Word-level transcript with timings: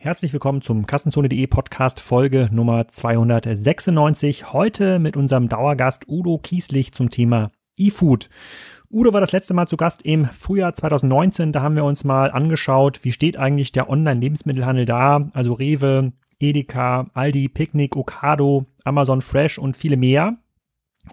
Herzlich 0.00 0.32
willkommen 0.32 0.62
zum 0.62 0.86
Kassenzone.de 0.86 1.44
Podcast 1.48 1.98
Folge 1.98 2.48
Nummer 2.52 2.86
296. 2.86 4.52
Heute 4.52 5.00
mit 5.00 5.16
unserem 5.16 5.48
Dauergast 5.48 6.06
Udo 6.06 6.38
Kieslich 6.38 6.92
zum 6.92 7.10
Thema 7.10 7.50
E-Food. 7.76 8.30
Udo 8.92 9.12
war 9.12 9.20
das 9.20 9.32
letzte 9.32 9.54
Mal 9.54 9.66
zu 9.66 9.76
Gast 9.76 10.02
im 10.02 10.26
Frühjahr 10.26 10.72
2019. 10.72 11.50
Da 11.50 11.62
haben 11.62 11.74
wir 11.74 11.82
uns 11.82 12.04
mal 12.04 12.30
angeschaut, 12.30 13.00
wie 13.02 13.10
steht 13.10 13.38
eigentlich 13.38 13.72
der 13.72 13.90
Online-Lebensmittelhandel 13.90 14.84
da? 14.84 15.30
Also 15.32 15.54
Rewe, 15.54 16.12
Edeka, 16.38 17.10
Aldi, 17.14 17.48
Picknick, 17.48 17.96
Ocado, 17.96 18.66
Amazon 18.84 19.20
Fresh 19.20 19.58
und 19.58 19.76
viele 19.76 19.96
mehr. 19.96 20.36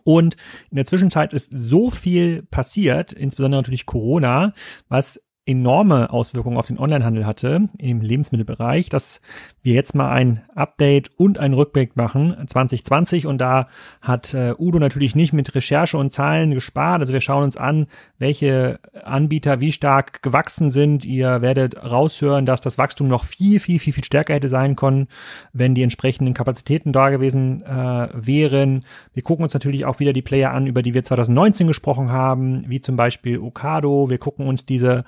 Und 0.04 0.38
in 0.70 0.75
der 0.75 0.86
Zwischenzeit 0.86 1.33
ist 1.33 1.52
so 1.56 1.89
viel 1.89 2.43
passiert, 2.43 3.14
insbesondere 3.14 3.64
natürlich 3.64 3.88
Corona, 3.88 4.54
was 4.89 5.25
enorme 5.46 6.12
Auswirkungen 6.12 6.57
auf 6.57 6.65
den 6.65 6.79
Onlinehandel 6.79 7.25
hatte 7.25 7.70
im 7.78 8.01
Lebensmittelbereich, 8.01 8.89
dass 8.89 9.21
wir 9.61 9.74
jetzt 9.74 9.93
mal 9.93 10.11
ein 10.11 10.42
Update 10.56 11.11
und 11.18 11.37
einen 11.37 11.54
Rückblick 11.54 11.96
machen 11.96 12.36
2020 12.47 13.28
und 13.28 13.39
da 13.39 13.68
hat 14.01 14.34
äh, 14.34 14.56
Udo 14.57 14.79
natürlich 14.79 15.15
nicht 15.15 15.34
mit 15.34 15.54
Recherche 15.54 15.97
und 15.97 16.11
Zahlen 16.11 16.51
gespart. 16.51 17.01
Also 17.01 17.14
wir 17.14 17.21
schauen 17.21 17.43
uns 17.43 17.57
an, 17.57 17.86
welche 18.18 18.79
Anbieter 19.04 19.60
wie 19.60 19.71
stark 19.71 20.23
gewachsen 20.23 20.71
sind. 20.71 21.06
Ihr 21.06 21.42
werdet 21.42 21.84
raushören, 21.84 22.48
dass 22.48 22.62
das 22.62 22.79
Wachstum 22.79 23.07
noch 23.07 23.23
viel, 23.23 23.59
viel, 23.59 23.78
viel, 23.78 23.93
viel 23.93 24.04
stärker 24.04 24.34
hätte 24.34 24.50
sein 24.50 24.75
können, 24.75 25.07
wenn 25.54 25.75
die 25.75 25.84
entsprechenden 25.84 26.34
Kapazitäten 26.34 26.92
da 26.92 27.09
gewesen 27.09 27.64
äh, 27.64 28.09
wären. 28.14 28.84
Wir 29.14 29.21
gucken 29.21 29.43
uns 29.43 29.54
natürlich 29.54 29.86
auch 29.86 30.00
wieder 30.00 30.14
die 30.14 30.23
Player 30.23 30.51
an, 30.51 30.65
über 30.65 30.82
die 30.82 30.96
wir 30.96 31.04
2019 31.04 31.68
gesprochen 31.68 32.12
haben, 32.12 32.66
wie 32.67 32.81
zum 32.81 32.95
Beispiel 32.95 33.38
Okado. 33.38 34.09
Wir 34.09 34.17
gucken 34.17 34.48
uns 34.48 34.66
diese 34.66 35.06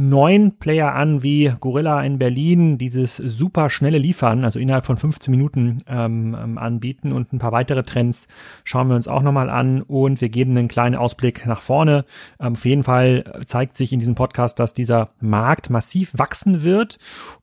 neun 0.00 0.58
Player 0.58 0.94
an 0.94 1.24
wie 1.24 1.52
Gorilla 1.58 2.00
in 2.02 2.18
Berlin 2.18 2.78
dieses 2.78 3.16
super 3.16 3.68
schnelle 3.68 3.98
Liefern, 3.98 4.44
also 4.44 4.60
innerhalb 4.60 4.86
von 4.86 4.96
15 4.96 5.32
Minuten 5.32 5.78
ähm, 5.88 6.36
ähm, 6.40 6.56
anbieten 6.56 7.10
und 7.10 7.32
ein 7.32 7.40
paar 7.40 7.50
weitere 7.50 7.82
Trends 7.82 8.28
schauen 8.62 8.86
wir 8.86 8.94
uns 8.94 9.08
auch 9.08 9.22
nochmal 9.22 9.50
an 9.50 9.82
und 9.82 10.20
wir 10.20 10.28
geben 10.28 10.56
einen 10.56 10.68
kleinen 10.68 10.94
Ausblick 10.94 11.46
nach 11.46 11.60
vorne. 11.62 12.04
Ähm, 12.38 12.52
auf 12.52 12.64
jeden 12.64 12.84
Fall 12.84 13.42
zeigt 13.44 13.76
sich 13.76 13.92
in 13.92 13.98
diesem 13.98 14.14
Podcast, 14.14 14.60
dass 14.60 14.72
dieser 14.72 15.10
Markt 15.20 15.68
massiv 15.68 16.12
wachsen 16.16 16.62
wird 16.62 16.98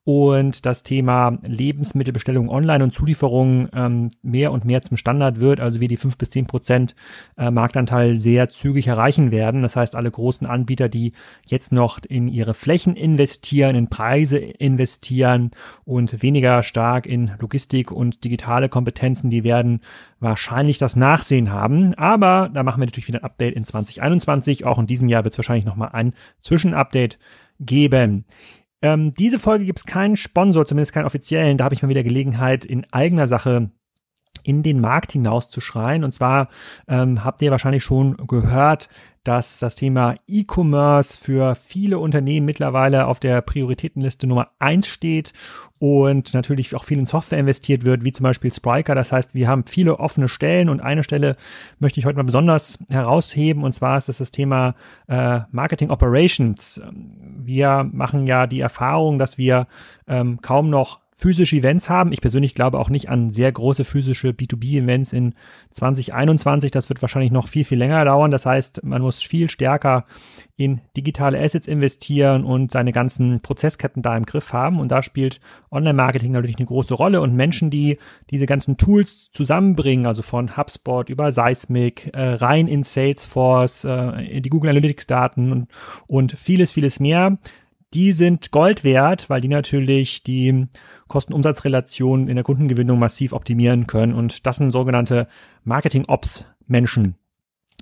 und 0.06 0.66
das 0.66 0.84
Thema 0.84 1.38
Lebensmittelbestellung 1.42 2.50
online 2.50 2.86
und 2.86 2.94
Zulieferung 2.94 3.68
ähm, 3.74 4.10
mehr 4.22 4.54
und 4.54 4.64
mehr 4.64 4.82
zum 4.82 4.96
Standard 4.96 5.42
wird, 5.42 5.60
also 5.60 5.82
wir 5.82 5.90
die 5.90 5.98
fünf 5.98 6.18
bis 6.18 6.30
zehn 6.30 6.46
Prozent 6.46 6.96
äh, 7.38 7.52
Marktanteil 7.52 8.18
sehr 8.18 8.48
zügig 8.48 8.88
erreichen 8.88 9.32
werden. 9.32 9.62
Das 9.62 9.76
heißt, 9.76 9.96
alle 9.96 10.10
großen 10.10 10.48
Anbieter, 10.48 10.88
die 10.88 11.12
jetzt 11.48 11.74
noch 11.74 12.00
in 12.08 12.30
ihre 12.46 12.54
Flächen 12.54 12.96
investieren, 12.96 13.76
in 13.76 13.90
Preise 13.90 14.38
investieren 14.38 15.52
und 15.84 16.22
weniger 16.22 16.62
stark 16.62 17.08
in 17.08 17.32
Logistik 17.40 17.92
und 17.92 18.24
digitale 18.24 18.70
Kompetenzen, 18.70 19.32
die 19.32 19.44
werden 19.44 19.82
wahrscheinlich 20.20 20.78
das 20.78 20.96
Nachsehen 20.96 21.52
haben. 21.52 21.96
Aber 21.96 22.50
da 22.54 22.62
machen 22.62 22.80
wir 22.82 22.86
natürlich 22.86 23.08
wieder 23.08 23.20
ein 23.20 23.26
Update 23.26 23.56
in 23.56 23.66
2021. 23.66 24.66
Auch 24.66 24.78
in 24.78 24.86
diesem 24.86 25.10
Jahr 25.10 25.24
wird 25.24 25.34
es 25.34 25.40
wahrscheinlich 25.40 25.66
nochmal 25.66 25.90
ein 25.94 26.14
Zwischenupdate 26.42 27.18
geben. 27.60 28.26
Ähm, 28.82 29.14
diese 29.16 29.40
Folge 29.40 29.66
gibt 29.66 29.80
es 29.80 29.86
keinen 29.86 30.18
Sponsor, 30.18 30.68
zumindest 30.68 30.94
keinen 30.94 31.06
offiziellen. 31.06 31.58
Da 31.58 31.64
habe 31.64 31.74
ich 31.74 31.82
mal 31.82 31.90
wieder 31.90 32.04
Gelegenheit, 32.04 32.64
in 32.64 32.86
eigener 32.92 33.28
Sache 33.28 33.72
in 34.44 34.62
den 34.62 34.80
Markt 34.80 35.14
hinauszuschreien. 35.14 36.04
Und 36.04 36.12
zwar 36.12 36.50
ähm, 36.88 37.24
habt 37.24 37.42
ihr 37.42 37.50
wahrscheinlich 37.50 37.84
schon 37.84 38.16
gehört, 38.28 38.90
dass 39.28 39.60
das 39.60 39.76
Thema 39.76 40.16
E-Commerce 40.28 41.20
für 41.20 41.56
viele 41.56 42.00
Unternehmen 42.00 42.46
mittlerweile 42.46 43.08
auf 43.08 43.20
der 43.20 43.42
Prioritätenliste 43.42 44.28
Nummer 44.28 44.52
eins 44.60 44.88
steht 44.88 45.34
und 45.80 46.34
natürlich 46.34 46.74
auch 46.76 46.84
viel 46.84 47.00
in 47.00 47.06
Software 47.06 47.40
investiert 47.40 47.86
wird, 47.86 48.06
wie 48.06 48.12
zum 48.12 48.24
Beispiel 48.24 48.54
Spriker. 48.54 48.96
Das 48.96 49.12
heißt, 49.12 49.36
wir 49.36 49.48
haben 49.48 49.66
viele 49.66 50.00
offene 50.00 50.28
Stellen 50.28 50.70
und 50.70 50.80
eine 50.80 51.04
Stelle 51.04 51.36
möchte 51.80 52.00
ich 52.00 52.06
heute 52.06 52.18
mal 52.18 52.24
besonders 52.24 52.80
herausheben 52.90 53.64
und 53.64 53.74
zwar 53.74 53.98
ist 53.98 54.08
das 54.10 54.20
das 54.20 54.32
Thema 54.32 54.76
äh, 55.08 55.42
Marketing 55.52 55.90
Operations. 55.90 56.82
Wir 57.38 57.90
machen 57.92 58.28
ja 58.28 58.48
die 58.48 58.62
Erfahrung, 58.62 59.20
dass 59.20 59.38
wir 59.38 59.68
ähm, 60.08 60.40
kaum 60.42 60.70
noch 60.70 61.05
physische 61.18 61.56
Events 61.56 61.90
haben. 61.90 62.12
Ich 62.12 62.20
persönlich 62.20 62.56
glaube 62.56 62.78
auch 62.78 62.90
nicht 62.90 63.10
an 63.10 63.32
sehr 63.32 63.50
große 63.50 63.86
physische 63.86 64.30
B2B-Events 64.30 65.14
in 65.14 65.34
2021. 65.72 66.72
Das 66.72 66.90
wird 66.90 67.02
wahrscheinlich 67.02 67.32
noch 67.32 67.48
viel, 67.48 67.64
viel 67.64 67.78
länger 67.78 68.04
dauern. 68.04 68.32
Das 68.32 68.46
heißt, 68.46 68.84
man 68.84 69.02
muss 69.02 69.24
viel 69.24 69.50
stärker 69.50 70.06
in 70.58 70.82
digitale 70.98 71.42
Assets 71.42 71.68
investieren 71.68 72.44
und 72.44 72.70
seine 72.70 72.92
ganzen 72.92 73.40
Prozessketten 73.40 74.02
da 74.02 74.18
im 74.18 74.26
Griff 74.26 74.52
haben. 74.52 74.78
Und 74.78 74.90
da 74.90 75.02
spielt 75.02 75.40
Online-Marketing 75.72 76.34
natürlich 76.34 76.58
eine 76.58 76.66
große 76.66 76.94
Rolle. 76.94 77.22
Und 77.22 77.34
Menschen, 77.34 77.70
die 77.70 77.98
diese 78.30 78.46
ganzen 78.46 78.76
Tools 78.76 79.32
zusammenbringen, 79.32 80.06
also 80.06 80.22
von 80.22 80.58
HubSpot 80.58 81.10
über 81.10 81.32
Seismic, 81.32 82.14
äh, 82.14 82.22
rein 82.22 82.68
in 82.68 82.84
Salesforce, 82.84 83.86
äh, 83.86 84.42
die 84.42 84.50
Google 84.50 84.72
Analytics-Daten 84.72 85.52
und, 85.54 85.68
und 86.08 86.34
vieles, 86.38 86.72
vieles 86.72 87.00
mehr, 87.00 87.38
die 87.96 88.12
sind 88.12 88.52
Gold 88.52 88.84
wert, 88.84 89.30
weil 89.30 89.40
die 89.40 89.48
natürlich 89.48 90.22
die 90.22 90.68
Kosten-Umsatz-Relation 91.08 92.28
in 92.28 92.36
der 92.36 92.44
Kundengewinnung 92.44 93.00
massiv 93.00 93.32
optimieren 93.32 93.88
können. 93.88 94.14
Und 94.14 94.46
das 94.46 94.58
sind 94.58 94.72
sogenannte 94.72 95.28
Marketing-Ops-Menschen. 95.64 97.16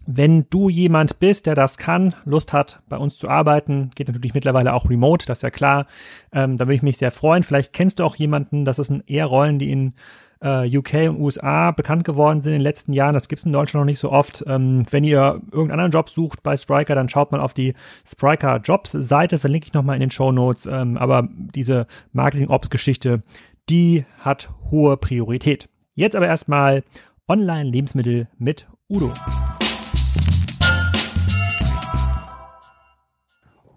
Wenn 0.06 0.46
du 0.50 0.70
jemand 0.70 1.20
bist, 1.20 1.48
der 1.48 1.56
das 1.56 1.78
kann, 1.78 2.14
Lust 2.26 2.54
hat, 2.54 2.84
bei 2.90 2.98
uns 2.98 3.18
zu 3.18 3.28
arbeiten, 3.28 3.90
geht 3.96 4.08
natürlich 4.08 4.34
mittlerweile 4.34 4.74
auch 4.74 4.90
remote, 4.90 5.26
das 5.26 5.40
ist 5.40 5.44
ja 5.44 5.50
klar. 5.50 5.88
Ähm, 6.32 6.58
da 6.58 6.66
würde 6.66 6.76
ich 6.76 6.84
mich 6.84 6.98
sehr 6.98 7.12
freuen. 7.12 7.42
Vielleicht 7.44 7.74
kennst 7.74 8.00
du 8.00 8.04
auch 8.04 8.16
jemanden, 8.16 8.66
das 8.66 8.78
sind 8.78 9.10
eher 9.10 9.26
Rollen, 9.26 9.60
die 9.60 9.72
in 9.72 9.94
äh, 10.44 10.78
UK 10.78 11.10
und 11.10 11.20
USA 11.20 11.72
bekannt 11.72 12.04
geworden 12.04 12.42
sind 12.42 12.54
in 12.54 12.60
den 12.60 12.64
letzten 12.64 12.94
Jahren. 12.94 13.14
Das 13.14 13.28
gibt's 13.28 13.46
in 13.46 13.54
Deutschland 13.54 13.82
noch 13.82 13.90
nicht 13.92 14.00
so 14.00 14.12
oft. 14.12 14.44
Ähm, 14.48 14.84
wenn 14.92 15.04
ihr 15.04 15.42
irgendeinen 15.52 15.72
anderen 15.72 15.92
Job 15.92 16.10
sucht 16.10 16.44
bei 16.44 16.58
Spriker, 16.58 16.96
dann 16.96 17.10
schaut 17.10 17.32
mal 17.32 17.40
auf 17.40 17.54
die 17.54 17.74
Spriker 18.06 18.58
Jobs 18.58 18.92
Seite, 18.92 19.40
verlinke 19.40 19.68
ich 19.68 19.74
nochmal 19.74 19.96
in 19.96 20.02
den 20.02 20.12
Show 20.12 20.32
Notes. 20.32 20.66
Ähm, 20.66 20.98
aber 20.98 21.28
diese 21.32 21.88
Marketing 22.12 22.50
Ops 22.50 22.70
Geschichte, 22.70 23.24
die 23.70 24.06
hat 24.20 24.50
hohe 24.70 24.98
Priorität. 24.98 25.70
Jetzt 25.96 26.16
aber 26.16 26.28
erstmal 26.28 26.84
Online 27.28 27.70
Lebensmittel 27.70 28.28
mit 28.38 28.68
Udo. 28.90 29.14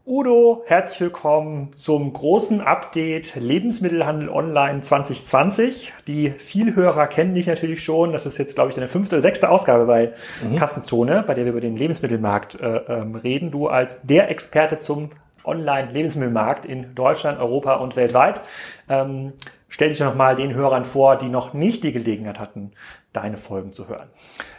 Udo, 0.09 0.63
herzlich 0.67 1.01
willkommen 1.01 1.73
zum 1.75 2.13
großen 2.13 2.61
Update 2.61 3.35
Lebensmittelhandel 3.35 4.29
Online 4.29 4.81
2020. 4.81 5.95
Die 6.07 6.31
Vielhörer 6.31 7.09
kennen 7.09 7.35
dich 7.35 7.49
natürlich 7.49 7.83
schon. 7.83 8.13
Das 8.13 8.25
ist 8.25 8.39
jetzt, 8.39 8.55
glaube 8.55 8.71
ich, 8.71 8.77
deine 8.77 8.87
fünfte 8.87 9.17
oder 9.17 9.23
sechste 9.23 9.49
Ausgabe 9.49 9.87
bei 9.87 10.13
mhm. 10.45 10.55
Kassenzone, 10.55 11.25
bei 11.27 11.35
der 11.35 11.45
wir 11.45 11.51
über 11.51 11.61
den 11.61 11.77
Lebensmittelmarkt 11.77 12.61
äh, 12.61 12.77
ähm, 12.87 13.17
reden. 13.17 13.51
Du 13.51 13.67
als 13.67 14.01
der 14.03 14.31
Experte 14.31 14.79
zum 14.79 15.11
Online-Lebensmittelmarkt 15.43 16.67
in 16.67 16.95
Deutschland, 16.95 17.41
Europa 17.41 17.75
und 17.75 17.97
weltweit. 17.97 18.43
Ähm, 18.89 19.33
stell 19.69 19.89
dich 19.89 19.99
doch 19.99 20.15
mal 20.15 20.37
den 20.37 20.55
Hörern 20.55 20.85
vor, 20.85 21.17
die 21.17 21.29
noch 21.29 21.53
nicht 21.53 21.83
die 21.83 21.93
Gelegenheit 21.93 22.39
hatten, 22.39 22.73
deine 23.13 23.39
Folgen 23.39 23.73
zu 23.73 23.89
hören. 23.89 24.09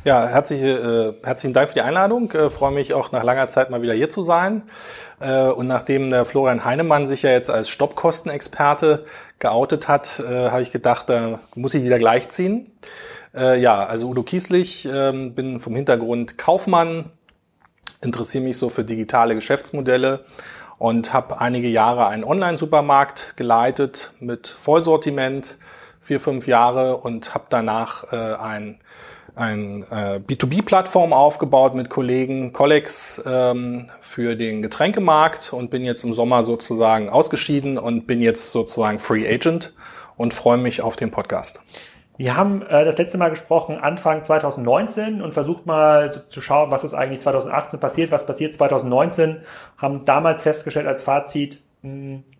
Ja, 0.04 0.28
herzliche, 0.28 1.16
äh, 1.22 1.26
herzlichen 1.26 1.54
Dank 1.54 1.70
für 1.70 1.76
die 1.76 1.82
Einladung. 1.82 2.32
Äh, 2.32 2.50
freue 2.50 2.72
mich 2.72 2.94
auch 2.94 3.12
nach 3.12 3.24
langer 3.24 3.48
Zeit 3.48 3.70
mal 3.70 3.82
wieder 3.82 3.94
hier 3.94 4.10
zu 4.10 4.24
sein. 4.24 4.64
Äh, 5.20 5.48
und 5.48 5.68
nachdem 5.68 6.10
der 6.10 6.26
Florian 6.26 6.64
Heinemann 6.64 7.08
sich 7.08 7.24
ja 7.24 7.32
jetzt 7.32 7.50
als 7.50 7.70
Stoppkostenexperte 7.70 9.06
geoutet 9.40 9.88
hat, 9.88 10.20
äh, 10.20 10.50
habe 10.50 10.62
ich 10.62 10.72
gedacht, 10.72 11.10
da 11.10 11.40
muss 11.56 11.74
ich 11.74 11.84
wieder 11.84 12.00
gleichziehen. 12.00 12.72
Äh, 13.36 13.60
ja, 13.60 13.86
also 13.86 14.08
Udo 14.08 14.24
Kieslich, 14.24 14.88
ähm, 14.92 15.34
bin 15.34 15.60
vom 15.60 15.76
Hintergrund 15.76 16.38
Kaufmann, 16.38 17.12
interessiere 18.04 18.44
mich 18.44 18.58
so 18.58 18.70
für 18.70 18.84
digitale 18.84 19.36
Geschäftsmodelle 19.36 20.24
und 20.78 21.14
habe 21.14 21.42
einige 21.42 21.68
Jahre 21.68 22.08
einen 22.08 22.24
Online-Supermarkt 22.24 23.34
geleitet 23.36 24.14
mit 24.20 24.48
Vollsortiment, 24.48 25.58
vier, 26.00 26.20
fünf 26.20 26.48
Jahre 26.48 26.98
und 26.98 27.34
habe 27.34 27.46
danach 27.50 28.14
äh, 28.14 28.36
ein 28.36 28.80
ein 29.38 29.84
äh, 29.92 30.20
B2B-Plattform 30.20 31.14
aufgebaut 31.14 31.76
mit 31.76 31.90
Kollegen 31.90 32.54
Collex 32.54 33.24
ähm, 33.26 33.90
für 34.02 34.36
den 34.36 34.62
Getränkemarkt 34.62 35.54
und 35.54 35.70
bin 35.70 35.84
jetzt 35.84 36.04
im 36.04 36.14
Sommer 36.14 36.44
sozusagen 36.44 37.10
ausgeschieden 37.10 37.78
und 37.78 38.08
bin 38.08 38.22
jetzt 38.22 38.52
sozusagen 38.52 39.00
Free 39.00 39.28
Agent 39.28 39.74
und 40.16 40.34
freue 40.34 40.58
mich 40.58 40.82
auf 40.82 40.96
den 40.96 41.12
Podcast. 41.12 41.62
Wir 42.18 42.36
haben 42.36 42.64
äh, 42.64 42.84
das 42.84 42.98
letzte 42.98 43.20
Mal 43.20 43.30
gesprochen 43.30 43.78
Anfang 43.78 44.24
2019 44.24 45.22
und 45.22 45.34
versucht 45.34 45.68
mal 45.68 46.12
zu, 46.12 46.28
zu 46.28 46.42
schauen, 46.42 46.72
was 46.72 46.84
ist 46.84 46.96
eigentlich 46.96 47.22
2018 47.22 47.80
passiert, 47.80 48.12
was 48.12 48.26
passiert 48.26 48.56
2019. 48.56 49.42
Haben 49.78 50.04
damals 50.06 50.42
festgestellt 50.42 50.88
als 50.88 51.04
Fazit, 51.04 51.62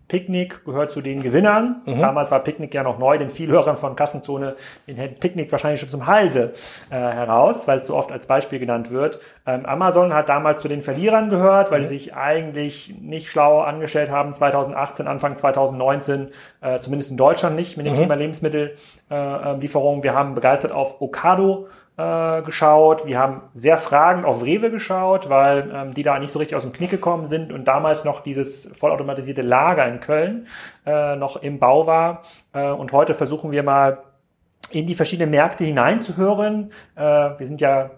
Picknick 0.08 0.64
gehört 0.64 0.90
zu 0.90 1.02
den 1.02 1.22
Gewinnern. 1.22 1.82
Mhm. 1.84 2.00
Damals 2.00 2.30
war 2.30 2.40
Picknick 2.40 2.72
ja 2.72 2.82
noch 2.82 2.98
neu, 2.98 3.18
den 3.18 3.30
Vielhörern 3.30 3.76
von 3.76 3.94
Kassenzone, 3.94 4.56
den 4.86 4.96
hält 4.96 5.20
Picknick 5.20 5.52
wahrscheinlich 5.52 5.80
schon 5.80 5.90
zum 5.90 6.06
Halse 6.06 6.54
äh, 6.90 6.94
heraus, 6.94 7.68
weil 7.68 7.80
es 7.80 7.86
so 7.86 7.94
oft 7.94 8.10
als 8.10 8.26
Beispiel 8.26 8.58
genannt 8.58 8.90
wird. 8.90 9.20
Ähm, 9.46 9.66
Amazon 9.66 10.14
hat 10.14 10.30
damals 10.30 10.60
zu 10.60 10.68
den 10.68 10.80
Verlierern 10.80 11.28
gehört, 11.28 11.70
weil 11.70 11.80
mhm. 11.80 11.84
sie 11.84 11.98
sich 11.98 12.14
eigentlich 12.14 12.94
nicht 13.00 13.28
schlau 13.28 13.60
angestellt 13.60 14.10
haben, 14.10 14.32
2018, 14.32 15.06
Anfang 15.06 15.36
2019, 15.36 16.28
äh, 16.62 16.80
zumindest 16.80 17.10
in 17.10 17.18
Deutschland 17.18 17.56
nicht 17.56 17.76
mit 17.76 17.84
dem 17.84 17.92
mhm. 17.92 17.98
Thema 17.98 18.14
Lebensmittellieferungen. 18.14 20.00
Äh, 20.00 20.04
Wir 20.04 20.14
haben 20.14 20.34
begeistert 20.34 20.72
auf 20.72 21.02
Ocado 21.02 21.68
äh, 21.98 22.42
geschaut. 22.42 23.06
Wir 23.06 23.18
haben 23.18 23.42
sehr 23.54 23.76
fragend 23.76 24.24
auf 24.24 24.44
Rewe 24.44 24.70
geschaut, 24.70 25.28
weil 25.28 25.70
ähm, 25.74 25.94
die 25.94 26.04
da 26.04 26.18
nicht 26.18 26.30
so 26.30 26.38
richtig 26.38 26.56
aus 26.56 26.62
dem 26.62 26.72
Knick 26.72 26.90
gekommen 26.90 27.26
sind 27.26 27.52
und 27.52 27.66
damals 27.66 28.04
noch 28.04 28.20
dieses 28.20 28.72
vollautomatisierte 28.76 29.42
Lager 29.42 29.86
in 29.86 30.00
Köln 30.00 30.46
äh, 30.86 31.16
noch 31.16 31.42
im 31.42 31.58
Bau 31.58 31.86
war. 31.86 32.22
Äh, 32.52 32.70
und 32.70 32.92
heute 32.92 33.14
versuchen 33.14 33.50
wir 33.50 33.62
mal 33.64 33.98
in 34.70 34.86
die 34.86 34.94
verschiedenen 34.94 35.30
Märkte 35.30 35.64
hineinzuhören. 35.64 36.72
Äh, 36.94 37.00
wir 37.02 37.46
sind 37.46 37.60
ja 37.60 37.90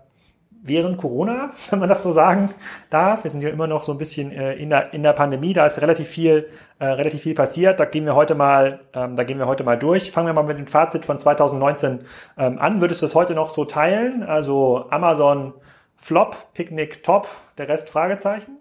während 0.62 0.98
Corona, 0.98 1.50
wenn 1.70 1.78
man 1.78 1.88
das 1.88 2.02
so 2.02 2.12
sagen 2.12 2.50
darf. 2.90 3.24
Wir 3.24 3.30
sind 3.30 3.42
ja 3.42 3.48
immer 3.48 3.66
noch 3.66 3.82
so 3.82 3.92
ein 3.92 3.98
bisschen 3.98 4.32
äh, 4.32 4.54
in, 4.54 4.70
der, 4.70 4.92
in 4.92 5.02
der 5.02 5.12
Pandemie, 5.12 5.52
da 5.52 5.66
ist 5.66 5.80
relativ 5.80 6.08
viel, 6.08 6.48
äh, 6.78 6.86
relativ 6.86 7.22
viel 7.22 7.34
passiert. 7.34 7.80
Da 7.80 7.84
gehen 7.84 8.04
wir 8.04 8.14
heute 8.14 8.34
mal, 8.34 8.80
ähm, 8.92 9.16
da 9.16 9.24
gehen 9.24 9.38
wir 9.38 9.46
heute 9.46 9.64
mal 9.64 9.78
durch. 9.78 10.10
Fangen 10.10 10.26
wir 10.26 10.34
mal 10.34 10.44
mit 10.44 10.58
dem 10.58 10.66
Fazit 10.66 11.04
von 11.04 11.18
2019 11.18 12.00
ähm, 12.38 12.58
an. 12.58 12.80
Würdest 12.80 13.02
du 13.02 13.06
das 13.06 13.14
heute 13.14 13.34
noch 13.34 13.50
so 13.50 13.64
teilen? 13.64 14.22
Also 14.22 14.86
Amazon 14.90 15.54
Flop, 15.96 16.54
Picknick 16.54 17.02
Top, 17.02 17.28
der 17.58 17.68
Rest 17.68 17.90
Fragezeichen? 17.90 18.59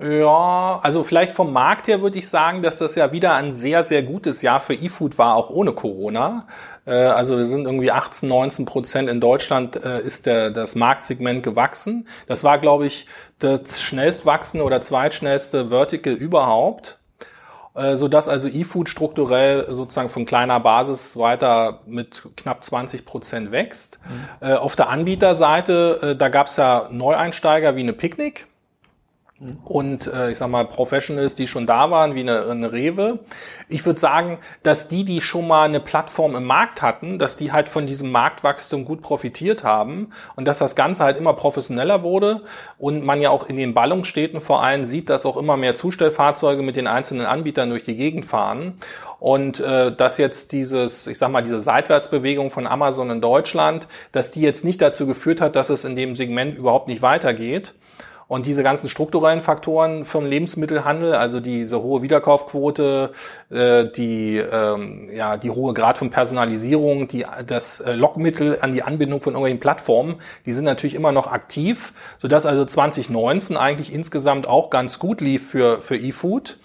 Ja, 0.00 0.78
also 0.80 1.02
vielleicht 1.02 1.32
vom 1.32 1.52
Markt 1.52 1.88
her 1.88 2.02
würde 2.02 2.20
ich 2.20 2.28
sagen, 2.28 2.62
dass 2.62 2.78
das 2.78 2.94
ja 2.94 3.10
wieder 3.10 3.34
ein 3.34 3.50
sehr, 3.50 3.82
sehr 3.82 4.04
gutes 4.04 4.42
Jahr 4.42 4.60
für 4.60 4.74
E-Food 4.74 5.18
war, 5.18 5.34
auch 5.34 5.50
ohne 5.50 5.72
Corona. 5.72 6.46
Äh, 6.86 6.92
also 6.92 7.36
wir 7.36 7.44
sind 7.44 7.66
irgendwie 7.66 7.90
18, 7.90 8.28
19 8.28 8.64
Prozent 8.64 9.10
in 9.10 9.20
Deutschland 9.20 9.74
äh, 9.84 10.00
ist 10.00 10.26
der, 10.26 10.52
das 10.52 10.76
Marktsegment 10.76 11.42
gewachsen. 11.42 12.06
Das 12.28 12.44
war, 12.44 12.58
glaube 12.58 12.86
ich, 12.86 13.06
das 13.40 13.82
schnellst 13.82 14.24
wachsende 14.24 14.64
oder 14.64 14.80
zweitschnellste 14.80 15.70
Vertical 15.70 16.12
überhaupt 16.12 17.00
äh, 17.74 17.96
so 17.96 18.06
dass 18.06 18.28
also 18.28 18.46
E-Food 18.46 18.88
strukturell 18.88 19.66
sozusagen 19.68 20.10
von 20.10 20.26
kleiner 20.26 20.60
Basis 20.60 21.16
weiter 21.16 21.80
mit 21.86 22.22
knapp 22.36 22.62
20 22.64 23.04
Prozent 23.04 23.50
wächst. 23.50 23.98
Mhm. 24.40 24.52
Auf 24.52 24.76
der 24.76 24.90
Anbieterseite, 24.90 26.14
da 26.16 26.28
gab 26.28 26.46
es 26.46 26.56
ja 26.56 26.88
Neueinsteiger 26.92 27.74
wie 27.74 27.80
eine 27.80 27.92
Picknick 27.92 28.46
und 29.64 30.08
äh, 30.08 30.32
ich 30.32 30.38
sag 30.38 30.48
mal 30.48 30.64
Professionals, 30.64 31.36
die 31.36 31.46
schon 31.46 31.64
da 31.64 31.92
waren, 31.92 32.16
wie 32.16 32.20
eine, 32.20 32.46
eine 32.46 32.72
Rewe. 32.72 33.20
Ich 33.68 33.86
würde 33.86 34.00
sagen, 34.00 34.38
dass 34.64 34.88
die, 34.88 35.04
die 35.04 35.20
schon 35.20 35.46
mal 35.46 35.64
eine 35.64 35.78
Plattform 35.78 36.34
im 36.34 36.44
Markt 36.44 36.82
hatten, 36.82 37.20
dass 37.20 37.36
die 37.36 37.52
halt 37.52 37.68
von 37.68 37.86
diesem 37.86 38.10
Marktwachstum 38.10 38.84
gut 38.84 39.00
profitiert 39.00 39.62
haben 39.62 40.08
und 40.34 40.46
dass 40.46 40.58
das 40.58 40.74
Ganze 40.74 41.04
halt 41.04 41.18
immer 41.18 41.34
professioneller 41.34 42.02
wurde 42.02 42.42
und 42.78 43.04
man 43.04 43.20
ja 43.20 43.30
auch 43.30 43.48
in 43.48 43.56
den 43.56 43.74
Ballungsstädten 43.74 44.40
vor 44.40 44.62
allem 44.62 44.84
sieht, 44.84 45.08
dass 45.08 45.24
auch 45.24 45.36
immer 45.36 45.56
mehr 45.56 45.76
Zustellfahrzeuge 45.76 46.62
mit 46.62 46.74
den 46.74 46.88
einzelnen 46.88 47.26
Anbietern 47.26 47.70
durch 47.70 47.84
die 47.84 47.96
Gegend 47.96 48.26
fahren 48.26 48.74
und 49.20 49.60
äh, 49.60 49.94
dass 49.94 50.18
jetzt 50.18 50.50
dieses, 50.50 51.06
ich 51.06 51.18
sag 51.18 51.30
mal, 51.30 51.42
diese 51.42 51.60
Seitwärtsbewegung 51.60 52.50
von 52.50 52.66
Amazon 52.66 53.10
in 53.10 53.20
Deutschland, 53.20 53.86
dass 54.10 54.32
die 54.32 54.40
jetzt 54.40 54.64
nicht 54.64 54.82
dazu 54.82 55.06
geführt 55.06 55.40
hat, 55.40 55.54
dass 55.54 55.70
es 55.70 55.84
in 55.84 55.94
dem 55.94 56.16
Segment 56.16 56.58
überhaupt 56.58 56.88
nicht 56.88 57.02
weitergeht. 57.02 57.74
Und 58.28 58.44
diese 58.44 58.62
ganzen 58.62 58.90
strukturellen 58.90 59.40
Faktoren 59.40 60.04
vom 60.04 60.26
Lebensmittelhandel, 60.26 61.14
also 61.14 61.40
diese 61.40 61.82
hohe 61.82 62.02
Wiederkaufquote, 62.02 63.10
äh, 63.50 63.86
die, 63.86 64.36
ähm, 64.36 65.08
ja, 65.10 65.38
die 65.38 65.50
hohe 65.50 65.72
Grad 65.72 65.96
von 65.96 66.10
Personalisierung, 66.10 67.08
die, 67.08 67.24
das 67.46 67.80
äh, 67.80 67.94
Lockmittel 67.94 68.58
an 68.60 68.72
die 68.72 68.82
Anbindung 68.82 69.22
von 69.22 69.32
irgendwelchen 69.32 69.60
Plattformen, 69.60 70.16
die 70.44 70.52
sind 70.52 70.66
natürlich 70.66 70.94
immer 70.94 71.10
noch 71.10 71.26
aktiv, 71.26 71.94
sodass 72.18 72.44
also 72.44 72.66
2019 72.66 73.56
eigentlich 73.56 73.94
insgesamt 73.94 74.46
auch 74.46 74.68
ganz 74.68 74.98
gut 74.98 75.22
lief 75.22 75.48
für, 75.48 75.80
für 75.80 75.96
eFood. 75.96 76.58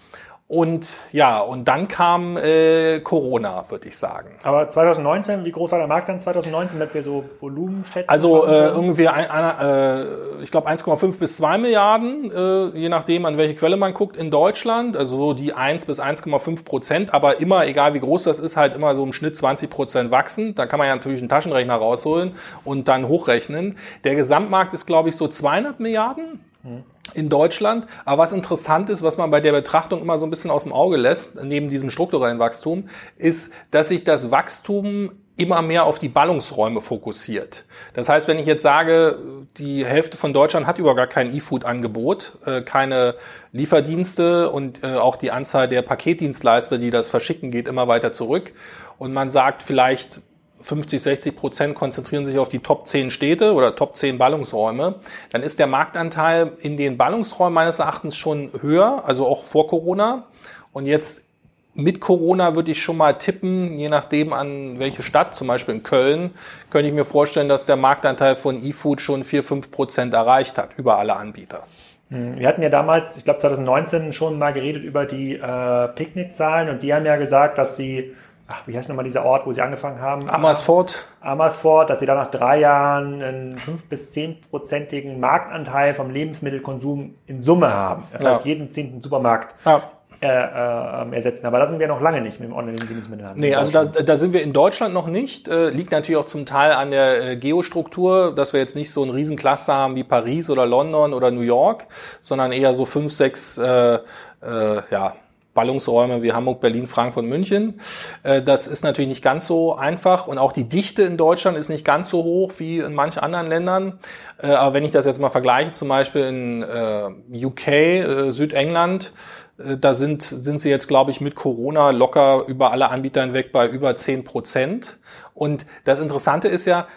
Und 0.53 0.97
ja, 1.11 1.39
und 1.39 1.67
dann 1.67 1.87
kam 1.87 2.37
äh, 2.37 2.99
Corona, 2.99 3.65
würde 3.69 3.87
ich 3.87 3.97
sagen. 3.97 4.29
Aber 4.43 4.69
2019, 4.69 5.45
wie 5.45 5.51
groß 5.51 5.71
war 5.71 5.79
der 5.79 5.87
Markt 5.87 6.09
dann 6.09 6.19
2019, 6.19 6.79
wenn 6.79 6.93
wir 6.93 7.01
so 7.01 7.25
Volumen 7.39 7.83
schätzen? 7.85 8.07
Also 8.07 8.45
äh, 8.45 8.67
irgendwie, 8.67 9.07
ein, 9.07 9.31
ein, 9.31 9.55
äh, 9.59 10.03
ich 10.43 10.51
glaube 10.51 10.69
1,5 10.69 11.17
bis 11.17 11.37
2 11.37 11.57
Milliarden, 11.57 12.31
äh, 12.31 12.77
je 12.77 12.89
nachdem, 12.89 13.25
an 13.25 13.37
welche 13.37 13.55
Quelle 13.55 13.77
man 13.77 13.95
guckt, 13.95 14.15
in 14.15 14.29
Deutschland. 14.29 14.95
Also 14.95 15.17
so 15.17 15.33
die 15.33 15.53
1 15.53 15.85
bis 15.85 15.99
1,5 15.99 16.63
Prozent, 16.63 17.15
aber 17.15 17.41
immer, 17.41 17.65
egal 17.65 17.95
wie 17.95 17.99
groß 17.99 18.21
das 18.25 18.37
ist, 18.37 18.55
halt 18.55 18.75
immer 18.75 18.93
so 18.93 19.03
im 19.03 19.11
Schnitt 19.11 19.35
20 19.35 19.71
Prozent 19.71 20.11
wachsen. 20.11 20.53
Da 20.53 20.67
kann 20.67 20.77
man 20.77 20.87
ja 20.87 20.93
natürlich 20.93 21.19
einen 21.19 21.29
Taschenrechner 21.29 21.77
rausholen 21.77 22.33
und 22.63 22.87
dann 22.87 23.07
hochrechnen. 23.07 23.79
Der 24.03 24.13
Gesamtmarkt 24.13 24.75
ist, 24.75 24.85
glaube 24.85 25.09
ich, 25.09 25.15
so 25.15 25.27
200 25.27 25.79
Milliarden. 25.79 26.45
Hm 26.61 26.83
in 27.13 27.29
Deutschland. 27.29 27.85
Aber 28.05 28.23
was 28.23 28.31
interessant 28.31 28.89
ist, 28.89 29.03
was 29.03 29.17
man 29.17 29.29
bei 29.31 29.41
der 29.41 29.51
Betrachtung 29.51 30.01
immer 30.01 30.17
so 30.17 30.25
ein 30.25 30.29
bisschen 30.29 30.51
aus 30.51 30.63
dem 30.63 30.73
Auge 30.73 30.97
lässt, 30.97 31.43
neben 31.43 31.69
diesem 31.69 31.89
strukturellen 31.89 32.39
Wachstum, 32.39 32.89
ist, 33.17 33.51
dass 33.71 33.89
sich 33.89 34.03
das 34.03 34.31
Wachstum 34.31 35.11
immer 35.35 35.61
mehr 35.63 35.85
auf 35.85 35.97
die 35.97 36.09
Ballungsräume 36.09 36.79
fokussiert. 36.79 37.65
Das 37.93 38.07
heißt, 38.07 38.27
wenn 38.27 38.37
ich 38.37 38.45
jetzt 38.45 38.61
sage, 38.61 39.17
die 39.57 39.83
Hälfte 39.83 40.15
von 40.15 40.31
Deutschland 40.31 40.67
hat 40.67 40.77
überhaupt 40.77 40.97
gar 40.97 41.07
kein 41.07 41.35
E-Food-Angebot, 41.35 42.37
äh, 42.45 42.61
keine 42.61 43.15
Lieferdienste 43.51 44.51
und 44.51 44.83
äh, 44.83 44.93
auch 44.93 45.15
die 45.15 45.31
Anzahl 45.31 45.67
der 45.67 45.81
Paketdienstleister, 45.81 46.77
die 46.77 46.91
das 46.91 47.09
verschicken, 47.09 47.49
geht 47.49 47.67
immer 47.67 47.87
weiter 47.87 48.11
zurück. 48.11 48.53
Und 48.99 49.11
man 49.11 49.31
sagt 49.31 49.63
vielleicht 49.63 50.21
50, 50.63 51.01
60 51.01 51.35
Prozent 51.35 51.75
konzentrieren 51.75 52.25
sich 52.25 52.39
auf 52.39 52.49
die 52.49 52.59
Top 52.59 52.87
10 52.87 53.11
Städte 53.11 53.53
oder 53.53 53.75
Top 53.75 53.95
10 53.95 54.17
Ballungsräume, 54.17 54.95
dann 55.31 55.43
ist 55.43 55.59
der 55.59 55.67
Marktanteil 55.67 56.53
in 56.59 56.77
den 56.77 56.97
Ballungsräumen 56.97 57.53
meines 57.53 57.79
Erachtens 57.79 58.15
schon 58.15 58.49
höher, 58.61 59.03
also 59.05 59.27
auch 59.27 59.43
vor 59.43 59.67
Corona. 59.67 60.27
Und 60.71 60.85
jetzt 60.85 61.27
mit 61.75 61.99
Corona 61.99 62.55
würde 62.55 62.71
ich 62.71 62.81
schon 62.81 62.97
mal 62.97 63.13
tippen, 63.13 63.73
je 63.73 63.89
nachdem 63.89 64.31
an 64.31 64.79
welche 64.79 65.01
Stadt, 65.01 65.35
zum 65.35 65.47
Beispiel 65.47 65.75
in 65.75 65.83
Köln, 65.83 66.31
könnte 66.69 66.87
ich 66.87 66.93
mir 66.93 67.05
vorstellen, 67.05 67.49
dass 67.49 67.65
der 67.65 67.75
Marktanteil 67.75 68.35
von 68.35 68.63
eFood 68.63 69.01
schon 69.01 69.23
4, 69.23 69.43
5 69.43 69.71
Prozent 69.71 70.13
erreicht 70.13 70.57
hat 70.57 70.77
über 70.77 70.97
alle 70.97 71.15
Anbieter. 71.15 71.63
Hm, 72.09 72.37
wir 72.37 72.47
hatten 72.47 72.61
ja 72.61 72.69
damals, 72.69 73.17
ich 73.17 73.23
glaube 73.23 73.39
2019 73.39 74.13
schon 74.13 74.37
mal 74.37 74.53
geredet 74.53 74.83
über 74.83 75.05
die 75.05 75.35
äh, 75.35 75.87
Picknickzahlen 75.89 76.69
und 76.69 76.83
die 76.83 76.93
haben 76.93 77.05
ja 77.05 77.15
gesagt, 77.15 77.57
dass 77.57 77.75
sie 77.75 78.13
ach, 78.47 78.67
wie 78.67 78.77
heißt 78.77 78.89
nochmal 78.89 79.05
dieser 79.05 79.25
Ort, 79.25 79.45
wo 79.45 79.53
sie 79.53 79.61
angefangen 79.61 80.01
haben? 80.01 80.29
Amersfoort. 80.29 81.05
Amersfoort, 81.21 81.89
dass 81.89 81.99
sie 81.99 82.05
da 82.05 82.15
nach 82.15 82.31
drei 82.31 82.59
Jahren 82.59 83.21
einen 83.21 83.57
5- 83.57 83.89
bis 83.89 84.13
10-prozentigen 84.13 85.19
Marktanteil 85.19 85.93
vom 85.93 86.09
Lebensmittelkonsum 86.09 87.15
in 87.25 87.43
Summe 87.43 87.73
haben. 87.73 88.03
Das 88.11 88.23
ja. 88.23 88.35
heißt, 88.35 88.45
jeden 88.45 88.71
zehnten 88.71 89.01
Supermarkt 89.01 89.55
ja. 89.65 89.81
äh, 90.21 90.27
äh, 90.27 91.15
ersetzen. 91.15 91.45
Aber 91.45 91.59
da 91.59 91.69
sind 91.69 91.79
wir 91.79 91.87
noch 91.87 92.01
lange 92.01 92.21
nicht 92.21 92.39
mit 92.39 92.49
dem 92.49 92.55
Online-Lebensmittelhandel. 92.55 93.39
Nee, 93.39 93.55
also 93.55 93.71
da, 93.71 93.85
da 93.85 94.17
sind 94.17 94.33
wir 94.33 94.43
in 94.43 94.53
Deutschland 94.53 94.93
noch 94.93 95.07
nicht. 95.07 95.47
Äh, 95.47 95.69
liegt 95.69 95.91
natürlich 95.91 96.19
auch 96.19 96.25
zum 96.25 96.45
Teil 96.45 96.73
an 96.73 96.91
der 96.91 97.31
äh, 97.31 97.37
Geostruktur, 97.37 98.35
dass 98.35 98.51
wir 98.51 98.59
jetzt 98.59 98.75
nicht 98.75 98.91
so 98.91 99.03
ein 99.03 99.09
Riesencluster 99.09 99.73
haben 99.73 99.95
wie 99.95 100.03
Paris 100.03 100.49
oder 100.49 100.65
London 100.65 101.13
oder 101.13 101.31
New 101.31 101.41
York, 101.41 101.87
sondern 102.21 102.51
eher 102.51 102.73
so 102.73 102.85
fünf, 102.85 103.13
sechs 103.13 103.57
äh, 103.57 103.99
äh, 104.43 104.81
ja, 104.91 105.13
Ballungsräume 105.53 106.21
wie 106.21 106.33
Hamburg, 106.33 106.61
Berlin, 106.61 106.87
Frankfurt, 106.87 107.25
München. 107.25 107.79
Äh, 108.23 108.41
das 108.41 108.67
ist 108.67 108.83
natürlich 108.83 109.09
nicht 109.09 109.23
ganz 109.23 109.45
so 109.45 109.75
einfach 109.75 110.27
und 110.27 110.37
auch 110.37 110.51
die 110.51 110.67
Dichte 110.67 111.03
in 111.03 111.17
Deutschland 111.17 111.57
ist 111.57 111.69
nicht 111.69 111.85
ganz 111.85 112.09
so 112.09 112.23
hoch 112.23 112.53
wie 112.57 112.79
in 112.79 112.93
manchen 112.93 113.21
anderen 113.21 113.47
Ländern. 113.47 113.99
Äh, 114.41 114.47
aber 114.47 114.73
wenn 114.73 114.85
ich 114.85 114.91
das 114.91 115.05
jetzt 115.05 115.19
mal 115.19 115.29
vergleiche, 115.29 115.71
zum 115.71 115.87
Beispiel 115.87 116.23
in 116.23 116.63
äh, 116.63 117.45
UK, 117.45 118.33
Südengland, 118.33 119.13
da 119.55 119.93
sind, 119.93 120.23
sind 120.23 120.59
sie 120.59 120.71
jetzt, 120.71 120.87
glaube 120.87 121.11
ich, 121.11 121.21
mit 121.21 121.35
Corona 121.35 121.91
locker 121.91 122.45
über 122.47 122.71
alle 122.71 122.89
Anbieter 122.89 123.21
hinweg 123.21 123.51
bei 123.51 123.67
über 123.67 123.95
10 123.95 124.23
Prozent. 124.23 124.97
Und 125.35 125.67
das 125.83 125.99
Interessante 125.99 126.47
ist 126.47 126.65
ja, 126.65 126.87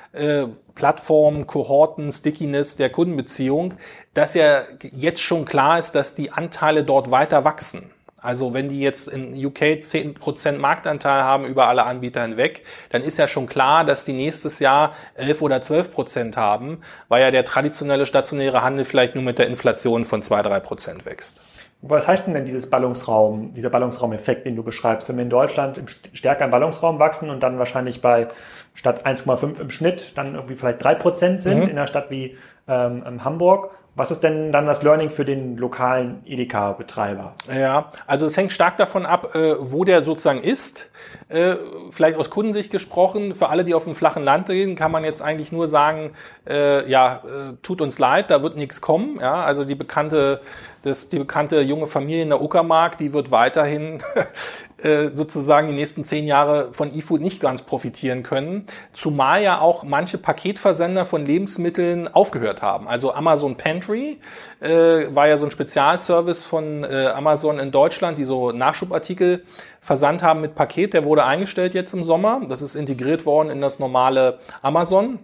Plattformen, 0.75 1.47
Kohorten, 1.47 2.11
Stickiness 2.11 2.77
der 2.77 2.89
Kundenbeziehung, 2.89 3.75
dass 4.15 4.33
ja 4.33 4.63
jetzt 4.81 5.21
schon 5.21 5.45
klar 5.45 5.79
ist, 5.79 5.93
dass 5.93 6.15
die 6.15 6.33
Anteile 6.33 6.83
dort 6.83 7.11
weiter 7.11 7.45
wachsen. 7.45 7.91
Also 8.27 8.55
wenn 8.55 8.69
die 8.69 8.81
jetzt 8.81 9.07
in 9.07 9.33
UK 9.33 9.79
10% 9.81 10.59
Marktanteil 10.59 11.23
haben 11.23 11.45
über 11.45 11.69
alle 11.69 11.85
Anbieter 11.85 12.23
hinweg, 12.23 12.63
dann 12.91 13.03
ist 13.03 13.19
ja 13.19 13.29
schon 13.29 13.47
klar, 13.47 13.85
dass 13.85 14.05
die 14.05 14.15
nächstes 14.15 14.59
Jahr 14.59 14.91
11 15.15 15.43
oder 15.43 15.59
12% 15.59 16.37
haben, 16.37 16.81
weil 17.09 17.23
ja 17.23 17.31
der 17.31 17.45
traditionelle 17.45 18.05
stationäre 18.05 18.63
Handel 18.63 18.85
vielleicht 18.85 19.15
nur 19.15 19.23
mit 19.23 19.39
der 19.39 19.47
Inflation 19.47 20.05
von 20.05 20.23
2-3% 20.23 21.05
wächst. 21.05 21.41
Was 21.83 22.09
heißt 22.09 22.27
denn 22.27 22.45
dieses 22.45 22.69
Ballungsraum, 22.69 23.55
dieser 23.55 23.71
Ballungsraumeffekt, 23.71 24.45
den 24.45 24.57
du 24.57 24.65
beschreibst? 24.65 25.09
Wenn 25.09 25.17
wir 25.17 25.23
in 25.23 25.31
Deutschland 25.31 25.81
stärker 26.13 26.47
im 26.47 26.51
Ballungsraum 26.51 26.99
wachsen 26.99 27.31
und 27.31 27.45
dann 27.45 27.61
wahrscheinlich 27.61 28.03
bei 28.03 28.27
statt 28.75 29.07
1,5 29.07 29.61
im 29.61 29.71
Schnitt 29.71 30.13
dann 30.17 30.35
irgendwie 30.35 30.57
vielleicht 30.57 30.85
3% 30.85 31.39
sind 31.39 31.59
mhm. 31.59 31.63
in 31.63 31.71
einer 31.71 31.87
Stadt 31.87 32.11
wie 32.11 32.37
ähm, 32.67 33.23
Hamburg 33.25 33.71
Was 33.97 34.11
ist 34.11 34.21
denn 34.21 34.53
dann 34.53 34.67
das 34.67 34.83
Learning 34.83 35.11
für 35.11 35.25
den 35.25 35.57
lokalen 35.57 36.23
Edeka-Betreiber? 36.27 37.33
Ja, 37.51 37.91
also 38.07 38.27
es 38.27 38.37
hängt 38.37 38.53
stark 38.53 38.77
davon 38.77 39.07
ab, 39.07 39.35
äh, 39.35 39.55
wo 39.59 39.85
der 39.85 40.03
sozusagen 40.03 40.41
ist. 40.41 40.91
Äh, 41.31 41.55
vielleicht 41.91 42.19
aus 42.19 42.29
Kundensicht 42.29 42.71
gesprochen, 42.71 43.35
für 43.35 43.49
alle, 43.49 43.65
die 43.65 43.73
auf 43.73 43.85
dem 43.85 43.95
flachen 43.95 44.23
Land 44.23 44.49
gehen, 44.49 44.77
kann 44.77 44.93
man 44.93 45.03
jetzt 45.03 45.23
eigentlich 45.23 45.51
nur 45.51 45.67
sagen, 45.67 46.13
äh, 46.47 46.87
ja, 46.91 47.23
tut 47.63 47.81
uns 47.81 47.99
leid, 47.99 48.31
da 48.31 48.43
wird 48.43 48.57
nichts 48.57 48.83
kommen. 48.83 49.19
Ja, 49.19 49.43
also 49.45 49.65
die 49.65 49.75
bekannte 49.75 50.43
das, 50.83 51.09
die 51.09 51.19
bekannte 51.19 51.61
junge 51.61 51.87
Familie 51.87 52.23
in 52.23 52.29
der 52.29 52.43
Uckermark, 52.43 52.97
die 52.99 53.13
wird 53.13 53.31
weiterhin 53.31 53.99
äh, 54.83 55.11
sozusagen 55.15 55.69
die 55.69 55.75
nächsten 55.75 56.05
zehn 56.05 56.27
Jahre 56.27 56.73
von 56.73 56.97
eFood 56.97 57.21
nicht 57.21 57.41
ganz 57.41 57.63
profitieren 57.63 58.23
können. 58.23 58.67
Zumal 58.93 59.43
ja 59.43 59.61
auch 59.61 59.85
manche 59.85 60.19
Paketversender 60.19 61.07
von 61.07 61.25
Lebensmitteln 61.25 62.09
aufgehört 62.09 62.63
haben. 62.63 62.89
Also 62.89 63.13
Amazon 63.15 63.57
Pantry 63.57 64.19
äh, 64.61 64.69
war 65.15 65.29
ja 65.29 65.39
so 65.39 65.47
ein 65.47 65.51
Spezialservice 65.51 66.45
von 66.45 66.85
äh, 66.85 67.07
Amazon 67.15 67.59
in 67.59 67.71
Deutschland, 67.71 68.19
die 68.19 68.25
so 68.25 68.53
Nachschubartikel 68.53 69.43
versandt 69.81 70.23
haben 70.23 70.41
mit 70.41 70.55
Paket. 70.55 70.95
Der 70.95 71.05
wurde 71.05 71.25
eingestellt 71.25 71.75
jetzt 71.75 71.93
im 71.95 72.05
Sommer. 72.05 72.43
Das 72.49 72.63
ist 72.63 72.75
integriert 72.75 73.27
worden 73.27 73.51
in 73.51 73.61
das 73.61 73.79
normale 73.79 74.39
Amazon. 74.63 75.19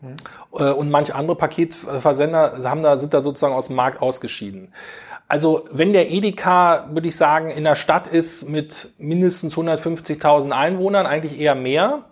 Mhm. 0.00 0.16
Und 0.72 0.90
manche 0.90 1.14
andere 1.14 1.36
Paketversender 1.36 2.58
haben 2.64 2.82
da, 2.82 2.96
sind 2.96 3.14
da 3.14 3.20
sozusagen 3.20 3.54
aus 3.54 3.68
dem 3.68 3.76
Markt 3.76 4.00
ausgeschieden. 4.00 4.72
Also 5.28 5.68
wenn 5.70 5.92
der 5.92 6.10
Edeka, 6.10 6.88
würde 6.90 7.06
ich 7.06 7.16
sagen, 7.16 7.50
in 7.50 7.62
der 7.62 7.76
Stadt 7.76 8.08
ist 8.08 8.48
mit 8.48 8.90
mindestens 8.98 9.54
150.000 9.54 10.50
Einwohnern, 10.50 11.06
eigentlich 11.06 11.38
eher 11.38 11.54
mehr. 11.54 12.04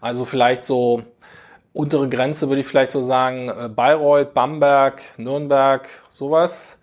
Also 0.00 0.24
vielleicht 0.24 0.62
so 0.62 1.02
untere 1.74 2.08
Grenze 2.08 2.48
würde 2.48 2.60
ich 2.60 2.66
vielleicht 2.66 2.92
so 2.92 3.02
sagen, 3.02 3.50
äh, 3.50 3.68
Bayreuth, 3.68 4.32
Bamberg, 4.32 5.02
Nürnberg, 5.18 5.86
sowas 6.10 6.80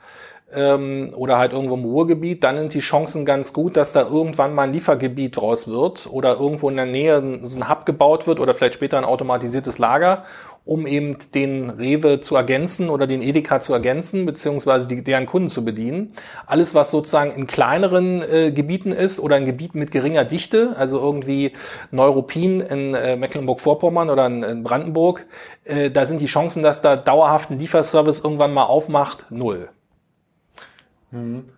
ähm, 0.56 1.14
oder 1.16 1.38
halt 1.38 1.54
irgendwo 1.54 1.76
im 1.76 1.86
Ruhrgebiet, 1.86 2.44
dann 2.44 2.58
sind 2.58 2.74
die 2.74 2.80
Chancen 2.80 3.26
ganz 3.26 3.54
gut, 3.54 3.78
dass 3.78 3.94
da 3.94 4.02
irgendwann 4.02 4.54
mal 4.54 4.64
ein 4.64 4.74
Liefergebiet 4.74 5.38
draus 5.38 5.68
wird 5.68 6.08
oder 6.12 6.40
irgendwo 6.40 6.70
in 6.70 6.76
der 6.76 6.86
Nähe 6.86 7.18
ein 7.18 7.70
Hub 7.70 7.86
gebaut 7.86 8.28
wird 8.28 8.40
oder 8.40 8.54
vielleicht 8.54 8.76
später 8.76 8.98
ein 8.98 9.06
automatisiertes 9.06 9.78
Lager, 9.78 10.24
um 10.66 10.88
eben 10.88 11.18
den 11.34 11.70
Rewe 11.70 12.22
zu 12.22 12.36
ergänzen 12.36 12.90
oder 12.90 13.06
den 13.06 13.22
Edeka 13.22 13.60
zu 13.60 13.74
ergänzen, 13.74 14.26
beziehungsweise 14.26 14.88
die, 14.88 15.04
deren 15.04 15.26
Kunden 15.26 15.50
zu 15.50 15.66
bedienen. 15.66 16.14
Alles, 16.46 16.74
was 16.74 16.92
sozusagen 16.92 17.32
in 17.32 17.48
kleineren 17.48 18.22
äh, 18.22 18.52
Gebieten 18.52 18.92
ist 18.92 19.20
oder 19.20 19.38
in 19.38 19.46
Gebieten 19.46 19.80
mit 19.80 19.92
geringer 19.92 20.24
Dichte, 20.24 20.76
also 20.78 21.00
irgendwie 21.00 21.52
Neuruppin 21.92 22.62
in 22.62 22.94
äh, 22.94 23.18
Mecklenburg-Vorpommern 23.18 24.10
oder 24.10 24.26
in, 24.28 24.44
in 24.44 24.64
Brandenburg, 24.64 25.26
äh, 25.66 25.92
da 25.92 26.06
sind 26.06 26.22
die 26.22 26.28
Chancen, 26.28 26.64
dass 26.64 26.82
da 26.82 26.96
dauerhaft 26.96 27.52
ein 27.52 27.60
Lieferservice 27.60 28.22
irgendwann 28.22 28.54
mal 28.54 28.64
aufmacht, 28.64 29.26
null. 29.30 29.70
Mhm. 31.14 31.50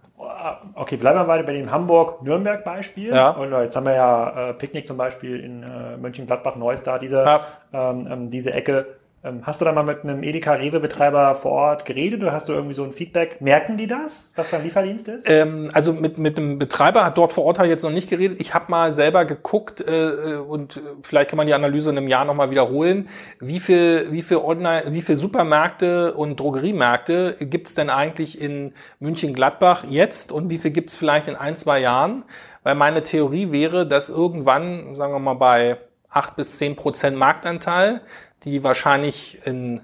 Okay, 0.76 0.98
bleiben 0.98 1.20
wir 1.20 1.28
weiter 1.28 1.44
bei 1.44 1.54
dem 1.54 1.72
Hamburg-Nürnberg-Beispiel. 1.72 3.14
Ja. 3.14 3.32
Und 3.32 3.52
äh, 3.52 3.64
jetzt 3.64 3.76
haben 3.76 3.86
wir 3.86 3.96
ja 3.96 4.50
äh, 4.50 4.54
Picknick 4.54 4.88
zum 4.88 4.98
Beispiel 4.98 5.40
in 5.40 5.64
äh, 5.64 5.98
Mönchengladbach-Neuss 5.98 6.84
da, 6.84 7.00
diese, 7.00 7.24
ja. 7.24 7.42
ähm, 7.74 8.08
ähm 8.10 8.30
diese 8.30 8.54
Ecke. 8.54 8.86
Ähm, 9.25 9.41
hast 9.44 9.60
du 9.60 9.65
da 9.65 9.72
mal 9.72 9.84
mit 9.84 10.03
einem 10.03 10.22
Edeka-Rewe-Betreiber 10.22 11.34
vor 11.34 11.51
Ort 11.51 11.86
geredet 11.86 12.22
oder 12.22 12.32
hast 12.32 12.48
du 12.48 12.53
irgendwie 12.53 12.75
so 12.75 12.84
ein 12.84 12.91
Feedback? 12.91 13.41
Merken 13.41 13.75
die 13.75 13.88
das, 13.88 14.32
dass 14.36 14.51
da 14.51 14.58
ein 14.58 14.63
Lieferdienst 14.63 15.08
ist? 15.08 15.27
Ähm, 15.27 15.72
also 15.74 15.94
mit, 15.94 16.20
mit 16.20 16.38
dem 16.38 16.60
Betreiber 16.60 17.03
hat 17.03 17.17
dort 17.17 17.34
vor 17.34 17.46
Ort 17.46 17.58
halt 17.58 17.70
jetzt 17.70 17.82
noch 17.82 17.91
nicht 17.91 18.08
geredet. 18.08 18.39
Ich 18.39 18.53
habe 18.53 18.65
mal 18.70 18.94
selber 18.94 19.25
geguckt 19.25 19.82
äh, 19.82 20.36
und 20.38 20.79
vielleicht 21.01 21.32
kann 21.32 21.38
man 21.38 21.48
die 21.48 21.55
Analyse 21.55 21.89
in 21.89 21.98
einem 21.98 22.08
Jahr 22.08 22.25
nochmal 22.25 22.51
wiederholen. 22.51 23.10
Wie 23.39 23.60
viel, 23.60 24.12
wie 24.12 24.22
viel 24.22 24.38
Online, 24.38 24.84
wie 24.89 25.01
viel 25.01 25.15
Supermärkte 25.15 26.13
und 26.13 26.39
Drogeriemärkte 26.39 27.38
gibt 27.39 27.67
es 27.67 27.74
denn 27.74 27.89
eigentlich 27.89 28.39
in 28.39 28.74
München-Gladbach 29.00 29.86
jetzt 29.89 30.32
und 30.32 30.51
wie 30.51 30.60
viel 30.60 30.72
gibt 30.72 30.91
es 30.91 30.98
vielleicht 30.98 31.27
in 31.27 31.36
ein, 31.36 31.55
zwei 31.55 31.79
Jahren? 31.79 32.25
Weil 32.62 32.75
meine 32.75 33.01
Theorie 33.01 33.51
wäre, 33.51 33.88
dass 33.88 34.10
irgendwann, 34.10 34.96
sagen 34.96 35.13
wir 35.13 35.20
mal 35.20 35.34
bei 35.34 35.77
acht 36.15 36.36
bis 36.36 36.58
zehn 36.58 36.75
Prozent 36.75 37.17
Marktanteil 37.17 38.01
die 38.46 38.64
wahrscheinlich 38.64 39.40
in 39.46 39.82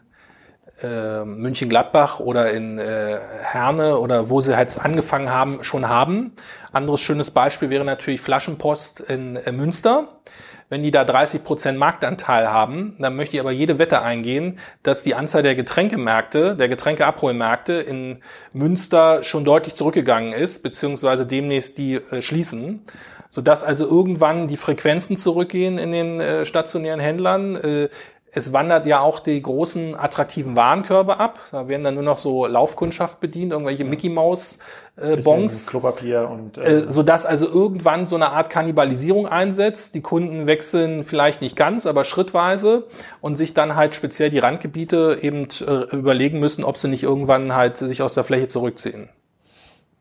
äh, 0.84 1.25
München-Gladbach 1.25 2.20
oder 2.20 2.51
in 2.51 2.80
äh, 2.80 3.18
Herne 3.44 4.00
oder 4.00 4.30
wo 4.30 4.41
sie 4.41 4.56
halt 4.56 4.77
angefangen 4.80 5.30
haben, 5.30 5.63
schon 5.63 5.89
haben. 5.89 6.34
Anderes 6.72 7.01
schönes 7.01 7.32
Beispiel 7.32 7.70
wäre 7.70 7.84
natürlich 7.84 8.22
Flaschenpost 8.22 9.01
in 9.01 9.36
äh, 9.36 9.51
Münster. 9.51 10.22
Wenn 10.70 10.84
die 10.84 10.91
da 10.91 11.03
30 11.03 11.44
Prozent 11.44 11.77
Marktanteil 11.77 12.50
haben, 12.50 12.96
dann 12.98 13.18
möchte 13.18 13.36
ich 13.36 13.41
aber 13.41 13.51
jede 13.51 13.77
Wette 13.77 14.01
eingehen, 14.01 14.58
dass 14.84 15.03
die 15.03 15.15
Anzahl 15.15 15.44
der 15.44 15.56
Getränkemärkte, 15.56 16.56
der 16.56 16.70
Getränkeabholmärkte 16.70 17.74
in 17.74 18.20
Münster 18.53 19.22
schon 19.24 19.44
deutlich 19.44 19.75
zurückgegangen 19.75 20.32
ist, 20.32 20.63
beziehungsweise 20.63 21.27
demnächst 21.27 21.77
die 21.77 21.96
äh, 21.96 22.22
schließen 22.22 22.86
sodass 23.34 23.63
also 23.63 23.88
irgendwann 23.88 24.50
die 24.50 24.58
Frequenzen 24.58 25.15
zurückgehen 25.15 25.77
in 25.77 25.91
den 25.91 26.20
äh, 26.20 26.46
stationären 26.46 27.00
Händlern. 27.00 27.56
Äh, 27.56 27.88
es 28.34 28.54
wandert 28.54 28.86
ja 28.86 29.02
auch 29.02 29.20
die 29.20 29.42
großen 29.42 29.94
attraktiven 29.96 30.56
Warenkörbe 30.56 31.20
ab. 31.20 31.40
Da 31.52 31.68
werden 31.68 31.84
dann 31.84 31.96
nur 31.96 32.04
noch 32.04 32.18
so 32.18 32.48
Laufkundschaft 32.48 33.20
bedient, 33.20 33.52
irgendwelche 33.52 33.84
ja. 33.84 33.90
Mickey 33.90 34.10
Maus 34.10 34.60
äh, 34.96 35.18
Bons, 35.18 35.68
Klopapier 35.68 36.30
und 36.30 36.58
äh, 36.58 36.78
äh, 36.78 36.80
so 36.80 37.04
dass 37.04 37.26
also 37.26 37.46
irgendwann 37.48 38.08
so 38.08 38.16
eine 38.16 38.30
Art 38.32 38.50
Kannibalisierung 38.50 39.28
einsetzt. 39.28 39.96
Die 39.96 40.02
Kunden 40.02 40.48
wechseln 40.48 41.04
vielleicht 41.04 41.42
nicht 41.42 41.58
ganz, 41.58 41.86
aber 41.86 42.06
schrittweise 42.06 42.88
und 43.20 43.38
sich 43.38 43.54
dann 43.54 43.76
halt 43.76 43.96
speziell 43.96 44.30
die 44.30 44.40
Randgebiete 44.40 45.18
eben 45.22 45.48
äh, 45.68 45.96
überlegen 45.96 46.40
müssen, 46.40 46.64
ob 46.64 46.78
sie 46.78 46.88
nicht 46.88 47.04
irgendwann 47.04 47.54
halt 47.54 47.76
sich 47.76 48.02
aus 48.02 48.14
der 48.14 48.24
Fläche 48.24 48.48
zurückziehen. 48.48 49.10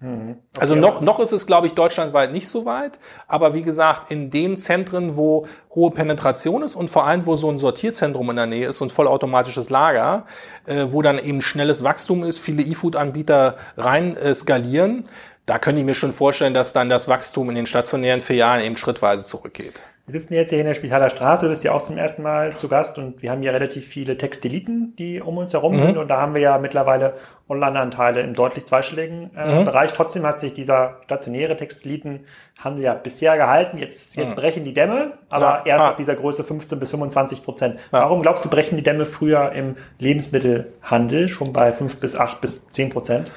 Mhm. 0.01 0.31
Okay. 0.31 0.61
Also 0.61 0.75
noch, 0.75 1.01
noch 1.01 1.21
ist 1.21 1.33
es, 1.33 1.47
glaube 1.47 1.67
ich, 1.67 1.75
deutschlandweit 1.75 2.33
nicht 2.33 2.49
so 2.49 2.65
weit. 2.65 2.99
Aber 3.29 3.55
wie 3.55 3.63
gesagt, 3.63 4.11
in 4.11 4.31
den 4.31 4.57
Zentren, 4.57 5.17
wo 5.17 5.47
hohe 5.75 5.91
Penetration 5.91 6.63
ist 6.63 6.75
und 6.75 6.91
vor 6.91 7.07
allem, 7.07 7.27
wo 7.27 7.37
so 7.37 7.51
ein 7.51 7.59
Sortierzentrum 7.59 8.31
in 8.31 8.37
der 8.37 8.47
Nähe 8.47 8.69
ist, 8.69 8.79
so 8.79 8.85
ein 8.87 8.91
vollautomatisches 8.91 9.69
Lager, 9.69 10.25
äh, 10.67 10.87
wo 10.89 11.03
dann 11.03 11.19
eben 11.19 11.43
schnelles 11.43 11.85
Wachstum 11.85 12.25
ist, 12.25 12.39
viele 12.39 12.63
E-Food-Anbieter 12.63 13.57
rein 13.77 14.17
äh, 14.17 14.35
skalieren, 14.35 15.05
da 15.47 15.59
könnte 15.59 15.81
ich 15.81 15.87
mir 15.87 15.95
schon 15.95 16.13
vorstellen, 16.13 16.55
dass 16.55 16.73
dann 16.73 16.89
das 16.89 17.09
Wachstum 17.09 17.49
in 17.51 17.57
den 17.57 17.67
stationären 17.67 18.21
Filialen 18.21 18.65
eben 18.65 18.77
schrittweise 18.77 19.25
zurückgeht. 19.25 19.83
Wir 20.11 20.19
sitzen 20.19 20.35
jetzt 20.35 20.51
hier 20.51 20.59
in 20.59 20.67
der 20.67 20.75
Spitaler 20.75 21.09
Straße, 21.09 21.45
du 21.45 21.51
bist 21.51 21.63
ja 21.63 21.71
auch 21.71 21.83
zum 21.83 21.97
ersten 21.97 22.23
Mal 22.23 22.57
zu 22.57 22.67
Gast 22.67 22.99
und 22.99 23.23
wir 23.23 23.31
haben 23.31 23.43
hier 23.43 23.53
relativ 23.53 23.87
viele 23.87 24.19
Textiliten, 24.19 24.97
die 24.97 25.21
um 25.21 25.39
uns 25.39 25.53
herum 25.53 25.77
mhm. 25.77 25.83
sind 25.83 25.99
und 25.99 26.09
da 26.09 26.21
haben 26.21 26.35
wir 26.35 26.41
ja 26.41 26.59
mittlerweile 26.59 27.15
Online-Anteile 27.49 28.21
im 28.23 28.35
deutlich 28.35 28.67
zweistelligen 28.67 29.31
äh, 29.37 29.61
mhm. 29.61 29.65
Bereich. 29.67 29.93
Trotzdem 29.93 30.27
hat 30.27 30.41
sich 30.41 30.53
dieser 30.53 30.97
stationäre 31.05 31.55
Textilitenhandel 31.55 32.83
ja 32.83 32.95
bisher 32.95 33.37
gehalten. 33.37 33.79
Jetzt, 33.79 34.17
jetzt 34.17 34.31
mhm. 34.31 34.35
brechen 34.35 34.65
die 34.65 34.75
Dämme, 34.75 35.13
aber 35.29 35.63
ja. 35.65 35.75
erst 35.75 35.85
ah. 35.85 35.89
ab 35.91 35.97
dieser 35.97 36.17
Größe 36.17 36.43
15 36.43 36.81
bis 36.81 36.91
25 36.91 37.45
Prozent. 37.45 37.77
Ja. 37.93 38.01
Warum 38.01 38.23
glaubst 38.23 38.45
du, 38.45 38.51
brechen 38.51 38.75
die 38.75 38.83
Dämme 38.83 39.07
früher 39.07 39.53
im 39.53 39.77
Lebensmittelhandel 40.01 41.29
schon 41.29 41.53
bei 41.53 41.73
5 41.73 42.01
bis 42.01 42.17
8 42.17 42.41
bis 42.41 42.69
10 42.71 42.91
Prozent? 42.91 43.31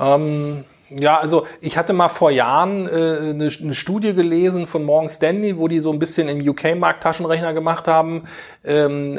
Ähm 0.00 0.64
ja, 0.90 1.18
also 1.18 1.46
ich 1.60 1.76
hatte 1.76 1.92
mal 1.92 2.08
vor 2.08 2.30
Jahren 2.30 2.86
äh, 2.86 3.30
eine, 3.30 3.50
eine 3.60 3.74
Studie 3.74 4.14
gelesen 4.14 4.66
von 4.66 4.84
Morgan 4.84 5.08
Stanley, 5.08 5.58
wo 5.58 5.68
die 5.68 5.80
so 5.80 5.92
ein 5.92 5.98
bisschen 5.98 6.28
im 6.28 6.46
UK-Markt 6.46 7.02
Taschenrechner 7.02 7.52
gemacht 7.52 7.88
haben, 7.88 8.24
ähm, 8.64 9.18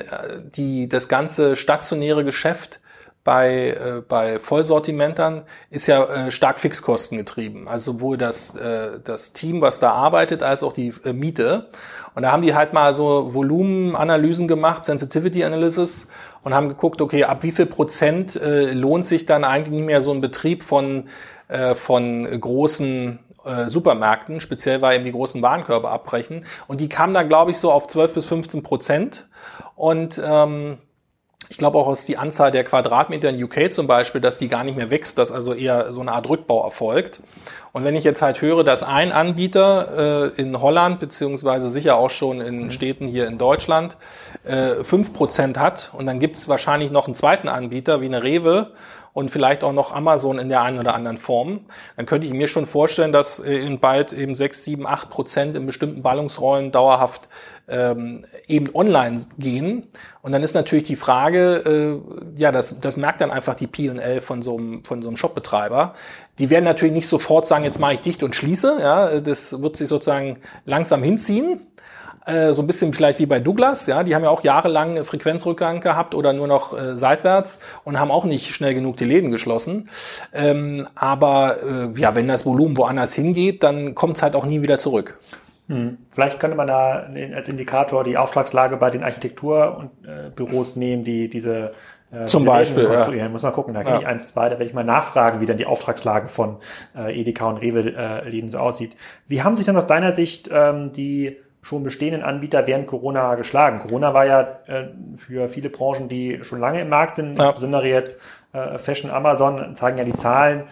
die 0.55 0.89
das 0.89 1.07
ganze 1.07 1.55
stationäre 1.55 2.23
Geschäft 2.23 2.79
bei, 3.23 3.77
äh, 3.79 4.01
bei 4.07 4.39
Vollsortimentern 4.39 5.43
ist 5.69 5.87
ja 5.87 6.05
äh, 6.05 6.31
stark 6.31 6.57
Fixkosten 6.57 7.17
getrieben. 7.17 7.67
Also 7.67 7.93
sowohl 7.93 8.17
das, 8.17 8.55
äh, 8.55 8.99
das 9.03 9.33
Team, 9.33 9.61
was 9.61 9.79
da 9.79 9.91
arbeitet, 9.91 10.41
als 10.41 10.63
auch 10.63 10.73
die 10.73 10.93
äh, 11.03 11.13
Miete. 11.13 11.69
Und 12.15 12.23
da 12.23 12.31
haben 12.31 12.41
die 12.41 12.55
halt 12.55 12.73
mal 12.73 12.93
so 12.93 13.33
Volumenanalysen 13.33 14.47
gemacht, 14.47 14.83
Sensitivity 14.83 15.43
Analysis, 15.43 16.07
und 16.43 16.55
haben 16.55 16.69
geguckt, 16.69 17.01
okay, 17.01 17.25
ab 17.25 17.43
wie 17.43 17.51
viel 17.51 17.65
Prozent 17.65 18.35
äh, 18.35 18.71
lohnt 18.71 19.05
sich 19.05 19.25
dann 19.25 19.43
eigentlich 19.43 19.75
nicht 19.75 19.85
mehr 19.85 20.01
so 20.01 20.11
ein 20.11 20.21
Betrieb 20.21 20.63
von 20.63 21.05
äh, 21.49 21.75
von 21.75 22.23
großen 22.39 23.19
äh, 23.43 23.69
Supermärkten, 23.69 24.39
speziell 24.39 24.81
weil 24.81 24.95
eben 24.95 25.05
die 25.05 25.11
großen 25.11 25.41
Warenkörbe 25.41 25.89
abbrechen. 25.89 26.45
Und 26.67 26.81
die 26.81 26.89
kamen 26.89 27.13
dann, 27.13 27.27
glaube 27.27 27.51
ich, 27.51 27.57
so 27.57 27.71
auf 27.71 27.87
12 27.87 28.13
bis 28.13 28.25
15 28.25 28.63
Prozent. 28.63 29.27
Und 29.75 30.21
ähm, 30.23 30.77
ich 31.49 31.57
glaube 31.57 31.79
auch 31.79 31.87
aus 31.87 32.05
die 32.05 32.17
Anzahl 32.17 32.51
der 32.51 32.63
Quadratmeter 32.63 33.29
in 33.29 33.43
UK 33.43 33.71
zum 33.71 33.87
Beispiel, 33.87 34.21
dass 34.21 34.37
die 34.37 34.47
gar 34.47 34.63
nicht 34.63 34.77
mehr 34.77 34.91
wächst, 34.91 35.17
dass 35.17 35.31
also 35.31 35.53
eher 35.53 35.91
so 35.91 36.01
eine 36.01 36.11
Art 36.11 36.29
Rückbau 36.29 36.63
erfolgt. 36.63 37.21
Und 37.71 37.83
wenn 37.83 37.95
ich 37.95 38.03
jetzt 38.03 38.21
halt 38.21 38.41
höre, 38.41 38.63
dass 38.63 38.83
ein 38.83 39.11
Anbieter 39.11 40.31
äh, 40.37 40.41
in 40.41 40.61
Holland, 40.61 40.99
beziehungsweise 40.99 41.69
sicher 41.69 41.97
auch 41.97 42.11
schon 42.11 42.39
in 42.39 42.65
mhm. 42.65 42.71
Städten 42.71 43.07
hier 43.07 43.27
in 43.27 43.39
Deutschland, 43.39 43.97
äh, 44.47 44.73
äh, 44.73 45.03
Prozent 45.13 45.59
hat 45.59 45.89
und 45.93 46.05
dann 46.05 46.19
gibt 46.19 46.37
es 46.37 46.47
wahrscheinlich 46.47 46.91
noch 46.91 47.05
einen 47.05 47.15
zweiten 47.15 47.47
Anbieter 47.47 48.01
wie 48.01 48.05
eine 48.05 48.21
Rewe 48.21 48.71
und 49.13 49.31
vielleicht 49.31 49.63
auch 49.63 49.73
noch 49.73 49.93
Amazon 49.93 50.39
in 50.39 50.49
der 50.49 50.61
einen 50.61 50.79
oder 50.79 50.93
anderen 50.93 51.17
Form, 51.17 51.61
dann 51.97 52.05
könnte 52.05 52.27
ich 52.27 52.33
mir 52.33 52.47
schon 52.47 52.65
vorstellen, 52.65 53.11
dass 53.11 53.39
äh, 53.39 53.53
in 53.53 53.79
bald 53.79 54.13
eben 54.13 54.35
sechs, 54.35 54.63
sieben, 54.63 54.85
acht 54.87 55.09
Prozent 55.09 55.55
in 55.55 55.65
bestimmten 55.65 56.01
Ballungsräumen 56.01 56.71
dauerhaft 56.71 57.27
ähm, 57.67 58.25
eben 58.47 58.73
online 58.73 59.19
gehen. 59.37 59.87
Und 60.21 60.31
dann 60.31 60.43
ist 60.43 60.53
natürlich 60.53 60.85
die 60.85 60.95
Frage, 60.95 62.01
äh, 62.35 62.39
ja, 62.39 62.51
das, 62.51 62.79
das 62.79 62.97
merkt 62.97 63.21
dann 63.21 63.31
einfach 63.31 63.55
die 63.55 63.67
P&L 63.67 64.21
von 64.21 64.41
so 64.41 64.57
einem, 64.57 64.83
von 64.83 65.01
so 65.01 65.07
einem 65.07 65.17
Shopbetreiber. 65.17 65.93
Die 66.39 66.49
werden 66.49 66.65
natürlich 66.65 66.93
nicht 66.93 67.07
sofort 67.07 67.45
sagen, 67.45 67.63
jetzt 67.63 67.79
mache 67.79 67.93
ich 67.93 68.01
dicht 68.01 68.23
und 68.23 68.35
schließe. 68.35 68.77
Ja, 68.79 69.19
das 69.19 69.61
wird 69.61 69.77
sich 69.77 69.87
sozusagen 69.87 70.39
langsam 70.65 71.03
hinziehen. 71.03 71.61
Äh, 72.29 72.53
so 72.53 72.61
ein 72.61 72.67
bisschen 72.67 72.93
vielleicht 72.93 73.19
wie 73.19 73.25
bei 73.25 73.39
Douglas, 73.39 73.87
ja, 73.87 74.03
die 74.03 74.15
haben 74.15 74.23
ja 74.23 74.29
auch 74.29 74.43
jahrelang 74.43 75.03
Frequenzrückgang 75.03 75.81
gehabt 75.81 76.13
oder 76.13 76.33
nur 76.33 76.47
noch 76.47 76.77
äh, 76.77 76.95
seitwärts 76.95 77.59
und 77.83 77.99
haben 77.99 78.11
auch 78.11 78.25
nicht 78.25 78.53
schnell 78.53 78.73
genug 78.73 78.97
die 78.97 79.05
Läden 79.05 79.31
geschlossen. 79.31 79.89
Ähm, 80.33 80.87
aber 80.95 81.55
äh, 81.95 81.99
ja, 81.99 82.15
wenn 82.15 82.27
das 82.27 82.45
Volumen 82.45 82.77
woanders 82.77 83.13
hingeht, 83.13 83.63
dann 83.63 83.95
kommt 83.95 84.17
es 84.17 84.23
halt 84.23 84.35
auch 84.35 84.45
nie 84.45 84.61
wieder 84.61 84.77
zurück. 84.77 85.17
Hm. 85.67 85.97
Vielleicht 86.11 86.39
könnte 86.39 86.57
man 86.57 86.67
da 86.67 87.09
als 87.35 87.47
Indikator 87.47 88.03
die 88.03 88.17
Auftragslage 88.17 88.77
bei 88.77 88.89
den 88.89 89.03
Architekturbüros 89.03 90.75
äh, 90.75 90.79
nehmen, 90.79 91.03
die 91.03 91.29
diese 91.29 91.73
äh, 92.11 92.25
Zum 92.25 92.43
Beispiel. 92.43 92.89
Ja. 93.15 93.29
Muss 93.29 93.43
mal 93.43 93.51
gucken, 93.51 93.73
da 93.73 93.83
kenne 93.83 93.97
ja. 93.97 94.01
ich 94.01 94.07
eins, 94.07 94.27
zwei, 94.27 94.45
da 94.45 94.51
werde 94.51 94.65
ich 94.65 94.73
mal 94.73 94.83
nachfragen, 94.83 95.41
wie 95.41 95.45
dann 95.45 95.57
die 95.57 95.67
Auftragslage 95.67 96.27
von 96.27 96.57
äh, 96.97 97.19
Edeka 97.19 97.47
und 97.47 97.57
Rewe-Läden 97.57 98.49
äh, 98.49 98.51
so 98.51 98.57
aussieht. 98.57 98.95
Wie 99.27 99.43
haben 99.43 99.57
sich 99.57 99.65
denn 99.67 99.77
aus 99.77 99.85
deiner 99.85 100.13
Sicht 100.13 100.49
ähm, 100.51 100.91
die 100.91 101.37
schon 101.61 101.83
bestehenden 101.83 102.23
Anbieter 102.23 102.67
während 102.67 102.87
Corona 102.87 103.35
geschlagen. 103.35 103.79
Corona 103.79 104.13
war 104.13 104.25
ja 104.25 104.59
äh, 104.67 104.87
für 105.17 105.49
viele 105.49 105.69
Branchen, 105.69 106.07
die 106.07 106.39
schon 106.43 106.59
lange 106.59 106.81
im 106.81 106.89
Markt 106.89 107.15
sind, 107.15 107.37
ja. 107.37 107.45
insbesondere 107.45 107.87
jetzt 107.87 108.21
äh, 108.53 108.77
Fashion, 108.77 109.11
Amazon, 109.11 109.75
zeigen 109.75 109.97
ja 109.97 110.03
die 110.03 110.15
Zahlen, 110.15 110.63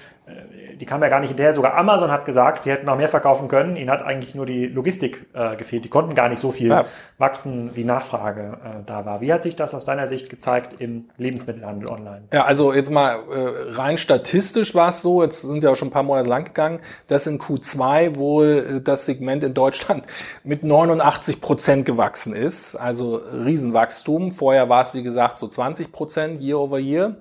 die 0.80 0.86
kam 0.86 1.02
ja 1.02 1.10
gar 1.10 1.20
nicht 1.20 1.30
hinterher. 1.30 1.54
Sogar 1.54 1.76
Amazon 1.76 2.12
hat 2.12 2.26
gesagt, 2.26 2.64
sie 2.64 2.72
hätten 2.72 2.86
noch 2.86 2.98
mehr 2.98 3.10
verkaufen 3.10 3.48
können. 3.48 3.76
Ihnen 3.76 3.90
hat 3.90 4.02
eigentlich 4.02 4.36
nur 4.36 4.46
die 4.46 4.68
Logistik 4.68 5.28
äh, 5.34 5.56
gefehlt. 5.56 5.86
Die 5.86 5.90
konnten 5.90 6.16
gar 6.16 6.30
nicht 6.30 6.40
so 6.40 6.52
viel 6.52 6.70
ja. 6.70 6.86
wachsen, 7.18 7.72
wie 7.76 7.84
Nachfrage 7.84 8.58
äh, 8.64 8.84
da 8.86 9.06
war. 9.06 9.22
Wie 9.22 9.32
hat 9.34 9.44
sich 9.44 9.56
das 9.56 9.74
aus 9.74 9.86
deiner 9.86 10.08
Sicht 10.08 10.30
gezeigt 10.30 10.76
im 10.80 11.10
Lebensmittelhandel 11.18 11.90
online? 11.90 12.24
Ja, 12.34 12.46
also 12.46 12.74
jetzt 12.74 12.92
mal 12.92 13.16
äh, 13.16 13.74
rein 13.76 13.98
statistisch 13.98 14.76
war 14.76 14.90
es 14.90 15.02
so, 15.02 15.24
jetzt 15.24 15.42
sind 15.42 15.64
ja 15.64 15.72
auch 15.72 15.76
schon 15.76 15.90
ein 15.90 15.92
paar 15.92 16.04
Monate 16.04 16.30
lang 16.30 16.46
gegangen, 16.46 16.80
dass 17.08 17.28
in 17.28 17.40
Q2 17.40 18.18
wohl 18.18 18.66
äh, 18.78 18.82
das 18.82 19.06
Segment 19.06 19.44
in 19.44 19.54
Deutschland 19.54 20.06
mit 20.44 20.64
89 20.64 21.42
Prozent 21.42 21.86
gewachsen 21.86 22.36
ist. 22.36 22.76
Also 22.76 23.16
Riesenwachstum. 23.16 24.32
Vorher 24.32 24.70
war 24.70 24.82
es, 24.82 24.94
wie 24.94 25.04
gesagt, 25.04 25.38
so 25.38 25.48
20 25.48 25.92
Prozent 25.92 26.42
year 26.42 26.60
over 26.60 26.80
year. 26.80 27.16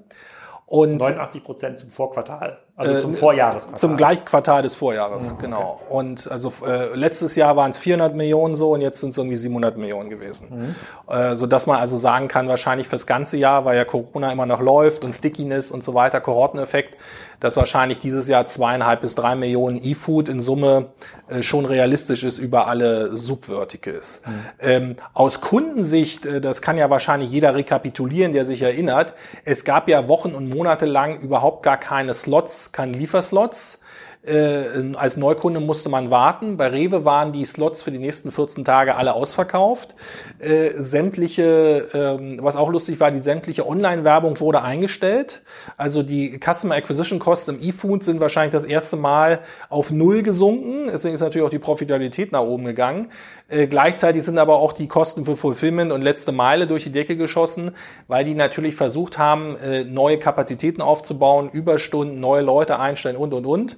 Und 0.67 0.99
89 0.99 1.45
Prozent 1.45 1.79
zum 1.79 1.91
Vorquartal. 1.91 2.59
Also 2.79 3.01
zum 3.01 3.13
äh, 3.13 3.17
Vorjahresquartal. 3.17 3.79
Zum 3.79 3.97
Gleichquartal 3.97 4.63
des 4.63 4.75
Vorjahres, 4.75 5.33
mhm, 5.33 5.39
genau. 5.39 5.81
Okay. 5.87 5.95
Und 5.95 6.31
also 6.31 6.53
äh, 6.67 6.95
letztes 6.95 7.35
Jahr 7.35 7.57
waren 7.57 7.71
es 7.71 7.79
400 7.79 8.15
Millionen 8.15 8.55
so 8.55 8.73
und 8.73 8.83
jetzt 8.83 9.01
sind 9.01 9.11
es 9.11 9.17
irgendwie 9.17 9.37
700 9.37 9.79
Millionen 9.79 10.11
gewesen. 10.11 10.75
Mhm. 11.09 11.13
Äh, 11.13 11.37
so 11.37 11.47
dass 11.47 11.67
man 11.67 11.79
also 11.79 11.97
sagen 11.97 12.29
kann, 12.29 12.49
wahrscheinlich 12.49 12.87
fürs 12.87 13.07
ganze 13.07 13.39
Jahr, 13.39 13.65
weil 13.65 13.79
ja 13.79 13.87
Corona 13.87 14.31
immer 14.31 14.45
noch 14.45 14.61
läuft 14.61 15.07
und 15.07 15.15
Stickiness 15.15 15.71
und 15.71 15.83
so 15.83 15.95
weiter, 15.95 16.21
Kohorteneffekt, 16.21 16.99
dass 17.41 17.57
wahrscheinlich 17.57 17.99
dieses 17.99 18.29
Jahr 18.29 18.47
zweieinhalb 18.47 19.01
bis 19.01 19.15
drei 19.15 19.35
Millionen 19.35 19.83
E-Food 19.83 20.29
in 20.29 20.41
Summe 20.41 20.91
äh, 21.29 21.43
schon 21.43 21.65
realistisch 21.65 22.23
ist 22.23 22.39
über 22.39 22.67
alle 22.67 23.17
Subverticals. 23.17 24.23
Mhm. 24.25 24.33
Ähm, 24.61 24.97
aus 25.13 25.41
Kundensicht, 25.41 26.27
äh, 26.27 26.41
das 26.41 26.63
kann 26.63 26.77
ja 26.77 26.91
wahrscheinlich 26.91 27.31
jeder 27.31 27.55
rekapitulieren, 27.55 28.33
der 28.33 28.45
sich 28.45 28.63
erinnert, 28.63 29.15
es 29.45 29.65
gab 29.65 29.89
ja 29.89 30.09
Wochen 30.09 30.35
und 30.35 30.49
Monate 30.55 30.87
lang 30.87 31.21
überhaupt 31.21 31.63
gar 31.63 31.79
keine 31.79 32.15
Slots 32.15 32.73
keine 32.73 32.93
Lieferslots. 32.93 33.81
Äh, 34.27 34.95
als 34.97 35.17
Neukunde 35.17 35.61
musste 35.61 35.89
man 35.89 36.11
warten. 36.11 36.57
Bei 36.57 36.69
Rewe 36.69 37.05
waren 37.05 37.33
die 37.33 37.45
Slots 37.45 37.83
für 37.83 37.91
die 37.91 37.99
nächsten 37.99 38.33
14 38.33 38.65
Tage 38.65 38.97
alle 38.97 39.15
ausverkauft. 39.15 39.95
Äh, 40.39 40.71
sämtliche, 40.75 41.87
ähm, 41.95 42.39
was 42.43 42.57
auch 42.57 42.71
lustig 42.71 42.99
war, 42.99 43.11
die 43.11 43.23
sämtliche 43.23 43.67
Online-Werbung 43.67 44.41
wurde 44.41 44.63
eingestellt. 44.63 45.43
Also 45.77 46.03
die 46.03 46.41
Customer 46.41 46.75
Acquisition 46.75 47.19
Costs 47.19 47.49
im 47.49 47.59
E-Food 47.61 48.05
sind 48.05 48.21
wahrscheinlich 48.21 48.53
das 48.53 48.65
erste 48.65 48.97
Mal 48.97 49.41
auf 49.69 49.91
Null 49.91 50.23
gesunken. 50.23 50.89
Deswegen 50.93 51.15
ist 51.15 51.21
natürlich 51.21 51.47
auch 51.47 51.51
die 51.51 51.59
Profitabilität 51.59 52.33
nach 52.33 52.43
oben 52.43 52.65
gegangen. 52.65 53.09
Äh, 53.49 53.69
gleichzeitig 53.69 54.25
sind 54.25 54.39
aber 54.39 54.57
auch 54.57 54.73
die 54.73 54.89
Kosten 54.89 55.25
für 55.25 55.37
Fulfillment 55.37 55.93
und 55.93 56.03
letzte 56.03 56.33
Meile 56.33 56.67
durch 56.67 56.83
die 56.83 56.91
Decke 56.91 57.17
geschossen, 57.17 57.71
weil 58.09 58.25
die 58.25 58.35
natürlich 58.35 58.75
versucht 58.75 59.19
haben, 59.19 59.57
äh, 59.59 59.85
neue 59.85 60.19
Kapazitäten 60.19 60.83
aufzubauen, 60.83 61.49
Überstunden, 61.51 62.19
neue 62.19 62.43
Leute 62.43 62.81
einstellen 62.81 63.17
und, 63.17 63.33
und, 63.33 63.47
und. 63.47 63.77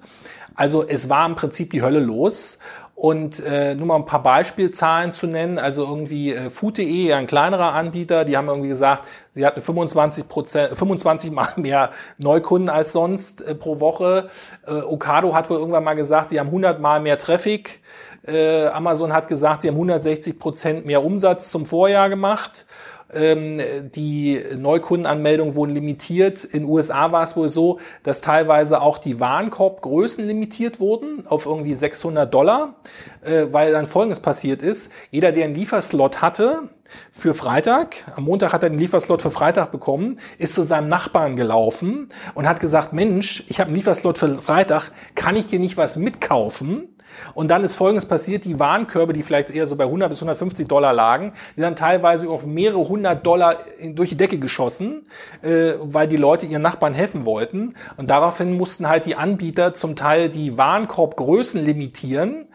Also 0.58 0.84
es 0.84 1.08
war 1.08 1.24
im 1.24 1.36
Prinzip 1.36 1.70
die 1.70 1.82
Hölle 1.82 2.00
los. 2.00 2.58
Und 2.96 3.38
äh, 3.46 3.76
nur 3.76 3.86
mal 3.86 3.94
ein 3.94 4.06
paar 4.06 4.24
Beispielzahlen 4.24 5.12
zu 5.12 5.28
nennen, 5.28 5.60
also 5.60 5.84
irgendwie 5.84 6.34
äh, 6.34 6.50
Food.de, 6.50 7.12
ein 7.12 7.28
kleinerer 7.28 7.72
Anbieter, 7.72 8.24
die 8.24 8.36
haben 8.36 8.48
irgendwie 8.48 8.66
gesagt, 8.66 9.06
sie 9.30 9.46
hatten 9.46 9.62
25 9.62 10.26
Prozent, 10.26 10.76
25 10.76 11.30
mal 11.30 11.46
mehr 11.58 11.90
Neukunden 12.18 12.68
als 12.68 12.92
sonst 12.92 13.40
äh, 13.40 13.54
pro 13.54 13.78
Woche. 13.78 14.30
Äh, 14.66 14.72
Ocado 14.72 15.32
hat 15.32 15.48
wohl 15.48 15.58
irgendwann 15.58 15.84
mal 15.84 15.94
gesagt, 15.94 16.30
sie 16.30 16.40
haben 16.40 16.48
100 16.48 16.80
mal 16.80 16.98
mehr 16.98 17.18
Traffic. 17.18 17.82
Äh, 18.26 18.66
Amazon 18.66 19.12
hat 19.12 19.28
gesagt, 19.28 19.62
sie 19.62 19.68
haben 19.68 19.76
160 19.76 20.36
Prozent 20.40 20.84
mehr 20.84 21.04
Umsatz 21.04 21.52
zum 21.52 21.66
Vorjahr 21.66 22.08
gemacht. 22.08 22.66
Ähm, 23.12 23.60
die 23.94 24.42
Neukundenanmeldungen 24.56 25.54
wurden 25.54 25.74
limitiert. 25.74 26.44
In 26.44 26.64
USA 26.64 27.10
war 27.12 27.22
es 27.22 27.36
wohl 27.36 27.48
so, 27.48 27.78
dass 28.02 28.20
teilweise 28.20 28.82
auch 28.82 28.98
die 28.98 29.18
Warenkorbgrößen 29.18 30.26
limitiert 30.26 30.78
wurden 30.80 31.26
auf 31.26 31.46
irgendwie 31.46 31.74
600 31.74 32.32
Dollar, 32.32 32.74
äh, 33.22 33.46
weil 33.50 33.72
dann 33.72 33.86
Folgendes 33.86 34.20
passiert 34.20 34.62
ist. 34.62 34.92
Jeder, 35.10 35.32
der 35.32 35.44
einen 35.44 35.54
Lieferslot 35.54 36.20
hatte, 36.20 36.68
für 37.12 37.34
Freitag. 37.34 37.96
Am 38.16 38.24
Montag 38.24 38.52
hat 38.52 38.62
er 38.62 38.70
den 38.70 38.78
Lieferslot 38.78 39.22
für 39.22 39.30
Freitag 39.30 39.70
bekommen, 39.70 40.18
ist 40.38 40.54
zu 40.54 40.62
seinem 40.62 40.88
Nachbarn 40.88 41.36
gelaufen 41.36 42.08
und 42.34 42.48
hat 42.48 42.60
gesagt, 42.60 42.92
Mensch, 42.92 43.44
ich 43.48 43.60
habe 43.60 43.68
einen 43.68 43.76
Lieferslot 43.76 44.18
für 44.18 44.36
Freitag, 44.36 44.90
kann 45.14 45.36
ich 45.36 45.46
dir 45.46 45.58
nicht 45.58 45.76
was 45.76 45.96
mitkaufen? 45.96 46.96
Und 47.34 47.48
dann 47.50 47.64
ist 47.64 47.74
Folgendes 47.74 48.06
passiert, 48.06 48.44
die 48.44 48.58
Warenkörbe, 48.58 49.12
die 49.12 49.22
vielleicht 49.22 49.50
eher 49.50 49.66
so 49.66 49.76
bei 49.76 49.84
100 49.84 50.08
bis 50.08 50.18
150 50.18 50.66
Dollar 50.68 50.92
lagen, 50.92 51.32
die 51.56 51.60
dann 51.60 51.76
teilweise 51.76 52.28
auf 52.28 52.46
mehrere 52.46 52.88
hundert 52.88 53.26
Dollar 53.26 53.56
durch 53.92 54.10
die 54.10 54.16
Decke 54.16 54.38
geschossen, 54.38 55.06
äh, 55.42 55.72
weil 55.80 56.08
die 56.08 56.16
Leute 56.16 56.46
ihren 56.46 56.62
Nachbarn 56.62 56.94
helfen 56.94 57.24
wollten. 57.24 57.74
Und 57.96 58.10
daraufhin 58.10 58.56
mussten 58.56 58.88
halt 58.88 59.06
die 59.06 59.16
Anbieter 59.16 59.74
zum 59.74 59.96
Teil 59.96 60.28
die 60.28 60.56
Warenkorbgrößen 60.56 61.64
limitieren 61.64 62.46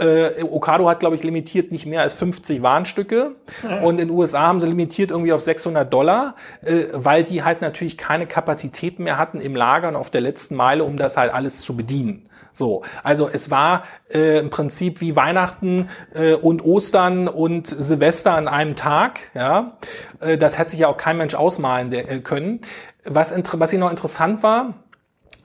äh, 0.00 0.42
Okado 0.42 0.88
hat, 0.88 1.00
glaube 1.00 1.16
ich, 1.16 1.22
limitiert 1.22 1.72
nicht 1.72 1.86
mehr 1.86 2.02
als 2.02 2.14
50 2.14 2.62
Warenstücke. 2.62 3.36
Und 3.82 4.00
in 4.00 4.08
den 4.08 4.10
USA 4.10 4.40
haben 4.42 4.60
sie 4.60 4.66
limitiert 4.66 5.10
irgendwie 5.10 5.32
auf 5.32 5.42
600 5.42 5.92
Dollar, 5.92 6.34
äh, 6.62 6.84
weil 6.92 7.24
die 7.24 7.42
halt 7.42 7.60
natürlich 7.60 7.98
keine 7.98 8.26
Kapazitäten 8.26 9.04
mehr 9.04 9.18
hatten 9.18 9.40
im 9.40 9.54
Lager 9.54 9.88
und 9.88 9.96
auf 9.96 10.10
der 10.10 10.20
letzten 10.20 10.56
Meile, 10.56 10.84
um 10.84 10.96
das 10.96 11.16
halt 11.16 11.32
alles 11.32 11.60
zu 11.60 11.76
bedienen. 11.76 12.24
So, 12.52 12.82
also 13.02 13.28
es 13.28 13.50
war 13.50 13.84
äh, 14.12 14.38
im 14.38 14.50
Prinzip 14.50 15.00
wie 15.00 15.16
Weihnachten 15.16 15.88
äh, 16.14 16.34
und 16.34 16.64
Ostern 16.64 17.28
und 17.28 17.68
Silvester 17.68 18.34
an 18.34 18.48
einem 18.48 18.76
Tag. 18.76 19.20
Ja, 19.34 19.76
äh, 20.20 20.36
das 20.36 20.58
hätte 20.58 20.70
sich 20.70 20.80
ja 20.80 20.88
auch 20.88 20.96
kein 20.96 21.16
Mensch 21.16 21.34
ausmalen 21.34 21.90
der, 21.90 22.10
äh, 22.10 22.20
können. 22.20 22.60
Was, 23.04 23.32
was 23.52 23.70
hier 23.70 23.78
noch 23.78 23.90
interessant 23.90 24.42
war, 24.42 24.74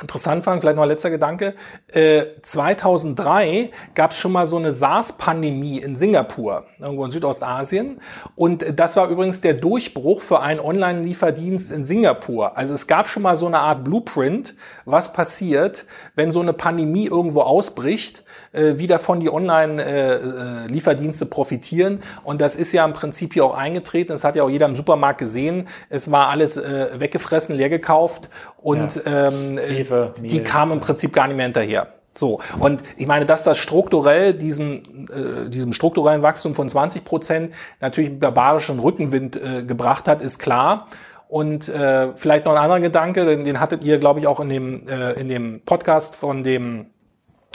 Interessant 0.02 0.44
fand, 0.44 0.62
vielleicht 0.62 0.76
noch 0.76 0.84
ein 0.84 0.90
letzter 0.90 1.10
Gedanke, 1.10 1.54
äh, 1.94 2.24
2003 2.42 3.72
gab 3.94 4.12
es 4.12 4.18
schon 4.18 4.34
mal 4.34 4.46
so 4.46 4.58
eine 4.58 4.72
SARS-Pandemie 4.72 5.78
in 5.78 5.96
Singapur, 5.96 6.66
irgendwo 6.80 7.06
in 7.06 7.12
Südostasien. 7.12 8.02
Und 8.36 8.78
das 8.78 8.98
war 8.98 9.08
übrigens 9.08 9.40
der 9.40 9.54
Durchbruch 9.54 10.20
für 10.20 10.42
einen 10.42 10.60
Online-Lieferdienst 10.60 11.72
in 11.72 11.86
Singapur. 11.86 12.58
Also 12.58 12.74
es 12.74 12.88
gab 12.88 13.08
schon 13.08 13.24
mal 13.24 13.38
so 13.38 13.48
eine 13.48 13.60
Art 13.60 13.86
Blueprint, 13.86 14.56
was 14.84 15.14
passiert, 15.14 15.86
wenn 16.16 16.30
so 16.30 16.42
eine 16.42 16.54
Pandemie 16.54 17.08
irgendwo 17.08 17.42
ausbricht, 17.42 18.26
äh, 18.52 18.74
wie 18.76 18.88
davon 18.88 19.22
die 19.22 19.32
Online-Lieferdienste 19.32 21.26
äh, 21.26 21.28
profitieren. 21.30 22.02
Und 22.24 22.42
das 22.42 22.56
ist 22.56 22.74
ja 22.74 22.84
im 22.84 22.94
Prinzip 22.94 23.34
hier 23.34 23.46
auch 23.46 23.56
eingetreten. 23.56 24.12
Das 24.12 24.26
hat 24.26 24.36
ja 24.36 24.44
auch 24.44 24.50
jeder 24.50 24.66
im 24.66 24.76
Supermarkt 24.76 25.20
gesehen. 25.20 25.68
Es 25.90 26.12
war 26.12 26.28
alles 26.28 26.58
äh, 26.58 27.00
weggefressen, 27.00 27.56
leer 27.56 27.70
gekauft 27.70 28.30
und 28.58 28.96
ja. 29.06 29.28
ähm, 29.28 29.58
Hefe, 29.90 30.14
die 30.22 30.44
kamen 30.44 30.74
im 30.74 30.80
Prinzip 30.80 31.14
gar 31.14 31.28
nicht 31.28 31.38
mehr 31.38 31.46
hinterher. 31.46 31.88
So, 32.18 32.40
und 32.60 32.82
ich 32.96 33.08
meine, 33.08 33.26
dass 33.26 33.44
das 33.44 33.58
strukturell 33.58 34.34
diesem, 34.34 34.84
äh, 35.10 35.50
diesem 35.50 35.74
strukturellen 35.74 36.22
Wachstum 36.22 36.56
von 36.56 36.70
20 36.70 37.04
Prozent 37.04 37.54
natürlich 37.82 38.10
einen 38.10 38.20
barbarischen 38.20 38.80
Rückenwind 38.80 39.36
äh, 39.36 39.64
gebracht 39.64 40.08
hat, 40.08 40.22
ist 40.22 40.40
klar. 40.40 40.88
Und 41.28 41.68
äh, 41.68 42.16
vielleicht 42.16 42.46
noch 42.46 42.54
ein 42.54 42.58
anderer 42.58 42.80
Gedanke, 42.80 43.26
den, 43.26 43.44
den 43.44 43.60
hattet 43.60 43.84
ihr, 43.84 43.98
glaube 43.98 44.22
ich, 44.22 44.28
auch 44.28 44.40
in 44.40 44.48
dem, 44.48 44.88
äh, 44.88 45.14
in 45.14 45.28
dem 45.28 45.62
Podcast 45.66 46.16
von 46.16 46.44
dem 46.44 46.86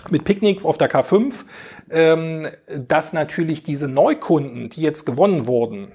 mit 0.08 0.24
Picknick 0.24 0.64
auf 0.64 0.78
der 0.78 0.90
K5, 0.90 1.44
ähm, 1.90 2.46
dass 2.68 3.12
natürlich 3.12 3.62
diese 3.62 3.88
Neukunden, 3.88 4.68
die 4.68 4.83
jetzt 4.83 5.07
gewonnen 5.07 5.46
wurden, 5.46 5.92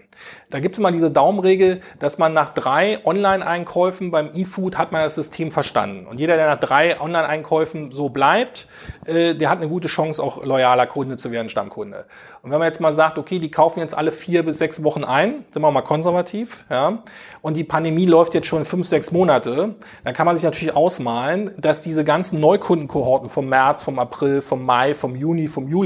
da 0.50 0.60
gibt 0.60 0.76
es 0.76 0.80
immer 0.80 0.92
diese 0.92 1.12
Daumenregel, 1.12 1.82
dass 2.00 2.18
man 2.18 2.34
nach 2.34 2.54
drei 2.54 3.00
Online-Einkäufen 3.06 4.12
beim 4.12 4.30
eFood 4.34 4.78
hat 4.78 4.92
man 4.92 5.02
das 5.02 5.16
System 5.16 5.52
verstanden. 5.52 6.08
Und 6.08 6.20
jeder, 6.20 6.38
der 6.38 6.48
nach 6.48 6.60
drei 6.60 7.00
Online-Einkäufen 7.00 7.92
so 7.92 8.10
bleibt, 8.10 8.68
äh, 9.06 9.36
der 9.36 9.50
hat 9.50 9.60
eine 9.60 9.68
gute 9.68 9.88
Chance, 9.88 10.22
auch 10.22 10.44
loyaler 10.44 10.88
Kunde 10.88 11.18
zu 11.18 11.32
werden, 11.32 11.50
Stammkunde. 11.50 12.06
Und 12.42 12.52
wenn 12.52 12.60
man 12.60 12.68
jetzt 12.68 12.80
mal 12.80 12.94
sagt, 12.94 13.18
okay, 13.18 13.40
die 13.40 13.52
kaufen 13.52 13.80
jetzt 13.80 13.98
alle 13.98 14.12
vier 14.12 14.44
bis 14.44 14.58
sechs 14.58 14.84
Wochen 14.84 15.04
ein, 15.04 15.46
sind 15.52 15.62
wir 15.62 15.72
mal 15.72 15.82
konservativ, 15.82 16.66
ja, 16.70 17.04
und 17.42 17.58
die 17.58 17.64
Pandemie 17.64 18.06
läuft 18.06 18.34
jetzt 18.34 18.48
schon 18.48 18.66
fünf, 18.66 18.88
sechs 18.88 19.12
Monate, 19.12 19.76
dann 20.04 20.14
kann 20.14 20.26
man 20.26 20.36
sich 20.36 20.44
natürlich 20.44 20.76
ausmalen, 20.76 21.52
dass 21.58 21.82
diese 21.82 22.04
ganzen 22.04 22.40
Neukundenkohorten 22.40 23.30
vom 23.30 23.48
März, 23.48 23.84
vom 23.84 24.00
April, 24.00 24.42
vom 24.42 24.66
Mai, 24.66 24.94
vom 24.94 25.16
Juni, 25.16 25.48
vom 25.48 25.68
Juli, 25.68 25.85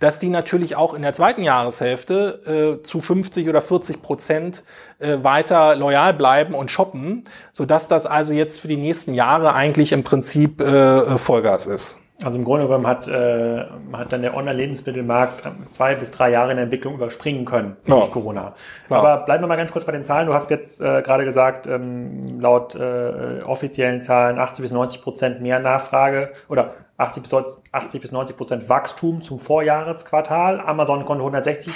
dass 0.00 0.18
die 0.18 0.28
natürlich 0.28 0.74
auch 0.74 0.94
in 0.94 1.02
der 1.02 1.12
zweiten 1.12 1.42
Jahreshälfte 1.42 2.78
äh, 2.80 2.82
zu 2.82 3.00
50 3.00 3.48
oder 3.48 3.60
40 3.60 4.02
Prozent 4.02 4.64
äh, 4.98 5.18
weiter 5.22 5.76
loyal 5.76 6.12
bleiben 6.12 6.54
und 6.54 6.70
shoppen, 6.70 7.22
sodass 7.52 7.86
das 7.86 8.06
also 8.06 8.32
jetzt 8.32 8.60
für 8.60 8.68
die 8.68 8.76
nächsten 8.76 9.14
Jahre 9.14 9.54
eigentlich 9.54 9.92
im 9.92 10.02
Prinzip 10.02 10.60
äh, 10.60 11.16
Vollgas 11.16 11.66
ist. 11.66 11.99
Also 12.22 12.38
im 12.38 12.44
Grunde 12.44 12.66
genommen 12.66 12.86
hat, 12.86 13.08
äh, 13.08 13.64
hat 13.92 14.12
dann 14.12 14.22
der 14.22 14.36
Online-Lebensmittelmarkt 14.36 15.42
zwei 15.72 15.94
bis 15.94 16.10
drei 16.10 16.30
Jahre 16.30 16.50
in 16.50 16.56
der 16.56 16.64
Entwicklung 16.64 16.94
überspringen 16.94 17.44
können 17.44 17.76
durch 17.86 18.04
ja. 18.04 18.10
Corona. 18.10 18.54
Ja. 18.90 18.96
Aber 18.96 19.24
bleiben 19.24 19.42
wir 19.42 19.48
mal 19.48 19.56
ganz 19.56 19.72
kurz 19.72 19.86
bei 19.86 19.92
den 19.92 20.04
Zahlen. 20.04 20.26
Du 20.26 20.34
hast 20.34 20.50
jetzt 20.50 20.80
äh, 20.80 21.02
gerade 21.02 21.24
gesagt, 21.24 21.66
ähm, 21.66 22.20
laut 22.38 22.74
äh, 22.74 23.40
offiziellen 23.44 24.02
Zahlen 24.02 24.38
80 24.38 24.62
bis 24.62 24.72
90 24.72 25.02
Prozent 25.02 25.40
mehr 25.40 25.60
Nachfrage 25.60 26.32
oder 26.48 26.74
80 26.98 27.22
bis 27.22 27.34
80 27.72 28.00
bis 28.00 28.12
90 28.12 28.36
Prozent 28.36 28.68
Wachstum 28.68 29.22
zum 29.22 29.40
Vorjahresquartal. 29.40 30.60
Amazon 30.60 31.06
konnte 31.06 31.22
160 31.22 31.72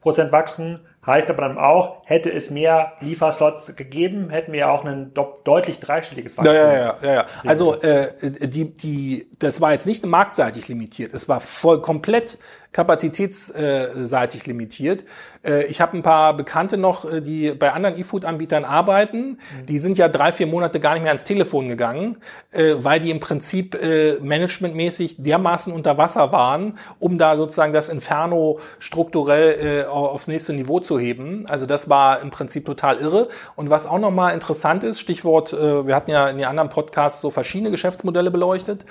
Prozent 0.00 0.32
wachsen. 0.32 0.80
Heißt 1.06 1.28
aber 1.28 1.42
dann 1.42 1.58
auch, 1.58 2.02
hätte 2.04 2.32
es 2.32 2.50
mehr 2.50 2.94
Lieferslots 3.00 3.76
gegeben, 3.76 4.30
hätten 4.30 4.52
wir 4.52 4.70
auch 4.70 4.84
ein 4.84 5.12
deutlich 5.44 5.78
dreistelliges 5.78 6.38
Wachstum. 6.38 6.54
Ja, 6.54 6.72
ja, 6.72 6.98
ja, 7.02 7.12
ja. 7.14 7.26
Also 7.46 7.74
äh, 7.80 8.08
die, 8.48 8.74
die, 8.74 9.28
das 9.38 9.60
war 9.60 9.72
jetzt 9.72 9.86
nicht 9.86 10.04
marktseitig 10.06 10.68
limitiert, 10.68 11.12
es 11.12 11.28
war 11.28 11.40
voll 11.40 11.82
komplett 11.82 12.38
kapazitätsseitig 12.74 14.46
limitiert. 14.46 15.04
Äh, 15.44 15.66
ich 15.66 15.80
habe 15.80 15.96
ein 15.96 16.02
paar 16.02 16.36
Bekannte 16.36 16.76
noch, 16.76 17.10
äh, 17.10 17.20
die 17.20 17.52
bei 17.52 17.72
anderen 17.72 17.98
E-Food-Anbietern 17.98 18.64
arbeiten. 18.64 19.38
Mhm. 19.60 19.66
Die 19.66 19.78
sind 19.78 19.96
ja 19.96 20.08
drei, 20.08 20.32
vier 20.32 20.48
Monate 20.48 20.80
gar 20.80 20.94
nicht 20.94 21.02
mehr 21.02 21.12
ans 21.12 21.24
Telefon 21.24 21.68
gegangen, 21.68 22.18
äh, 22.50 22.74
weil 22.78 23.00
die 23.00 23.10
im 23.10 23.20
Prinzip 23.20 23.78
managementmäßig 24.20 25.16
dermaßen 25.18 25.72
unter 25.72 25.98
Wasser 25.98 26.32
waren, 26.32 26.78
um 26.98 27.18
da 27.18 27.36
sozusagen 27.36 27.72
das 27.72 27.88
Inferno 27.88 28.58
strukturell 28.78 29.86
aufs 29.86 30.26
nächste 30.26 30.52
Niveau 30.52 30.80
zu 30.80 30.98
heben. 30.98 31.46
Also 31.46 31.66
das 31.66 31.88
war 31.88 32.20
im 32.20 32.30
Prinzip 32.30 32.64
total 32.66 32.96
irre. 32.96 33.28
Und 33.56 33.70
was 33.70 33.86
auch 33.86 33.98
nochmal 33.98 34.34
interessant 34.34 34.82
ist, 34.82 35.00
Stichwort, 35.00 35.52
wir 35.52 35.94
hatten 35.94 36.10
ja 36.10 36.28
in 36.28 36.38
den 36.38 36.46
anderen 36.46 36.70
Podcasts 36.70 37.20
so 37.20 37.30
verschiedene 37.30 37.70
Geschäftsmodelle 37.70 38.30
beleuchtet, 38.30 38.84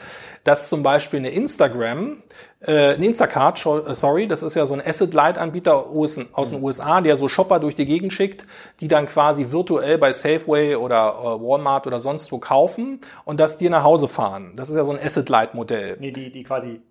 dass 0.43 0.69
zum 0.69 0.83
Beispiel 0.83 1.19
eine 1.19 1.29
Instagram 1.29 2.23
äh, 2.65 2.95
ein 2.95 3.03
Instacart, 3.03 3.65
äh, 3.65 3.95
sorry, 3.95 4.27
das 4.27 4.43
ist 4.43 4.55
ja 4.55 4.65
so 4.65 4.73
ein 4.73 4.81
Asset-Light-Anbieter 4.81 5.87
aus 5.87 6.15
den 6.15 6.63
USA, 6.63 7.01
der 7.01 7.17
so 7.17 7.27
Shopper 7.27 7.59
durch 7.59 7.75
die 7.75 7.85
Gegend 7.85 8.13
schickt, 8.13 8.45
die 8.79 8.87
dann 8.87 9.05
quasi 9.05 9.51
virtuell 9.51 9.97
bei 9.97 10.13
Safeway 10.13 10.75
oder 10.75 11.15
äh, 11.19 11.23
Walmart 11.41 11.87
oder 11.87 11.99
sonst 11.99 12.31
wo 12.31 12.37
kaufen 12.37 13.01
und 13.25 13.39
das 13.39 13.57
dir 13.57 13.69
nach 13.69 13.83
Hause 13.83 14.07
fahren. 14.07 14.53
Das 14.55 14.69
ist 14.69 14.75
ja 14.75 14.83
so 14.83 14.91
ein 14.91 14.99
Asset-Light-Modell. 14.99 15.97
Nee, 15.99 16.11
die, 16.11 16.31
die 16.31 16.43
quasi 16.43 16.81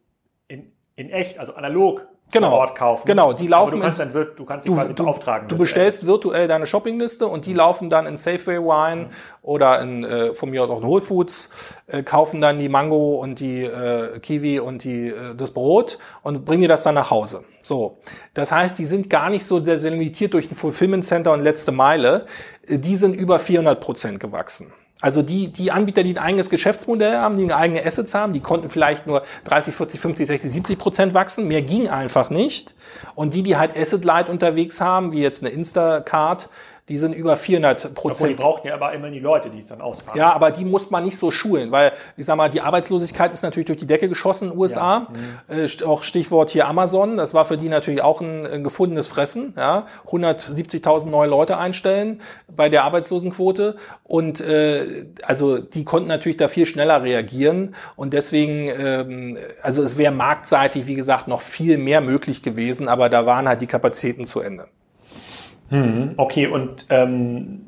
in, 0.49 0.73
in 0.97 1.11
echt, 1.11 1.39
also 1.39 1.55
analog 1.55 2.07
genau. 2.33 2.53
Ort 2.53 2.75
kaufen. 2.75 3.07
Genau, 3.07 3.33
die 3.33 3.47
laufen. 3.47 3.69
Aber 3.69 3.77
du 3.77 3.83
kannst 3.83 4.01
dann 4.01 4.13
du 4.13 4.45
kannst 4.45 4.69
du, 4.69 4.75
quasi 4.75 4.95
du, 4.95 5.05
beauftragen. 5.05 5.49
Du 5.49 5.57
bestellst 5.57 6.07
virtuell 6.07 6.49
deine 6.49 6.67
Shoppingliste 6.67 7.27
und 7.27 7.47
die 7.47 7.55
laufen 7.55 7.89
dann 7.89 8.07
in 8.07 8.17
Safeway 8.17 8.59
Wine 8.59 9.03
mhm. 9.03 9.09
oder 9.43 9.81
in 9.81 10.05
äh, 10.05 10.35
von 10.35 10.51
mir 10.51 10.65
aus 10.65 10.71
auch 10.71 10.79
in 10.79 10.87
Whole 10.87 11.03
Foods, 11.03 11.51
äh, 11.87 12.03
kaufen 12.03 12.41
dann 12.41 12.59
die 12.59 12.69
Mango 12.69 13.17
und 13.17 13.41
die 13.41 13.63
äh, 13.65 14.19
Kiwi 14.19 14.59
und 14.59 14.85
die 14.85 15.09
äh, 15.09 15.35
das 15.37 15.53
Brot 15.53 15.99
und 16.23 16.45
bringen 16.45 16.63
dir 16.63 16.69
das 16.69 16.83
dann 16.83 16.95
nach 16.95 17.11
Hause. 17.11 17.45
So, 17.63 17.99
das 18.35 18.51
heißt, 18.51 18.79
die 18.79 18.85
sind 18.85 19.09
gar 19.09 19.31
nicht 19.31 19.47
so 19.47 19.65
sehr 19.65 19.79
limitiert 19.91 20.35
durch 20.35 20.51
ein 20.51 20.57
Fulfillment 20.57 21.05
Center 21.05 21.33
und 21.33 21.43
letzte 21.43 21.71
Meile. 21.71 22.27
Äh, 22.67 22.79
die 22.79 22.97
sind 22.97 23.15
über 23.15 23.39
400 23.39 23.81
Prozent 23.81 24.21
gewachsen. 24.21 24.73
Also 25.03 25.21
die, 25.21 25.53
die 25.53 25.73
Anbieter, 25.73 26.05
die 26.05 26.15
ein 26.15 26.19
eigenes 26.19 26.49
Geschäftsmodell 26.49 27.17
haben, 27.17 27.37
die 27.37 27.53
eigene 27.53 27.85
Assets 27.85 28.15
haben, 28.15 28.33
die 28.33 28.41
konnten 28.41 28.71
vielleicht 28.71 29.07
nur 29.07 29.23
30, 29.45 29.75
40, 29.75 30.01
50, 30.01 30.27
60, 30.29 30.53
70 30.53 30.79
Prozent 30.79 31.13
wachsen. 31.13 31.49
Mehr 31.49 31.61
ging 31.61 31.89
einfach 31.89 32.31
nicht. 32.31 32.77
Und 33.17 33.35
die, 33.35 33.43
die 33.43 33.57
halt 33.57 33.77
Asset-Light 33.77 34.29
unterwegs 34.29 34.81
haben, 34.81 35.11
wie 35.11 35.21
jetzt 35.21 35.43
eine 35.43 35.53
Instacart, 35.53 36.49
die 36.89 36.99
sind 36.99 37.13
über 37.13 37.37
400 37.37 37.95
Prozent. 37.95 38.31
Die 38.31 38.35
brauchten 38.35 38.67
ja 38.67 38.75
aber 38.75 38.93
immer 38.93 39.09
die 39.09 39.21
Leute, 39.21 39.51
die 39.51 39.61
es 39.61 39.69
dann 39.69 39.81
ausfahren. 39.81 40.19
Ja, 40.19 40.33
aber 40.33 40.51
die 40.51 40.65
muss 40.65 40.91
man 40.91 41.05
nicht 41.05 41.17
so 41.17 41.31
schulen, 41.31 41.71
weil 41.71 41.93
ich 42.17 42.27
sag 42.27 42.37
mal, 42.37 42.49
die 42.49 42.61
Arbeitslosigkeit 42.61 43.33
ist 43.33 43.43
natürlich 43.43 43.67
durch 43.67 43.79
die 43.79 43.87
Decke 43.87 44.09
geschossen 44.09 44.47
in 44.47 44.51
den 44.51 44.59
USA. 44.59 45.07
Ja. 45.49 45.55
Mhm. 45.55 45.65
Äh, 45.65 45.85
auch 45.85 46.03
Stichwort 46.03 46.51
hier 46.51 46.67
Amazon, 46.67 47.17
das 47.17 47.35
war 47.35 47.45
für 47.45 47.57
die 47.57 47.69
natürlich 47.69 48.03
auch 48.03 48.21
ein, 48.21 48.47
ein 48.47 48.65
gefundenes 48.65 49.07
Fressen. 49.07 49.55
Ja, 49.57 49.87
170.000 50.09 51.07
neue 51.07 51.29
Leute 51.29 51.57
einstellen 51.57 52.21
bei 52.55 52.69
der 52.69 52.83
Arbeitslosenquote 52.83 53.77
und 54.03 54.41
äh, 54.41 55.07
also 55.23 55.59
die 55.59 55.85
konnten 55.85 56.09
natürlich 56.09 56.37
da 56.37 56.49
viel 56.49 56.67
schneller 56.67 57.05
reagieren 57.05 57.77
und 57.95 58.13
deswegen, 58.13 58.69
ähm, 58.69 59.39
also 59.63 59.83
es 59.83 59.99
wäre 59.99 60.13
marktseitig 60.13 60.89
wie 60.89 60.97
gesagt 60.97 61.29
noch 61.29 61.43
viel 61.43 61.79
mehr 61.79 62.01
möglich 62.01 62.43
gewesen, 62.43 62.89
aber 62.89 63.09
da 63.09 63.25
waren 63.25 63.47
halt 63.47 63.61
die 63.61 63.67
Kapazitäten 63.69 64.25
zu 64.25 64.41
Ende. 64.41 64.67
Hm, 65.73 66.13
okay, 66.19 66.49
und 66.49 66.87
ähm, 66.91 67.63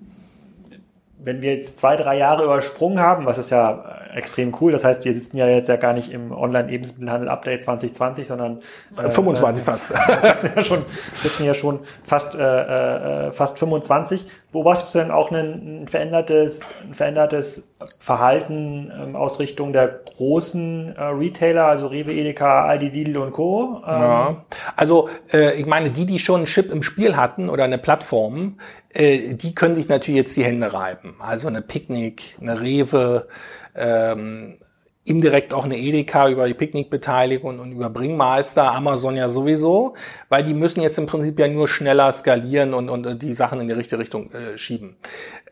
wenn 1.24 1.40
wir 1.40 1.54
jetzt 1.54 1.78
zwei, 1.78 1.96
drei 1.96 2.18
Jahre 2.18 2.44
übersprungen 2.44 3.00
haben, 3.00 3.24
was 3.24 3.38
ist 3.38 3.48
ja 3.48 4.02
extrem 4.14 4.54
cool, 4.60 4.72
das 4.72 4.84
heißt, 4.84 5.06
wir 5.06 5.14
sitzen 5.14 5.38
ja 5.38 5.48
jetzt 5.48 5.68
ja 5.68 5.76
gar 5.76 5.94
nicht 5.94 6.12
im 6.12 6.30
Online-Lebensmittelhandel-Update 6.30 7.64
2020, 7.64 8.28
sondern 8.28 8.60
äh, 8.98 9.10
25 9.10 9.62
äh, 9.62 9.64
fast. 9.64 9.94
Das 10.22 10.42
ja 10.42 10.62
schon, 10.62 10.84
sitzen 11.14 11.44
ja 11.44 11.54
schon 11.54 11.80
fast, 12.02 12.34
äh, 12.34 13.28
äh, 13.28 13.32
fast 13.32 13.58
25. 13.58 14.26
Beobachtest 14.54 14.94
du 14.94 15.00
denn 15.00 15.10
auch 15.10 15.32
ein, 15.32 15.88
verändertes, 15.88 16.60
ein 16.80 16.94
verändertes 16.94 17.72
Verhalten 17.98 18.92
ähm, 18.96 19.16
aus 19.16 19.40
Richtung 19.40 19.72
der 19.72 19.88
großen 19.88 20.94
äh, 20.94 21.02
Retailer, 21.06 21.64
also 21.64 21.88
Rewe, 21.88 22.12
Edeka, 22.12 22.64
Aldi, 22.64 22.88
Lidl 22.90 23.16
und 23.16 23.32
Co.? 23.32 23.82
Ähm, 23.84 24.00
ja. 24.00 24.44
Also 24.76 25.08
äh, 25.32 25.58
ich 25.58 25.66
meine, 25.66 25.90
die, 25.90 26.06
die 26.06 26.20
schon 26.20 26.36
einen 26.36 26.44
Chip 26.46 26.70
im 26.70 26.84
Spiel 26.84 27.16
hatten 27.16 27.50
oder 27.50 27.64
eine 27.64 27.78
Plattform, 27.78 28.60
äh, 28.90 29.34
die 29.34 29.56
können 29.56 29.74
sich 29.74 29.88
natürlich 29.88 30.18
jetzt 30.18 30.36
die 30.36 30.44
Hände 30.44 30.72
reiben. 30.72 31.16
Also 31.18 31.48
eine 31.48 31.60
Picknick, 31.60 32.36
eine 32.40 32.60
Rewe, 32.60 33.26
ähm, 33.74 34.54
indirekt 35.04 35.52
auch 35.52 35.64
eine 35.64 35.78
Edeka 35.78 36.28
über 36.30 36.48
die 36.48 36.54
Picknickbeteiligung 36.54 37.58
und 37.58 37.72
über 37.72 37.90
Bringmeister, 37.90 38.74
Amazon 38.74 39.16
ja 39.16 39.28
sowieso, 39.28 39.94
weil 40.30 40.42
die 40.42 40.54
müssen 40.54 40.80
jetzt 40.80 40.98
im 40.98 41.06
Prinzip 41.06 41.38
ja 41.38 41.46
nur 41.46 41.68
schneller 41.68 42.10
skalieren 42.10 42.72
und, 42.72 42.88
und 42.88 43.22
die 43.22 43.34
Sachen 43.34 43.60
in 43.60 43.68
die 43.68 43.74
richtige 43.74 43.98
Richtung 43.98 44.30
äh, 44.32 44.56
schieben. 44.56 44.96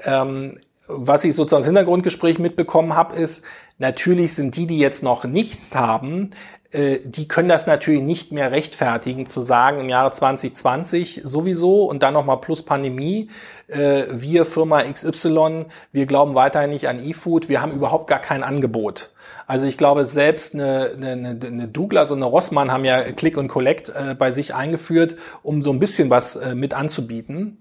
Ähm, 0.04 0.56
was 0.88 1.24
ich 1.24 1.34
sozusagen 1.34 1.62
im 1.62 1.66
Hintergrundgespräch 1.66 2.38
mitbekommen 2.38 2.96
habe, 2.96 3.14
ist, 3.14 3.44
natürlich 3.78 4.34
sind 4.34 4.56
die, 4.56 4.66
die 4.66 4.78
jetzt 4.78 5.02
noch 5.02 5.24
nichts 5.24 5.74
haben, 5.74 6.30
äh, 6.72 6.98
die 7.04 7.28
können 7.28 7.48
das 7.48 7.66
natürlich 7.66 8.02
nicht 8.02 8.32
mehr 8.32 8.52
rechtfertigen, 8.52 9.26
zu 9.26 9.42
sagen, 9.42 9.80
im 9.80 9.88
Jahre 9.88 10.10
2020 10.10 11.20
sowieso 11.22 11.84
und 11.84 12.02
dann 12.02 12.14
nochmal 12.14 12.40
plus 12.40 12.62
Pandemie, 12.62 13.28
äh, 13.68 14.04
wir 14.10 14.46
Firma 14.46 14.82
XY, 14.82 15.66
wir 15.92 16.06
glauben 16.06 16.34
weiterhin 16.34 16.70
nicht 16.70 16.88
an 16.88 16.98
E-Food, 17.04 17.48
wir 17.48 17.60
haben 17.60 17.72
überhaupt 17.72 18.06
gar 18.08 18.20
kein 18.20 18.42
Angebot. 18.42 19.10
Also 19.52 19.66
ich 19.66 19.76
glaube, 19.76 20.06
selbst 20.06 20.54
eine, 20.54 20.92
eine, 20.96 21.38
eine 21.46 21.68
Douglas 21.68 22.10
und 22.10 22.20
eine 22.20 22.24
Rossmann 22.24 22.72
haben 22.72 22.86
ja 22.86 23.02
Click 23.12 23.36
und 23.36 23.48
Collect 23.48 23.90
äh, 23.90 24.14
bei 24.14 24.32
sich 24.32 24.54
eingeführt, 24.54 25.16
um 25.42 25.62
so 25.62 25.70
ein 25.70 25.78
bisschen 25.78 26.08
was 26.08 26.36
äh, 26.36 26.54
mit 26.54 26.72
anzubieten. 26.72 27.58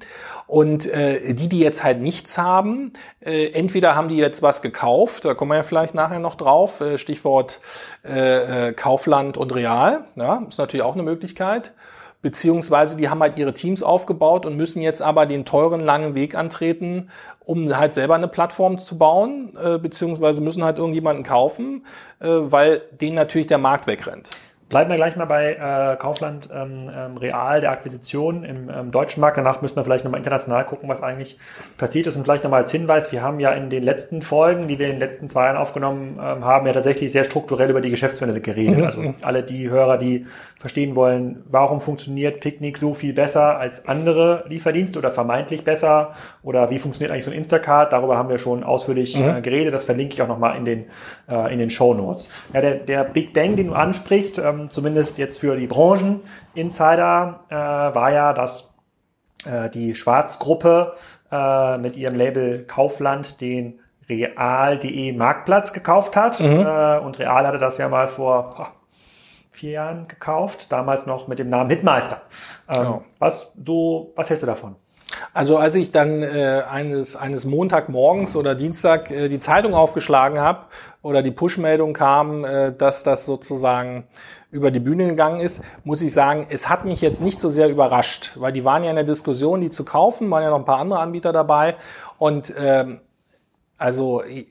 Und 0.48 0.86
äh, 0.86 1.34
die, 1.34 1.50
die 1.50 1.60
jetzt 1.60 1.84
halt 1.84 2.00
nichts 2.00 2.38
haben, 2.38 2.94
äh, 3.20 3.48
entweder 3.48 3.94
haben 3.94 4.08
die 4.08 4.16
jetzt 4.16 4.42
was 4.42 4.62
gekauft, 4.62 5.26
da 5.26 5.34
kommen 5.34 5.52
wir 5.52 5.58
ja 5.58 5.64
vielleicht 5.64 5.94
nachher 5.94 6.20
noch 6.20 6.36
drauf, 6.36 6.80
äh, 6.80 6.98
Stichwort 6.98 7.60
äh, 8.08 8.70
äh, 8.70 8.72
Kaufland 8.72 9.36
und 9.36 9.54
Real, 9.54 10.06
ja, 10.16 10.46
ist 10.48 10.60
natürlich 10.60 10.86
auch 10.86 10.94
eine 10.94 11.04
Möglichkeit 11.04 11.74
beziehungsweise 12.22 12.98
die 12.98 13.10
haben 13.10 13.22
halt 13.22 13.38
ihre 13.38 13.54
Teams 13.54 13.84
aufgebaut 13.84 14.46
und 14.46 14.56
müssen 14.56 14.82
jetzt 14.82 15.02
aber 15.02 15.26
den 15.26 15.46
teuren 15.46 15.80
langen 15.80 16.16
Weg 16.16 16.36
antreten, 16.36 17.10
um 17.40 17.76
halt 17.76 17.94
selber 17.94 18.16
eine 18.16 18.28
Plattform 18.28 18.78
zu 18.78 18.98
bauen, 18.98 19.54
äh, 19.64 19.78
beziehungsweise 19.78 20.42
müssen 20.42 20.64
halt 20.64 20.78
irgendjemanden 20.78 21.24
kaufen, 21.24 21.86
äh, 22.20 22.28
weil 22.28 22.82
denen 22.92 23.16
natürlich 23.16 23.48
der 23.48 23.58
Markt 23.58 23.88
wegrennt. 23.88 24.30
Bleiben 24.72 24.90
wir 24.90 24.96
gleich 24.96 25.18
mal 25.18 25.26
bei 25.26 25.54
äh, 25.56 25.98
Kaufland 25.98 26.50
ähm, 26.54 26.90
ähm, 26.96 27.18
Real, 27.18 27.60
der 27.60 27.72
Akquisition 27.72 28.46
im 28.46 28.70
ähm, 28.70 28.92
deutschen 28.92 29.20
Markt. 29.20 29.38
Danach 29.38 29.62
müssen 29.62 29.76
wir 29.76 29.84
vielleicht 29.84 30.06
nochmal 30.06 30.20
international 30.20 30.66
gucken, 30.66 30.88
was 30.88 31.04
eigentlich 31.04 31.38
passiert 31.78 32.08
ist. 32.08 32.16
Und 32.16 32.24
vielleicht 32.24 32.46
nochmal 32.46 32.62
als 32.62 32.72
Hinweis, 32.72 33.12
wir 33.12 33.22
haben 33.22 33.42
ja 33.42 33.52
in 33.52 33.70
den 33.70 33.84
letzten 33.84 34.22
Folgen, 34.22 34.70
die 34.70 34.80
wir 34.80 34.86
in 34.86 34.94
den 34.94 35.00
letzten 35.02 35.28
zwei 35.28 35.46
Jahren 35.46 35.58
aufgenommen 35.58 36.18
ähm, 36.22 36.46
haben, 36.46 36.66
ja 36.66 36.72
tatsächlich 36.72 37.12
sehr 37.12 37.26
strukturell 37.26 37.70
über 37.70 37.82
die 37.82 37.90
Geschäftsmodelle 37.90 38.40
geredet. 38.40 38.78
Mhm. 38.78 38.84
Also 38.86 39.14
alle 39.24 39.44
die 39.44 39.70
Hörer, 39.70 39.98
die 39.98 40.26
verstehen 40.58 40.96
wollen, 40.96 41.44
warum 41.50 41.82
funktioniert 41.82 42.40
Picknick 42.40 42.78
so 42.78 42.94
viel 42.94 43.12
besser 43.12 43.58
als 43.58 43.90
andere 43.90 44.46
Lieferdienste 44.48 45.00
oder 45.00 45.12
vermeintlich 45.12 45.66
besser 45.66 46.14
oder 46.44 46.70
wie 46.70 46.80
funktioniert 46.80 47.12
eigentlich 47.12 47.26
so 47.26 47.32
ein 47.32 47.38
Instacart, 47.38 47.92
darüber 47.92 48.18
haben 48.18 48.30
wir 48.30 48.38
schon 48.38 48.64
ausführlich 48.64 49.18
mhm. 49.18 49.38
äh, 49.38 49.42
geredet. 49.42 49.74
Das 49.74 49.84
verlinke 49.84 50.14
ich 50.14 50.22
auch 50.22 50.30
nochmal 50.30 50.56
in 50.56 50.64
den, 50.64 50.86
äh, 51.28 51.52
in 51.52 51.60
den 51.60 51.70
Show 51.70 51.94
Notes. 51.94 52.30
Ja, 52.54 52.62
der, 52.62 52.76
der 52.76 53.04
Big 53.04 53.34
Bang, 53.34 53.58
den 53.58 53.68
du 53.68 53.74
ansprichst, 53.74 54.40
ähm, 54.40 54.61
zumindest 54.70 55.18
jetzt 55.18 55.40
für 55.40 55.56
die 55.56 55.68
Brancheninsider, 55.68 57.40
äh, 57.50 57.56
war 57.56 58.12
ja, 58.12 58.34
dass 58.34 58.74
äh, 59.46 59.70
die 59.70 59.96
Schwarzgruppe 59.96 60.96
äh, 61.32 61.78
mit 61.78 61.96
ihrem 61.96 62.16
Label 62.16 62.66
Kaufland 62.66 63.42
den 63.42 63.80
Real.de 64.10 65.14
Marktplatz 65.14 65.74
gekauft 65.74 66.16
hat. 66.16 66.40
Mhm. 66.40 66.66
Äh, 66.66 67.00
und 67.00 67.20
Real 67.20 67.48
hatte 67.48 67.60
das 67.60 67.78
ja 67.78 67.88
mal 67.90 68.08
vor 68.08 68.56
oh, 68.60 68.66
vier 69.52 69.72
Jahren 69.72 70.08
gekauft, 70.08 70.72
damals 70.72 71.06
noch 71.06 71.28
mit 71.28 71.40
dem 71.40 71.50
Namen 71.50 71.70
Hitmeister. 71.70 72.22
Ähm, 72.70 72.78
genau. 72.78 73.04
Was, 73.20 73.52
du, 73.56 74.12
was 74.16 74.30
hältst 74.30 74.44
du 74.44 74.48
davon? 74.48 74.76
Also 75.34 75.58
als 75.58 75.76
ich 75.76 75.92
dann 75.92 76.22
äh, 76.24 76.64
eines, 76.70 77.16
eines 77.16 77.46
Montagmorgens 77.46 78.36
oder 78.36 78.56
Dienstag 78.56 79.12
äh, 79.12 79.30
die 79.30 79.40
Zeitung 79.40 79.74
aufgeschlagen 79.74 80.40
habe 80.40 80.66
oder 81.02 81.22
die 81.22 81.32
Push-Meldung 81.32 81.94
kam, 81.94 82.46
äh, 82.46 82.74
dass 82.74 83.04
das 83.04 83.26
sozusagen 83.26 84.06
über 84.52 84.70
die 84.70 84.80
Bühne 84.80 85.08
gegangen 85.08 85.40
ist, 85.40 85.62
muss 85.84 86.02
ich 86.02 86.14
sagen, 86.14 86.46
es 86.50 86.68
hat 86.68 86.86
mich 86.86 87.02
jetzt 87.02 87.22
nicht 87.22 87.40
so 87.40 87.50
sehr 87.50 87.70
überrascht, 87.70 88.34
weil 88.36 88.52
die 88.52 88.66
waren 88.66 88.84
ja 88.84 88.90
in 88.90 88.98
der 88.98 89.06
Diskussion, 89.06 89.62
die 89.62 89.70
zu 89.70 89.86
kaufen, 89.86 90.30
waren 90.30 90.44
ja 90.44 90.50
noch 90.50 90.60
ein 90.60 90.66
paar 90.66 90.80
andere 90.80 91.00
Anbieter 91.00 91.32
dabei. 91.32 91.76
Und 92.18 92.54
ähm, 92.60 93.00
also 93.82 94.22
äh, 94.22 94.46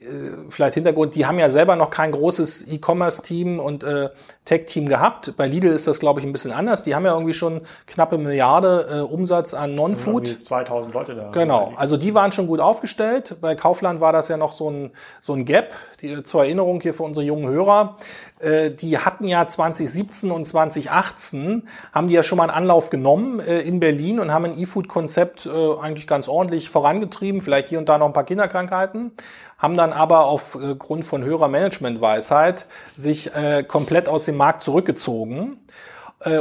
vielleicht 0.49 0.73
Hintergrund, 0.73 1.15
die 1.15 1.25
haben 1.25 1.39
ja 1.39 1.49
selber 1.49 1.77
noch 1.77 1.89
kein 1.89 2.11
großes 2.11 2.71
E-Commerce-Team 2.71 3.59
und 3.59 3.83
äh, 3.83 4.09
Tech-Team 4.43 4.89
gehabt. 4.89 5.35
Bei 5.37 5.47
Lidl 5.47 5.69
ist 5.69 5.87
das, 5.87 5.99
glaube 5.99 6.19
ich, 6.19 6.25
ein 6.25 6.33
bisschen 6.33 6.51
anders. 6.51 6.83
Die 6.83 6.95
haben 6.95 7.05
ja 7.05 7.13
irgendwie 7.13 7.33
schon 7.33 7.61
knappe 7.87 8.17
Milliarde 8.17 8.87
äh, 8.91 8.99
Umsatz 8.99 9.53
an 9.53 9.73
Non-Food. 9.75 10.43
2000 10.43 10.93
Leute 10.93 11.15
da. 11.15 11.29
Genau, 11.31 11.71
also 11.77 11.95
die 11.95 12.13
waren 12.13 12.31
schon 12.33 12.47
gut 12.47 12.59
aufgestellt. 12.59 13.37
Bei 13.39 13.55
Kaufland 13.55 14.01
war 14.01 14.11
das 14.11 14.27
ja 14.27 14.35
noch 14.35 14.53
so 14.53 14.69
ein, 14.69 14.91
so 15.21 15.33
ein 15.33 15.45
Gap. 15.45 15.73
Die, 16.01 16.23
zur 16.23 16.43
Erinnerung 16.43 16.81
hier 16.81 16.93
für 16.93 17.03
unsere 17.03 17.25
jungen 17.25 17.49
Hörer. 17.49 17.97
Äh, 18.41 18.71
die 18.71 18.97
hatten 18.97 19.27
ja 19.27 19.47
2017 19.47 20.31
und 20.31 20.45
2018, 20.45 21.67
haben 21.93 22.07
die 22.07 22.13
ja 22.13 22.23
schon 22.23 22.37
mal 22.37 22.45
einen 22.45 22.51
Anlauf 22.51 22.89
genommen 22.89 23.39
äh, 23.39 23.59
in 23.59 23.79
Berlin 23.79 24.19
und 24.19 24.33
haben 24.33 24.45
ein 24.45 24.59
E-Food-Konzept 24.59 25.45
äh, 25.45 25.49
eigentlich 25.79 26.07
ganz 26.07 26.27
ordentlich 26.27 26.69
vorangetrieben. 26.69 27.41
Vielleicht 27.41 27.67
hier 27.67 27.79
und 27.79 27.87
da 27.89 27.97
noch 27.97 28.07
ein 28.07 28.13
paar 28.13 28.23
Kinderkrankheiten 28.23 29.11
haben 29.57 29.77
dann 29.77 29.93
aber 29.93 30.25
aufgrund 30.25 31.05
von 31.05 31.23
höherer 31.23 31.47
Managementweisheit 31.47 32.65
sich 32.95 33.29
komplett 33.67 34.09
aus 34.09 34.25
dem 34.25 34.35
Markt 34.35 34.63
zurückgezogen 34.63 35.59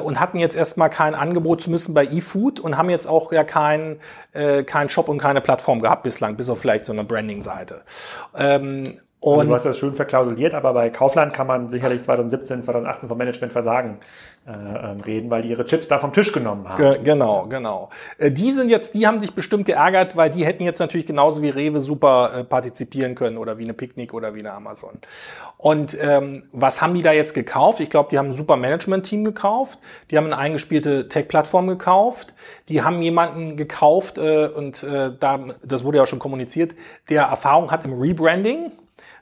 und 0.02 0.20
hatten 0.20 0.38
jetzt 0.38 0.56
erstmal 0.56 0.88
kein 0.88 1.14
Angebot 1.14 1.60
zu 1.60 1.70
müssen 1.70 1.92
bei 1.92 2.06
eFood 2.06 2.60
und 2.60 2.78
haben 2.78 2.88
jetzt 2.88 3.06
auch 3.06 3.30
ja 3.30 3.44
keinen 3.44 4.00
äh, 4.32 4.62
kein 4.62 4.88
Shop 4.88 5.10
und 5.10 5.18
keine 5.18 5.42
Plattform 5.42 5.82
gehabt 5.82 6.02
bislang, 6.02 6.36
bis 6.36 6.48
auf 6.48 6.60
vielleicht 6.60 6.86
so 6.86 6.92
eine 6.92 7.04
Branding-Seite. 7.04 7.82
Ähm, 8.34 8.84
und 9.20 9.38
also 9.38 9.48
du 9.48 9.54
hast 9.54 9.66
das 9.66 9.78
schön 9.78 9.94
verklausuliert, 9.94 10.54
aber 10.54 10.72
bei 10.72 10.88
Kaufland 10.88 11.34
kann 11.34 11.46
man 11.46 11.68
sicherlich 11.68 12.02
2017, 12.02 12.62
2018 12.62 13.06
vom 13.06 13.18
Managementversagen 13.18 13.98
äh, 14.46 14.50
ähm, 14.52 15.00
reden, 15.02 15.28
weil 15.28 15.42
die 15.42 15.50
ihre 15.50 15.66
Chips 15.66 15.88
da 15.88 15.98
vom 15.98 16.14
Tisch 16.14 16.32
genommen 16.32 16.66
haben. 16.66 16.78
Ge 16.78 17.00
genau, 17.04 17.46
genau. 17.46 17.90
Äh, 18.16 18.30
die 18.30 18.54
sind 18.54 18.70
jetzt, 18.70 18.94
die 18.94 19.06
haben 19.06 19.20
sich 19.20 19.34
bestimmt 19.34 19.66
geärgert, 19.66 20.16
weil 20.16 20.30
die 20.30 20.46
hätten 20.46 20.64
jetzt 20.64 20.78
natürlich 20.78 21.06
genauso 21.06 21.42
wie 21.42 21.50
Rewe 21.50 21.80
super 21.82 22.30
äh, 22.34 22.44
partizipieren 22.44 23.14
können 23.14 23.36
oder 23.36 23.58
wie 23.58 23.64
eine 23.64 23.74
Picknick 23.74 24.14
oder 24.14 24.34
wie 24.34 24.40
eine 24.40 24.52
Amazon. 24.52 24.98
Und 25.58 25.98
ähm, 26.00 26.44
was 26.52 26.80
haben 26.80 26.94
die 26.94 27.02
da 27.02 27.12
jetzt 27.12 27.34
gekauft? 27.34 27.80
Ich 27.80 27.90
glaube, 27.90 28.08
die 28.10 28.16
haben 28.16 28.30
ein 28.30 28.32
super 28.32 28.56
Management-Team 28.56 29.24
gekauft, 29.24 29.80
die 30.10 30.16
haben 30.16 30.24
eine 30.28 30.38
eingespielte 30.38 31.08
Tech-Plattform 31.08 31.66
gekauft, 31.66 32.32
die 32.70 32.82
haben 32.82 33.02
jemanden 33.02 33.58
gekauft 33.58 34.16
äh, 34.16 34.46
und 34.46 34.82
äh, 34.82 35.12
da, 35.20 35.40
das 35.62 35.84
wurde 35.84 35.98
ja 35.98 36.04
auch 36.04 36.08
schon 36.08 36.18
kommuniziert, 36.18 36.74
der 37.10 37.24
Erfahrung 37.24 37.70
hat 37.70 37.84
im 37.84 38.00
Rebranding 38.00 38.72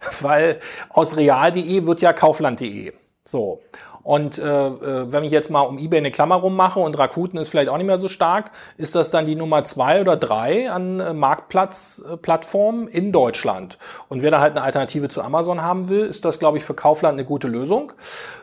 weil 0.21 0.59
aus 0.91 1.17
real.de 1.17 1.87
wird 1.87 2.01
ja 2.01 2.13
kaufland.de. 2.13 2.93
So. 3.25 3.61
Und 4.09 4.39
äh, 4.39 4.69
äh, 4.69 5.13
wenn 5.13 5.23
ich 5.23 5.33
jetzt 5.33 5.51
mal 5.51 5.61
um 5.61 5.77
eBay 5.77 5.99
eine 5.99 6.11
Klammer 6.11 6.37
rummache 6.37 6.81
und 6.81 6.99
Rakuten 6.99 7.39
ist 7.39 7.51
vielleicht 7.51 7.69
auch 7.69 7.77
nicht 7.77 7.87
mehr 7.87 7.99
so 7.99 8.09
stark, 8.09 8.53
ist 8.79 8.95
das 8.95 9.11
dann 9.11 9.27
die 9.27 9.35
Nummer 9.35 9.65
zwei 9.65 10.01
oder 10.01 10.17
drei 10.17 10.71
an 10.71 10.99
äh, 10.99 11.13
Marktplatzplattformen 11.13 12.89
äh, 12.89 12.97
in 12.97 13.13
Deutschland. 13.13 13.77
Und 14.09 14.23
wer 14.23 14.31
da 14.31 14.41
halt 14.41 14.57
eine 14.57 14.65
Alternative 14.65 15.11
zu 15.11 15.21
Amazon 15.21 15.61
haben 15.61 15.91
will, 15.91 16.07
ist 16.07 16.25
das, 16.25 16.39
glaube 16.39 16.57
ich, 16.57 16.65
für 16.65 16.73
Kaufland 16.73 17.19
eine 17.19 17.27
gute 17.27 17.49
Lösung. 17.49 17.93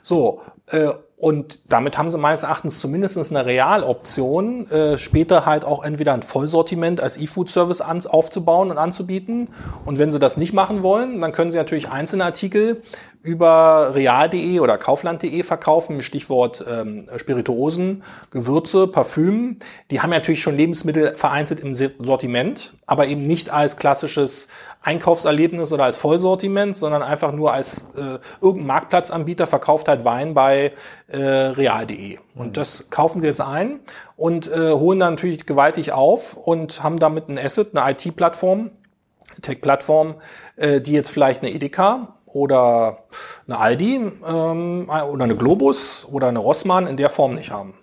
So, 0.03 0.41
äh, 0.67 0.89
und 1.17 1.59
damit 1.69 1.97
haben 1.97 2.11
sie 2.11 2.17
meines 2.17 2.43
Erachtens 2.43 2.79
zumindest 2.79 3.17
eine 3.31 3.45
Realoption, 3.45 4.69
äh, 4.69 4.97
später 4.97 5.45
halt 5.45 5.63
auch 5.63 5.85
entweder 5.85 6.13
ein 6.13 6.23
Vollsortiment 6.23 6.99
als 6.99 7.15
E-Food-Service 7.15 7.81
aufzubauen 7.81 8.69
und 8.69 8.77
anzubieten. 8.77 9.47
Und 9.85 9.97
wenn 9.97 10.11
sie 10.11 10.19
das 10.19 10.35
nicht 10.35 10.51
machen 10.51 10.83
wollen, 10.83 11.21
dann 11.21 11.31
können 11.31 11.51
sie 11.51 11.57
natürlich 11.57 11.89
einzelne 11.89 12.25
Artikel 12.25 12.81
über 13.25 13.95
real.de 13.95 14.59
oder 14.59 14.77
kaufland.de 14.77 15.41
verkaufen, 15.43 16.03
Stichwort 16.03 16.63
ähm, 16.69 17.09
Spirituosen, 17.17 18.03
Gewürze, 18.29 18.87
Parfüm. 18.87 19.57
Die 19.89 20.01
haben 20.01 20.11
natürlich 20.11 20.43
schon 20.43 20.55
Lebensmittel 20.55 21.15
vereinzelt 21.15 21.59
im 21.59 21.73
Sortiment, 21.73 22.77
aber 22.85 23.07
eben 23.07 23.25
nicht 23.25 23.49
als 23.49 23.77
klassisches 23.77 24.47
Einkaufserlebnis 24.83 25.73
oder 25.73 25.85
als 25.85 25.97
Vollsortiment, 25.97 26.75
sondern 26.75 27.01
einfach 27.01 27.31
nur 27.31 27.51
als 27.51 27.85
äh, 27.97 28.19
irgendein 28.39 28.67
Marktplatzanbieter 28.67 29.47
verkauft 29.47 29.87
halt 29.87 30.05
Wein 30.05 30.35
bei 30.35 30.73
äh, 31.07 31.17
real.de. 31.17 32.19
Und 32.35 32.49
mhm. 32.49 32.53
das 32.53 32.91
kaufen 32.91 33.19
sie 33.19 33.27
jetzt 33.27 33.41
ein 33.41 33.79
und 34.15 34.51
äh, 34.51 34.71
holen 34.71 34.99
dann 34.99 35.15
natürlich 35.15 35.47
gewaltig 35.47 35.91
auf 35.91 36.37
und 36.37 36.83
haben 36.83 36.99
damit 36.99 37.29
ein 37.29 37.39
Asset, 37.39 37.75
eine 37.75 37.91
IT-Plattform, 37.91 38.69
Tech-Plattform, 39.41 40.15
äh, 40.57 40.81
die 40.81 40.93
jetzt 40.93 41.09
vielleicht 41.09 41.41
eine 41.41 41.51
Edeka 41.51 42.15
oder 42.35 42.99
eine 43.47 43.57
Aldi 43.57 44.11
ähm, 44.27 44.89
oder 44.89 45.23
eine 45.23 45.35
Globus 45.35 46.05
oder 46.11 46.27
eine 46.27 46.39
Rossmann 46.39 46.85
in 46.85 46.97
der 46.97 47.09
Form 47.09 47.33
nicht 47.35 47.51
haben. 47.51 47.73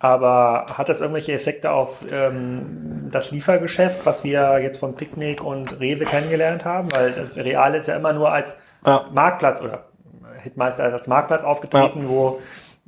Aber 0.00 0.66
hat 0.74 0.88
das 0.88 1.00
irgendwelche 1.00 1.32
Effekte 1.32 1.72
auf 1.72 2.04
ähm, 2.10 3.08
das 3.10 3.30
Liefergeschäft, 3.30 4.06
was 4.06 4.22
wir 4.22 4.60
jetzt 4.60 4.78
von 4.78 4.94
Picknick 4.94 5.42
und 5.42 5.80
Rewe 5.80 6.04
kennengelernt 6.04 6.64
haben? 6.64 6.92
Weil 6.94 7.12
das 7.12 7.36
Real 7.36 7.74
ist 7.74 7.88
ja 7.88 7.96
immer 7.96 8.12
nur 8.12 8.32
als 8.32 8.58
ja. 8.86 9.06
Marktplatz 9.12 9.60
oder 9.60 9.86
Hitmeister 10.42 10.84
als 10.84 11.08
Marktplatz 11.08 11.42
aufgetreten, 11.42 12.02
ja. 12.02 12.08
wo 12.08 12.40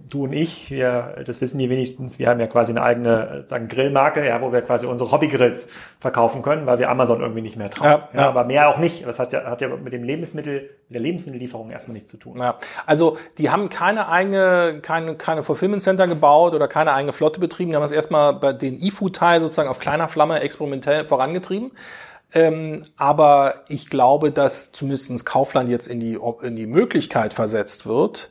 du 0.09 0.25
und 0.25 0.33
ich, 0.33 0.71
wir, 0.71 1.23
das 1.27 1.41
wissen 1.41 1.59
die 1.59 1.69
wenigstens, 1.69 2.19
wir 2.19 2.29
haben 2.29 2.41
ja 2.41 2.47
quasi 2.47 2.73
eine 2.73 2.83
eigene 2.83 3.45
sagen 3.47 3.69
Grillmarke, 3.69 4.27
ja, 4.27 4.41
wo 4.41 4.53
wir 4.53 4.63
quasi 4.63 4.87
unsere 4.87 5.11
Hobbygrills 5.11 5.69
verkaufen 5.99 6.43
können, 6.43 6.67
weil 6.67 6.79
wir 6.79 6.91
Amazon 6.91 7.21
irgendwie 7.21 7.43
nicht 7.43 7.57
mehr 7.57 7.71
trauen. 7.71 7.91
Ja, 7.91 8.09
ja. 8.13 8.21
ja, 8.21 8.29
aber 8.29 8.45
mehr 8.45 8.69
auch 8.69 8.79
nicht. 8.79 9.07
Das 9.07 9.19
hat 9.19 9.33
ja, 9.33 9.45
hat 9.45 9.61
ja 9.61 9.69
mit 9.69 9.93
dem 9.93 10.03
Lebensmittel, 10.03 10.71
mit 10.89 10.95
der 10.95 11.01
Lebensmittellieferung 11.01 11.71
erstmal 11.71 11.95
nichts 11.95 12.11
zu 12.11 12.17
tun. 12.17 12.39
Ja. 12.39 12.59
Also 12.87 13.19
die 13.39 13.51
haben 13.51 13.69
keine 13.69 14.09
eigene, 14.09 14.81
keine, 14.83 15.17
keine 15.17 15.43
Fulfillment 15.43 15.83
Center 15.83 16.07
gebaut 16.07 16.55
oder 16.55 16.69
keine 16.69 16.93
eigene 16.93 17.13
Flotte 17.13 17.41
betrieben. 17.41 17.71
Die 17.71 17.77
haben 17.77 17.83
das 17.83 17.93
erstmal 17.93 18.35
bei 18.35 18.53
den 18.53 18.75
E-Food-Teil 18.81 19.41
sozusagen 19.41 19.69
auf 19.69 19.79
kleiner 19.79 20.09
Flamme 20.09 20.41
experimentell 20.41 21.05
vorangetrieben. 21.07 21.73
Ähm, 22.33 22.85
aber 22.97 23.55
ich 23.69 23.91
glaube, 23.91 24.31
dass 24.31 24.71
zumindest 24.71 25.27
Kaufland 25.27 25.69
jetzt 25.69 25.89
in 25.89 25.99
die, 25.99 26.19
in 26.43 26.55
die 26.55 26.67
Möglichkeit 26.67 27.35
versetzt 27.35 27.87
wird, 27.87 28.31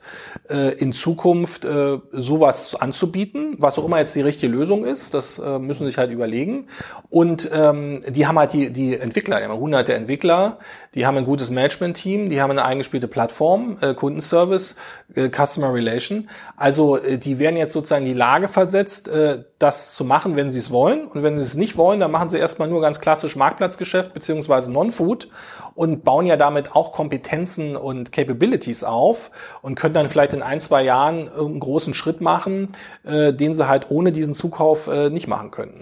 äh, 0.50 0.74
in 0.76 0.94
Zukunft 0.94 1.66
äh, 1.66 1.98
sowas 2.12 2.76
anzubieten, 2.76 3.58
was 3.60 3.78
auch 3.78 3.86
immer 3.86 4.00
jetzt 4.00 4.16
die 4.16 4.22
richtige 4.22 4.52
Lösung 4.52 4.86
ist. 4.86 5.14
Das 5.14 5.38
äh, 5.40 5.60
müssen 5.60 5.86
sich 5.86 5.98
halt 5.98 6.12
überlegen. 6.12 6.68
Und 7.10 7.50
ähm, 7.54 8.00
die 8.08 8.26
haben 8.26 8.40
halt 8.40 8.54
die, 8.54 8.72
die 8.72 8.98
Entwickler, 8.98 9.40
die 9.40 9.46
haben 9.46 9.60
hunderte 9.60 9.94
Entwickler, 9.94 10.60
die 10.96 11.06
haben 11.06 11.18
ein 11.18 11.26
gutes 11.26 11.50
Management-Team, 11.50 12.30
die 12.30 12.42
haben 12.42 12.52
eine 12.52 12.64
eingespielte 12.64 13.10
Plattform, 13.10 13.78
äh, 13.82 13.94
Kundenservice, 13.94 14.76
äh, 15.16 15.30
Customer 15.30 15.74
Relation. 15.74 16.30
Also 16.56 16.98
äh, 16.98 17.18
die 17.18 17.38
werden 17.40 17.58
jetzt 17.58 17.74
sozusagen 17.74 18.06
in 18.06 18.14
die 18.14 18.18
Lage 18.18 18.48
versetzt, 18.48 19.10
äh, 19.10 19.44
das 19.60 19.94
zu 19.94 20.06
machen, 20.06 20.38
wenn 20.38 20.52
sie 20.52 20.60
es 20.60 20.72
wollen. 20.72 21.06
Und 21.06 21.22
wenn 21.22 21.36
sie 21.36 21.42
es 21.42 21.56
nicht 21.56 21.76
wollen, 21.76 22.00
dann 22.00 22.12
machen 22.12 22.30
sie 22.30 22.38
erstmal 22.38 22.70
nur 22.70 22.80
ganz 22.80 23.02
klassisch 23.02 23.36
Marktplatzgeschäft 23.36 23.89
Geschäft 23.90 24.14
beziehungsweise 24.14 24.72
Non-Food 24.72 25.30
und 25.74 26.04
bauen 26.04 26.28
ja 26.28 26.38
damit 26.38 26.76
auch 26.76 26.92
Kompetenzen 26.92 27.76
und 27.76 28.12
Capabilities 28.12 28.84
auf 28.84 29.32
und 29.64 29.74
können 29.74 29.96
dann 29.96 30.10
vielleicht 30.10 30.34
in 30.34 30.44
ein, 30.44 30.60
zwei 30.60 30.84
Jahren 30.84 31.28
einen 31.28 31.60
großen 31.60 31.96
Schritt 31.96 32.22
machen, 32.22 32.68
äh, 33.04 33.34
den 33.34 33.56
sie 33.56 33.68
halt 33.68 33.90
ohne 33.90 34.12
diesen 34.12 34.36
Zukauf 34.36 34.88
äh, 34.88 35.10
nicht 35.10 35.28
machen 35.28 35.50
könnten. 35.50 35.82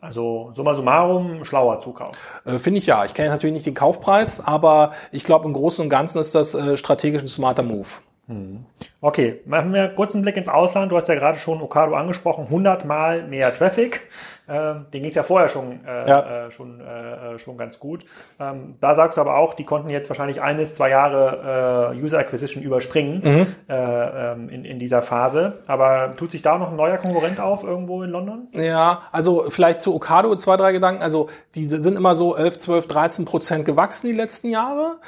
Also 0.00 0.52
summa 0.54 0.74
summarum, 0.74 1.44
schlauer 1.44 1.80
Zukauf. 1.80 2.42
Äh, 2.44 2.58
Finde 2.58 2.78
ich 2.78 2.86
ja. 2.86 3.06
Ich 3.06 3.14
kenne 3.14 3.30
natürlich 3.30 3.54
nicht 3.54 3.66
den 3.66 3.74
Kaufpreis, 3.74 4.46
aber 4.46 4.92
ich 5.10 5.24
glaube 5.24 5.46
im 5.46 5.54
Großen 5.54 5.82
und 5.82 5.88
Ganzen 5.88 6.20
ist 6.20 6.34
das 6.34 6.54
äh, 6.54 6.76
strategisch 6.76 7.22
ein 7.22 7.28
smarter 7.28 7.62
Move. 7.62 7.88
Hm. 8.28 8.66
Okay, 9.06 9.40
machen 9.44 9.72
wir 9.72 9.86
kurz 9.90 10.14
einen 10.14 10.22
Blick 10.22 10.36
ins 10.36 10.48
Ausland. 10.48 10.90
Du 10.90 10.96
hast 10.96 11.06
ja 11.06 11.14
gerade 11.14 11.38
schon 11.38 11.62
Okado 11.62 11.94
angesprochen, 11.94 12.46
100 12.46 12.84
Mal 12.86 13.22
mehr 13.22 13.54
Traffic. 13.54 14.00
Ähm, 14.48 14.86
den 14.92 15.02
ging 15.02 15.10
es 15.10 15.16
ja 15.16 15.24
vorher 15.24 15.48
schon, 15.48 15.84
äh, 15.84 16.08
ja. 16.08 16.46
äh, 16.46 16.50
schon, 16.52 16.80
äh, 16.80 17.34
äh, 17.34 17.38
schon 17.38 17.58
ganz 17.58 17.80
gut. 17.80 18.04
Ähm, 18.38 18.76
da 18.80 18.94
sagst 18.94 19.18
du 19.18 19.20
aber 19.20 19.36
auch, 19.36 19.54
die 19.54 19.64
konnten 19.64 19.90
jetzt 19.90 20.08
wahrscheinlich 20.08 20.40
ein 20.40 20.56
bis 20.56 20.76
zwei 20.76 20.90
Jahre 20.90 21.92
äh, 21.94 22.00
User 22.00 22.18
Acquisition 22.18 22.62
überspringen 22.62 23.20
mhm. 23.24 23.46
Äh, 23.68 24.32
ähm, 24.32 24.48
in, 24.48 24.64
in 24.64 24.78
dieser 24.78 25.02
Phase. 25.02 25.58
Aber 25.66 26.14
tut 26.16 26.30
sich 26.30 26.42
da 26.42 26.58
noch 26.58 26.70
ein 26.70 26.76
neuer 26.76 26.96
Konkurrent 26.98 27.40
auf 27.40 27.64
irgendwo 27.64 28.04
in 28.04 28.10
London? 28.10 28.46
Ja, 28.52 29.02
also 29.10 29.46
vielleicht 29.48 29.82
zu 29.82 29.94
Okado 29.94 30.36
zwei, 30.36 30.56
drei 30.56 30.70
Gedanken. 30.70 31.02
Also 31.02 31.28
die 31.56 31.64
sind 31.64 31.96
immer 31.96 32.14
so 32.14 32.36
11, 32.36 32.58
12, 32.58 32.86
13 32.86 33.24
Prozent 33.24 33.64
gewachsen 33.64 34.06
die 34.06 34.12
letzten 34.12 34.50
Jahre. 34.50 34.98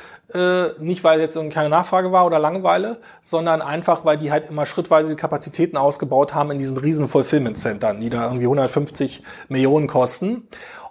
Nicht, 0.79 1.05
weil 1.05 1.21
jetzt 1.21 1.39
keine 1.51 1.71
Nachfrage 1.71 2.13
war 2.13 2.27
oder 2.27 2.39
Langeweile, 2.39 2.99
sondern 3.23 3.63
einfach, 3.63 3.88
weil 4.05 4.19
die 4.19 4.31
halt 4.31 4.47
immer 4.47 4.67
schrittweise 4.67 5.11
die 5.11 5.17
Kapazitäten 5.17 5.77
ausgebaut 5.77 6.35
haben 6.35 6.51
in 6.51 6.59
diesen 6.59 6.79
riesen 6.79 7.09
Fulfillment-Centern, 7.09 8.01
die 8.01 8.11
da 8.11 8.25
irgendwie 8.25 8.45
150 8.45 9.21
Millionen 9.49 9.87
kosten. 9.87 10.49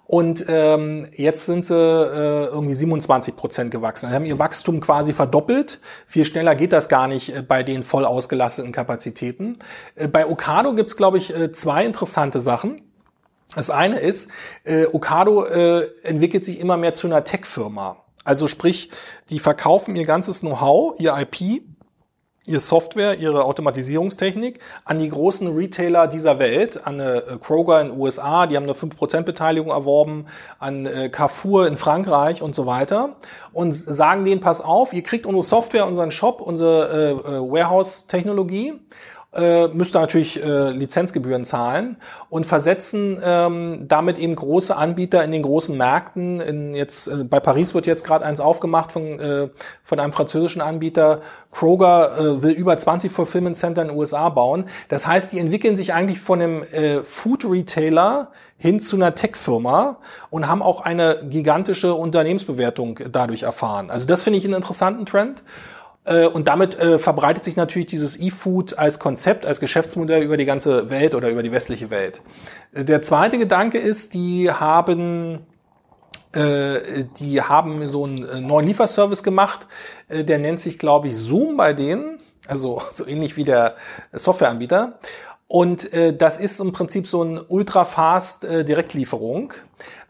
Und 0.07 0.45
ähm, 0.47 1.05
jetzt 1.11 1.45
sind 1.45 1.65
sie 1.65 1.75
äh, 1.75 2.45
irgendwie 2.45 2.73
27 2.73 3.35
Prozent 3.35 3.71
gewachsen. 3.71 4.09
Sie 4.09 4.15
haben 4.15 4.25
ihr 4.25 4.39
Wachstum 4.39 4.79
quasi 4.79 5.11
verdoppelt. 5.11 5.81
Viel 6.07 6.23
schneller 6.23 6.55
geht 6.55 6.71
das 6.71 6.87
gar 6.87 7.09
nicht 7.09 7.35
äh, 7.35 7.41
bei 7.41 7.61
den 7.61 7.83
voll 7.83 8.05
ausgelasteten 8.05 8.71
Kapazitäten. 8.71 9.59
Äh, 9.95 10.07
bei 10.07 10.25
Okado 10.25 10.73
gibt's, 10.75 10.95
glaube 10.95 11.17
ich, 11.17 11.35
äh, 11.35 11.51
zwei 11.51 11.85
interessante 11.85 12.39
Sachen. 12.39 12.81
Das 13.53 13.69
eine 13.69 13.99
ist, 13.99 14.29
äh, 14.63 14.85
Okado 14.85 15.43
äh, 15.43 15.87
entwickelt 16.03 16.45
sich 16.45 16.61
immer 16.61 16.77
mehr 16.77 16.93
zu 16.93 17.07
einer 17.07 17.25
Tech-Firma. 17.25 17.97
Also 18.23 18.47
sprich, 18.47 18.89
die 19.29 19.39
verkaufen 19.39 19.95
ihr 19.97 20.05
ganzes 20.05 20.39
Know-how, 20.39 20.99
ihr 20.99 21.17
IP 21.17 21.63
ihr 22.47 22.59
Software, 22.59 23.15
ihre 23.19 23.43
Automatisierungstechnik 23.43 24.59
an 24.85 24.99
die 24.99 25.09
großen 25.09 25.53
Retailer 25.55 26.07
dieser 26.07 26.39
Welt, 26.39 26.87
an 26.87 26.99
äh, 26.99 27.21
Kroger 27.41 27.81
in 27.81 27.89
den 27.89 27.99
USA, 27.99 28.47
die 28.47 28.55
haben 28.55 28.63
eine 28.63 28.73
5% 28.73 29.23
Beteiligung 29.23 29.69
erworben, 29.69 30.25
an 30.59 30.85
äh, 30.85 31.09
Carrefour 31.09 31.67
in 31.67 31.77
Frankreich 31.77 32.41
und 32.41 32.55
so 32.55 32.65
weiter 32.65 33.17
und 33.53 33.73
sagen 33.73 34.23
denen, 34.23 34.41
pass 34.41 34.61
auf, 34.61 34.93
ihr 34.93 35.03
kriegt 35.03 35.25
unsere 35.25 35.43
Software, 35.43 35.85
unseren 35.85 36.11
Shop, 36.11 36.41
unsere 36.41 36.87
äh, 36.87 37.11
äh 37.11 37.51
Warehouse-Technologie 37.51 38.73
äh, 39.33 39.67
müsste 39.67 39.99
natürlich 39.99 40.41
äh, 40.41 40.71
Lizenzgebühren 40.71 41.45
zahlen 41.45 41.97
und 42.29 42.45
versetzen 42.45 43.19
ähm, 43.23 43.81
damit 43.87 44.17
eben 44.17 44.35
große 44.35 44.75
Anbieter 44.75 45.23
in 45.23 45.31
den 45.31 45.43
großen 45.43 45.75
Märkten. 45.75 46.39
In 46.39 46.73
jetzt 46.73 47.07
äh, 47.07 47.23
bei 47.23 47.39
Paris 47.39 47.73
wird 47.73 47.85
jetzt 47.85 48.03
gerade 48.03 48.25
eins 48.25 48.39
aufgemacht 48.39 48.91
von 48.91 49.19
äh, 49.19 49.49
von 49.83 49.99
einem 49.99 50.13
französischen 50.13 50.61
Anbieter. 50.61 51.21
Kroger 51.51 52.17
äh, 52.17 52.41
will 52.41 52.51
über 52.51 52.77
20 52.77 53.11
Fulfillment 53.11 53.57
Center 53.57 53.81
in 53.81 53.89
den 53.89 53.97
USA 53.97 54.29
bauen. 54.29 54.65
Das 54.87 55.05
heißt, 55.05 55.33
die 55.33 55.39
entwickeln 55.39 55.75
sich 55.75 55.93
eigentlich 55.93 56.19
von 56.19 56.41
einem 56.41 56.63
äh, 56.63 57.03
Food 57.03 57.45
Retailer 57.45 58.31
hin 58.57 58.79
zu 58.79 58.95
einer 58.95 59.13
Tech-Firma 59.13 59.99
und 60.29 60.47
haben 60.47 60.61
auch 60.61 60.81
eine 60.81 61.17
gigantische 61.29 61.93
Unternehmensbewertung 61.93 62.99
dadurch 63.11 63.43
erfahren. 63.43 63.91
Also 63.91 64.07
das 64.07 64.23
finde 64.23 64.39
ich 64.39 64.45
einen 64.45 64.55
interessanten 64.55 65.05
Trend. 65.05 65.43
Äh, 66.07 66.25
und 66.27 66.47
damit 66.47 66.79
äh, 66.79 66.99
verbreitet 66.99 67.43
sich 67.43 67.55
natürlich 67.55 67.87
dieses 67.87 68.19
E-Food 68.19 68.77
als 68.77 68.99
Konzept, 68.99 69.45
als 69.45 69.59
Geschäftsmodell 69.59 70.23
über 70.23 70.37
die 70.37 70.45
ganze 70.45 70.89
Welt 70.89 71.13
oder 71.13 71.29
über 71.29 71.43
die 71.43 71.51
westliche 71.51 71.89
Welt. 71.89 72.21
Äh, 72.73 72.85
der 72.85 73.01
zweite 73.01 73.37
Gedanke 73.37 73.77
ist, 73.77 74.13
die 74.13 74.51
haben 74.51 75.45
die 76.35 77.41
haben 77.41 77.87
so 77.87 78.03
einen 78.03 78.45
neuen 78.45 78.67
Lieferservice 78.67 79.23
gemacht, 79.23 79.65
der 80.09 80.37
nennt 80.37 80.59
sich, 80.59 80.77
glaube 80.77 81.07
ich, 81.07 81.15
Zoom 81.15 81.57
bei 81.57 81.73
denen, 81.73 82.19
also 82.45 82.81
so 82.91 83.07
ähnlich 83.07 83.37
wie 83.37 83.43
der 83.45 83.75
Softwareanbieter. 84.11 84.99
Und 85.47 85.93
äh, 85.93 86.15
das 86.15 86.37
ist 86.37 86.59
im 86.59 86.73
Prinzip 86.73 87.07
so 87.07 87.23
ein 87.23 87.39
ultra-fast 87.47 88.43
äh, 88.43 88.65
Direktlieferung, 88.65 89.53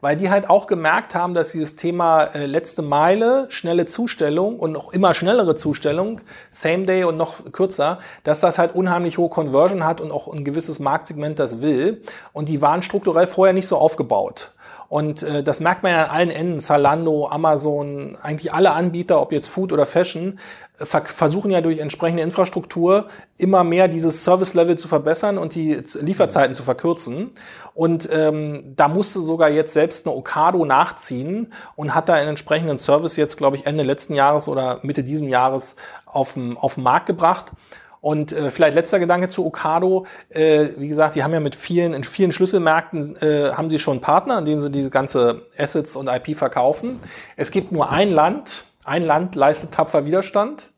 weil 0.02 0.16
die 0.16 0.30
halt 0.30 0.50
auch 0.50 0.68
gemerkt 0.68 1.16
haben, 1.16 1.34
dass 1.34 1.52
dieses 1.52 1.76
Thema 1.76 2.24
äh, 2.24 2.46
letzte 2.46 2.82
Meile, 2.82 3.48
schnelle 3.50 3.86
Zustellung 3.86 4.60
und 4.60 4.72
noch 4.72 4.94
immer 4.94 5.14
schnellere 5.14 5.56
Zustellung, 5.56 6.22
Same 6.52 6.86
Day 6.86 7.04
und 7.04 7.18
noch 7.18 7.52
kürzer, 7.52 8.00
dass 8.24 8.40
das 8.40 8.60
halt 8.60 8.76
unheimlich 8.76 9.18
hohe 9.18 9.30
Conversion 9.30 9.86
hat 9.86 10.02
und 10.02 10.12
auch 10.12 10.28
ein 10.32 10.44
gewisses 10.44 10.80
Marktsegment 10.80 11.40
das 11.40 11.62
will. 11.62 12.02
Und 12.34 12.50
die 12.50 12.62
waren 12.62 12.84
strukturell 12.84 13.28
vorher 13.28 13.54
nicht 13.54 13.68
so 13.68 13.78
aufgebaut. 13.78 14.52
Und 14.90 15.24
äh, 15.24 15.44
das 15.44 15.60
merkt 15.60 15.84
man 15.84 15.92
ja 15.92 16.04
an 16.06 16.10
allen 16.10 16.30
Enden. 16.30 16.60
Zalando, 16.60 17.28
Amazon, 17.28 18.18
eigentlich 18.22 18.54
alle 18.54 18.72
Anbieter, 18.72 19.22
ob 19.22 19.32
jetzt 19.32 19.48
Food 19.48 19.74
oder 19.74 19.86
Fashion, 19.86 20.40
äh, 20.80 20.86
versuchen 20.86 21.52
ja 21.52 21.62
durch 21.62 21.80
entsprechende 21.80 22.24
Infrastruktur 22.24 23.08
immer 23.38 23.64
mehr 23.64 23.88
dieses 23.88 24.24
Service-Level 24.24 24.78
zu 24.78 24.88
verbessern 24.88 25.38
und 25.38 25.56
die 25.56 25.82
Lieferzeiten 26.00 26.54
zu 26.54 26.64
verkürzen. 26.64 27.32
Und 27.74 28.08
ähm, 28.12 28.74
da 28.76 28.88
musste 28.88 29.22
sogar 29.22 29.50
jetzt 29.50 29.74
selbst 29.74 30.08
eine 30.08 30.16
Okado 30.16 30.64
nachziehen 30.64 31.52
und 31.76 31.94
hat 31.94 32.08
da 32.10 32.14
einen 32.14 32.30
entsprechenden 32.30 32.78
Service 32.78 33.18
jetzt, 33.18 33.38
glaube 33.38 33.58
ich, 33.58 33.66
Ende 33.66 33.84
letzten 33.84 34.14
Jahres 34.14 34.48
oder 34.48 34.80
Mitte 34.84 35.04
diesen 35.04 35.28
Jahres 35.28 35.76
auf 36.06 36.34
den 36.34 36.58
Markt 36.78 37.08
gebracht. 37.08 37.52
Und 38.02 38.32
äh, 38.32 38.52
vielleicht 38.52 38.76
letzter 38.76 39.00
Gedanke 39.00 39.28
zu 39.28 39.46
Okado. 39.46 40.06
Äh, 40.30 40.68
wie 40.78 40.88
gesagt, 40.88 41.16
die 41.16 41.24
haben 41.24 41.34
ja 41.34 41.40
mit 41.40 41.56
vielen, 41.56 41.94
in 41.94 42.04
vielen 42.04 42.32
Schlüsselmärkten 42.32 43.16
äh, 43.18 43.52
haben 43.54 43.70
sie 43.70 43.80
schon 43.80 44.02
Partner, 44.02 44.38
an 44.38 44.46
denen 44.46 44.62
sie 44.62 44.72
diese 44.72 44.90
ganze 44.90 45.48
Assets 45.58 45.96
und 45.96 46.08
IP 46.08 46.38
verkaufen. 46.38 47.00
Es 47.36 47.52
gibt 47.52 47.72
nur 47.72 47.90
ein 47.90 48.12
Land, 48.12 48.66
ein 48.84 49.04
Land 49.04 49.36
leistet 49.36 49.74
tapfer 49.74 50.06
Widerstand. 50.06 50.72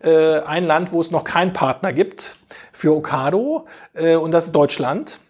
Äh, 0.00 0.40
ein 0.40 0.64
Land, 0.64 0.92
wo 0.92 1.00
es 1.00 1.10
noch 1.10 1.24
keinen 1.24 1.52
Partner 1.52 1.92
gibt 1.92 2.36
für 2.72 2.92
Okado, 2.92 3.66
äh, 3.94 4.16
und 4.16 4.32
das 4.32 4.46
ist 4.46 4.52
Deutschland. 4.52 5.20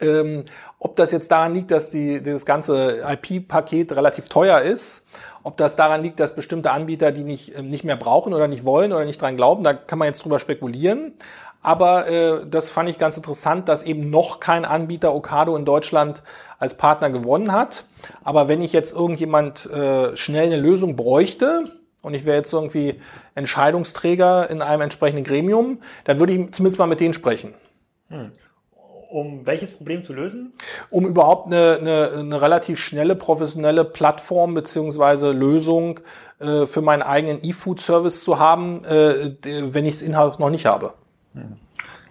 Ähm, 0.00 0.44
ob 0.78 0.94
das 0.94 1.10
jetzt 1.10 1.32
daran 1.32 1.54
liegt, 1.54 1.72
dass 1.72 1.90
die, 1.90 2.22
das 2.22 2.46
ganze 2.46 3.02
IP-Paket 3.04 3.92
relativ 3.92 4.28
teuer 4.28 4.60
ist 4.60 5.06
ob 5.48 5.56
das 5.56 5.76
daran 5.76 6.02
liegt, 6.02 6.20
dass 6.20 6.34
bestimmte 6.34 6.72
Anbieter 6.72 7.10
die 7.10 7.24
nicht, 7.24 7.54
äh, 7.54 7.62
nicht 7.62 7.82
mehr 7.82 7.96
brauchen 7.96 8.34
oder 8.34 8.48
nicht 8.48 8.66
wollen 8.66 8.92
oder 8.92 9.06
nicht 9.06 9.20
dran 9.20 9.38
glauben, 9.38 9.62
da 9.64 9.72
kann 9.72 9.98
man 9.98 10.06
jetzt 10.06 10.22
drüber 10.22 10.38
spekulieren. 10.38 11.14
Aber 11.62 12.06
äh, 12.06 12.46
das 12.46 12.68
fand 12.68 12.90
ich 12.90 12.98
ganz 12.98 13.16
interessant, 13.16 13.66
dass 13.66 13.82
eben 13.82 14.10
noch 14.10 14.40
kein 14.40 14.66
Anbieter 14.66 15.14
Okado 15.14 15.56
in 15.56 15.64
Deutschland 15.64 16.22
als 16.58 16.74
Partner 16.74 17.08
gewonnen 17.08 17.52
hat. 17.52 17.84
Aber 18.22 18.46
wenn 18.48 18.60
ich 18.60 18.74
jetzt 18.74 18.92
irgendjemand 18.92 19.64
äh, 19.70 20.14
schnell 20.18 20.48
eine 20.48 20.60
Lösung 20.60 20.96
bräuchte, 20.96 21.64
und 22.02 22.12
ich 22.12 22.26
wäre 22.26 22.36
jetzt 22.36 22.52
irgendwie 22.52 23.00
Entscheidungsträger 23.34 24.50
in 24.50 24.60
einem 24.60 24.82
entsprechenden 24.82 25.24
Gremium, 25.24 25.80
dann 26.04 26.20
würde 26.20 26.34
ich 26.34 26.52
zumindest 26.52 26.78
mal 26.78 26.86
mit 26.86 27.00
denen 27.00 27.14
sprechen. 27.14 27.54
Hm 28.08 28.32
um 29.10 29.46
welches 29.46 29.72
Problem 29.72 30.04
zu 30.04 30.12
lösen? 30.12 30.52
Um 30.90 31.06
überhaupt 31.06 31.46
eine, 31.46 31.78
eine, 31.80 32.10
eine 32.18 32.40
relativ 32.42 32.80
schnelle, 32.80 33.16
professionelle 33.16 33.84
Plattform 33.84 34.54
beziehungsweise 34.54 35.32
Lösung 35.32 36.00
äh, 36.40 36.66
für 36.66 36.82
meinen 36.82 37.02
eigenen 37.02 37.38
E-Food-Service 37.42 38.22
zu 38.22 38.38
haben, 38.38 38.84
äh, 38.84 39.36
wenn 39.44 39.86
ich 39.86 39.94
es 39.94 40.02
in-house 40.02 40.38
noch 40.38 40.50
nicht 40.50 40.66
habe. 40.66 40.94
Hm. 41.34 41.56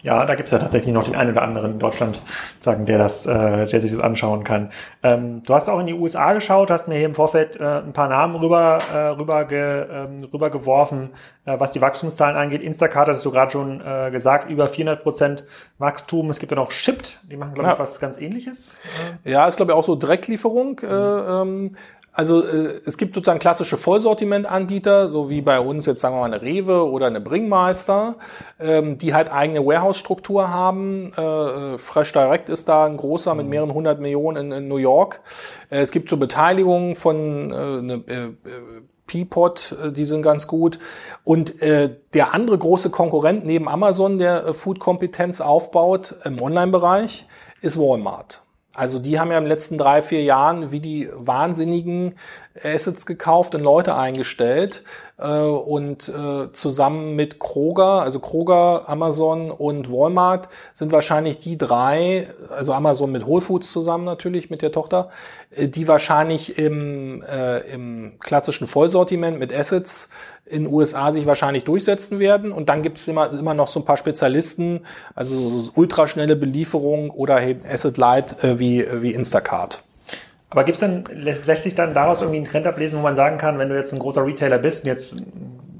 Ja, 0.07 0.25
da 0.25 0.35
gibt's 0.35 0.51
ja 0.51 0.57
tatsächlich 0.57 0.93
noch 0.93 1.03
den 1.03 1.17
einen 1.17 1.31
oder 1.31 1.41
anderen 1.41 1.73
in 1.73 1.79
Deutschland, 1.79 2.21
sagen, 2.61 2.85
der 2.85 2.97
das, 2.97 3.25
äh, 3.25 3.65
der 3.65 3.81
sich 3.81 3.91
das 3.91 3.99
anschauen 3.99 4.45
kann. 4.45 4.69
Ähm, 5.03 5.43
du 5.43 5.53
hast 5.53 5.67
auch 5.67 5.81
in 5.81 5.85
die 5.85 5.93
USA 5.93 6.31
geschaut, 6.31 6.71
hast 6.71 6.87
mir 6.87 6.95
hier 6.95 7.07
im 7.07 7.13
Vorfeld 7.13 7.59
äh, 7.59 7.79
ein 7.79 7.91
paar 7.91 8.07
Namen 8.07 8.37
rüber, 8.37 8.77
äh, 8.93 8.97
rüber, 9.09 9.43
ge, 9.43 9.85
ähm, 9.91 10.19
rüber 10.31 10.49
geworfen, 10.49 11.09
äh, 11.43 11.59
was 11.59 11.73
die 11.73 11.81
Wachstumszahlen 11.81 12.37
angeht. 12.37 12.61
Instacart 12.61 13.09
hast 13.09 13.25
du 13.25 13.31
gerade 13.31 13.51
schon 13.51 13.81
äh, 13.81 14.09
gesagt, 14.09 14.49
über 14.49 14.69
400 14.69 15.03
Prozent 15.03 15.45
Wachstum. 15.77 16.29
Es 16.29 16.39
gibt 16.39 16.53
ja 16.53 16.55
noch 16.55 16.71
Shipped, 16.71 17.19
die 17.29 17.35
machen, 17.35 17.53
glaube 17.53 17.71
ich, 17.73 17.79
was 17.79 17.99
ganz 17.99 18.17
ähnliches. 18.17 18.79
Ja, 19.25 19.45
ist, 19.45 19.57
glaube 19.57 19.73
ich, 19.73 19.77
auch 19.77 19.83
so 19.83 19.97
Direktlieferung. 19.97 20.79
Mhm. 20.81 20.87
Äh, 20.87 21.41
ähm, 21.41 21.71
also 22.17 22.43
äh, 22.43 22.81
es 22.83 22.97
gibt 22.97 23.13
sozusagen 23.13 23.37
klassische 23.37 23.77
Vollsortimentanbieter, 23.77 25.11
so 25.11 25.29
wie 25.29 25.41
bei 25.41 25.59
uns 25.59 25.85
jetzt 25.85 26.01
sagen 26.01 26.15
wir 26.15 26.21
mal 26.21 26.33
eine 26.33 26.41
Rewe 26.41 26.89
oder 26.89 27.05
eine 27.05 27.21
Bringmeister, 27.21 28.15
ähm, 28.59 28.97
die 28.97 29.13
halt 29.13 29.31
eigene 29.31 29.63
Warehouse-Struktur 29.63 30.49
haben. 30.49 31.11
Äh, 31.15 31.21
äh, 31.21 31.77
Fresh 31.77 32.13
Direct 32.13 32.49
ist 32.49 32.67
da 32.69 32.85
ein 32.85 32.97
großer 32.97 33.35
mit 33.35 33.45
mhm. 33.45 33.49
mehreren 33.51 33.73
hundert 33.75 33.99
Millionen 33.99 34.51
in, 34.51 34.63
in 34.63 34.67
New 34.67 34.77
York. 34.77 35.21
Äh, 35.69 35.81
es 35.81 35.91
gibt 35.91 36.09
so 36.09 36.17
Beteiligungen 36.17 36.95
von 36.95 37.51
äh, 37.51 37.53
eine, 37.53 37.93
äh, 38.07 38.33
Peapod, 39.05 39.77
äh, 39.83 39.91
die 39.91 40.05
sind 40.05 40.23
ganz 40.23 40.47
gut. 40.47 40.79
Und 41.23 41.61
äh, 41.61 41.97
der 42.15 42.33
andere 42.33 42.57
große 42.57 42.89
Konkurrent 42.89 43.45
neben 43.45 43.69
Amazon, 43.69 44.17
der 44.17 44.43
äh, 44.43 44.53
Food-Kompetenz 44.55 45.39
aufbaut 45.39 46.15
im 46.25 46.41
Online-Bereich, 46.41 47.27
ist 47.61 47.77
Walmart. 47.77 48.41
Also 48.77 48.99
die 48.99 49.19
haben 49.19 49.31
ja 49.31 49.39
in 49.39 49.45
den 49.45 49.49
letzten 49.49 49.79
drei, 49.79 50.03
vier 50.03 50.21
Jahren 50.21 50.71
wie 50.71 50.79
die 50.79 51.09
wahnsinnigen 51.11 52.13
Assets 52.63 53.07
gekauft 53.07 53.55
und 53.55 53.63
Leute 53.63 53.95
eingestellt 53.95 54.83
äh, 55.17 55.31
und 55.31 56.07
äh, 56.09 56.51
zusammen 56.51 57.15
mit 57.15 57.39
Kroger, 57.39 58.03
also 58.03 58.19
Kroger, 58.19 58.87
Amazon 58.87 59.49
und 59.49 59.91
Walmart 59.91 60.49
sind 60.75 60.91
wahrscheinlich 60.91 61.39
die 61.39 61.57
drei, 61.57 62.27
also 62.55 62.71
Amazon 62.71 63.11
mit 63.11 63.25
Whole 63.25 63.41
Foods 63.41 63.71
zusammen 63.71 64.05
natürlich 64.05 64.51
mit 64.51 64.61
der 64.61 64.71
Tochter, 64.71 65.09
äh, 65.49 65.67
die 65.67 65.87
wahrscheinlich 65.87 66.59
im, 66.59 67.23
äh, 67.23 67.61
im 67.73 68.19
klassischen 68.19 68.67
Vollsortiment 68.67 69.39
mit 69.39 69.51
Assets 69.51 70.09
in 70.49 70.63
den 70.63 70.73
USA 70.73 71.11
sich 71.11 71.25
wahrscheinlich 71.25 71.63
durchsetzen 71.63 72.19
werden. 72.19 72.51
Und 72.51 72.69
dann 72.69 72.81
gibt 72.81 72.97
es 72.97 73.07
immer, 73.07 73.31
immer 73.31 73.53
noch 73.53 73.67
so 73.67 73.79
ein 73.79 73.85
paar 73.85 73.97
Spezialisten, 73.97 74.81
also 75.15 75.61
so 75.61 75.71
ultraschnelle 75.75 76.35
Belieferung 76.35 77.09
oder 77.09 77.41
eben 77.41 77.61
Asset 77.65 77.97
Light 77.97 78.43
äh, 78.43 78.59
wie, 78.59 78.85
wie 79.01 79.13
Instacart. 79.13 79.83
Aber 80.49 80.63
gibt's 80.63 80.79
dann, 80.79 81.03
lässt, 81.13 81.45
lässt 81.45 81.63
sich 81.63 81.75
dann 81.75 81.93
daraus 81.93 82.21
irgendwie 82.21 82.37
einen 82.37 82.47
Trend 82.47 82.67
ablesen, 82.67 82.99
wo 82.99 83.03
man 83.03 83.15
sagen 83.15 83.37
kann, 83.37 83.59
wenn 83.59 83.69
du 83.69 83.75
jetzt 83.75 83.93
ein 83.93 83.99
großer 83.99 84.25
Retailer 84.25 84.57
bist 84.57 84.83
und 84.83 84.87
jetzt, 84.87 85.21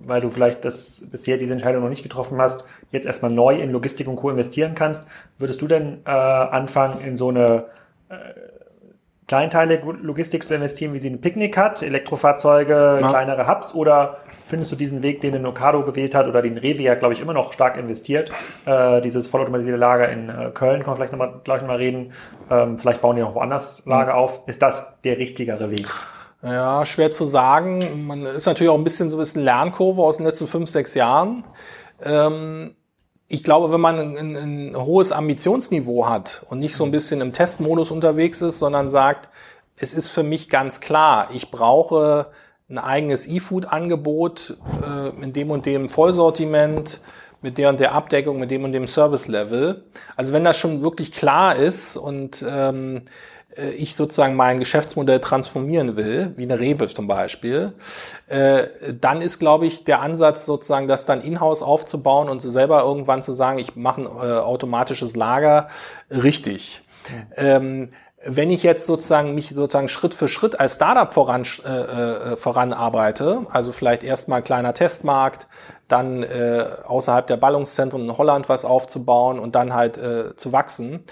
weil 0.06 0.20
du 0.22 0.30
vielleicht 0.30 0.66
das 0.66 1.04
bisher 1.10 1.38
diese 1.38 1.54
Entscheidung 1.54 1.82
noch 1.82 1.90
nicht 1.90 2.04
getroffen 2.04 2.40
hast, 2.42 2.66
jetzt 2.92 3.08
erstmal 3.08 3.32
neu 3.32 3.60
in 3.62 3.72
Logistik 3.72 4.08
und 4.08 4.18
Co. 4.18 4.30
investieren 4.30 4.76
kannst, 4.76 5.08
würdest 5.38 5.62
du 5.62 5.68
denn 5.68 6.00
äh, 6.06 6.10
anfangen, 6.10 7.00
in 7.06 7.18
so 7.18 7.30
eine 7.30 7.66
äh, 8.10 8.16
kleinteilige 9.28 9.92
Logistik 10.02 10.46
zu 10.46 10.56
investieren, 10.56 10.94
wie 10.94 11.00
sie 11.00 11.10
ein 11.10 11.22
Picknick 11.22 11.58
hat, 11.58 11.82
Elektrofahrzeuge, 11.82 13.00
ja. 13.02 13.10
kleinere 13.10 13.48
Hubs, 13.48 13.74
oder 13.74 14.18
findest 14.48 14.72
du 14.72 14.76
diesen 14.76 15.02
Weg, 15.02 15.22
den 15.22 15.42
Nocado 15.42 15.84
gewählt 15.84 16.16
hat 16.16 16.28
oder 16.28 16.42
den 16.42 16.58
Rewe 16.58 16.82
ja, 16.82 16.96
glaube 16.96 17.14
ich, 17.14 17.20
immer 17.20 17.34
noch 17.34 17.54
stark 17.54 17.78
investiert, 17.78 18.32
äh, 18.66 19.02
dieses 19.02 19.28
vollautomatisierte 19.28 19.78
Lager 19.78 20.10
in 20.10 20.30
äh, 20.30 20.52
Köln, 20.54 20.84
kann 20.84 20.92
man 20.92 20.96
vielleicht 20.98 21.12
nochmal 21.12 21.42
gleich 21.44 21.62
nochmal 21.62 21.78
reden, 21.78 22.14
ähm, 22.50 22.78
vielleicht 22.78 23.02
bauen 23.02 23.16
die 23.18 23.22
noch 23.22 23.36
woanders 23.36 23.84
Lager 23.86 24.14
mhm. 24.14 24.20
auf, 24.20 24.42
ist 24.48 24.62
das 24.62 25.02
der 25.04 25.18
richtigere 25.18 25.70
Weg? 25.70 25.88
Ja, 26.42 26.86
schwer 26.86 27.12
zu 27.12 27.26
sagen. 27.26 28.06
Man 28.06 28.24
ist 28.24 28.46
natürlich 28.46 28.70
auch 28.70 28.78
ein 28.78 28.84
bisschen 28.84 29.10
so 29.10 29.18
ein 29.18 29.20
bisschen 29.20 29.44
Lernkurve 29.44 30.02
aus 30.02 30.18
den 30.18 30.26
letzten 30.26 30.48
fünf, 30.48 30.70
sechs 30.70 30.94
Jahren. 30.94 31.44
Ähm, 32.04 32.76
ich 33.28 33.44
glaube, 33.44 33.74
wenn 33.74 33.82
man 33.82 34.00
ein, 34.00 34.36
ein, 34.36 34.76
hohes 34.78 35.12
Ambitionsniveau 35.12 36.08
hat 36.08 36.46
und 36.50 36.60
nicht 36.60 36.76
so 36.76 36.86
ein 36.86 36.92
bisschen 36.92 37.22
im 37.22 37.34
Testmodus 37.34 37.92
unterwegs 37.92 38.42
ist, 38.42 38.60
sondern 38.60 38.88
sagt, 38.88 39.30
es 39.76 39.94
ist 39.94 40.08
für 40.08 40.24
mich 40.24 40.50
ganz 40.50 40.80
klar, 40.80 41.30
ich 41.34 41.52
brauche 41.52 42.28
ein 42.70 42.78
eigenes 42.78 43.28
E-Food-Angebot 43.28 44.58
äh, 44.84 45.24
in 45.24 45.34
dem 45.34 45.52
und 45.52 45.66
dem 45.66 45.90
Vollsortiment, 45.90 47.02
mit 47.42 47.58
der 47.58 47.70
und 47.70 47.80
der 47.80 47.94
Abdeckung, 47.94 48.40
mit 48.40 48.52
dem 48.52 48.64
und 48.64 48.72
dem 48.72 48.88
Service-Level. 48.88 49.84
Also 50.16 50.34
wenn 50.34 50.44
das 50.44 50.58
schon 50.58 50.84
wirklich 50.84 51.12
klar 51.12 51.56
ist 51.56 51.96
und 51.96 52.44
ähm, 52.50 53.04
äh, 53.56 53.70
ich 53.70 53.96
sozusagen 53.96 54.36
mein 54.36 54.60
Geschäftsmodell 54.60 55.20
transformieren 55.20 55.96
will, 55.98 56.34
wie 56.36 56.44
eine 56.44 56.60
Rewe 56.60 56.88
zum 56.88 57.08
Beispiel, 57.08 57.74
äh, 58.28 58.64
dann 59.00 59.22
ist, 59.22 59.40
glaube 59.40 59.66
ich, 59.68 59.84
der 59.84 60.02
Ansatz 60.02 60.46
sozusagen, 60.46 60.88
das 60.88 61.06
dann 61.06 61.22
in-house 61.22 61.62
aufzubauen 61.62 62.28
und 62.30 62.42
so 62.42 62.50
selber 62.50 62.84
irgendwann 62.84 63.22
zu 63.22 63.34
sagen, 63.34 63.60
ich 63.60 63.76
mache 63.76 64.02
ein 64.02 64.08
äh, 64.08 64.40
automatisches 64.40 65.16
Lager, 65.16 65.70
richtig. 66.10 66.82
Mhm. 67.10 67.34
Ähm, 67.38 67.90
wenn 68.28 68.50
ich 68.50 68.64
jetzt 68.64 68.86
sozusagen 68.86 69.34
mich 69.34 69.50
sozusagen 69.50 69.88
Schritt 69.88 70.14
für 70.14 70.28
Schritt 70.28 70.60
als 70.60 70.76
Startup 70.76 71.14
voran, 71.14 71.46
äh, 71.66 71.70
äh, 71.70 72.38
voranarbeite, 72.38 73.46
also 73.50 73.72
vielleicht 73.72 74.04
erstmal 74.04 74.42
kleiner 74.42 74.74
Testmarkt, 74.74 75.48
dann 75.88 76.24
äh, 76.24 76.66
außerhalb 76.86 77.28
der 77.28 77.38
Ballungszentren 77.38 78.04
in 78.04 78.18
Holland 78.18 78.50
was 78.50 78.66
aufzubauen 78.66 79.40
und 79.40 79.56
dann 79.56 79.74
halt 79.74 79.98
äh, 79.98 80.36
zu 80.36 80.52
wachsen, 80.52 81.06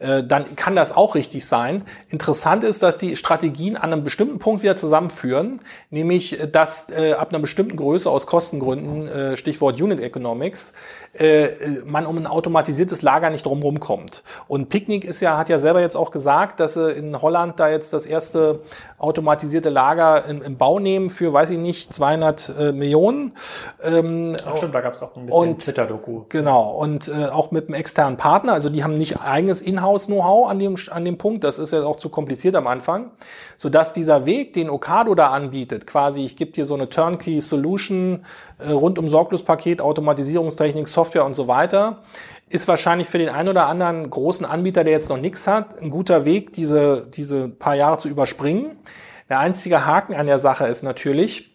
äh, 0.00 0.24
dann 0.24 0.56
kann 0.56 0.74
das 0.74 0.96
auch 0.96 1.14
richtig 1.14 1.46
sein. 1.46 1.84
Interessant 2.08 2.64
ist, 2.64 2.82
dass 2.82 2.96
die 2.96 3.16
Strategien 3.16 3.76
an 3.76 3.92
einem 3.92 4.02
bestimmten 4.02 4.38
Punkt 4.38 4.62
wieder 4.62 4.74
zusammenführen, 4.74 5.60
nämlich 5.90 6.40
äh, 6.40 6.48
dass 6.48 6.90
äh, 6.90 7.12
ab 7.12 7.28
einer 7.30 7.38
bestimmten 7.38 7.76
Größe 7.76 8.08
aus 8.10 8.26
Kostengründen, 8.26 9.08
äh, 9.08 9.36
Stichwort 9.36 9.80
Unit 9.80 10.00
Economics, 10.00 10.72
äh, 11.14 11.48
man 11.84 12.06
um 12.06 12.16
ein 12.18 12.26
automatisiertes 12.26 13.02
Lager 13.02 13.30
nicht 13.30 13.46
drumherum 13.46 13.80
kommt. 13.80 14.22
Und 14.48 14.68
Picnic 14.68 15.04
ist 15.04 15.20
ja, 15.20 15.36
hat 15.36 15.48
ja 15.48 15.58
selber 15.58 15.80
jetzt 15.80 15.96
auch 15.96 16.10
gesagt, 16.10 16.60
dass 16.60 16.74
sie 16.74 16.90
in 16.92 17.20
Holland 17.20 17.60
da 17.60 17.68
jetzt 17.68 17.92
das 17.92 18.06
erste 18.06 18.60
automatisierte 18.98 19.70
Lager 19.70 20.24
im, 20.26 20.42
im 20.42 20.56
Bau 20.56 20.78
nehmen 20.78 21.10
für, 21.10 21.32
weiß 21.32 21.50
ich 21.50 21.58
nicht, 21.58 21.92
200 21.92 22.54
äh, 22.58 22.72
Millionen. 22.72 23.32
Ähm, 23.82 24.36
Ach 24.46 24.56
stimmt, 24.56 24.74
da 24.74 24.80
gab 24.80 24.94
es 24.94 25.02
auch 25.02 25.16
ein 25.16 25.26
bisschen 25.26 25.58
Twitter-Doku. 25.58 26.24
Genau, 26.28 26.70
und 26.70 27.08
äh, 27.08 27.26
auch 27.26 27.50
mit 27.50 27.66
einem 27.66 27.74
externen 27.74 28.16
Partner, 28.16 28.52
also 28.52 28.68
die 28.70 28.82
haben 28.84 28.96
nicht 28.96 29.20
eigenes 29.20 29.60
Inhouse 29.60 29.90
Inhouse-Know-how 29.90 30.48
an 30.48 30.58
dem, 30.58 30.76
an 30.90 31.04
dem 31.04 31.18
Punkt. 31.18 31.44
Das 31.44 31.58
ist 31.58 31.72
ja 31.72 31.84
auch 31.84 31.96
zu 31.96 32.08
kompliziert 32.08 32.54
am 32.56 32.66
Anfang. 32.66 33.10
Sodass 33.56 33.92
dieser 33.92 34.26
Weg, 34.26 34.52
den 34.52 34.70
Okado 34.70 35.14
da 35.14 35.30
anbietet, 35.30 35.86
quasi, 35.86 36.24
ich 36.24 36.36
gebe 36.36 36.52
dir 36.52 36.64
so 36.64 36.74
eine 36.74 36.88
Turnkey-Solution 36.88 38.24
rund 38.68 38.98
um 38.98 39.08
Sorglospaket, 39.08 39.80
Automatisierungstechnik, 39.80 40.88
Software 40.88 41.24
und 41.24 41.34
so 41.34 41.48
weiter, 41.48 42.02
ist 42.48 42.66
wahrscheinlich 42.68 43.08
für 43.08 43.18
den 43.18 43.28
einen 43.28 43.48
oder 43.48 43.66
anderen 43.66 44.10
großen 44.10 44.44
Anbieter, 44.44 44.84
der 44.84 44.92
jetzt 44.92 45.08
noch 45.08 45.18
nichts 45.18 45.46
hat, 45.46 45.80
ein 45.80 45.90
guter 45.90 46.24
Weg, 46.24 46.52
diese, 46.52 47.06
diese 47.06 47.48
paar 47.48 47.76
Jahre 47.76 47.98
zu 47.98 48.08
überspringen. 48.08 48.76
Der 49.28 49.38
einzige 49.38 49.86
Haken 49.86 50.14
an 50.14 50.26
der 50.26 50.40
Sache 50.40 50.66
ist 50.66 50.82
natürlich, 50.82 51.50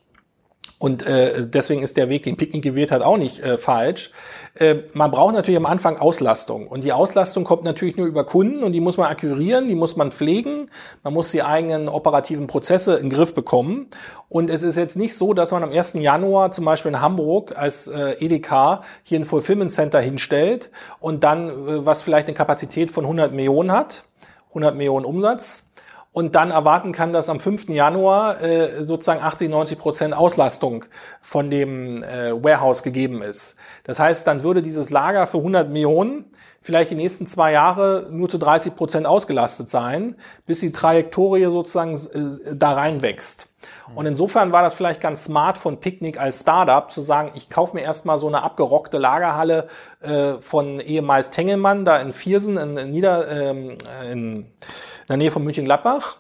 und 0.78 1.08
äh, 1.08 1.48
deswegen 1.48 1.82
ist 1.82 1.98
der 1.98 2.10
Weg, 2.10 2.24
den 2.24 2.38
Picknick 2.38 2.64
gewählt 2.64 2.92
hat, 2.92 3.02
auch 3.02 3.18
nicht 3.18 3.40
äh, 3.42 3.58
falsch. 3.58 4.12
Äh, 4.58 4.84
man 4.94 5.12
braucht 5.12 5.34
natürlich 5.34 5.58
am 5.58 5.66
Anfang 5.66 5.98
Auslastung. 5.98 6.68
Und 6.68 6.84
die 6.84 6.94
Auslastung 6.94 7.44
kommt 7.44 7.64
natürlich 7.64 7.98
nur 7.98 8.08
über 8.08 8.26
Kunden 8.26 8.64
und 8.64 8.72
die 8.72 8.80
muss 8.80 8.98
man 8.98 9.08
akquirieren, 9.08 9.68
die 9.68 9.76
muss 9.76 9.98
man 9.98 10.12
pflegen. 10.12 10.70
Man 11.04 11.14
muss 11.14 11.32
die 11.32 11.44
eigenen 11.44 11.90
operativen 11.90 12.48
Prozesse 12.48 12.96
in 12.96 13.10
den 13.10 13.10
Griff 13.10 13.34
bekommen. 13.34 13.88
Und 14.30 14.50
es 14.50 14.64
ist 14.64 14.78
jetzt 14.78 14.96
nicht 14.96 15.16
so, 15.16 15.34
dass 15.34 15.52
man 15.52 15.64
am 15.64 15.72
1. 15.72 15.96
Januar 15.96 16.52
zum 16.52 16.64
Beispiel 16.64 16.92
in 16.92 17.02
Hamburg 17.02 17.58
als 17.58 17.88
äh, 17.88 18.14
EDK 18.20 18.82
hier 19.04 19.20
ein 19.20 19.26
Fulfillment 19.26 19.72
Center 19.72 20.00
hinstellt 20.00 20.72
und 21.00 21.24
dann, 21.24 21.50
äh, 21.50 21.86
was 21.86 22.02
vielleicht 22.02 22.28
eine 22.28 22.36
Kapazität 22.36 22.92
von 22.92 23.04
100 23.04 23.34
Millionen 23.34 23.74
hat, 23.74 24.06
100 24.50 24.74
Millionen 24.76 25.06
Umsatz, 25.06 25.65
und 26.16 26.34
dann 26.34 26.50
erwarten 26.50 26.94
kann, 26.94 27.12
dass 27.12 27.28
am 27.28 27.42
5. 27.42 27.68
Januar 27.68 28.42
äh, 28.42 28.86
sozusagen 28.86 29.22
80, 29.22 29.50
90 29.50 29.78
Prozent 29.78 30.14
Auslastung 30.16 30.86
von 31.20 31.50
dem 31.50 32.04
äh, 32.04 32.32
Warehouse 32.42 32.84
gegeben 32.84 33.22
ist. 33.22 33.58
Das 33.84 34.00
heißt, 34.00 34.26
dann 34.26 34.42
würde 34.42 34.62
dieses 34.62 34.90
Lager 34.90 35.28
für 35.28 35.40
100 35.40 35.70
Millionen 35.70 36.24
vielleicht 36.62 36.92
die 36.92 36.96
nächsten 36.96 37.28
zwei 37.28 37.52
Jahre 37.52 38.08
nur 38.12 38.30
zu 38.30 38.38
30 38.38 38.78
Prozent 38.78 39.06
ausgelastet 39.06 39.70
sein, 39.70 40.16
bis 40.46 40.62
die 40.62 40.72
Trajektorie 40.72 41.44
sozusagen 41.48 41.96
äh, 41.96 42.56
da 42.56 42.72
reinwächst. 42.72 43.50
Und 43.94 44.06
insofern 44.06 44.54
war 44.54 44.62
das 44.62 44.74
vielleicht 44.74 45.02
ganz 45.02 45.26
smart 45.26 45.58
von 45.58 45.82
Picnic 45.82 46.18
als 46.18 46.42
Startup 46.42 46.90
zu 46.90 47.02
sagen, 47.02 47.32
ich 47.36 47.50
kaufe 47.50 47.76
mir 47.76 47.82
erstmal 47.82 48.18
so 48.20 48.28
eine 48.28 48.42
abgerockte 48.42 49.00
Lagerhalle 49.00 49.68
äh, 50.02 50.36
von 50.40 50.80
ehemals 50.80 51.30
Tengelmann 51.30 51.84
da 51.84 51.98
in 51.98 52.14
Viersen 52.14 52.56
in, 52.56 52.78
in 52.78 52.92
Nieder 52.92 53.28
ähm, 53.30 53.78
in 54.10 54.46
in 55.06 55.08
der 55.10 55.18
Nähe 55.18 55.32
von 55.32 55.44
München-Gladbach. 55.44 56.18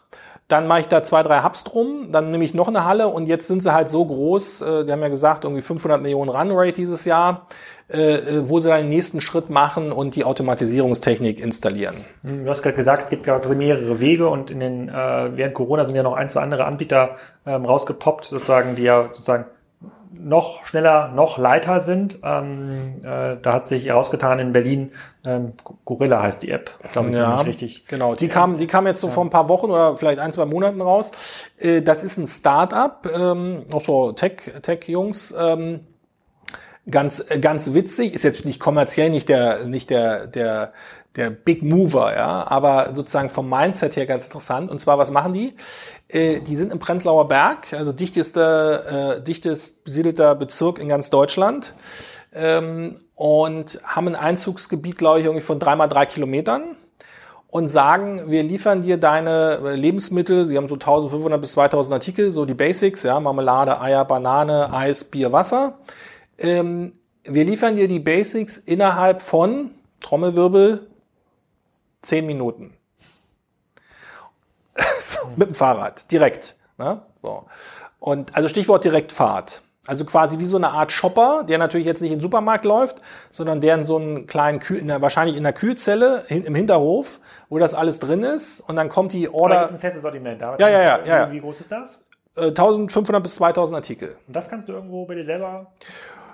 Dann 0.47 0.67
mache 0.67 0.81
ich 0.81 0.87
da 0.87 1.01
zwei, 1.01 1.23
drei 1.23 1.41
Hubs 1.41 1.63
drum, 1.63 2.11
dann 2.11 2.29
nehme 2.29 2.43
ich 2.45 2.53
noch 2.53 2.67
eine 2.67 2.85
Halle 2.85 3.07
und 3.07 3.27
jetzt 3.27 3.47
sind 3.47 3.63
sie 3.63 3.73
halt 3.73 3.89
so 3.89 4.05
groß, 4.05 4.61
äh, 4.61 4.85
die 4.85 4.91
haben 4.91 5.01
ja 5.01 5.07
gesagt, 5.07 5.43
irgendwie 5.43 5.63
500 5.63 5.99
Millionen 5.99 6.29
Runrate 6.29 6.73
dieses 6.73 7.03
Jahr, 7.03 7.47
äh, 7.91 8.13
äh, 8.13 8.49
wo 8.49 8.59
sie 8.59 8.69
dann 8.69 8.81
den 8.81 8.89
nächsten 8.89 9.21
Schritt 9.21 9.49
machen 9.49 9.91
und 9.91 10.15
die 10.15 10.23
Automatisierungstechnik 10.23 11.39
installieren. 11.39 11.95
Hm, 12.21 12.45
du 12.45 12.51
hast 12.51 12.61
gerade 12.61 12.75
gesagt, 12.75 13.03
es 13.03 13.09
gibt 13.09 13.23
gerade 13.23 13.55
mehrere 13.55 13.99
Wege 13.99 14.29
und 14.29 14.51
in 14.51 14.59
den, 14.59 14.89
äh, 14.89 14.91
während 15.35 15.55
Corona 15.55 15.83
sind 15.83 15.95
ja 15.95 16.03
noch 16.03 16.13
ein, 16.13 16.29
zwei 16.29 16.41
andere 16.41 16.65
Anbieter 16.65 17.15
ähm, 17.47 17.65
rausgepoppt, 17.65 18.25
sozusagen, 18.25 18.75
die 18.75 18.83
ja 18.83 19.09
sozusagen 19.13 19.45
noch 20.19 20.65
schneller, 20.65 21.09
noch 21.09 21.37
leiter 21.37 21.79
sind. 21.79 22.19
Ähm, 22.23 23.01
äh, 23.03 23.37
da 23.41 23.53
hat 23.53 23.67
sich 23.67 23.85
herausgetan 23.85 24.39
in 24.39 24.53
Berlin, 24.53 24.91
ähm, 25.25 25.53
Gorilla 25.85 26.21
heißt 26.21 26.43
die 26.43 26.51
App, 26.51 26.71
glaube 26.91 27.09
ich, 27.09 27.15
ja, 27.15 27.41
richtig. 27.41 27.87
Genau, 27.87 28.15
die 28.15 28.27
kam, 28.27 28.57
die 28.57 28.67
kam 28.67 28.87
jetzt 28.87 29.01
so 29.01 29.07
ja. 29.07 29.13
vor 29.13 29.23
ein 29.23 29.29
paar 29.29 29.49
Wochen 29.49 29.71
oder 29.71 29.97
vielleicht 29.97 30.19
ein, 30.19 30.31
zwei 30.31 30.45
Monaten 30.45 30.81
raus. 30.81 31.11
Äh, 31.57 31.81
das 31.81 32.03
ist 32.03 32.17
ein 32.17 32.27
Start-up, 32.27 33.07
ähm, 33.13 33.63
auch 33.71 33.81
so 33.81 34.11
Tech, 34.11 34.51
Tech-Jungs. 34.61 35.33
Ähm, 35.39 35.81
ganz 36.89 37.25
ganz 37.41 37.73
witzig 37.73 38.13
ist 38.13 38.23
jetzt 38.23 38.45
nicht 38.45 38.59
kommerziell 38.59 39.09
nicht 39.09 39.27
der 39.27 39.65
nicht 39.65 39.89
der 39.89 40.27
der 40.27 40.71
der 41.15 41.31
Big 41.31 41.63
Mover 41.63 42.13
ja 42.15 42.45
aber 42.47 42.91
sozusagen 42.93 43.29
vom 43.29 43.49
Mindset 43.49 43.95
her 43.95 44.05
ganz 44.05 44.25
interessant 44.25 44.69
und 44.69 44.79
zwar 44.79 44.97
was 44.97 45.09
machen 45.11 45.33
die 45.33 45.55
die 46.13 46.55
sind 46.55 46.71
im 46.71 46.79
Prenzlauer 46.79 47.27
Berg, 47.27 47.73
also 47.73 47.91
dichtester, 47.91 49.15
äh, 49.17 49.21
dichtest 49.23 49.83
besiedelter 49.83 50.35
Bezirk 50.35 50.77
in 50.77 50.87
ganz 50.87 51.09
Deutschland 51.09 51.73
ähm, 52.33 52.95
und 53.15 53.79
haben 53.83 54.09
ein 54.09 54.15
Einzugsgebiet, 54.15 54.97
glaube 54.97 55.19
ich, 55.19 55.25
irgendwie 55.25 55.43
von 55.43 55.57
dreimal 55.57 55.89
drei 55.89 56.05
Kilometern 56.05 56.75
und 57.47 57.69
sagen, 57.69 58.29
wir 58.29 58.43
liefern 58.43 58.81
dir 58.81 58.97
deine 58.97 59.61
äh, 59.63 59.75
Lebensmittel, 59.75 60.45
sie 60.45 60.57
haben 60.57 60.67
so 60.67 60.75
1500 60.75 61.39
bis 61.39 61.53
2000 61.53 61.93
Artikel, 61.93 62.31
so 62.31 62.45
die 62.45 62.53
Basics, 62.53 63.03
ja, 63.03 63.19
Marmelade, 63.19 63.79
Eier, 63.79 64.05
Banane, 64.05 64.73
Eis, 64.73 65.05
Bier, 65.05 65.31
Wasser. 65.31 65.79
Ähm, 66.37 66.93
wir 67.23 67.45
liefern 67.45 67.75
dir 67.75 67.87
die 67.87 67.99
Basics 67.99 68.57
innerhalb 68.57 69.21
von, 69.21 69.71
Trommelwirbel, 70.01 70.85
10 72.01 72.25
Minuten. 72.25 72.74
So, 74.99 75.19
mit 75.35 75.49
dem 75.49 75.55
Fahrrad, 75.55 76.11
direkt. 76.11 76.55
Ne? 76.77 77.01
So. 77.21 77.45
Und 77.99 78.35
also 78.35 78.47
Stichwort 78.47 78.83
Direktfahrt. 78.83 79.61
Also 79.87 80.03
quasi 80.03 80.39
wie 80.39 80.45
so 80.45 80.57
eine 80.57 80.69
Art 80.69 80.91
Shopper, 80.91 81.43
der 81.47 81.59
natürlich 81.59 81.85
jetzt 81.85 82.01
nicht 82.01 82.11
in 82.11 82.17
den 82.17 82.21
Supermarkt 82.21 82.65
läuft, 82.65 83.01
sondern 83.29 83.61
der 83.61 83.75
in 83.75 83.83
so 83.83 83.97
einen 83.97 84.25
kleinen 84.25 84.59
Kühl, 84.59 84.77
in 84.77 84.87
der, 84.87 85.01
wahrscheinlich 85.01 85.37
in 85.37 85.43
der 85.43 85.53
Kühlzelle 85.53 86.23
hin, 86.27 86.43
im 86.43 86.55
Hinterhof, 86.55 87.19
wo 87.49 87.59
das 87.59 87.75
alles 87.75 87.99
drin 87.99 88.23
ist 88.23 88.61
und 88.61 88.75
dann 88.77 88.89
kommt 88.89 89.13
die 89.13 89.29
Order. 89.29 89.61
das 89.61 89.71
ist 89.71 89.77
ein 89.77 89.81
festes 89.81 90.01
Sortiment. 90.01 90.41
Da 90.41 90.57
ja, 90.57 90.69
ja, 90.69 90.81
ja, 90.81 91.05
ja. 91.05 91.31
Wie 91.31 91.39
groß 91.39 91.61
ist 91.61 91.71
das? 91.71 91.99
Äh, 92.35 92.47
1500 92.47 93.21
bis 93.21 93.35
2000 93.35 93.75
Artikel. 93.75 94.17
Und 94.27 94.35
das 94.35 94.49
kannst 94.49 94.67
du 94.67 94.73
irgendwo 94.73 95.05
bei 95.05 95.13
dir 95.13 95.25
selber 95.25 95.71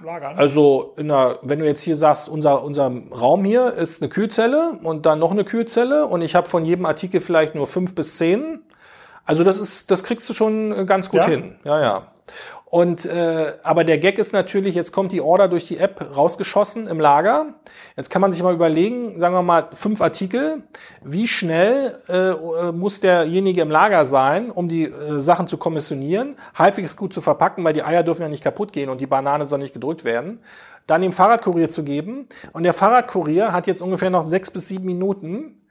lagern? 0.04 0.36
Also, 0.38 0.94
in 0.98 1.08
der, 1.08 1.40
wenn 1.42 1.60
du 1.60 1.66
jetzt 1.66 1.82
hier 1.82 1.96
sagst, 1.96 2.30
unser, 2.30 2.64
unser 2.64 2.92
Raum 3.12 3.44
hier 3.46 3.74
ist 3.74 4.02
eine 4.02 4.10
Kühlzelle 4.10 4.80
und 4.84 5.06
dann 5.06 5.20
noch 5.20 5.32
eine 5.32 5.44
Kühlzelle 5.44 6.06
und 6.08 6.22
ich 6.22 6.36
habe 6.36 6.48
von 6.48 6.66
jedem 6.66 6.86
Artikel 6.86 7.22
vielleicht 7.22 7.56
nur 7.56 7.68
fünf 7.68 7.96
bis 7.96 8.18
zehn. 8.18 8.62
Also 9.26 9.44
das 9.44 9.58
ist, 9.58 9.92
das 9.92 10.04
kriegst 10.04 10.28
du 10.30 10.34
schon 10.34 10.86
ganz 10.88 11.10
gut 11.10 11.22
Ja? 11.22 11.28
hin. 11.28 11.56
Ja, 11.64 11.82
ja. 11.82 12.08
Und 12.72 13.06
äh, 13.06 13.52
aber 13.64 13.84
der 13.84 13.98
Gag 13.98 14.18
ist 14.18 14.32
natürlich, 14.32 14.76
jetzt 14.76 14.94
kommt 14.94 15.12
die 15.12 15.20
Order 15.20 15.50
durch 15.50 15.68
die 15.68 15.78
App 15.78 16.16
rausgeschossen 16.16 16.88
im 16.88 17.02
Lager. 17.02 17.56
Jetzt 17.98 18.10
kann 18.10 18.22
man 18.22 18.32
sich 18.32 18.42
mal 18.42 18.54
überlegen, 18.54 19.20
sagen 19.20 19.36
wir 19.36 19.42
mal 19.42 19.68
fünf 19.74 20.00
Artikel, 20.00 20.64
wie 21.04 21.28
schnell 21.28 21.98
äh, 22.08 22.30
äh, 22.30 22.72
muss 22.72 23.02
derjenige 23.02 23.62
im 23.62 23.70
Lager 23.70 24.06
sein, 24.06 24.50
um 24.50 24.70
die 24.70 24.86
äh, 24.86 25.20
Sachen 25.20 25.48
zu 25.48 25.58
kommissionieren, 25.58 26.38
halbwegs 26.56 26.96
gut 26.96 27.14
zu 27.14 27.20
verpacken, 27.20 27.66
weil 27.66 27.74
die 27.74 27.84
Eier 27.84 28.04
dürfen 28.04 28.22
ja 28.22 28.30
nicht 28.30 28.42
kaputt 28.42 28.72
gehen 28.72 28.90
und 28.90 29.02
die 29.02 29.08
Banane 29.08 29.50
soll 29.50 29.60
nicht 29.60 29.74
gedrückt 29.74 30.06
werden. 30.06 30.40
Dann 30.88 31.02
dem 31.02 31.12
Fahrradkurier 31.12 31.68
zu 31.68 31.84
geben. 31.84 32.30
Und 32.54 32.64
der 32.64 32.74
Fahrradkurier 32.74 33.52
hat 33.52 33.68
jetzt 33.68 33.82
ungefähr 33.82 34.10
noch 34.10 34.24
sechs 34.24 34.50
bis 34.50 34.70
sieben 34.70 34.86
Minuten, 34.86 35.62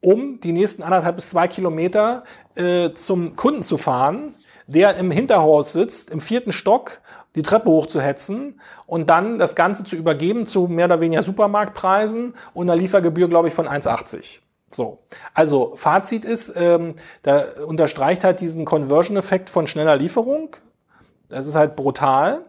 um 0.00 0.38
die 0.38 0.52
nächsten 0.52 0.84
anderthalb 0.84 1.16
bis 1.16 1.30
zwei 1.30 1.48
Kilometer 1.48 2.22
äh, 2.54 2.92
zum 2.92 3.34
Kunden 3.34 3.64
zu 3.64 3.78
fahren, 3.78 4.36
der 4.66 4.96
im 4.96 5.10
Hinterhaus 5.10 5.72
sitzt, 5.72 6.10
im 6.10 6.20
vierten 6.20 6.52
Stock, 6.52 7.00
die 7.34 7.42
Treppe 7.42 7.68
hochzuhetzen 7.70 8.60
und 8.86 9.10
dann 9.10 9.38
das 9.38 9.54
Ganze 9.54 9.84
zu 9.84 9.96
übergeben 9.96 10.46
zu 10.46 10.66
mehr 10.66 10.86
oder 10.86 11.00
weniger 11.00 11.22
Supermarktpreisen 11.22 12.34
und 12.54 12.68
einer 12.70 12.76
Liefergebühr, 12.80 13.28
glaube 13.28 13.48
ich, 13.48 13.54
von 13.54 13.68
1,80. 13.68 14.40
So, 14.70 14.98
also 15.34 15.74
Fazit 15.76 16.24
ist, 16.24 16.54
ähm, 16.56 16.94
da 17.22 17.44
unterstreicht 17.66 18.24
halt 18.24 18.40
diesen 18.40 18.64
Conversion-Effekt 18.64 19.48
von 19.50 19.66
schneller 19.66 19.96
Lieferung. 19.96 20.56
Das 21.28 21.46
ist 21.46 21.54
halt 21.54 21.76
brutal. 21.76 22.40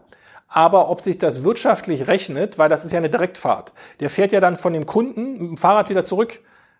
Aber 0.49 0.89
ob 0.89 1.01
sich 1.01 1.17
das 1.17 1.43
wirtschaftlich 1.43 2.07
rechnet, 2.07 2.57
weil 2.57 2.69
das 2.69 2.85
ist 2.85 2.91
ja 2.91 2.97
eine 2.97 3.09
Direktfahrt. 3.09 3.73
Der 3.99 4.09
fährt 4.09 4.31
ja 4.31 4.39
dann 4.39 4.55
von 4.57 4.71
dem 4.73 4.85
Kunden 4.85 5.33
mit 5.33 5.41
dem 5.41 5.57
Fahrrad 5.57 5.89
wieder 5.89 6.05
zurück 6.05 6.39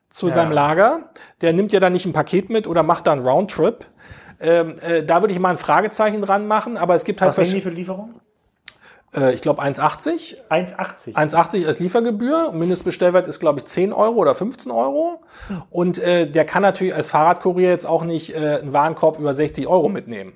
zu 0.09 0.29
Ja. 0.29 0.35
seinem 0.35 0.53
Lager. 0.53 1.09
Der 1.41 1.51
nimmt 1.53 1.73
ja 1.73 1.79
dann 1.81 1.91
nicht 1.93 2.05
ein 2.05 2.13
Paket 2.13 2.49
mit 2.49 2.65
oder 2.65 2.81
macht 2.81 3.07
da 3.07 3.11
einen 3.11 3.27
Roundtrip. 3.27 3.85
Ähm, 4.39 4.75
äh, 4.79 5.03
da 5.03 5.21
würde 5.21 5.33
ich 5.33 5.39
mal 5.39 5.51
ein 5.51 5.57
Fragezeichen 5.57 6.21
dran 6.21 6.47
machen, 6.47 6.77
aber 6.77 6.95
es 6.95 7.03
gibt 7.03 7.21
halt, 7.21 7.37
Was 7.37 7.47
nehmen 7.47 7.55
die 7.55 7.61
für 7.61 7.69
Lieferung? 7.69 8.19
äh, 9.15 9.33
ich 9.33 9.41
glaube 9.41 9.61
1,80. 9.61 10.35
1,80. 10.49 11.15
1,80 11.15 11.67
als 11.67 11.79
Liefergebühr. 11.79 12.51
Mindestbestellwert 12.51 13.27
ist, 13.27 13.39
glaube 13.39 13.59
ich, 13.59 13.65
10 13.65 13.93
Euro 13.93 14.15
oder 14.15 14.35
15 14.35 14.71
Euro. 14.71 15.21
Und 15.69 15.99
äh, 15.99 16.29
der 16.29 16.45
kann 16.45 16.61
natürlich 16.61 16.93
als 16.95 17.07
Fahrradkurier 17.07 17.69
jetzt 17.69 17.85
auch 17.85 18.03
nicht 18.03 18.35
äh, 18.35 18.59
einen 18.61 18.73
Warenkorb 18.73 19.19
über 19.19 19.33
60 19.33 19.67
Euro 19.67 19.89
mitnehmen. 19.89 20.33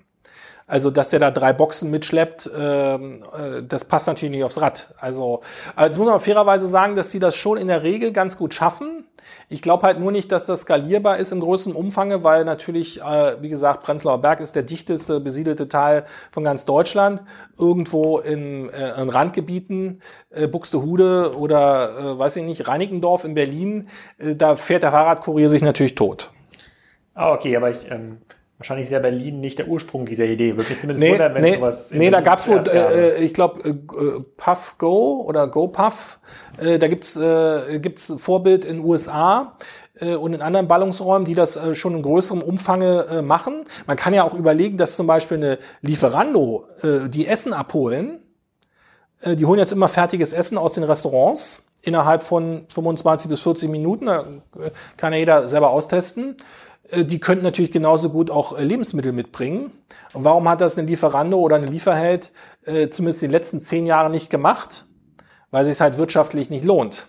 Also, 0.68 0.90
dass 0.90 1.10
der 1.10 1.20
da 1.20 1.32
drei 1.32 1.52
Boxen 1.52 1.92
mitschleppt, 1.92 2.50
ähm, 2.58 3.24
äh, 3.38 3.62
das 3.62 3.84
passt 3.84 4.08
natürlich 4.08 4.32
nicht 4.32 4.44
aufs 4.46 4.62
Rad. 4.62 4.94
Also, 5.00 5.42
äh, 5.78 5.84
jetzt 5.86 5.98
muss 5.98 6.08
man 6.08 6.20
fairerweise 6.22 6.66
sagen, 6.68 6.96
dass 6.96 7.10
die 7.10 7.20
das 7.20 7.36
schon 7.36 7.58
in 7.58 7.68
der 7.68 7.84
Regel 7.84 8.14
ganz 8.14 8.38
gut 8.38 8.54
schaffen. 8.54 9.06
Ich 9.52 9.62
glaube 9.62 9.86
halt 9.86 10.00
nur 10.00 10.14
nicht, 10.14 10.32
dass 10.32 10.46
das 10.46 10.62
skalierbar 10.62 11.18
ist 11.18 11.34
im 11.34 11.42
größten 11.42 11.74
Umfange, 11.74 12.24
weil 12.24 12.46
natürlich, 12.46 13.02
äh, 13.02 13.36
wie 13.42 13.50
gesagt, 13.50 13.84
Prenzlauer 13.84 14.22
Berg 14.22 14.40
ist 14.40 14.56
der 14.56 14.64
dichteste 14.64 15.20
besiedelte 15.20 15.68
Teil 15.68 16.06
von 16.32 16.46
ganz 16.46 16.64
Deutschland. 16.64 17.22
Irgendwo 17.60 18.20
in, 18.20 18.70
äh, 18.70 19.02
in 19.02 19.10
Randgebieten, 19.10 20.02
äh, 20.30 20.48
Buxtehude 20.48 21.36
oder, 21.38 21.90
äh, 22.00 22.18
weiß 22.18 22.38
ich 22.38 22.44
nicht, 22.44 22.70
Reinickendorf 22.70 23.26
in 23.26 23.34
Berlin, 23.34 23.90
äh, 24.20 24.38
da 24.38 24.56
fährt 24.56 24.84
der 24.84 24.92
Fahrradkurier 24.92 25.50
sich 25.50 25.64
natürlich 25.64 25.96
tot. 25.96 26.32
Ah, 27.14 27.34
okay, 27.34 27.58
aber 27.58 27.72
ich, 27.72 27.92
ähm, 27.92 28.20
wahrscheinlich 28.62 28.86
ist 28.86 28.92
ja 28.92 29.00
Berlin 29.00 29.40
nicht 29.40 29.58
der 29.58 29.68
Ursprung 29.68 30.06
dieser 30.06 30.26
Idee. 30.26 30.56
Würde 30.56 30.70
mich 30.70 30.80
zumindest 30.80 31.04
Nee, 31.04 31.14
wundern, 31.14 31.34
wenn 31.34 31.42
nee, 31.42 31.56
sowas 31.56 31.92
in 31.92 31.98
nee 31.98 32.12
da 32.12 32.22
gab's 32.22 32.48
wohl, 32.48 32.60
äh, 32.68 33.18
ich 33.18 33.34
glaube, 33.34 33.68
äh, 33.68 33.70
äh, 33.70 34.22
Puff 34.38 34.76
Go 34.78 35.24
oder 35.26 35.48
Go 35.48 35.68
Puff. 35.68 36.20
Äh, 36.60 36.78
da 36.78 36.88
gibt's 36.88 37.18
äh, 37.18 37.80
gibt's 37.80 38.14
Vorbild 38.18 38.66
in 38.66 38.80
USA 38.80 39.58
und 40.00 40.34
in 40.34 40.42
anderen 40.42 40.68
Ballungsräumen, 40.68 41.26
die 41.26 41.36
das 41.36 41.60
schon 41.74 41.96
in 41.98 42.02
größerem 42.02 42.42
Umfange 42.42 43.22
machen. 43.24 43.66
Man 43.86 43.98
kann 43.98 44.14
ja 44.14 44.24
auch 44.24 44.34
überlegen, 44.34 44.78
dass 44.78 44.96
zum 44.96 45.06
Beispiel 45.06 45.38
eine 45.38 45.60
Lieferando 45.82 46.66
die 46.82 47.28
Essen 47.28 47.54
abholen. 47.54 48.20
Die 49.26 49.46
holen 49.46 49.60
jetzt 49.60 49.74
immer 49.74 49.90
fertiges 49.90 50.32
Essen 50.34 50.58
aus 50.58 50.74
den 50.74 50.84
Restaurants 50.84 51.66
innerhalb 51.84 52.24
von 52.24 52.66
25 52.70 53.30
bis 53.30 53.42
40 53.42 53.70
Minuten. 53.70 54.06
Da 54.06 54.26
kann 54.98 55.14
ja 55.14 55.20
jeder 55.20 55.48
selber 55.50 55.70
austesten. 55.72 56.38
Äh, 56.90 57.06
Die 57.06 57.20
könnten 57.20 57.44
natürlich 57.44 57.72
genauso 57.72 58.10
gut 58.10 58.30
auch 58.30 58.58
äh, 58.58 58.64
Lebensmittel 58.64 59.12
mitbringen. 59.12 59.72
Und 60.14 60.24
warum 60.24 60.48
hat 60.50 60.62
das 60.62 60.78
eine 60.78 60.88
Lieferando 60.88 61.40
oder 61.40 61.56
eine 61.56 61.68
Lieferheld 61.68 62.32
äh, 62.66 62.90
zumindest 62.90 63.24
in 63.24 63.30
den 63.30 63.34
letzten 63.34 63.62
zehn 63.62 63.86
Jahren 63.86 64.12
nicht 64.12 64.30
gemacht? 64.30 64.86
Weil 65.52 65.66
sich 65.66 65.74
es 65.74 65.82
halt 65.82 65.98
wirtschaftlich 65.98 66.50
nicht 66.50 66.64
lohnt. 66.64 67.08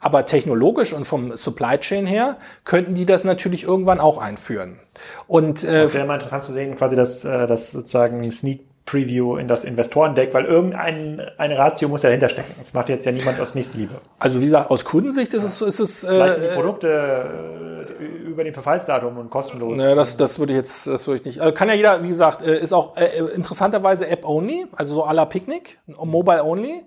Aber 0.00 0.24
technologisch 0.24 0.94
und 0.94 1.06
vom 1.06 1.36
Supply 1.36 1.78
Chain 1.78 2.06
her 2.06 2.38
könnten 2.64 2.94
die 2.94 3.04
das 3.04 3.24
natürlich 3.24 3.64
irgendwann 3.64 4.00
auch 4.00 4.16
einführen. 4.16 4.80
Und 5.26 5.62
äh, 5.62 5.84
Es 5.84 5.94
wäre 5.94 6.06
mal 6.06 6.14
interessant 6.14 6.44
zu 6.44 6.52
sehen, 6.52 6.76
quasi 6.76 6.96
das, 6.96 7.24
äh, 7.24 7.46
das 7.46 7.70
sozusagen 7.70 8.30
Sneak 8.30 8.69
Preview 8.90 9.36
in 9.36 9.46
das 9.46 9.62
Investorendeck, 9.64 10.34
weil 10.34 10.44
irgendein 10.46 11.22
eine 11.38 11.56
Ratio 11.56 11.88
muss 11.88 12.02
ja 12.02 12.08
dahinter 12.08 12.28
stecken. 12.28 12.52
Das 12.58 12.72
macht 12.72 12.88
jetzt 12.88 13.06
ja 13.06 13.12
niemand 13.12 13.38
aus 13.40 13.54
Nächstenliebe. 13.54 13.94
also 14.18 14.40
wie 14.40 14.46
gesagt, 14.46 14.70
aus 14.70 14.84
Kundensicht 14.84 15.32
ist 15.32 15.44
es, 15.44 15.60
ist 15.60 15.78
es 15.78 16.00
Vielleicht 16.04 16.34
sind 16.34 16.44
die 16.44 16.48
äh, 16.48 16.54
Produkte 16.54 17.86
äh, 18.00 18.04
über 18.28 18.42
den 18.42 18.52
Verfallsdatum 18.52 19.16
und 19.16 19.30
kostenlos. 19.30 19.76
Naja, 19.76 19.94
das, 19.94 20.16
das 20.16 20.38
würde 20.40 20.54
ich 20.54 20.56
jetzt, 20.56 20.88
das 20.88 21.06
würde 21.06 21.20
ich 21.20 21.26
nicht. 21.26 21.40
Also 21.40 21.54
kann 21.54 21.68
ja 21.68 21.74
jeder, 21.74 22.02
wie 22.02 22.08
gesagt, 22.08 22.42
äh, 22.42 22.58
ist 22.58 22.72
auch 22.72 22.96
äh, 22.96 23.06
interessanterweise 23.34 24.08
App-only, 24.08 24.66
also 24.74 24.94
so 24.94 25.04
à 25.04 25.12
la 25.12 25.24
Picknick, 25.24 25.78
Mobile-only. 25.86 26.82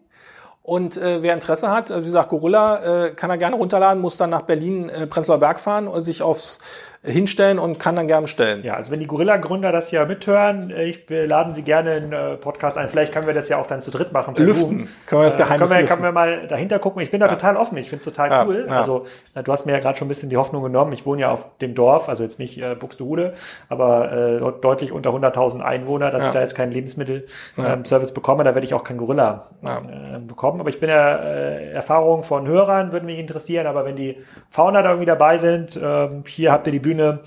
Und 0.61 0.95
äh, 0.95 1.21
wer 1.21 1.33
Interesse 1.33 1.71
hat, 1.71 1.91
äh, 1.91 2.01
wie 2.01 2.07
gesagt, 2.07 2.29
Gorilla 2.29 3.05
äh, 3.05 3.11
kann 3.11 3.29
er 3.29 3.37
gerne 3.37 3.55
runterladen, 3.55 4.01
muss 4.01 4.17
dann 4.17 4.29
nach 4.29 4.43
Berlin, 4.43 4.89
äh, 4.89 5.07
Prenzlauer 5.07 5.39
Berg 5.39 5.59
fahren 5.59 5.87
und 5.87 6.03
sich 6.03 6.21
aufs 6.21 6.59
hinstellen 7.03 7.59
und 7.59 7.79
kann 7.79 7.95
dann 7.97 8.07
gerne 8.07 8.21
bestellen. 8.23 8.63
Ja, 8.63 8.75
also 8.75 8.89
wenn 8.91 8.99
die 9.01 9.07
Gorilla-Gründer 9.07 9.73
das 9.73 9.89
hier 9.89 10.05
mithören, 10.05 10.71
äh, 10.71 10.85
ich, 10.85 11.09
wir 11.09 11.27
laden 11.27 11.53
sie 11.53 11.61
gerne 11.61 11.97
in 11.97 12.13
äh, 12.13 12.37
Podcast 12.37 12.77
ein. 12.77 12.87
Vielleicht 12.87 13.11
können 13.13 13.27
wir 13.27 13.33
das 13.33 13.49
ja 13.49 13.57
auch 13.57 13.67
dann 13.67 13.81
zu 13.81 13.91
dritt 13.91 14.13
machen. 14.13 14.35
Lüften. 14.35 14.55
Zoom. 14.61 14.87
Können 15.05 15.21
wir 15.21 15.25
das 15.25 15.35
Äh, 15.35 15.39
Geheimnis 15.39 15.69
können 15.71 15.81
wir, 15.81 15.87
können 15.89 16.03
wir 16.03 16.11
mal 16.13 16.47
dahinter 16.47 16.79
gucken. 16.79 17.01
Ich 17.01 17.11
bin 17.11 17.19
da 17.19 17.27
total 17.27 17.57
offen. 17.57 17.77
Ich 17.77 17.89
finde 17.89 17.99
es 18.01 18.05
total 18.05 18.29
Ja, 18.31 18.45
cool. 18.45 18.65
ja. 18.69 18.73
Also 18.79 19.05
äh, 19.35 19.43
du 19.43 19.51
hast 19.51 19.65
mir 19.65 19.73
ja 19.73 19.79
gerade 19.79 19.97
schon 19.97 20.05
ein 20.05 20.09
bisschen 20.09 20.29
die 20.29 20.37
Hoffnung 20.37 20.63
genommen. 20.63 20.93
Ich 20.93 21.05
wohne 21.05 21.21
ja 21.23 21.31
auf 21.31 21.57
dem 21.57 21.75
Dorf, 21.75 22.07
also 22.07 22.23
jetzt 22.23 22.39
nicht 22.39 22.57
äh, 22.61 22.73
Buxtehude, 22.75 23.33
aber 23.67 24.11
äh, 24.11 24.39
deutlich 24.61 24.93
unter 24.93 25.09
100.000 25.09 25.59
Einwohner, 25.61 26.09
dass 26.09 26.23
Ja. 26.23 26.27
ich 26.29 26.33
da 26.33 26.39
jetzt 26.41 26.55
keinen 26.55 26.71
Lebensmittelservice 26.71 28.13
bekomme. 28.13 28.45
Da 28.45 28.53
werde 28.55 28.65
ich 28.65 28.73
auch 28.73 28.83
keinen 28.85 28.97
Gorilla 28.99 29.49
äh, 29.65 30.19
bekommen. 30.19 30.59
Aber 30.61 30.69
ich 30.69 30.79
bin 30.79 30.89
ja 30.89 31.15
äh, 31.17 31.71
Erfahrungen 31.71 32.23
von 32.23 32.47
Hörern 32.47 32.91
würden 32.93 33.05
mich 33.07 33.19
interessieren. 33.19 33.67
Aber 33.67 33.83
wenn 33.85 33.95
die 33.97 34.17
Founder 34.49 34.83
da 34.83 34.89
irgendwie 34.91 35.05
dabei 35.07 35.37
sind, 35.37 35.77
ähm, 35.83 36.23
hier 36.27 36.51
habt 36.53 36.65
ihr 36.67 36.71
die 36.71 36.79
Bühne, 36.79 36.92
äh, 36.99 37.17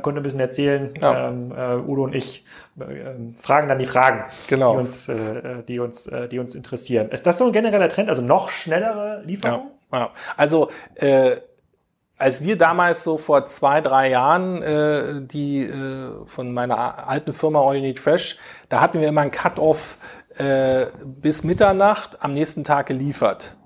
könnt 0.00 0.16
ihr 0.16 0.20
ein 0.20 0.22
bisschen 0.22 0.40
erzählen. 0.40 0.92
Ja. 1.02 1.28
Ähm, 1.28 1.52
äh, 1.52 1.76
Udo 1.76 2.04
und 2.04 2.14
ich 2.14 2.44
äh, 2.80 2.84
ähm, 3.10 3.34
fragen 3.40 3.68
dann 3.68 3.78
die 3.78 3.86
Fragen, 3.86 4.24
Genau. 4.48 4.72
die 4.72 4.78
uns, 4.78 5.08
äh, 5.08 5.12
äh, 5.14 5.62
die 5.62 5.78
uns, 5.78 6.06
äh, 6.06 6.28
die 6.28 6.38
uns 6.38 6.54
interessieren. 6.54 7.10
Ist 7.10 7.26
das 7.26 7.38
so 7.38 7.46
ein 7.46 7.52
genereller 7.52 7.88
Trend? 7.88 8.08
Also 8.08 8.22
noch 8.22 8.50
schnellere 8.50 9.18
Ja, 9.20 9.26
Lieferung? 9.26 9.70
ja. 9.92 10.10
Also 10.36 10.70
äh, 10.96 11.36
als 12.18 12.42
wir 12.44 12.56
damals 12.56 13.02
so 13.02 13.18
vor 13.18 13.46
zwei, 13.46 13.80
drei 13.80 14.08
Jahren 14.10 14.62
äh, 14.62 15.22
die 15.22 15.64
äh, 15.64 16.24
von 16.26 16.52
meiner 16.52 17.08
alten 17.08 17.32
Firma 17.32 17.60
All 17.60 17.74
You 17.76 17.82
Need 17.82 17.98
Fresh, 17.98 18.36
da 18.68 18.80
hatten 18.80 19.00
wir 19.00 19.08
immer 19.08 19.22
einen 19.22 19.32
Cut-off 19.32 19.98
äh, 20.38 20.86
bis 21.04 21.42
Mitternacht 21.42 22.22
am 22.24 22.32
nächsten 22.32 22.62
Tag 22.64 22.86
geliefert. 22.86 23.56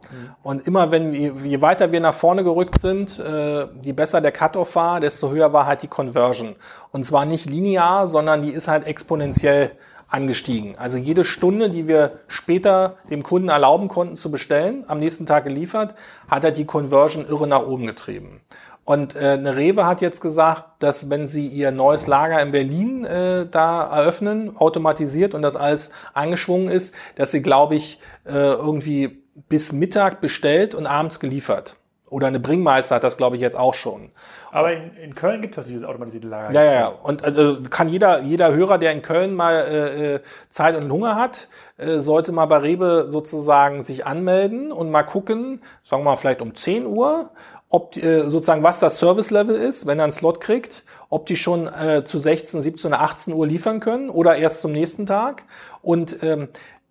Und 0.43 0.67
immer 0.67 0.91
wenn 0.91 1.13
je 1.13 1.61
weiter 1.61 1.93
wir 1.93 2.01
nach 2.01 2.15
vorne 2.15 2.45
gerückt 2.45 2.79
sind, 2.79 3.19
äh, 3.19 3.67
je 3.83 3.93
besser 3.93 4.21
der 4.21 4.33
Cut-off 4.33 4.77
war, 4.77 5.01
desto 5.01 5.31
höher 5.31 5.53
war 5.53 5.67
halt 5.67 5.83
die 5.83 5.89
Conversion. 5.89 6.57
Und 6.93 7.05
zwar 7.05 7.25
nicht 7.25 7.51
linear, 7.51 8.09
sondern 8.09 8.43
die 8.43 8.51
ist 8.51 8.69
halt 8.69 8.87
exponentiell 8.87 9.73
angestiegen. 10.09 10.77
Also 10.79 10.99
jede 10.99 11.25
Stunde, 11.25 11.69
die 11.71 11.89
wir 11.89 12.21
später 12.29 12.97
dem 13.11 13.23
Kunden 13.23 13.49
erlauben 13.49 13.89
konnten 13.89 14.17
zu 14.17 14.31
bestellen, 14.31 14.85
am 14.87 15.01
nächsten 15.01 15.27
Tag 15.27 15.45
geliefert, 15.45 15.95
hat 16.29 16.45
er 16.45 16.53
die 16.53 16.65
Conversion 16.65 17.27
irre 17.27 17.49
nach 17.49 17.67
oben 17.67 17.87
getrieben. 17.87 18.41
Und 18.85 19.17
äh, 19.17 19.31
eine 19.31 19.57
Rewe 19.57 19.85
hat 19.85 20.01
jetzt 20.01 20.21
gesagt, 20.21 20.65
dass 20.79 21.11
wenn 21.11 21.27
sie 21.27 21.49
ihr 21.49 21.73
neues 21.73 22.07
Lager 22.07 22.41
in 22.41 22.53
Berlin 22.53 23.05
äh, 23.05 23.45
da 23.51 23.83
eröffnen, 23.83 24.57
automatisiert 24.57 25.35
und 25.35 25.43
das 25.43 25.57
alles 25.57 25.91
eingeschwungen 26.15 26.69
ist, 26.69 26.95
dass 27.17 27.33
sie, 27.33 27.43
glaube 27.43 27.75
ich, 27.75 27.99
äh, 28.25 28.31
irgendwie 28.31 29.26
bis 29.49 29.73
Mittag 29.73 30.21
bestellt 30.21 30.75
und 30.75 30.87
abends 30.87 31.21
geliefert. 31.21 31.77
Oder 32.09 32.29
eine 32.29 32.39
Bringmeister 32.39 32.95
hat 32.95 33.05
das, 33.05 33.17
glaube 33.17 33.35
ich, 33.35 33.43
jetzt 33.43 33.59
auch 33.59 33.75
schon. 33.75 34.11
Aber 34.53 34.73
in, 34.73 34.95
in 34.97 35.15
Köln 35.17 35.43
gibt 35.43 35.59
es 35.59 35.67
dieses 35.67 35.83
automatisierte 35.83 36.29
Lager. 36.29 36.53
Ja, 36.53 36.63
ja, 36.63 36.73
ja. 36.73 36.87
Und 36.87 37.25
also 37.25 37.59
kann 37.69 37.89
jeder, 37.89 38.23
jeder 38.23 38.55
Hörer, 38.55 38.79
der 38.79 38.93
in 38.93 39.03
Köln 39.03 39.35
mal 39.35 39.55
äh, 39.55 40.15
äh, 40.15 40.21
Zeit 40.49 40.77
und 40.77 40.91
Hunger 40.91 41.17
hat, 41.17 41.49
äh, 41.79 41.99
sollte 41.99 42.31
mal 42.31 42.47
bei 42.47 42.59
Rewe 42.59 43.11
sozusagen 43.11 43.83
sich 43.83 44.07
anmelden 44.07 44.71
und 44.71 44.91
mal 44.91 45.03
gucken, 45.03 45.61
sagen 45.83 46.05
wir 46.05 46.13
mal 46.13 46.17
vielleicht 46.17 46.43
um 46.43 46.55
10 46.55 46.87
Uhr, 46.87 47.31
ob 47.69 47.97
äh, 47.97 48.31
sozusagen 48.31 48.63
was 48.63 48.79
das 48.79 48.99
Service 48.99 49.33
Level 49.33 49.57
ist, 49.57 49.87
wenn 49.87 49.99
er 49.99 50.05
einen 50.05 50.13
Slot 50.13 50.41
kriegt, 50.41 50.85
ob 51.09 51.27
die 51.27 51.37
schon 51.37 51.67
äh, 51.67 52.05
zu 52.05 52.19
16, 52.19 52.63
17 52.63 52.93
oder 52.93 53.03
18 53.03 53.35
Uhr 53.35 53.47
liefern 53.47 53.81
können 53.81 54.11
oder 54.11 54.37
erst 54.37 54.61
zum 54.61 54.71
nächsten 54.71 55.07
Tag. 55.07 55.43
Und 55.83 56.23
ähm, 56.23 56.49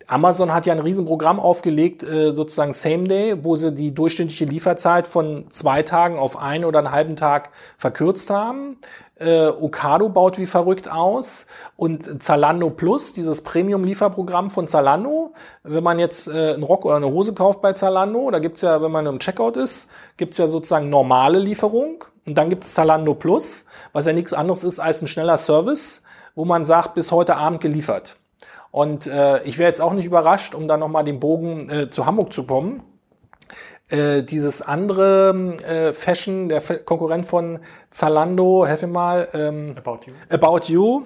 Amazon 0.07 0.53
hat 0.53 0.65
ja 0.65 0.73
ein 0.73 0.79
Riesenprogramm 0.79 1.39
aufgelegt, 1.39 2.03
äh, 2.03 2.33
sozusagen 2.35 2.73
Same 2.73 3.05
Day, 3.05 3.43
wo 3.43 3.55
sie 3.55 3.73
die 3.73 3.93
durchschnittliche 3.93 4.45
Lieferzeit 4.45 5.07
von 5.07 5.45
zwei 5.49 5.81
Tagen 5.81 6.17
auf 6.17 6.37
einen 6.37 6.65
oder 6.65 6.79
einen 6.79 6.91
halben 6.91 7.15
Tag 7.15 7.49
verkürzt 7.77 8.29
haben. 8.29 8.77
Äh, 9.17 9.47
Ocado 9.47 10.09
baut 10.09 10.37
wie 10.37 10.45
verrückt 10.45 10.91
aus 10.91 11.47
und 11.77 12.21
Zalando 12.21 12.69
Plus, 12.69 13.13
dieses 13.13 13.41
Premium-Lieferprogramm 13.41 14.49
von 14.49 14.67
Zalando. 14.67 15.33
Wenn 15.63 15.83
man 15.83 15.99
jetzt 15.99 16.27
äh, 16.27 16.53
einen 16.53 16.63
Rock 16.63 16.85
oder 16.85 16.97
eine 16.97 17.07
Hose 17.07 17.33
kauft 17.33 17.61
bei 17.61 17.73
Zalando, 17.73 18.29
da 18.29 18.39
gibt's 18.39 18.61
ja, 18.61 18.81
wenn 18.81 18.91
man 18.91 19.05
im 19.05 19.19
Checkout 19.19 19.55
ist, 19.55 19.89
gibt's 20.17 20.37
ja 20.37 20.47
sozusagen 20.47 20.89
normale 20.89 21.39
Lieferung 21.39 22.03
und 22.25 22.37
dann 22.37 22.49
gibt's 22.49 22.73
Zalando 22.73 23.13
Plus, 23.13 23.63
was 23.93 24.05
ja 24.05 24.13
nichts 24.13 24.33
anderes 24.33 24.63
ist 24.63 24.79
als 24.79 25.01
ein 25.01 25.07
schneller 25.07 25.37
Service, 25.37 26.03
wo 26.35 26.43
man 26.43 26.65
sagt, 26.65 26.93
bis 26.93 27.11
heute 27.11 27.37
Abend 27.37 27.61
geliefert. 27.61 28.17
Und 28.75 29.07
äh, 29.07 29.41
ich 29.43 29.57
wäre 29.57 29.69
jetzt 29.69 29.79
auch 29.79 29.93
nicht 29.93 30.03
überrascht, 30.03 30.53
um 30.53 30.67
dann 30.67 30.81
nochmal 30.81 31.05
den 31.05 31.21
Bogen 31.21 31.69
äh, 31.69 31.89
zu 31.89 32.05
Hamburg 32.05 32.33
zu 32.33 32.43
kommen 32.43 32.83
äh, 33.87 34.21
dieses 34.23 34.61
andere 34.61 35.55
äh, 35.65 35.93
Fashion, 35.93 36.49
der 36.49 36.59
Konkurrent 36.59 37.25
von 37.25 37.59
Zalando, 37.89 38.65
helf 38.65 38.81
mir 38.81 38.89
mal, 38.89 39.29
ähm, 39.33 39.75
About 39.77 39.99
You, 40.07 40.13
About 40.29 40.65
you 40.65 41.05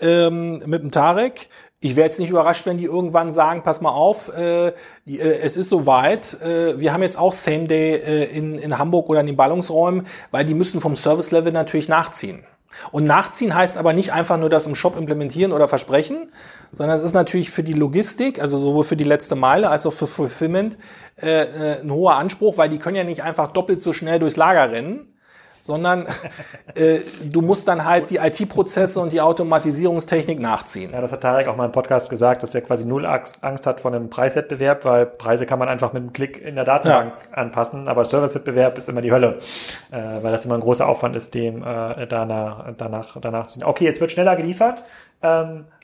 ähm, 0.00 0.62
mit 0.66 0.82
dem 0.82 0.90
Tarek. 0.90 1.48
Ich 1.80 1.96
wäre 1.96 2.04
jetzt 2.06 2.20
nicht 2.20 2.28
überrascht, 2.28 2.66
wenn 2.66 2.76
die 2.76 2.84
irgendwann 2.84 3.32
sagen, 3.32 3.62
pass 3.62 3.80
mal 3.80 3.92
auf, 3.92 4.30
äh, 4.36 4.68
äh, 4.68 4.72
es 5.06 5.56
ist 5.56 5.70
soweit, 5.70 6.38
äh, 6.42 6.78
wir 6.78 6.92
haben 6.92 7.02
jetzt 7.02 7.18
auch 7.18 7.32
Same 7.32 7.64
Day 7.64 7.94
äh, 7.94 8.24
in, 8.24 8.58
in 8.58 8.76
Hamburg 8.76 9.08
oder 9.08 9.20
in 9.20 9.26
den 9.26 9.36
Ballungsräumen, 9.36 10.06
weil 10.32 10.44
die 10.44 10.54
müssen 10.54 10.82
vom 10.82 10.96
Service-Level 10.96 11.52
natürlich 11.52 11.88
nachziehen. 11.88 12.44
Und 12.90 13.04
nachziehen 13.04 13.54
heißt 13.54 13.76
aber 13.76 13.92
nicht 13.92 14.12
einfach 14.12 14.38
nur 14.38 14.48
das 14.48 14.66
im 14.66 14.74
Shop 14.74 14.96
implementieren 14.96 15.52
oder 15.52 15.68
versprechen, 15.68 16.26
sondern 16.72 16.96
es 16.96 17.02
ist 17.02 17.14
natürlich 17.14 17.50
für 17.50 17.62
die 17.62 17.72
Logistik, 17.72 18.40
also 18.40 18.58
sowohl 18.58 18.84
für 18.84 18.96
die 18.96 19.04
letzte 19.04 19.34
Meile 19.34 19.70
als 19.70 19.86
auch 19.86 19.92
für 19.92 20.06
Fulfillment, 20.06 20.76
äh, 21.20 21.42
äh, 21.42 21.80
ein 21.82 21.90
hoher 21.90 22.16
Anspruch, 22.16 22.58
weil 22.58 22.68
die 22.68 22.78
können 22.78 22.96
ja 22.96 23.04
nicht 23.04 23.22
einfach 23.22 23.48
doppelt 23.48 23.82
so 23.82 23.92
schnell 23.92 24.18
durchs 24.18 24.36
Lager 24.36 24.70
rennen, 24.70 25.15
sondern 25.66 26.06
äh, 26.74 26.98
du 27.24 27.42
musst 27.42 27.68
dann 27.68 27.84
halt 27.84 28.10
die 28.10 28.16
IT-Prozesse 28.16 29.00
und 29.00 29.12
die 29.12 29.20
Automatisierungstechnik 29.20 30.40
nachziehen. 30.40 30.92
Ja, 30.92 31.00
das 31.00 31.12
hat 31.12 31.20
Tarek 31.20 31.48
auch 31.48 31.56
mal 31.56 31.66
im 31.66 31.72
Podcast 31.72 32.08
gesagt, 32.08 32.42
dass 32.42 32.54
er 32.54 32.62
quasi 32.62 32.84
null 32.84 33.04
Angst 33.06 33.66
hat 33.66 33.80
vor 33.80 33.92
einem 33.92 34.08
Preiswettbewerb, 34.08 34.84
weil 34.84 35.06
Preise 35.06 35.46
kann 35.46 35.58
man 35.58 35.68
einfach 35.68 35.92
mit 35.92 36.02
einem 36.02 36.12
Klick 36.12 36.40
in 36.40 36.54
der 36.54 36.64
Datenbank 36.64 37.14
ja. 37.30 37.36
anpassen, 37.36 37.88
aber 37.88 38.04
Servicewettbewerb 38.04 38.78
ist 38.78 38.88
immer 38.88 39.02
die 39.02 39.12
Hölle, 39.12 39.38
äh, 39.90 40.22
weil 40.22 40.32
das 40.32 40.44
immer 40.44 40.54
ein 40.54 40.60
großer 40.60 40.86
Aufwand 40.86 41.16
ist, 41.16 41.34
dem 41.34 41.62
äh, 41.62 42.06
danach, 42.06 42.72
danach, 42.76 43.16
danach 43.20 43.46
zu 43.46 43.54
ziehen. 43.54 43.64
Okay, 43.64 43.84
jetzt 43.84 44.00
wird 44.00 44.12
schneller 44.12 44.36
geliefert. 44.36 44.84
Ähm, 45.22 45.64
äh, 45.70 45.75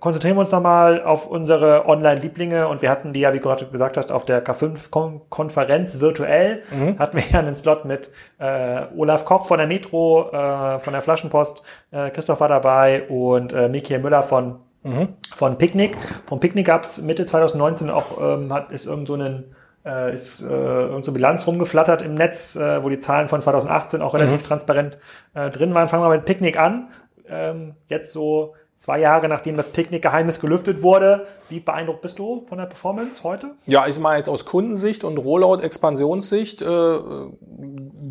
konzentrieren 0.00 0.36
wir 0.36 0.40
uns 0.40 0.50
nochmal 0.50 1.02
auf 1.02 1.26
unsere 1.26 1.86
Online-Lieblinge 1.86 2.68
und 2.68 2.82
wir 2.82 2.90
hatten 2.90 3.12
die 3.12 3.20
ja, 3.20 3.32
wie 3.32 3.38
du 3.38 3.44
gerade 3.44 3.66
gesagt 3.66 3.96
hast, 3.96 4.10
auf 4.10 4.24
der 4.24 4.44
K5-Konferenz 4.44 6.00
virtuell, 6.00 6.62
mhm. 6.70 6.98
hatten 6.98 7.16
wir 7.16 7.24
ja 7.30 7.38
einen 7.38 7.54
Slot 7.54 7.84
mit 7.84 8.10
äh, 8.38 8.82
Olaf 8.96 9.24
Koch 9.24 9.46
von 9.46 9.58
der 9.58 9.66
Metro, 9.66 10.30
äh, 10.32 10.78
von 10.78 10.92
der 10.92 11.02
Flaschenpost, 11.02 11.62
äh, 11.92 12.10
Christoph 12.10 12.40
war 12.40 12.48
dabei 12.48 13.08
und 13.08 13.52
äh, 13.52 13.68
Michael 13.68 14.00
Müller 14.00 14.22
von, 14.22 14.56
mhm. 14.82 15.08
von 15.34 15.58
Picknick. 15.58 15.96
Von 16.26 16.40
Picknick 16.40 16.66
gab 16.66 16.82
es 16.82 17.00
Mitte 17.02 17.24
2019 17.24 17.90
auch, 17.90 18.20
ähm, 18.20 18.52
hat, 18.52 18.70
ist 18.70 18.86
irgend 18.86 19.08
so 19.08 19.14
ein 19.14 19.44
äh, 19.84 20.12
ist 20.12 20.42
äh, 20.42 20.44
unsere 20.46 21.14
Bilanz 21.14 21.46
rumgeflattert 21.46 22.02
im 22.02 22.14
Netz, 22.14 22.56
äh, 22.56 22.82
wo 22.82 22.88
die 22.88 22.98
Zahlen 22.98 23.28
von 23.28 23.40
2018 23.40 24.02
auch 24.02 24.14
relativ 24.14 24.42
mhm. 24.42 24.46
transparent 24.46 24.98
äh, 25.34 25.48
drin 25.50 25.72
waren. 25.74 25.88
Fangen 25.88 26.02
wir 26.02 26.10
mit 26.10 26.24
Picknick 26.24 26.58
an. 26.58 26.88
Ähm, 27.28 27.74
jetzt 27.86 28.12
so 28.12 28.54
zwei 28.76 29.00
Jahre 29.00 29.28
nachdem 29.28 29.56
das 29.56 29.68
Picknick-Geheimnis 29.68 30.40
gelüftet 30.40 30.82
wurde. 30.82 31.26
Wie 31.48 31.60
beeindruckt 31.60 32.02
bist 32.02 32.18
du 32.18 32.44
von 32.48 32.58
der 32.58 32.66
Performance 32.66 33.22
heute? 33.24 33.52
Ja, 33.64 33.86
ich 33.86 33.98
meine 33.98 34.18
jetzt 34.18 34.28
aus 34.28 34.44
Kundensicht 34.44 35.04
und 35.04 35.18
Rollout-Expansionssicht 35.18 36.62
äh, 36.62 36.98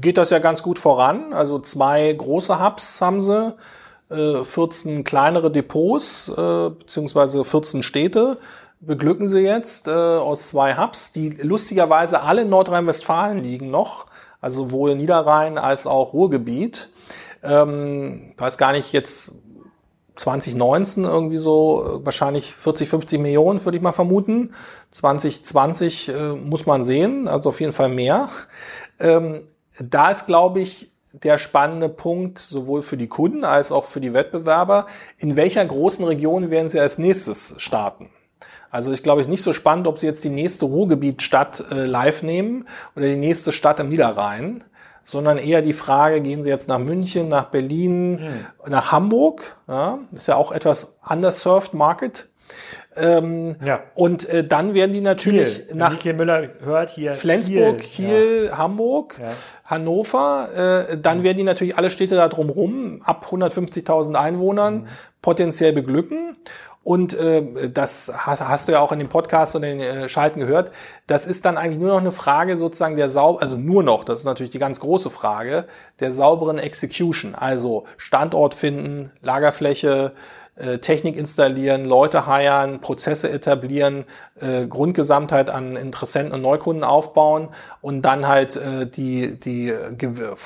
geht 0.01 0.18
das 0.18 0.30
ja 0.32 0.39
ganz 0.39 0.63
gut 0.63 0.80
voran. 0.80 1.34
Also 1.34 1.59
zwei 1.59 2.11
große 2.11 2.63
Hubs 2.63 2.99
haben 3.01 3.22
sie, 3.22 3.55
äh, 4.09 4.43
14 4.43 5.03
kleinere 5.03 5.51
Depots 5.51 6.30
äh, 6.30 6.70
beziehungsweise 6.70 7.45
14 7.45 7.84
Städte 7.84 8.38
beglücken 8.82 9.28
sie 9.28 9.39
jetzt 9.39 9.88
äh, 9.88 9.91
aus 9.91 10.49
zwei 10.49 10.78
Hubs, 10.78 11.11
die 11.11 11.30
lustigerweise 11.30 12.22
alle 12.22 12.43
in 12.43 12.49
Nordrhein-Westfalen 12.49 13.39
liegen 13.39 13.70
noch, 13.70 14.05
also 14.41 14.68
sowohl 14.68 14.95
Niederrhein 14.95 15.57
als 15.57 15.88
auch 15.88 16.13
Ruhrgebiet. 16.13 16.89
Ähm, 17.43 18.34
weiß 18.38 18.57
gar 18.57 18.72
nicht 18.72 18.91
jetzt 18.91 19.32
2019 20.16 21.03
irgendwie 21.03 21.38
so 21.38 21.99
äh, 22.01 22.05
wahrscheinlich 22.05 22.53
40, 22.55 22.89
50 22.89 23.20
Millionen, 23.20 23.63
würde 23.63 23.78
ich 23.78 23.84
mal 23.84 23.91
vermuten. 23.91 24.51
2020 24.91 26.09
äh, 26.09 26.30
muss 26.30 26.66
man 26.66 26.84
sehen, 26.84 27.28
also 27.28 27.49
auf 27.49 27.59
jeden 27.59 27.74
Fall 27.74 27.89
mehr. 27.89 28.30
Ähm, 28.99 29.41
da 29.80 30.11
ist, 30.11 30.26
glaube 30.26 30.61
ich, 30.61 30.89
der 31.24 31.38
spannende 31.38 31.89
Punkt 31.89 32.39
sowohl 32.39 32.82
für 32.82 32.97
die 32.97 33.07
Kunden 33.07 33.45
als 33.45 33.72
auch 33.72 33.86
für 33.86 34.01
die 34.01 34.13
Wettbewerber. 34.13 34.86
In 35.18 35.36
welcher 35.36 35.66
großen 35.66 36.03
Region 36.03 36.51
werden 36.51 36.70
sie 36.70 36.80
als 36.80 36.97
nächstes 36.97 37.55
starten? 37.57 38.09
Also 38.70 38.91
ich 38.91 39.03
glaube, 39.03 39.22
es 39.22 39.28
ist 39.28 39.32
nicht 39.32 39.43
so 39.43 39.53
spannend, 39.53 39.88
ob 39.88 39.97
sie 39.97 40.07
jetzt 40.07 40.24
die 40.26 40.30
nächste 40.30 40.66
Ruhrgebietstadt 40.66 41.72
äh, 41.72 41.86
live 41.86 42.24
nehmen 42.24 42.68
oder 42.95 43.05
die 43.05 43.16
nächste 43.16 43.53
Stadt 43.53 43.80
am 43.80 43.88
Niederrhein, 43.88 44.66
sondern 45.06 45.38
eher 45.38 45.62
die 45.62 45.74
Frage, 45.74 46.20
gehen 46.20 46.43
Sie 46.43 46.49
jetzt 46.49 46.68
nach 46.68 46.80
München, 46.80 47.30
nach 47.30 47.45
Berlin, 47.45 48.14
mhm. 48.14 48.30
nach 48.68 48.91
Hamburg, 48.91 49.56
ja, 49.68 49.99
ist 50.12 50.28
ja 50.28 50.36
auch 50.36 50.51
etwas 50.51 50.95
underserved 51.08 51.74
Market. 51.74 52.28
Ähm, 52.97 53.58
ja. 53.64 53.84
Und 53.93 54.28
äh, 54.30 54.47
dann 54.47 54.74
werden 54.74 54.93
die 54.93 55.01
natürlich 55.01 55.68
Kiel. 55.68 55.76
nach 55.76 55.99
Kiel 55.99 56.14
Müller 56.14 56.47
hört 56.64 56.91
hier 56.91 57.14
Flensburg, 57.14 57.80
Kiel, 57.80 58.08
Kiel 58.08 58.45
ja. 58.47 58.58
Hamburg, 58.58 59.20
ja. 59.22 59.32
Hannover, 59.66 60.88
äh, 60.89 60.97
dann 60.97 61.24
werden 61.24 61.38
die 61.38 61.43
natürlich 61.43 61.78
alle 61.78 61.89
Städte 61.89 62.16
da 62.16 62.28
drumherum 62.28 63.01
ab 63.03 63.28
150.000 63.30 64.16
Einwohnern 64.16 64.76
mhm. 64.76 64.88
potenziell 65.22 65.74
beglücken. 65.74 66.38
Und 66.86 67.16
äh, 67.16 67.68
das 67.68 68.14
hast, 68.16 68.48
hast 68.48 68.68
du 68.68 68.74
ja 68.74 68.80
auch 68.80 68.92
in 68.92 69.00
dem 69.00 69.10
Podcast 69.10 69.56
und 69.56 69.64
den 69.64 69.80
äh, 69.80 70.08
Schalten 70.08 70.40
gehört. 70.40 70.70
Das 71.08 71.26
ist 71.26 71.44
dann 71.44 71.58
eigentlich 71.58 71.80
nur 71.80 71.90
noch 71.90 72.00
eine 72.00 72.12
Frage 72.12 72.60
sozusagen 72.60 72.96
der 72.96 73.10
sau, 73.10 73.38
also 73.38 73.58
nur 73.58 73.82
noch, 73.82 74.04
das 74.04 74.20
ist 74.20 74.26
natürlich 74.26 74.52
die 74.52 74.60
ganz 74.60 74.80
große 74.80 75.10
Frage, 75.10 75.66
der 76.00 76.12
sauberen 76.12 76.60
Execution. 76.60 77.34
Also 77.34 77.86
Standort 77.98 78.54
finden, 78.54 79.12
Lagerfläche, 79.24 80.14
äh, 80.56 80.78
Technik 80.78 81.18
installieren, 81.18 81.86
Leute 81.86 82.28
heiern, 82.28 82.80
Prozesse 82.80 83.30
etablieren, 83.30 84.06
äh, 84.39 84.66
Grundgesamtheit 84.68 85.49
an 85.49 85.76
Interessenten 85.76 86.34
und 86.34 86.41
Neukunden 86.41 86.84
aufbauen 86.84 87.49
und 87.82 88.03
dann 88.03 88.28
halt 88.28 88.56
äh, 88.56 88.88
die, 88.88 89.39
die 89.39 89.74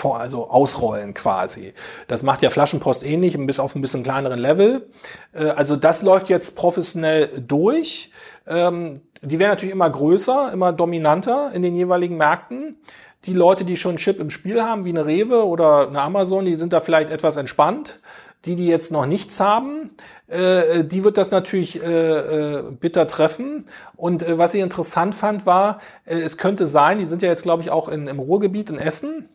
also 0.04 0.50
ausrollen 0.50 1.14
quasi. 1.14 1.74
Das 2.08 2.24
macht 2.24 2.42
ja 2.42 2.50
Flaschenpost 2.50 3.06
ähnlich, 3.06 3.38
bis 3.46 3.60
auf 3.60 3.76
ein 3.76 3.82
bisschen 3.82 4.04
kleineren 4.04 4.40
Level. 4.40 4.90
Äh, 5.34 5.50
also 5.50 5.76
das 5.76 6.02
läuft 6.02 6.30
jetzt 6.30 6.56
professionell 6.56 7.30
durch. 7.48 8.12
Ähm, 8.48 9.02
die 9.22 9.38
werden 9.38 9.52
natürlich 9.52 9.74
immer 9.74 9.90
größer, 9.90 10.52
immer 10.54 10.74
dominanter 10.74 11.52
in 11.54 11.62
den 11.62 11.76
jeweiligen 11.76 12.18
Märkten. 12.18 12.78
Die 13.26 13.34
Leute, 13.34 13.66
die 13.66 13.76
schon 13.76 13.98
Chip 13.98 14.20
im 14.20 14.30
Spiel 14.30 14.64
haben, 14.64 14.86
wie 14.86 14.90
eine 14.90 15.06
Rewe 15.06 15.46
oder 15.46 15.88
eine 15.88 16.02
Amazon, 16.02 16.46
die 16.46 16.56
sind 16.56 16.72
da 16.72 16.80
vielleicht 16.80 17.10
etwas 17.10 17.36
entspannt. 17.36 18.00
Die, 18.46 18.56
die 18.56 18.68
jetzt 18.68 18.92
noch 18.92 19.06
nichts 19.06 19.42
haben, 19.42 19.92
äh, 20.28 20.86
die 20.86 21.04
wird 21.04 21.18
das 21.18 21.32
natürlich 21.32 21.84
äh, 21.84 21.88
äh, 21.88 22.72
bitter 22.72 23.06
treffen. 23.06 23.66
Und 23.98 24.24
äh, 24.24 24.38
was 24.38 24.54
ich 24.54 24.62
interessant 24.62 25.14
fand, 25.14 25.46
war, 25.46 25.80
äh, 26.06 26.16
es 26.16 26.38
könnte 26.38 26.66
sein, 26.66 27.00
die 27.00 27.06
sind 27.06 27.22
ja 27.22 27.30
jetzt, 27.30 27.44
glaube 27.44 27.64
ich, 27.64 27.70
auch 27.70 27.90
in, 27.90 28.08
im 28.08 28.20
Ruhrgebiet 28.20 28.70
in 28.70 28.78
Essen. 28.78 29.28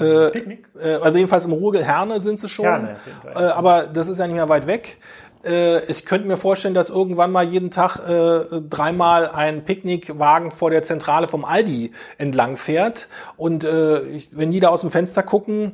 Äh, 0.00 0.04
äh, 0.04 0.94
also 1.02 1.18
jedenfalls 1.18 1.44
im 1.44 1.52
Ruhrgebiet, 1.52 1.86
Herne 1.86 2.20
sind 2.20 2.40
sie 2.40 2.48
schon. 2.48 2.64
Herne, 2.64 2.96
äh, 3.34 3.38
aber 3.38 3.84
das 3.84 4.08
ist 4.08 4.18
ja 4.18 4.26
nicht 4.26 4.36
mehr 4.36 4.48
weit 4.48 4.66
weg 4.66 4.98
äh, 5.44 5.84
ich 5.90 6.04
könnte 6.04 6.26
mir 6.26 6.36
vorstellen, 6.36 6.74
dass 6.74 6.90
irgendwann 6.90 7.32
mal 7.32 7.44
jeden 7.44 7.70
Tag 7.70 7.98
äh, 8.08 8.60
dreimal 8.68 9.30
ein 9.30 9.64
Picknickwagen 9.64 10.50
vor 10.50 10.70
der 10.70 10.82
Zentrale 10.82 11.28
vom 11.28 11.44
Aldi 11.44 11.92
entlang 12.18 12.56
fährt. 12.56 13.08
Und 13.36 13.64
äh, 13.64 14.00
ich, 14.02 14.30
wenn 14.32 14.50
die 14.50 14.60
da 14.60 14.68
aus 14.68 14.80
dem 14.80 14.90
Fenster 14.90 15.22
gucken, 15.22 15.72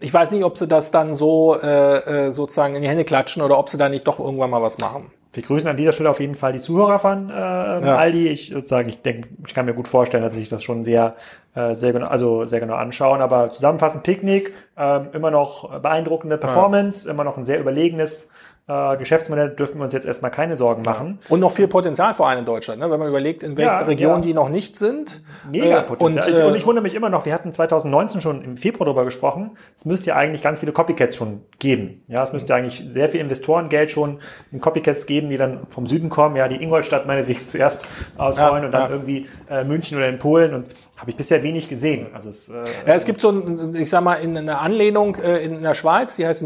ich 0.00 0.14
weiß 0.14 0.30
nicht, 0.30 0.44
ob 0.44 0.56
sie 0.56 0.68
das 0.68 0.90
dann 0.90 1.14
so 1.14 1.56
äh, 1.60 2.26
äh, 2.26 2.30
sozusagen 2.30 2.74
in 2.74 2.82
die 2.82 2.88
Hände 2.88 3.04
klatschen 3.04 3.42
oder 3.42 3.58
ob 3.58 3.68
sie 3.68 3.78
da 3.78 3.88
nicht 3.88 4.06
doch 4.06 4.20
irgendwann 4.20 4.50
mal 4.50 4.62
was 4.62 4.78
machen. 4.78 5.10
Wir 5.32 5.42
grüßen 5.42 5.68
an 5.68 5.76
dieser 5.76 5.92
Stelle 5.92 6.10
auf 6.10 6.20
jeden 6.20 6.34
Fall 6.34 6.52
die 6.52 6.60
Zuhörer 6.60 6.98
von 6.98 7.30
äh, 7.30 7.32
ja. 7.32 7.96
Aldi. 7.96 8.28
Ich 8.28 8.48
sozusagen, 8.48 8.88
ich 8.88 9.02
denke, 9.02 9.28
ich 9.46 9.54
kann 9.54 9.66
mir 9.66 9.74
gut 9.74 9.86
vorstellen, 9.86 10.22
dass 10.22 10.32
sie 10.32 10.40
sich 10.40 10.48
das 10.48 10.62
schon 10.62 10.84
sehr, 10.84 11.16
äh, 11.54 11.74
sehr 11.74 11.92
genau, 11.92 12.06
also 12.06 12.44
sehr 12.44 12.60
genau 12.60 12.74
anschauen. 12.74 13.20
Aber 13.20 13.50
zusammenfassend 13.50 14.04
Picknick, 14.04 14.54
äh, 14.76 15.00
immer 15.12 15.30
noch 15.30 15.80
beeindruckende 15.80 16.38
Performance, 16.38 17.06
ja. 17.06 17.12
immer 17.12 17.24
noch 17.24 17.36
ein 17.36 17.44
sehr 17.44 17.60
überlegenes 17.60 18.30
äh, 18.68 18.96
Geschäftsmodell 18.98 19.50
dürfen 19.50 19.78
wir 19.78 19.84
uns 19.84 19.94
jetzt 19.94 20.06
erstmal 20.06 20.30
keine 20.30 20.56
Sorgen 20.56 20.82
machen. 20.82 21.18
Und 21.30 21.40
noch 21.40 21.52
viel 21.52 21.68
Potenzial 21.68 22.12
vor 22.14 22.28
allem 22.28 22.40
in 22.40 22.44
Deutschland, 22.44 22.80
ne? 22.80 22.90
wenn 22.90 22.98
man 23.00 23.08
überlegt, 23.08 23.42
in 23.42 23.56
welchen 23.56 23.70
Ja, 23.70 23.78
Regionen 23.78 24.22
ja. 24.22 24.28
die 24.28 24.34
noch 24.34 24.50
nicht 24.50 24.76
sind. 24.76 25.22
Mega 25.50 25.80
Äh, 25.80 25.82
Potenzial. 25.84 26.26
Und, 26.26 26.34
ich, 26.34 26.40
äh, 26.40 26.44
und 26.44 26.54
ich 26.56 26.66
wundere 26.66 26.82
mich 26.82 26.94
immer 26.94 27.08
noch, 27.08 27.24
wir 27.24 27.32
hatten 27.32 27.52
2019 27.52 28.20
schon 28.20 28.42
im 28.44 28.56
Februar 28.58 28.84
darüber 28.84 29.04
gesprochen, 29.04 29.52
es 29.76 29.86
müsste 29.86 30.08
ja 30.08 30.16
eigentlich 30.16 30.42
ganz 30.42 30.60
viele 30.60 30.72
Copycats 30.72 31.16
schon 31.16 31.40
geben. 31.58 32.02
Ja, 32.08 32.22
es 32.22 32.32
müsste 32.32 32.50
ja 32.50 32.56
eigentlich 32.56 32.84
sehr 32.92 33.08
viel 33.08 33.20
Investorengeld 33.20 33.90
schon 33.90 34.18
in 34.52 34.60
Copycats 34.60 35.06
geben, 35.06 35.30
die 35.30 35.38
dann 35.38 35.60
vom 35.70 35.86
Süden 35.86 36.10
kommen, 36.10 36.36
ja, 36.36 36.46
die 36.48 36.62
Ingolstadt 36.62 37.06
meinetwegen 37.06 37.44
zuerst 37.46 37.86
ausrollen 38.18 38.66
und 38.66 38.72
dann 38.72 38.90
irgendwie 38.90 39.26
äh, 39.48 39.64
München 39.64 39.96
oder 39.96 40.08
in 40.08 40.18
Polen 40.18 40.52
und 40.52 40.66
habe 40.98 41.10
ich 41.10 41.16
bisher 41.16 41.42
wenig 41.42 41.68
gesehen. 41.68 42.08
Also 42.12 42.28
es, 42.28 42.48
äh, 42.48 42.54
Ja, 42.86 42.94
es 42.94 43.04
gibt 43.04 43.20
so 43.20 43.30
ein, 43.30 43.74
ich 43.76 43.88
sag 43.88 44.02
mal, 44.02 44.14
in 44.14 44.36
einer 44.36 44.60
Anlehnung 44.60 45.14
äh, 45.16 45.44
in 45.44 45.62
der 45.62 45.74
Schweiz, 45.74 46.16
die 46.16 46.26
heißt 46.26 46.42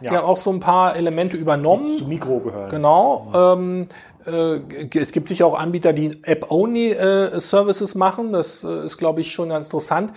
die 0.00 0.06
Ja. 0.06 0.12
haben 0.12 0.24
auch 0.24 0.36
so 0.36 0.50
ein 0.50 0.60
paar 0.60 0.96
Elemente 0.96 1.36
übernommen. 1.36 1.96
zu 1.98 2.06
Mikro 2.06 2.38
gehören. 2.40 2.70
Genau. 2.70 3.26
Ähm, 3.34 3.88
äh, 4.26 4.60
es 4.98 5.12
gibt 5.12 5.28
sicher 5.28 5.46
auch 5.46 5.58
Anbieter, 5.58 5.92
die 5.92 6.20
App-Only-Services 6.22 7.94
machen. 7.94 8.32
Das 8.32 8.64
äh, 8.64 8.86
ist, 8.86 8.96
glaube 8.98 9.20
ich, 9.20 9.32
schon 9.32 9.48
ganz 9.48 9.66
interessant. 9.66 10.12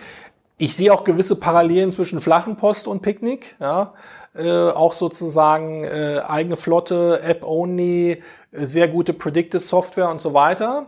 Ich 0.58 0.76
sehe 0.76 0.94
auch 0.94 1.04
gewisse 1.04 1.36
Parallelen 1.36 1.90
zwischen 1.90 2.22
Flaschenpost 2.22 2.88
und 2.88 3.02
Picknick. 3.02 3.56
Ja. 3.60 3.94
Äh, 4.36 4.70
auch 4.70 4.94
sozusagen 4.94 5.84
äh, 5.84 6.22
eigene 6.28 6.56
Flotte, 6.56 7.22
App-Only, 7.24 8.12
äh, 8.12 8.66
sehr 8.66 8.88
gute 8.88 9.14
Predictive-Software 9.14 10.10
und 10.10 10.22
so 10.22 10.34
weiter. 10.34 10.86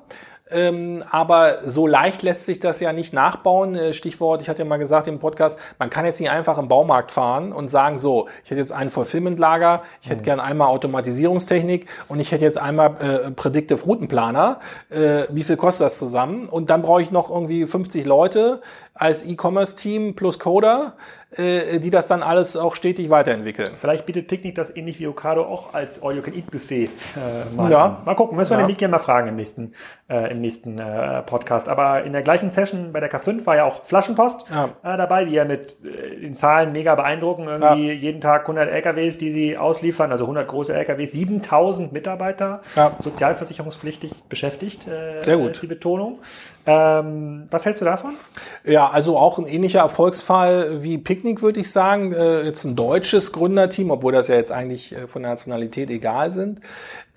Ähm, 0.53 1.03
aber 1.09 1.59
so 1.63 1.87
leicht 1.87 2.23
lässt 2.23 2.45
sich 2.45 2.59
das 2.59 2.79
ja 2.79 2.93
nicht 2.93 3.13
nachbauen. 3.13 3.75
Äh, 3.75 3.93
Stichwort, 3.93 4.41
ich 4.41 4.49
hatte 4.49 4.63
ja 4.63 4.67
mal 4.67 4.77
gesagt 4.77 5.07
im 5.07 5.19
Podcast, 5.19 5.59
man 5.79 5.89
kann 5.89 6.05
jetzt 6.05 6.19
nicht 6.19 6.29
einfach 6.29 6.57
im 6.57 6.67
Baumarkt 6.67 7.11
fahren 7.11 7.51
und 7.51 7.69
sagen, 7.69 7.99
so, 7.99 8.27
ich 8.43 8.51
hätte 8.51 8.59
jetzt 8.59 8.71
ein 8.71 8.89
Fulfillment-Lager, 8.89 9.83
ich 10.01 10.09
hätte 10.09 10.23
gern 10.23 10.39
einmal 10.39 10.67
Automatisierungstechnik 10.69 11.87
und 12.07 12.19
ich 12.19 12.31
hätte 12.31 12.45
jetzt 12.45 12.57
einmal 12.57 12.95
äh, 12.99 13.31
Predictive 13.31 13.83
Routenplaner. 13.83 14.59
Äh, 14.89 15.23
wie 15.29 15.43
viel 15.43 15.57
kostet 15.57 15.85
das 15.85 15.97
zusammen? 15.97 16.47
Und 16.47 16.69
dann 16.69 16.81
brauche 16.81 17.01
ich 17.01 17.11
noch 17.11 17.29
irgendwie 17.29 17.65
50 17.65 18.05
Leute 18.05 18.61
als 18.93 19.23
E-Commerce-Team 19.23 20.15
plus 20.15 20.39
Coder, 20.39 20.93
die 21.37 21.89
das 21.89 22.07
dann 22.07 22.21
alles 22.23 22.55
auch 22.55 22.75
stetig 22.75 23.09
weiterentwickeln. 23.09 23.69
Vielleicht 23.79 24.05
bietet 24.05 24.27
Picknick 24.27 24.55
das 24.55 24.75
ähnlich 24.75 24.99
wie 24.99 25.07
Okado 25.07 25.43
auch 25.43 25.73
als 25.73 26.01
All-You-Can-Eat-Buffet 26.03 26.85
äh, 26.85 27.55
mal 27.55 27.71
Ja. 27.71 27.85
an. 27.85 27.97
Mal 28.05 28.15
gucken, 28.15 28.37
müssen 28.37 28.51
wir 28.51 28.59
Ja. 28.59 28.65
den 28.67 28.75
Mick 28.75 28.89
mal 28.89 28.99
fragen 28.99 29.27
im 29.29 29.35
nächsten, 29.35 29.73
äh, 30.09 30.31
im 30.31 30.41
nächsten 30.41 30.79
äh, 30.79 31.21
Podcast. 31.23 31.69
Aber 31.69 32.03
in 32.03 32.13
der 32.13 32.21
gleichen 32.21 32.51
Session 32.51 32.91
bei 32.93 32.99
der 32.99 33.11
K5 33.11 33.45
war 33.45 33.55
ja 33.55 33.65
auch 33.65 33.83
Flaschenpost 33.85 34.45
Ja. 34.51 34.65
äh, 34.93 34.97
dabei, 34.97 35.25
die 35.25 35.31
ja 35.33 35.45
mit 35.45 35.77
äh, 35.83 36.19
den 36.19 36.35
Zahlen 36.35 36.71
mega 36.71 36.95
beeindrucken. 36.95 37.47
Irgendwie 37.47 37.91
jeden 37.93 38.21
Tag 38.21 38.41
100 38.43 38.69
LKWs, 38.69 39.17
die 39.17 39.31
sie 39.31 39.57
ausliefern, 39.57 40.11
also 40.11 40.25
100 40.25 40.47
große 40.47 40.73
LKWs, 40.73 41.11
7000 41.13 41.93
Mitarbeiter, 41.93 42.61
Ja. 42.75 42.91
sozialversicherungspflichtig 42.99 44.11
beschäftigt, 44.29 44.87
äh, 44.87 45.21
Sehr 45.23 45.37
gut. 45.37 45.51
ist 45.51 45.61
die 45.61 45.67
Betonung. 45.67 46.19
Ähm, 46.65 47.47
was 47.51 47.65
hältst 47.65 47.81
du 47.81 47.85
davon? 47.85 48.11
Ja, 48.63 48.89
also 48.89 49.17
auch 49.17 49.37
ein 49.37 49.45
ähnlicher 49.45 49.79
Erfolgsfall 49.79 50.81
wie 50.83 50.97
Picknick, 50.97 51.22
würde 51.23 51.59
ich 51.59 51.71
sagen. 51.71 52.13
Äh, 52.13 52.43
jetzt 52.43 52.63
ein 52.63 52.75
deutsches 52.75 53.31
Gründerteam, 53.31 53.91
obwohl 53.91 54.13
das 54.13 54.27
ja 54.27 54.35
jetzt 54.35 54.51
eigentlich 54.51 54.93
äh, 54.93 55.07
von 55.07 55.21
der 55.21 55.31
Nationalität 55.31 55.89
egal 55.89 56.31
sind. 56.31 56.61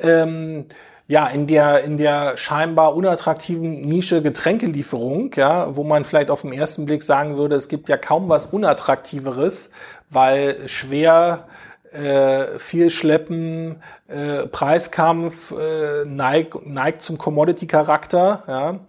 Ähm, 0.00 0.66
ja, 1.09 1.28
in 1.28 1.46
der, 1.46 1.84
in 1.84 1.98
der 1.98 2.36
scheinbar 2.36 2.96
unattraktiven 2.96 3.82
Nische 3.82 4.22
Getränkelieferung, 4.22 5.30
ja, 5.36 5.76
wo 5.76 5.84
man 5.84 6.04
vielleicht 6.04 6.30
auf 6.30 6.42
den 6.42 6.52
ersten 6.52 6.84
Blick 6.84 7.04
sagen 7.04 7.36
würde, 7.36 7.54
es 7.54 7.68
gibt 7.68 7.88
ja 7.88 7.96
kaum 7.96 8.28
was 8.28 8.46
unattraktiveres, 8.46 9.70
weil 10.11 10.68
schwer, 10.68 11.46
äh, 11.92 12.59
viel 12.59 12.90
Schleppen, 12.90 13.76
äh, 14.09 14.46
Preiskampf 14.48 15.52
äh, 15.52 16.04
neigt, 16.07 16.66
neigt 16.66 17.02
zum 17.02 17.18
Commodity-Charakter, 17.18 18.42
ja. 18.48 18.80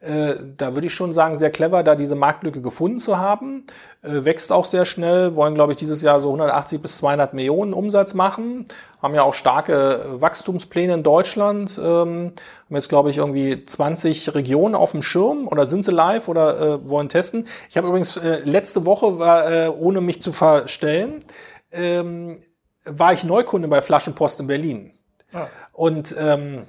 Äh, 0.00 0.34
da 0.56 0.74
würde 0.74 0.86
ich 0.86 0.94
schon 0.94 1.12
sagen, 1.12 1.36
sehr 1.38 1.50
clever, 1.50 1.82
da 1.82 1.96
diese 1.96 2.14
Marktlücke 2.14 2.60
gefunden 2.60 3.00
zu 3.00 3.18
haben. 3.18 3.64
Äh, 4.02 4.24
wächst 4.24 4.52
auch 4.52 4.64
sehr 4.64 4.84
schnell, 4.84 5.34
wollen, 5.34 5.54
glaube 5.54 5.72
ich, 5.72 5.78
dieses 5.78 6.02
Jahr 6.02 6.20
so 6.20 6.28
180 6.28 6.80
bis 6.80 6.98
200 6.98 7.34
Millionen 7.34 7.72
Umsatz 7.72 8.14
machen. 8.14 8.66
Haben 9.02 9.16
ja 9.16 9.22
auch 9.22 9.34
starke 9.34 9.72
äh, 9.72 10.20
Wachstumspläne 10.20 10.94
in 10.94 11.02
Deutschland. 11.02 11.78
Ähm, 11.78 12.32
haben 12.66 12.76
jetzt, 12.76 12.88
glaube 12.88 13.10
ich, 13.10 13.16
irgendwie 13.16 13.66
20 13.66 14.36
Regionen 14.36 14.76
auf 14.76 14.92
dem 14.92 15.02
Schirm 15.02 15.48
oder 15.48 15.66
sind 15.66 15.84
sie 15.84 15.92
live 15.92 16.28
oder 16.28 16.60
äh, 16.60 16.88
wollen 16.88 17.08
testen. 17.08 17.48
Ich 17.68 17.76
habe 17.76 17.88
übrigens 17.88 18.16
äh, 18.16 18.40
letzte 18.44 18.86
Woche, 18.86 19.18
war, 19.18 19.76
ohne 19.78 20.00
mich 20.00 20.22
zu 20.22 20.32
verstellen, 20.32 21.24
ähm, 21.72 22.38
war 22.84 23.12
ich 23.12 23.24
Neukunde 23.24 23.66
bei 23.66 23.82
Flaschenpost 23.82 24.38
in 24.40 24.46
Berlin. 24.46 24.92
Ah. 25.32 25.46
Und 25.72 26.14
ähm, 26.18 26.68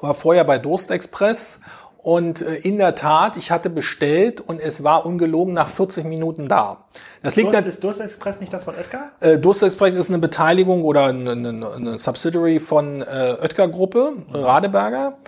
war 0.00 0.14
vorher 0.14 0.44
bei 0.44 0.58
Durst 0.58 0.90
Express 0.90 1.60
und 2.06 2.40
äh, 2.40 2.54
in 2.54 2.78
der 2.78 2.94
Tat, 2.94 3.36
ich 3.36 3.50
hatte 3.50 3.68
bestellt 3.68 4.40
und 4.40 4.60
es 4.60 4.84
war 4.84 5.04
ungelogen 5.04 5.52
nach 5.54 5.66
40 5.66 6.04
Minuten 6.04 6.46
da. 6.46 6.84
Das 7.20 7.34
liegt 7.34 7.52
Durst, 7.52 7.66
ist 7.66 7.82
Durst 7.82 8.00
Express 8.00 8.38
nicht 8.38 8.52
das 8.52 8.62
von 8.62 8.76
Oetker? 8.76 9.10
äh, 9.18 9.40
Durst 9.40 9.64
Express 9.64 9.92
ist 9.94 10.10
eine 10.10 10.20
Beteiligung 10.20 10.84
oder 10.84 11.06
eine, 11.06 11.32
eine, 11.32 11.68
eine 11.68 11.98
Subsidiary 11.98 12.60
von 12.60 13.02
äh, 13.02 13.34
Oetker 13.42 13.66
Gruppe, 13.66 14.12
Radeberger. 14.30 15.18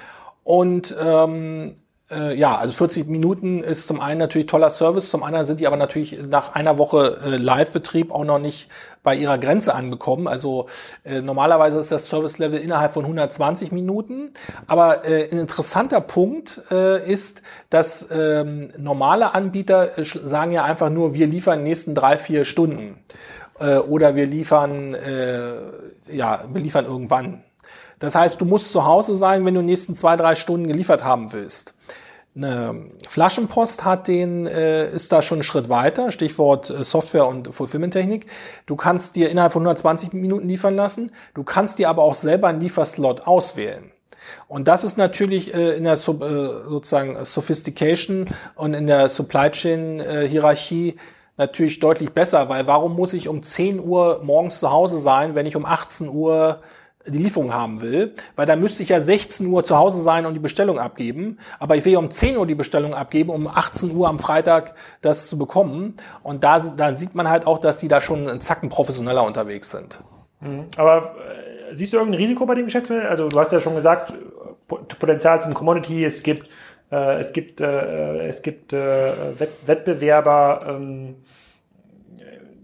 Und 0.44 0.94
ähm, 1.04 1.74
äh, 2.10 2.34
ja, 2.34 2.56
also 2.56 2.72
40 2.72 3.08
Minuten 3.08 3.62
ist 3.62 3.86
zum 3.86 4.00
einen 4.00 4.18
natürlich 4.18 4.46
toller 4.46 4.70
Service, 4.70 5.10
zum 5.10 5.22
anderen 5.22 5.44
sind 5.44 5.60
die 5.60 5.66
aber 5.66 5.76
natürlich 5.76 6.18
nach 6.26 6.54
einer 6.54 6.78
Woche 6.78 7.18
äh, 7.24 7.36
Live-Betrieb 7.36 8.12
auch 8.12 8.24
noch 8.24 8.38
nicht 8.38 8.68
bei 9.02 9.14
ihrer 9.14 9.38
Grenze 9.38 9.74
angekommen. 9.74 10.26
Also 10.26 10.66
äh, 11.04 11.20
normalerweise 11.20 11.78
ist 11.78 11.92
das 11.92 12.08
Service-Level 12.08 12.58
innerhalb 12.58 12.94
von 12.94 13.04
120 13.04 13.72
Minuten. 13.72 14.32
Aber 14.66 15.04
äh, 15.04 15.30
ein 15.30 15.38
interessanter 15.38 16.00
Punkt 16.00 16.60
äh, 16.70 17.10
ist, 17.10 17.42
dass 17.70 18.08
ähm, 18.10 18.70
normale 18.78 19.34
Anbieter 19.34 19.98
äh, 19.98 20.04
sagen 20.04 20.52
ja 20.52 20.64
einfach 20.64 20.90
nur, 20.90 21.14
wir 21.14 21.26
liefern 21.26 21.58
in 21.58 21.64
den 21.64 21.68
nächsten 21.68 21.94
drei, 21.94 22.16
vier 22.16 22.44
Stunden 22.44 22.98
äh, 23.60 23.76
oder 23.76 24.16
wir 24.16 24.26
liefern, 24.26 24.94
äh, 24.94 25.52
ja, 26.10 26.44
wir 26.50 26.62
liefern 26.62 26.86
irgendwann. 26.86 27.44
Das 27.98 28.14
heißt, 28.14 28.40
du 28.40 28.44
musst 28.44 28.72
zu 28.72 28.84
Hause 28.84 29.14
sein, 29.14 29.44
wenn 29.44 29.54
du 29.54 29.60
in 29.60 29.66
den 29.66 29.72
nächsten 29.72 29.94
zwei, 29.94 30.16
drei 30.16 30.34
Stunden 30.34 30.68
geliefert 30.68 31.02
haben 31.02 31.32
willst. 31.32 31.74
Eine 32.38 32.86
Flaschenpost 33.08 33.84
hat 33.84 34.06
den, 34.06 34.46
äh, 34.46 34.88
ist 34.90 35.10
da 35.10 35.22
schon 35.22 35.38
einen 35.38 35.42
Schritt 35.42 35.68
weiter, 35.68 36.12
Stichwort 36.12 36.70
äh, 36.70 36.84
Software 36.84 37.26
und 37.26 37.52
Fulfillment-Technik. 37.52 38.26
Du 38.66 38.76
kannst 38.76 39.16
dir 39.16 39.28
innerhalb 39.28 39.52
von 39.52 39.62
120 39.62 40.12
Minuten 40.12 40.46
liefern 40.46 40.76
lassen, 40.76 41.10
du 41.34 41.42
kannst 41.42 41.80
dir 41.80 41.88
aber 41.88 42.04
auch 42.04 42.14
selber 42.14 42.46
einen 42.46 42.60
Lieferslot 42.60 43.22
auswählen. 43.26 43.90
Und 44.46 44.68
das 44.68 44.84
ist 44.84 44.98
natürlich 44.98 45.52
äh, 45.52 45.70
in 45.70 45.82
der 45.82 45.96
Sub, 45.96 46.22
äh, 46.22 46.28
sozusagen 46.68 47.24
Sophistication 47.24 48.28
und 48.54 48.72
in 48.72 48.86
der 48.86 49.08
Supply 49.08 49.50
Chain 49.50 49.98
äh, 49.98 50.28
Hierarchie 50.28 50.94
natürlich 51.36 51.80
deutlich 51.80 52.12
besser, 52.12 52.48
weil 52.48 52.68
warum 52.68 52.94
muss 52.94 53.14
ich 53.14 53.26
um 53.26 53.42
10 53.42 53.80
Uhr 53.80 54.20
morgens 54.22 54.60
zu 54.60 54.70
Hause 54.70 55.00
sein, 55.00 55.34
wenn 55.34 55.46
ich 55.46 55.56
um 55.56 55.66
18 55.66 56.08
Uhr 56.08 56.60
die 57.06 57.18
Lieferung 57.18 57.54
haben 57.54 57.80
will, 57.80 58.14
weil 58.36 58.44
da 58.46 58.56
müsste 58.56 58.82
ich 58.82 58.90
ja 58.90 59.00
16 59.00 59.46
Uhr 59.46 59.64
zu 59.64 59.78
Hause 59.78 60.02
sein 60.02 60.26
und 60.26 60.34
die 60.34 60.40
Bestellung 60.40 60.78
abgeben, 60.78 61.38
aber 61.58 61.76
ich 61.76 61.84
will 61.84 61.92
ja 61.92 61.98
um 61.98 62.10
10 62.10 62.36
Uhr 62.36 62.46
die 62.46 62.54
Bestellung 62.54 62.92
abgeben, 62.92 63.30
um 63.30 63.46
18 63.46 63.94
Uhr 63.94 64.08
am 64.08 64.18
Freitag 64.18 64.74
das 65.00 65.28
zu 65.28 65.38
bekommen 65.38 65.94
und 66.22 66.44
da, 66.44 66.58
da 66.58 66.92
sieht 66.94 67.14
man 67.14 67.30
halt 67.30 67.46
auch, 67.46 67.58
dass 67.58 67.78
die 67.78 67.88
da 67.88 68.00
schon 68.00 68.28
einen 68.28 68.40
Zacken 68.40 68.68
professioneller 68.68 69.24
unterwegs 69.24 69.70
sind. 69.70 70.00
Aber 70.76 71.14
äh, 71.70 71.74
siehst 71.76 71.92
du 71.92 71.96
irgendein 71.96 72.20
Risiko 72.20 72.46
bei 72.46 72.54
dem 72.54 72.66
Geschäftsmodell? 72.66 73.06
Also 73.06 73.28
du 73.28 73.38
hast 73.38 73.52
ja 73.52 73.60
schon 73.60 73.74
gesagt, 73.74 74.12
Po- 74.66 74.80
Potenzial 74.98 75.40
zum 75.40 75.54
Commodity, 75.54 76.04
es 76.04 76.22
gibt, 76.22 76.48
äh, 76.92 77.18
es 77.20 77.32
gibt, 77.32 77.60
äh, 77.60 78.26
es 78.28 78.42
gibt 78.42 78.72
äh, 78.72 79.12
Wett 79.38 79.50
Wettbewerber, 79.66 80.66
ähm, 80.68 81.16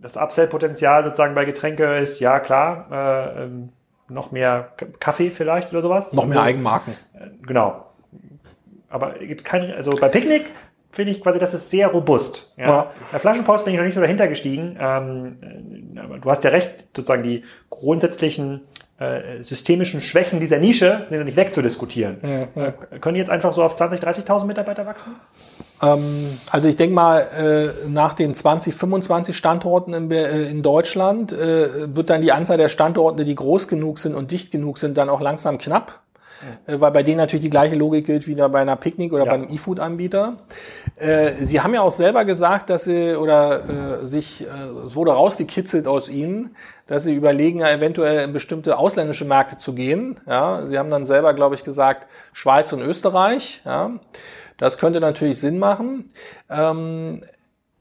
das 0.03 0.17
Upsell-Potenzial 0.17 1.03
sozusagen 1.05 1.35
bei 1.35 1.47
Getränke 1.47 1.97
ist, 1.97 2.21
ja 2.21 2.39
klar, 2.41 2.87
äh, 2.93 3.45
ähm, 3.45 3.71
noch 4.09 4.33
mehr 4.33 4.73
Kaffee 5.01 5.31
vielleicht 5.31 5.71
oder 5.71 5.83
sowas. 5.83 6.13
Noch 6.13 6.27
mehr 6.27 6.39
Also, 6.39 6.49
Eigenmarken. 6.49 6.95
Genau. 7.43 7.87
Aber 8.89 9.15
gibt 9.15 9.45
kein, 9.45 9.73
also 9.73 9.91
bei 9.99 10.09
Picknick 10.09 10.53
finde 10.93 11.11
ich 11.13 11.21
quasi, 11.21 11.39
das 11.39 11.55
ist 11.55 11.71
sehr 11.71 11.89
robust. 11.89 12.53
Ja. 12.57 12.67
Ja. 12.67 12.93
Bei 13.11 13.19
Flaschenpost 13.19 13.65
bin 13.65 13.75
ich 13.75 13.79
noch 13.79 13.85
nicht 13.85 13.95
so 13.95 14.01
dahinter 14.01 14.29
gestiegen. 14.29 14.77
Ähm, 14.79 15.95
äh, 15.97 16.01
aber 16.01 16.19
du 16.19 16.31
hast 16.31 16.45
ja 16.45 16.51
recht, 16.51 16.87
sozusagen 16.95 17.23
die 17.23 17.45
grundsätzlichen 17.71 18.63
äh, 18.99 19.43
systemischen 19.43 20.01
Schwächen 20.01 20.39
dieser 20.39 20.59
Nische 20.59 21.01
sind 21.09 21.19
ja 21.19 21.25
nicht 21.25 21.37
wegzudiskutieren. 21.37 22.23
Äh, 22.23 22.73
können 23.01 23.15
die 23.15 23.19
jetzt 23.19 23.31
einfach 23.31 23.53
so 23.53 23.63
auf 23.63 23.81
20.000, 23.81 24.25
30.000 24.25 24.47
Mitarbeiter 24.47 24.87
wachsen? 24.87 25.17
Ähm, 25.83 26.39
also 26.51 26.69
ich 26.69 26.77
denke 26.77 26.95
mal, 26.95 27.21
äh, 27.21 27.89
nach 27.89 28.15
den 28.15 28.35
20, 28.35 28.75
25 28.75 29.37
Standorten 29.37 29.95
in, 29.95 30.11
äh, 30.11 30.43
in 30.43 30.63
Deutschland 30.63 31.33
wird 31.33 32.09
dann 32.11 32.23
die 32.23 32.33
Anzahl 32.33 32.57
der 32.57 32.69
Standorte, 32.69 33.25
die 33.25 33.35
groß 33.35 33.67
genug 33.69 33.99
sind 33.99 34.15
und 34.15 34.31
dicht 34.31 34.53
genug 34.53 34.79
sind, 34.79 34.97
dann 34.97 35.09
auch 35.09 35.21
langsam 35.21 35.59
knapp. 35.59 36.01
äh, 36.67 36.81
weil 36.81 36.93
bei 36.93 37.03
denen 37.03 37.19
natürlich 37.19 37.45
die 37.45 37.51
gleiche 37.51 37.75
Logik 37.75 38.07
gilt 38.07 38.27
wie 38.27 38.35
bei 38.35 38.61
einer 38.61 38.77
Picknick 38.77 39.13
oder 39.13 39.25
ja. 39.25 39.31
bei 39.31 39.35
einem 39.35 39.49
E-Food-Anbieter. 39.51 40.37
Äh, 40.97 41.33
sie 41.45 41.61
haben 41.61 41.75
ja 41.75 41.83
auch 41.83 41.91
selber 41.91 42.25
gesagt, 42.25 42.71
dass 42.71 42.85
sie 42.85 43.17
oder 43.17 44.03
äh, 44.03 44.07
sich, 44.07 44.43
äh, 44.43 44.47
es 44.87 44.95
wurde 44.95 45.13
rausgekitzelt 45.13 45.89
aus 45.89 46.09
ihnen, 46.09 46.55
dass 46.87 47.03
sie 47.03 47.15
überlegen, 47.15 47.63
eventuell 47.63 48.25
in 48.25 48.33
bestimmte 48.33 48.79
ausländische 48.79 49.25
Märkte 49.25 49.57
zu 49.57 49.73
gehen. 49.75 50.21
Ja, 50.27 50.63
sie 50.67 50.79
haben 50.79 50.91
dann 50.91 51.05
selber, 51.05 51.35
glaube 51.35 51.57
ich, 51.57 51.65
gesagt, 51.65 52.07
Schweiz 52.33 52.73
und 52.73 52.81
Österreich. 52.81 53.63
Ja, 53.65 53.93
das 54.57 54.79
könnte 54.79 55.01
natürlich 55.01 55.41
Sinn 55.41 55.59
machen. 55.59 56.11
Ähm, 56.49 57.23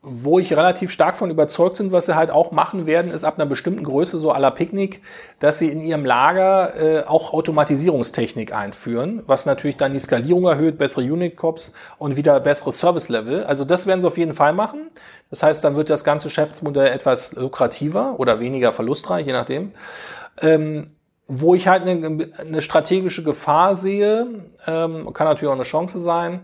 wo 0.05 0.37
ich 0.37 0.51
relativ 0.51 0.91
stark 0.91 1.15
von 1.15 1.31
überzeugt 1.31 1.77
bin, 1.77 1.93
was 1.93 2.07
sie 2.07 2.15
halt 2.15 2.29
auch 2.29 2.51
machen 2.51 2.85
werden, 2.85 3.09
ist 3.09 3.23
ab 3.23 3.39
einer 3.39 3.45
bestimmten 3.45 3.85
Größe, 3.85 4.19
so 4.19 4.33
à 4.33 4.37
la 4.37 4.51
Picknick, 4.51 5.01
dass 5.39 5.59
sie 5.59 5.69
in 5.69 5.81
ihrem 5.81 6.03
Lager 6.05 6.73
äh, 6.75 7.03
auch 7.05 7.31
Automatisierungstechnik 7.31 8.53
einführen, 8.53 9.23
was 9.27 9.45
natürlich 9.45 9.77
dann 9.77 9.93
die 9.93 9.99
Skalierung 9.99 10.43
erhöht, 10.45 10.77
bessere 10.77 11.03
Unit-Cops 11.03 11.71
und 11.97 12.17
wieder 12.17 12.37
bessere 12.41 12.73
Service-Level. 12.73 13.45
Also 13.45 13.63
das 13.63 13.87
werden 13.87 14.01
sie 14.01 14.07
auf 14.07 14.17
jeden 14.17 14.33
Fall 14.33 14.51
machen. 14.51 14.91
Das 15.29 15.41
heißt, 15.41 15.63
dann 15.63 15.77
wird 15.77 15.89
das 15.89 16.03
ganze 16.03 16.27
Geschäftsmodell 16.27 16.87
etwas 16.87 17.33
lukrativer 17.33 18.19
oder 18.19 18.41
weniger 18.41 18.73
verlustreich, 18.73 19.25
je 19.25 19.33
nachdem. 19.33 19.71
Ähm, 20.41 20.91
wo 21.27 21.55
ich 21.55 21.69
halt 21.69 21.87
eine, 21.87 22.27
eine 22.37 22.61
strategische 22.61 23.23
Gefahr 23.23 23.77
sehe, 23.77 24.27
ähm, 24.67 25.13
kann 25.13 25.27
natürlich 25.27 25.49
auch 25.49 25.55
eine 25.55 25.63
Chance 25.63 26.01
sein, 26.01 26.41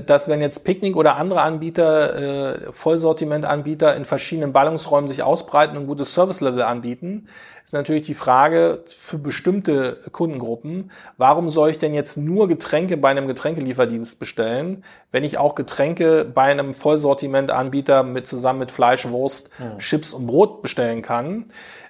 dass 0.00 0.28
wenn 0.28 0.40
jetzt 0.40 0.64
Picknick 0.64 0.96
oder 0.96 1.16
andere 1.16 1.42
Anbieter, 1.42 2.54
äh, 2.54 2.72
Vollsortimentanbieter 2.72 3.94
in 3.96 4.06
verschiedenen 4.06 4.52
Ballungsräumen 4.52 5.08
sich 5.08 5.22
ausbreiten 5.22 5.76
und 5.76 5.86
gutes 5.86 6.14
Service-Level 6.14 6.62
anbieten, 6.62 7.26
ist 7.64 7.74
natürlich 7.74 8.06
die 8.06 8.14
Frage 8.14 8.82
für 8.86 9.18
bestimmte 9.18 9.98
Kundengruppen, 10.10 10.90
warum 11.18 11.50
soll 11.50 11.68
ich 11.68 11.76
denn 11.76 11.92
jetzt 11.92 12.16
nur 12.16 12.48
Getränke 12.48 12.96
bei 12.96 13.10
einem 13.10 13.26
Getränkelieferdienst 13.26 14.18
bestellen, 14.18 14.84
wenn 15.12 15.22
ich 15.22 15.36
auch 15.36 15.54
Getränke 15.54 16.24
bei 16.24 16.44
einem 16.44 16.72
Vollsortimentanbieter 16.72 18.04
mit 18.04 18.26
zusammen 18.26 18.60
mit 18.60 18.72
Fleisch, 18.72 19.06
Wurst, 19.06 19.50
mhm. 19.58 19.78
Chips 19.80 20.14
und 20.14 20.26
Brot 20.26 20.62
bestellen 20.62 21.02
kann. 21.02 21.44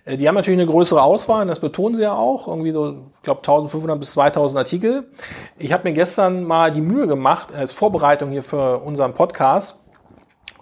Äh, 0.09 0.17
die 0.17 0.27
haben 0.27 0.35
natürlich 0.35 0.59
eine 0.59 0.71
größere 0.71 1.03
Auswahl, 1.03 1.43
und 1.43 1.49
das 1.49 1.61
betonen 1.61 1.95
sie 1.95 2.03
ja 2.03 2.15
auch, 2.15 2.49
irgendwie 2.49 2.73
so, 2.73 3.07
ich 3.17 3.23
glaube, 3.23 3.41
1500 3.41 4.01
bis 4.01 4.13
2000 4.13 4.59
Artikel. 4.59 5.11
Ich 5.59 5.73
habe 5.73 5.89
mir 5.89 5.95
gestern 5.95 6.45
mal 6.45 6.73
die 6.73 6.81
Mühe 6.81 7.07
gemacht, 7.07 7.55
als 7.55 7.73
Vorbereitung 7.73 8.31
hier 8.31 8.43
für 8.43 8.79
unseren 8.79 9.15
Podcast, 9.15 9.81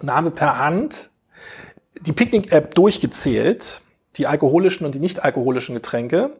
und 0.01 0.13
habe 0.13 0.31
per 0.31 0.59
Hand 0.59 1.09
die 2.01 2.13
Picknick-App 2.13 2.75
durchgezählt, 2.75 3.81
die 4.17 4.27
alkoholischen 4.27 4.85
und 4.85 4.93
die 4.93 4.99
nicht 4.99 5.23
alkoholischen 5.23 5.73
Getränke, 5.73 6.31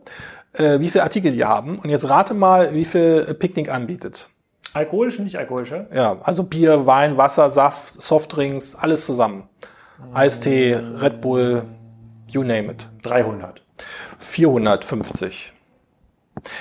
äh, 0.53 0.79
wie 0.79 0.89
viele 0.89 1.03
Artikel 1.03 1.31
die 1.31 1.45
haben. 1.45 1.79
Und 1.79 1.89
jetzt 1.89 2.07
rate 2.09 2.33
mal, 2.33 2.73
wie 2.73 2.85
viel 2.85 3.33
Picknick 3.33 3.71
anbietet. 3.71 4.29
Alkoholische, 4.73 5.23
nicht 5.23 5.37
alkoholische? 5.37 5.87
Ja, 5.93 6.19
also 6.21 6.43
Bier, 6.43 6.85
Wein, 6.85 7.17
Wasser, 7.17 7.49
Saft, 7.49 7.99
Softdrinks, 8.01 8.75
alles 8.75 9.05
zusammen. 9.05 9.49
Eistee, 10.13 10.75
Red 10.75 11.21
Bull, 11.21 11.63
You 12.29 12.43
name 12.43 12.71
it. 12.71 12.87
300. 13.03 13.61
450. 14.19 15.53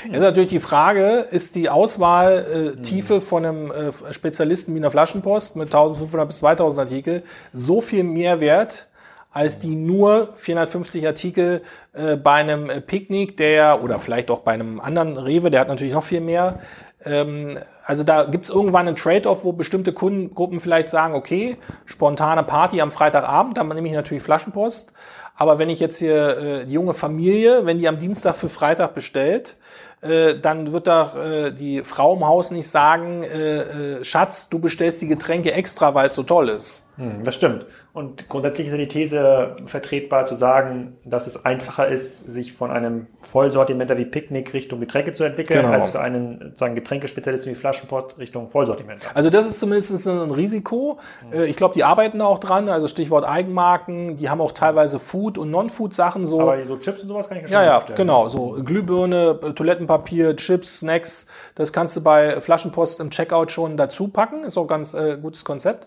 Jetzt 0.04 0.14
ist 0.14 0.22
natürlich 0.22 0.50
die 0.50 0.58
Frage, 0.58 1.26
ist 1.30 1.54
die 1.54 1.68
Auswahltiefe 1.68 3.16
äh, 3.16 3.20
von 3.20 3.44
einem 3.44 3.70
äh, 3.70 4.12
Spezialisten 4.12 4.74
wie 4.74 4.78
einer 4.78 4.90
Flaschenpost 4.90 5.56
mit 5.56 5.66
1500 5.66 6.28
bis 6.28 6.38
2000 6.38 6.80
Artikel 6.80 7.22
so 7.52 7.80
viel 7.80 8.04
mehr 8.04 8.40
wert, 8.40 8.88
als 9.30 9.58
die 9.58 9.74
nur 9.74 10.30
450 10.34 11.06
Artikel 11.06 11.62
äh, 11.92 12.16
bei 12.16 12.34
einem 12.34 12.70
Picknick, 12.86 13.36
der, 13.36 13.82
oder 13.82 13.98
vielleicht 13.98 14.30
auch 14.30 14.40
bei 14.40 14.52
einem 14.52 14.80
anderen 14.80 15.16
Rewe, 15.18 15.50
der 15.50 15.60
hat 15.60 15.68
natürlich 15.68 15.92
noch 15.92 16.04
viel 16.04 16.22
mehr. 16.22 16.60
Ähm, 17.04 17.58
also 17.84 18.02
da 18.02 18.24
gibt 18.24 18.46
es 18.46 18.50
irgendwann 18.50 18.88
einen 18.88 18.96
Trade-off, 18.96 19.44
wo 19.44 19.52
bestimmte 19.52 19.92
Kundengruppen 19.92 20.58
vielleicht 20.58 20.88
sagen, 20.88 21.14
okay, 21.14 21.56
spontane 21.84 22.44
Party 22.44 22.80
am 22.80 22.90
Freitagabend, 22.90 23.58
dann 23.58 23.68
nehme 23.68 23.88
ich 23.88 23.94
natürlich 23.94 24.22
Flaschenpost. 24.22 24.92
Aber 25.36 25.58
wenn 25.58 25.68
ich 25.68 25.80
jetzt 25.80 25.98
hier 25.98 26.38
äh, 26.38 26.66
die 26.66 26.74
junge 26.74 26.94
Familie, 26.94 27.66
wenn 27.66 27.78
die 27.78 27.88
am 27.88 27.98
Dienstag 27.98 28.36
für 28.36 28.48
Freitag 28.48 28.94
bestellt, 28.94 29.56
äh, 30.00 30.38
dann 30.38 30.72
wird 30.72 30.86
doch 30.86 31.16
äh, 31.16 31.50
die 31.52 31.82
Frau 31.82 32.14
im 32.14 32.26
Haus 32.26 32.50
nicht 32.50 32.68
sagen, 32.68 33.22
äh, 33.22 33.60
äh, 33.60 34.04
Schatz, 34.04 34.48
du 34.48 34.58
bestellst 34.58 35.02
die 35.02 35.08
Getränke 35.08 35.52
extra, 35.52 35.94
weil 35.94 36.06
es 36.06 36.14
so 36.14 36.22
toll 36.22 36.48
ist. 36.48 36.88
Hm, 36.96 37.22
das 37.22 37.34
stimmt. 37.34 37.66
Und 37.96 38.28
grundsätzlich 38.28 38.66
ist 38.66 38.72
ja 38.72 38.76
die 38.76 38.88
These 38.88 39.56
vertretbar 39.64 40.26
zu 40.26 40.34
sagen, 40.34 40.98
dass 41.06 41.26
es 41.26 41.46
einfacher 41.46 41.88
ist, 41.88 42.30
sich 42.30 42.52
von 42.52 42.70
einem 42.70 43.06
Vollsortimenter 43.22 43.96
wie 43.96 44.04
Picknick 44.04 44.52
Richtung 44.52 44.80
Getränke 44.80 45.14
zu 45.14 45.24
entwickeln, 45.24 45.62
genau. 45.62 45.72
als 45.72 45.88
für 45.88 46.00
einen 46.00 46.40
sozusagen 46.42 46.74
Getränkespezialisten 46.74 47.50
wie 47.50 47.54
Flaschenpott 47.54 48.18
Richtung 48.18 48.50
Vollsortimenter. 48.50 49.06
Also 49.14 49.30
das 49.30 49.46
ist 49.46 49.60
zumindest 49.60 50.06
ein 50.06 50.30
Risiko. 50.30 50.98
Mhm. 51.32 51.44
Ich 51.44 51.56
glaube, 51.56 51.72
die 51.72 51.84
arbeiten 51.84 52.18
da 52.18 52.26
auch 52.26 52.38
dran. 52.38 52.68
Also 52.68 52.86
Stichwort 52.86 53.26
Eigenmarken. 53.26 54.16
Die 54.16 54.28
haben 54.28 54.42
auch 54.42 54.52
teilweise 54.52 54.98
Food- 54.98 55.38
und 55.38 55.50
Non-Food-Sachen. 55.50 56.26
So. 56.26 56.42
Aber 56.42 56.62
so 56.66 56.76
Chips 56.76 57.00
und 57.00 57.08
sowas 57.08 57.30
kann 57.30 57.38
ich 57.38 57.44
ja 57.44 57.48
schon 57.48 57.54
Ja, 57.54 57.64
ja, 57.64 57.78
bestellen. 57.78 57.96
genau. 57.96 58.28
So 58.28 58.58
Glühbirne, 58.62 59.40
Toilettenpapier, 59.54 60.36
Chips, 60.36 60.80
Snacks. 60.80 61.28
Das 61.54 61.72
kannst 61.72 61.96
du 61.96 62.02
bei 62.02 62.42
Flaschenpost 62.42 63.00
im 63.00 63.08
Checkout 63.08 63.52
schon 63.52 63.78
dazu 63.78 64.08
packen. 64.08 64.44
Ist 64.44 64.58
auch 64.58 64.66
ganz 64.66 64.92
äh, 64.92 65.16
gutes 65.16 65.46
Konzept. 65.46 65.86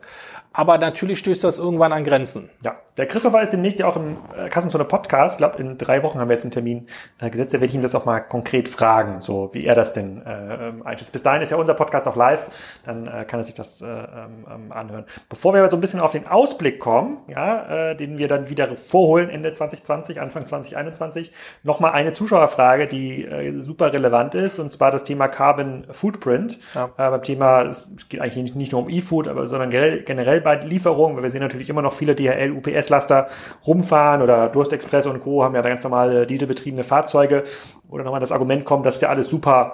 Aber 0.51 0.79
natürlich 0.79 1.19
stößt 1.19 1.43
das 1.43 1.59
irgendwann 1.59 1.93
an 1.93 1.98
Grenzen. 2.03 2.49
Ja, 2.63 2.77
der 2.99 3.07
Christopher 3.07 3.41
ist 3.41 3.53
demnächst 3.53 3.79
ja 3.79 3.87
auch 3.87 3.95
im 3.95 4.17
äh, 4.37 4.49
Kassenzone 4.49 4.83
Podcast. 4.83 5.35
Ich 5.35 5.37
glaube, 5.37 5.57
in 5.57 5.77
drei 5.77 6.03
Wochen 6.03 6.19
haben 6.19 6.27
wir 6.27 6.33
jetzt 6.33 6.43
einen 6.43 6.51
Termin 6.51 6.87
äh, 7.19 7.29
gesetzt. 7.29 7.53
Da 7.53 7.61
werde 7.61 7.67
ich 7.67 7.75
ihn 7.75 7.81
das 7.81 7.95
auch 7.95 8.03
mal 8.03 8.19
konkret 8.19 8.67
fragen, 8.67 9.21
so 9.21 9.49
wie 9.53 9.65
er 9.65 9.73
das 9.73 9.93
denn 9.93 10.21
äh, 10.25 10.67
ähm, 10.67 10.85
einschätzt. 10.85 11.13
Bis 11.13 11.23
dahin 11.23 11.41
ist 11.41 11.51
ja 11.51 11.57
unser 11.57 11.75
Podcast 11.75 12.09
auch 12.09 12.17
live. 12.17 12.49
Dann 12.83 13.07
äh, 13.07 13.23
kann 13.23 13.39
er 13.39 13.43
sich 13.43 13.53
das 13.53 13.81
äh, 13.81 13.85
ähm, 13.87 14.45
ähm, 14.53 14.71
anhören. 14.73 15.05
Bevor 15.29 15.53
wir 15.53 15.61
aber 15.61 15.69
so 15.69 15.77
ein 15.77 15.81
bisschen 15.81 16.01
auf 16.01 16.11
den 16.11 16.27
Ausblick 16.27 16.81
kommen, 16.81 17.19
ja, 17.27 17.91
äh, 17.91 17.95
den 17.95 18.17
wir 18.17 18.27
dann 18.27 18.49
wieder 18.49 18.75
vorholen 18.75 19.29
Ende 19.29 19.53
2020, 19.53 20.19
Anfang 20.19 20.45
2021, 20.45 21.31
nochmal 21.63 21.93
eine 21.93 22.11
Zuschauerfrage, 22.11 22.87
die 22.87 23.23
äh, 23.23 23.61
super 23.61 23.93
relevant 23.93 24.35
ist, 24.35 24.59
und 24.59 24.73
zwar 24.73 24.91
das 24.91 25.05
Thema 25.05 25.29
Carbon 25.29 25.85
Footprint. 25.91 26.59
Ja. 26.75 26.87
Beim 26.97 27.23
Thema, 27.23 27.61
es 27.63 28.09
geht 28.09 28.19
eigentlich 28.19 28.43
nicht, 28.43 28.55
nicht 28.55 28.71
nur 28.73 28.81
um 28.81 28.89
E-Food, 28.89 29.29
aber 29.29 29.47
sondern 29.47 29.69
generell 29.69 30.41
bei 30.41 30.55
Lieferungen, 30.55 31.15
weil 31.15 31.23
wir 31.23 31.29
sehen 31.29 31.41
natürlich 31.41 31.69
immer 31.69 31.81
noch 31.81 31.88
viele 31.93 32.15
DHL, 32.15 32.51
UPS-Laster 32.51 33.27
rumfahren 33.65 34.21
oder 34.21 34.49
Durstexpress 34.49 35.05
und 35.07 35.21
Co. 35.21 35.43
haben 35.43 35.55
ja 35.55 35.61
ganz 35.61 35.83
normale 35.83 36.25
dieselbetriebene 36.25 36.83
Fahrzeuge, 36.83 37.43
dann 37.91 38.05
nochmal 38.05 38.19
das 38.19 38.31
Argument 38.31 38.65
kommt, 38.65 38.85
dass 38.85 38.99
der 38.99 39.09
alles 39.09 39.27
super 39.27 39.73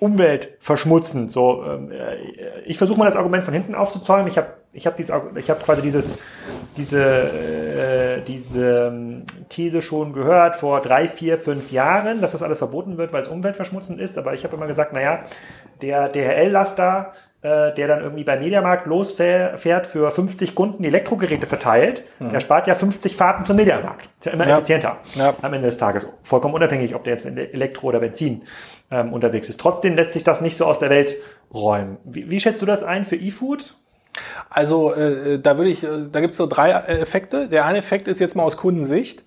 umweltverschmutzend. 0.00 1.30
So, 1.30 1.64
ähm, 1.64 1.90
äh, 1.90 2.60
ich 2.66 2.78
versuche 2.78 2.98
mal 2.98 3.04
das 3.04 3.16
Argument 3.16 3.44
von 3.44 3.54
hinten 3.54 3.74
aufzuzäumen. 3.74 4.28
Ich 4.28 4.36
habe 4.36 4.48
ich 4.72 4.86
hab 4.86 4.96
dieses, 4.96 5.14
ich 5.34 5.50
habe 5.50 5.60
quasi 5.60 5.82
dieses, 5.82 6.16
diese, 6.76 7.02
äh, 7.02 8.22
diese 8.22 8.88
ähm, 8.88 9.24
These 9.48 9.82
schon 9.82 10.12
gehört 10.12 10.54
vor 10.56 10.80
drei, 10.80 11.08
vier, 11.08 11.38
fünf 11.38 11.72
Jahren, 11.72 12.20
dass 12.20 12.32
das 12.32 12.42
alles 12.42 12.58
verboten 12.58 12.96
wird, 12.96 13.12
weil 13.12 13.22
es 13.22 13.28
umweltverschmutzend 13.28 14.00
ist. 14.00 14.18
Aber 14.18 14.34
ich 14.34 14.44
habe 14.44 14.54
immer 14.54 14.66
gesagt, 14.66 14.92
naja, 14.92 15.24
der 15.82 16.08
DHL-Laster 16.08 17.12
äh, 17.40 17.72
der 17.74 17.86
dann 17.86 18.00
irgendwie 18.00 18.24
beim 18.24 18.40
Mediamarkt 18.40 18.86
losfährt, 18.86 19.86
für 19.86 20.10
50 20.10 20.54
Kunden 20.54 20.82
Elektrogeräte 20.82 21.46
verteilt, 21.46 22.02
mhm. 22.18 22.30
der 22.30 22.40
spart 22.40 22.66
ja 22.66 22.74
50 22.74 23.14
Fahrten 23.16 23.44
zum 23.44 23.56
Mediamarkt. 23.56 24.08
Ist 24.18 24.26
ja 24.26 24.32
immer 24.32 24.46
ja. 24.46 24.56
effizienter 24.56 24.96
ja. 25.14 25.34
am 25.40 25.52
Ende 25.52 25.66
des 25.66 25.78
Tages. 25.78 26.08
Vollkommen 26.24 26.54
unabhängig, 26.54 26.94
ob 26.94 27.04
der 27.04 27.12
jetzt 27.12 27.24
mit 27.24 27.36
Elektro 27.54 27.88
oder 27.88 28.00
Benzin 28.00 28.42
ähm, 28.90 29.12
unterwegs 29.12 29.48
ist. 29.48 29.60
Trotzdem 29.60 29.94
lässt 29.94 30.14
sich 30.14 30.24
das 30.24 30.40
nicht 30.40 30.56
so 30.56 30.64
aus 30.66 30.78
der 30.78 30.90
Welt 30.90 31.14
räumen. 31.54 31.98
Wie, 32.04 32.28
wie 32.30 32.40
schätzt 32.40 32.60
du 32.60 32.66
das 32.66 32.82
ein 32.82 33.04
für 33.04 33.16
E-Food? 33.16 33.76
Also 34.50 34.92
äh, 34.94 35.38
da 35.38 35.58
würde 35.58 35.70
ich, 35.70 35.84
äh, 35.84 36.08
da 36.10 36.20
gibt 36.20 36.32
es 36.32 36.38
so 36.38 36.46
drei 36.46 36.70
äh, 36.70 37.00
Effekte. 37.00 37.48
Der 37.48 37.66
eine 37.66 37.78
Effekt 37.78 38.08
ist 38.08 38.18
jetzt 38.18 38.34
mal 38.34 38.42
aus 38.42 38.56
Kundensicht. 38.56 39.24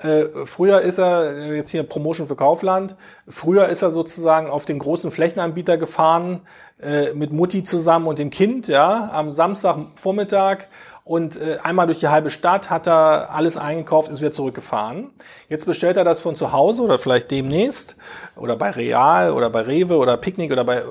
Äh, 0.00 0.46
früher 0.46 0.80
ist 0.80 0.98
er, 0.98 1.36
äh, 1.36 1.56
jetzt 1.56 1.70
hier 1.70 1.82
Promotion 1.82 2.28
für 2.28 2.36
Kaufland, 2.36 2.96
früher 3.26 3.66
ist 3.66 3.82
er 3.82 3.90
sozusagen 3.90 4.48
auf 4.48 4.64
den 4.64 4.78
großen 4.78 5.10
Flächenanbieter 5.10 5.76
gefahren, 5.76 6.40
äh, 6.80 7.12
mit 7.14 7.32
Mutti 7.32 7.64
zusammen 7.64 8.06
und 8.06 8.18
dem 8.18 8.30
Kind, 8.30 8.68
ja, 8.68 9.10
am 9.12 9.32
Samstagvormittag 9.32 10.66
und 11.08 11.40
äh, 11.40 11.56
einmal 11.62 11.86
durch 11.86 12.00
die 12.00 12.08
halbe 12.08 12.28
Stadt 12.28 12.68
hat 12.68 12.86
er 12.86 13.30
alles 13.30 13.56
eingekauft, 13.56 14.10
ist 14.10 14.20
wieder 14.20 14.30
zurückgefahren. 14.30 15.10
Jetzt 15.48 15.64
bestellt 15.64 15.96
er 15.96 16.04
das 16.04 16.20
von 16.20 16.36
zu 16.36 16.52
Hause 16.52 16.82
oder 16.82 16.98
vielleicht 16.98 17.30
demnächst 17.30 17.96
oder 18.36 18.56
bei 18.56 18.70
Real 18.70 19.32
oder 19.32 19.48
bei 19.48 19.62
Rewe 19.62 19.96
oder 19.96 20.18
Picknick 20.18 20.52
oder 20.52 20.64
bei, 20.64 20.82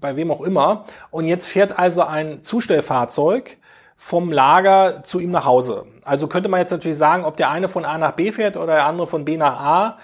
bei 0.00 0.16
wem 0.16 0.30
auch 0.30 0.42
immer. 0.42 0.84
Und 1.10 1.26
jetzt 1.26 1.46
fährt 1.46 1.78
also 1.78 2.02
ein 2.02 2.42
Zustellfahrzeug 2.42 3.56
vom 3.96 4.32
Lager 4.32 5.02
zu 5.02 5.20
ihm 5.20 5.30
nach 5.30 5.44
Hause. 5.44 5.86
Also 6.02 6.26
könnte 6.26 6.48
man 6.48 6.60
jetzt 6.60 6.70
natürlich 6.70 6.98
sagen, 6.98 7.24
ob 7.24 7.36
der 7.36 7.50
eine 7.50 7.68
von 7.68 7.84
A 7.84 7.98
nach 7.98 8.12
B 8.12 8.32
fährt 8.32 8.56
oder 8.56 8.74
der 8.74 8.86
andere 8.86 9.06
von 9.06 9.24
B 9.24 9.36
nach 9.36 9.60
A, 9.60 9.98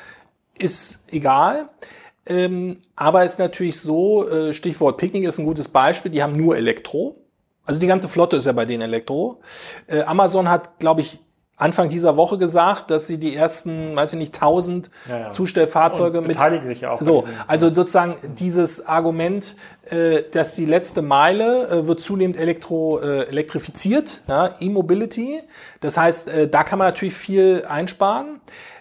ist 0.59 1.05
egal. 1.11 1.69
Ähm, 2.27 2.79
aber 2.97 3.25
ist 3.25 3.39
natürlich 3.39 3.81
so, 3.81 4.29
äh, 4.29 4.53
Stichwort 4.53 4.99
Picknick 4.99 5.25
ist 5.25 5.39
ein 5.39 5.47
gutes 5.47 5.69
Beispiel, 5.69 6.11
die 6.11 6.23
haben 6.23 6.33
nur 6.33 6.57
Elektro. 6.57 7.17
Also 7.65 7.81
die 7.81 7.87
ganze 7.87 8.09
Flotte 8.09 8.37
ist 8.37 8.47
ja 8.47 8.53
bei 8.53 8.65
denen 8.65 8.83
Elektro. 8.83 9.41
Äh, 9.87 10.03
Amazon 10.03 10.49
hat, 10.49 10.79
glaube 10.79 11.01
ich, 11.01 11.21
Anfang 11.61 11.89
dieser 11.89 12.17
Woche 12.17 12.39
gesagt, 12.39 12.91
dass 12.91 13.07
sie 13.07 13.19
die 13.19 13.37
ersten, 13.37 13.95
weiß 13.95 14.15
ich 14.15 14.19
nicht, 14.19 14.35
1000 14.35 14.91
ja, 15.09 15.19
ja. 15.19 15.29
Zustellfahrzeuge 15.29 16.19
und 16.19 16.29
beteiligen 16.29 16.67
mit, 16.67 16.77
sich 16.77 16.83
ja 16.83 16.93
auch. 16.93 17.01
So, 17.01 17.25
also 17.47 17.73
sozusagen 17.73 18.17
dieses 18.35 18.87
Argument, 18.87 19.57
äh, 19.91 20.23
dass 20.33 20.55
die 20.55 20.65
letzte 20.65 21.03
Meile 21.03 21.69
äh, 21.69 21.87
wird 21.87 22.01
zunehmend 22.01 22.39
elektro, 22.39 22.99
äh, 23.01 23.25
elektrifiziert, 23.29 24.23
ja, 24.27 24.55
E-Mobility. 24.61 25.41
Das 25.81 25.97
heißt, 25.97 26.29
äh, 26.29 26.49
da 26.49 26.65
kann 26.65 26.79
man 26.79 26.89
natürlich 26.89 27.15
viel 27.15 27.65
einsparen. 27.69 28.41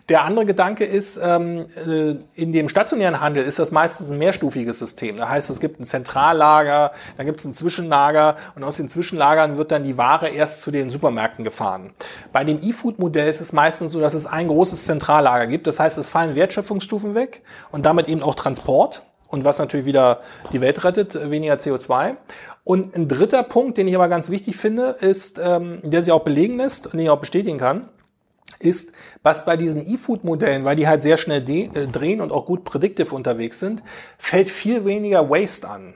Der 0.09 0.25
andere 0.25 0.45
Gedanke 0.45 0.85
ist, 0.85 1.19
ähm, 1.23 1.67
äh, 1.87 2.15
in 2.33 2.51
dem 2.51 2.67
stationären 2.67 3.21
Handel 3.21 3.43
ist 3.43 3.59
das 3.59 3.71
meistens 3.71 4.09
ein 4.11 4.17
mehrstufiges 4.17 4.79
System. 4.79 5.17
Da 5.17 5.29
heißt, 5.29 5.51
es 5.51 5.59
gibt 5.59 5.79
ein 5.79 5.83
Zentrallager, 5.83 6.91
dann 7.17 7.27
gibt 7.27 7.39
es 7.39 7.45
ein 7.45 7.53
Zwischenlager 7.53 8.35
und 8.55 8.63
aus 8.63 8.77
den 8.77 8.89
Zwischenlagern 8.89 9.59
wird 9.59 9.71
dann 9.71 9.83
die 9.83 9.97
Ware 9.97 10.29
erst 10.29 10.61
zu 10.61 10.71
den 10.71 10.89
Supermärkten 10.89 11.43
gefahren. 11.43 11.91
Bei 12.31 12.43
dem 12.43 12.59
E-Food-Modell 12.59 13.27
ist 13.27 13.39
es 13.39 13.53
meistens 13.53 13.91
so, 13.91 14.01
dass 14.01 14.15
es 14.15 14.25
ein 14.25 14.47
großes 14.47 14.85
Zentrallager 14.85 15.45
gibt. 15.45 15.67
Das 15.67 15.79
heißt, 15.79 15.99
es 15.99 16.07
fallen 16.07 16.35
Wertschöpfungsstufen 16.35 17.13
weg 17.13 17.43
und 17.71 17.85
damit 17.85 18.07
eben 18.07 18.23
auch 18.23 18.33
Transport 18.33 19.03
und 19.27 19.45
was 19.45 19.59
natürlich 19.59 19.85
wieder 19.85 20.21
die 20.51 20.59
Welt 20.59 20.83
rettet, 20.83 21.29
weniger 21.29 21.53
CO2. 21.53 22.15
Und 22.63 22.95
ein 22.95 23.07
dritter 23.07 23.43
Punkt, 23.43 23.77
den 23.77 23.87
ich 23.87 23.93
aber 23.93 24.09
ganz 24.09 24.31
wichtig 24.31 24.57
finde, 24.57 24.95
ist, 24.99 25.39
ähm, 25.43 25.79
der 25.83 26.03
sich 26.03 26.11
auch 26.11 26.23
belegen 26.23 26.57
lässt 26.57 26.87
und 26.87 26.93
den 26.93 27.01
ich 27.01 27.09
auch 27.11 27.19
bestätigen 27.19 27.59
kann, 27.59 27.89
ist, 28.59 28.91
was 29.23 29.45
bei 29.45 29.57
diesen 29.57 29.81
E-Food-Modellen, 29.81 30.65
weil 30.65 30.75
die 30.75 30.87
halt 30.87 31.03
sehr 31.03 31.17
schnell 31.17 31.47
äh, 31.49 31.67
drehen 31.87 32.21
und 32.21 32.31
auch 32.31 32.45
gut 32.45 32.63
predictive 32.63 33.13
unterwegs 33.13 33.59
sind, 33.59 33.83
fällt 34.17 34.49
viel 34.49 34.85
weniger 34.85 35.29
Waste 35.29 35.67
an. 35.67 35.93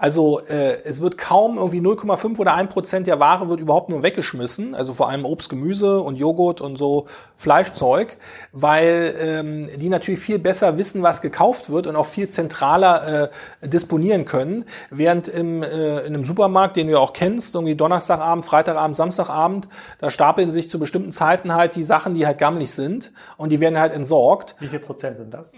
Also 0.00 0.38
äh, 0.48 0.80
es 0.84 1.00
wird 1.00 1.18
kaum 1.18 1.58
irgendwie 1.58 1.80
0,5 1.80 2.38
oder 2.38 2.54
1 2.54 2.72
Prozent 2.72 3.08
der 3.08 3.18
Ware 3.18 3.48
wird 3.48 3.58
überhaupt 3.58 3.90
nur 3.90 4.04
weggeschmissen, 4.04 4.76
also 4.76 4.94
vor 4.94 5.08
allem 5.08 5.24
Obst, 5.24 5.48
Gemüse 5.48 6.00
und 6.00 6.14
Joghurt 6.14 6.60
und 6.60 6.76
so 6.76 7.06
Fleischzeug, 7.36 8.16
weil 8.52 9.12
ähm, 9.20 9.68
die 9.76 9.88
natürlich 9.88 10.20
viel 10.20 10.38
besser 10.38 10.78
wissen, 10.78 11.02
was 11.02 11.20
gekauft 11.20 11.70
wird 11.70 11.88
und 11.88 11.96
auch 11.96 12.06
viel 12.06 12.28
zentraler 12.28 13.30
äh, 13.60 13.68
disponieren 13.68 14.24
können, 14.24 14.66
während 14.90 15.26
im, 15.26 15.64
äh, 15.64 15.98
in 16.02 16.14
einem 16.14 16.24
Supermarkt, 16.24 16.76
den 16.76 16.86
du 16.86 16.92
ja 16.92 17.00
auch 17.00 17.12
kennst, 17.12 17.56
irgendwie 17.56 17.74
Donnerstagabend, 17.74 18.44
Freitagabend, 18.44 18.94
Samstagabend, 18.94 19.66
da 19.98 20.10
stapeln 20.10 20.52
sich 20.52 20.70
zu 20.70 20.78
bestimmten 20.78 21.10
Zeiten 21.10 21.56
halt 21.56 21.74
die 21.74 21.82
Sachen, 21.82 22.14
die 22.14 22.24
halt 22.24 22.38
gammelig 22.38 22.70
sind 22.70 23.10
und 23.36 23.50
die 23.50 23.58
werden 23.58 23.80
halt 23.80 23.92
entsorgt. 23.92 24.54
Wie 24.60 24.68
viel 24.68 24.78
Prozent 24.78 25.16
sind 25.16 25.34
das? 25.34 25.50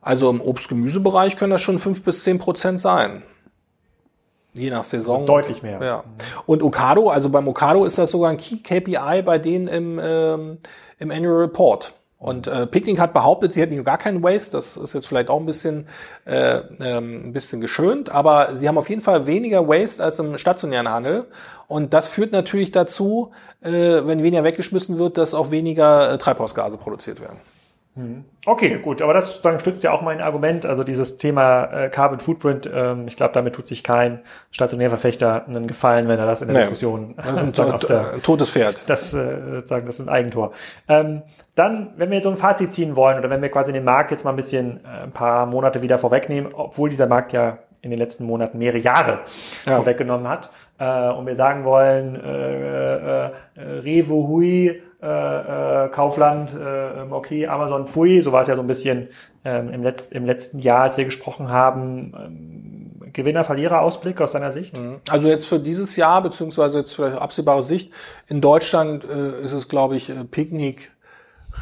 Also 0.00 0.30
im 0.30 0.40
Obst-Gemüsebereich 0.40 1.36
können 1.36 1.50
das 1.50 1.60
schon 1.60 1.78
fünf 1.78 2.02
bis 2.02 2.24
zehn 2.24 2.38
Prozent 2.38 2.80
sein. 2.80 3.22
Je 4.54 4.70
nach 4.70 4.84
Saison. 4.84 5.22
Also 5.22 5.26
deutlich 5.26 5.62
mehr. 5.62 5.82
Ja. 5.82 6.04
Und 6.46 6.62
Okado, 6.62 7.08
also 7.08 7.30
beim 7.30 7.48
Okado 7.48 7.84
ist 7.84 7.98
das 7.98 8.10
sogar 8.10 8.30
ein 8.30 8.36
Key 8.36 8.56
KPI 8.58 9.22
bei 9.22 9.38
denen 9.38 9.66
im, 9.68 10.00
ähm, 10.02 10.58
im 10.98 11.10
Annual 11.10 11.36
Report. 11.36 11.94
Und 12.22 12.46
äh, 12.46 12.68
Picnic 12.68 13.00
hat 13.00 13.14
behauptet, 13.14 13.52
sie 13.52 13.60
hätten 13.60 13.82
gar 13.82 13.98
keinen 13.98 14.22
Waste. 14.22 14.52
Das 14.52 14.76
ist 14.76 14.92
jetzt 14.92 15.08
vielleicht 15.08 15.28
auch 15.28 15.40
ein 15.40 15.46
bisschen, 15.46 15.88
äh, 16.24 16.58
ähm, 16.80 17.28
ein 17.28 17.32
bisschen 17.32 17.60
geschönt, 17.60 18.12
aber 18.12 18.54
sie 18.54 18.68
haben 18.68 18.78
auf 18.78 18.88
jeden 18.88 19.02
Fall 19.02 19.26
weniger 19.26 19.66
Waste 19.66 20.04
als 20.04 20.20
im 20.20 20.38
stationären 20.38 20.88
Handel. 20.88 21.26
Und 21.66 21.94
das 21.94 22.06
führt 22.06 22.30
natürlich 22.30 22.70
dazu, 22.70 23.32
äh, 23.60 23.70
wenn 23.70 24.22
weniger 24.22 24.44
weggeschmissen 24.44 25.00
wird, 25.00 25.18
dass 25.18 25.34
auch 25.34 25.50
weniger 25.50 26.12
äh, 26.12 26.18
Treibhausgase 26.18 26.76
produziert 26.76 27.20
werden. 27.20 27.38
Mhm. 27.94 28.24
Okay, 28.46 28.78
gut, 28.78 29.02
aber 29.02 29.12
das 29.12 29.42
dann 29.42 29.60
stützt 29.60 29.84
ja 29.84 29.92
auch 29.92 30.00
mein 30.00 30.22
Argument. 30.22 30.64
Also 30.64 30.82
dieses 30.82 31.18
Thema 31.18 31.64
äh, 31.64 31.88
Carbon 31.90 32.20
Footprint, 32.20 32.68
ähm, 32.72 33.06
ich 33.06 33.16
glaube, 33.16 33.34
damit 33.34 33.54
tut 33.54 33.66
sich 33.66 33.84
kein 33.84 34.20
Stationärverfechter 34.50 35.46
einen 35.46 35.66
Gefallen, 35.66 36.08
wenn 36.08 36.18
er 36.18 36.24
das 36.24 36.40
in 36.40 36.48
der 36.48 36.56
nee, 36.56 36.62
Diskussion 36.62 37.14
das 37.16 37.42
ist 37.42 37.60
ein, 37.60 37.76
der, 37.88 38.22
totes 38.22 38.50
Pferd. 38.50 38.88
Das 38.88 39.12
äh, 39.12 39.62
sagen, 39.66 39.84
das 39.84 39.98
ist 39.98 40.06
ein 40.06 40.08
Eigentor. 40.08 40.52
Ähm, 40.88 41.22
dann, 41.54 41.92
wenn 41.96 42.08
wir 42.08 42.16
jetzt 42.16 42.24
so 42.24 42.30
ein 42.30 42.38
Fazit 42.38 42.72
ziehen 42.72 42.96
wollen 42.96 43.18
oder 43.18 43.28
wenn 43.28 43.42
wir 43.42 43.50
quasi 43.50 43.72
den 43.72 43.84
Markt 43.84 44.10
jetzt 44.10 44.24
mal 44.24 44.30
ein 44.30 44.36
bisschen 44.36 44.80
äh, 44.84 45.04
ein 45.04 45.12
paar 45.12 45.44
Monate 45.44 45.82
wieder 45.82 45.98
vorwegnehmen, 45.98 46.54
obwohl 46.54 46.88
dieser 46.88 47.06
Markt 47.06 47.34
ja 47.34 47.58
in 47.82 47.90
den 47.90 47.98
letzten 47.98 48.24
Monaten 48.24 48.58
mehrere 48.58 48.78
Jahre 48.78 49.20
ja. 49.66 49.76
vorweggenommen 49.76 50.28
hat, 50.28 50.50
äh, 50.78 51.10
und 51.10 51.26
wir 51.26 51.36
sagen 51.36 51.64
wollen, 51.64 52.16
äh, 52.16 53.26
äh, 53.26 53.30
Rewe, 53.56 54.14
Hui, 54.14 54.82
äh, 55.02 55.06
äh, 55.86 55.88
Kaufland, 55.88 56.54
äh, 56.54 57.10
okay, 57.10 57.48
Amazon, 57.48 57.86
Pfui, 57.86 58.20
so 58.22 58.30
war 58.30 58.42
es 58.42 58.46
ja 58.46 58.54
so 58.54 58.60
ein 58.60 58.68
bisschen 58.68 59.08
ähm, 59.44 59.68
im, 59.70 59.82
Letz-, 59.82 60.12
im 60.12 60.24
letzten 60.24 60.60
Jahr, 60.60 60.82
als 60.82 60.96
wir 60.96 61.04
gesprochen 61.04 61.48
haben. 61.50 62.12
Ähm, 62.16 63.12
Gewinner-Verlierer-Ausblick 63.12 64.20
aus 64.20 64.32
deiner 64.32 64.52
Sicht? 64.52 64.78
Mhm. 64.78 65.00
Also 65.10 65.28
jetzt 65.28 65.44
für 65.46 65.58
dieses 65.58 65.96
Jahr, 65.96 66.22
beziehungsweise 66.22 66.78
jetzt 66.78 66.94
vielleicht 66.94 67.20
absehbare 67.20 67.62
Sicht, 67.62 67.92
in 68.28 68.40
Deutschland 68.40 69.04
äh, 69.04 69.42
ist 69.42 69.52
es, 69.52 69.68
glaube 69.68 69.96
ich, 69.96 70.08
äh, 70.08 70.24
Picknick, 70.24 70.92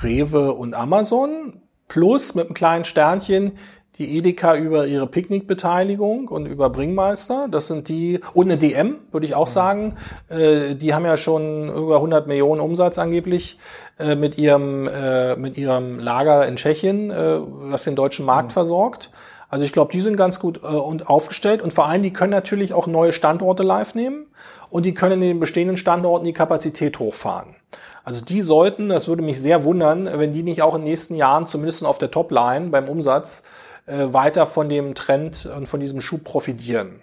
Rewe 0.03 0.53
und 0.53 0.75
Amazon 0.75 1.63
plus 1.89 2.35
mit 2.35 2.47
einem 2.47 2.55
kleinen 2.55 2.85
Sternchen 2.85 3.53
die 3.99 4.17
Edeka 4.17 4.57
über 4.57 4.87
ihre 4.87 5.07
Picknickbeteiligung 5.07 6.29
und 6.29 6.47
über 6.47 6.71
Bringmeister. 6.71 7.49
Das 7.51 7.67
sind 7.67 7.89
die, 7.89 8.21
und 8.33 8.47
eine 8.47 8.57
DM, 8.57 8.97
würde 9.11 9.27
ich 9.27 9.35
auch 9.35 9.49
mhm. 9.49 9.53
sagen. 9.53 9.95
Äh, 10.29 10.75
die 10.75 10.95
haben 10.95 11.05
ja 11.05 11.17
schon 11.17 11.69
über 11.69 11.97
100 11.97 12.27
Millionen 12.27 12.61
Umsatz 12.61 12.99
angeblich 12.99 13.59
äh, 13.99 14.17
mit 14.17 14.39
ihrem, 14.39 14.89
äh, 14.89 15.37
mit 15.37 15.59
ihrem 15.59 15.99
Lager 15.99 16.47
in 16.47 16.57
Tschechien, 16.57 17.11
äh, 17.11 17.39
was 17.41 17.85
den 17.85 17.97
deutschen 17.97 18.25
Markt 18.25 18.51
mhm. 18.51 18.55
versorgt. 18.55 19.11
Also 19.51 19.65
ich 19.65 19.73
glaube, 19.73 19.93
die 19.93 20.01
sind 20.01 20.17
ganz 20.17 20.39
gut 20.39 20.61
äh, 20.63 20.67
und 20.67 21.11
aufgestellt 21.11 21.61
und 21.61 21.75
vor 21.75 21.87
allem, 21.87 22.03
die 22.03 22.13
können 22.13 22.31
natürlich 22.31 22.73
auch 22.73 22.87
neue 22.87 23.13
Standorte 23.13 23.65
live 23.65 23.95
nehmen 23.95 24.27
und 24.71 24.87
die 24.87 24.95
können 24.95 25.15
in 25.15 25.21
den 25.21 25.41
bestehenden 25.41 25.77
Standorten 25.77 26.25
die 26.25 26.33
Kapazität 26.33 27.01
hochfahren. 27.01 27.57
Also 28.05 28.25
die 28.25 28.41
sollten, 28.41 28.89
das 28.89 29.09
würde 29.09 29.23
mich 29.23 29.41
sehr 29.41 29.65
wundern, 29.65 30.09
wenn 30.15 30.31
die 30.31 30.43
nicht 30.43 30.63
auch 30.63 30.75
in 30.75 30.83
den 30.83 30.91
nächsten 30.91 31.17
Jahren 31.17 31.47
zumindest 31.47 31.85
auf 31.85 31.99
der 31.99 32.11
Topline 32.11 32.71
beim 32.71 32.89
Umsatz 32.89 33.43
äh, 33.87 34.13
weiter 34.13 34.47
von 34.47 34.69
dem 34.69 34.95
Trend 34.95 35.49
und 35.57 35.67
von 35.67 35.81
diesem 35.81 36.01
Schub 36.01 36.25
profitieren. 36.25 37.01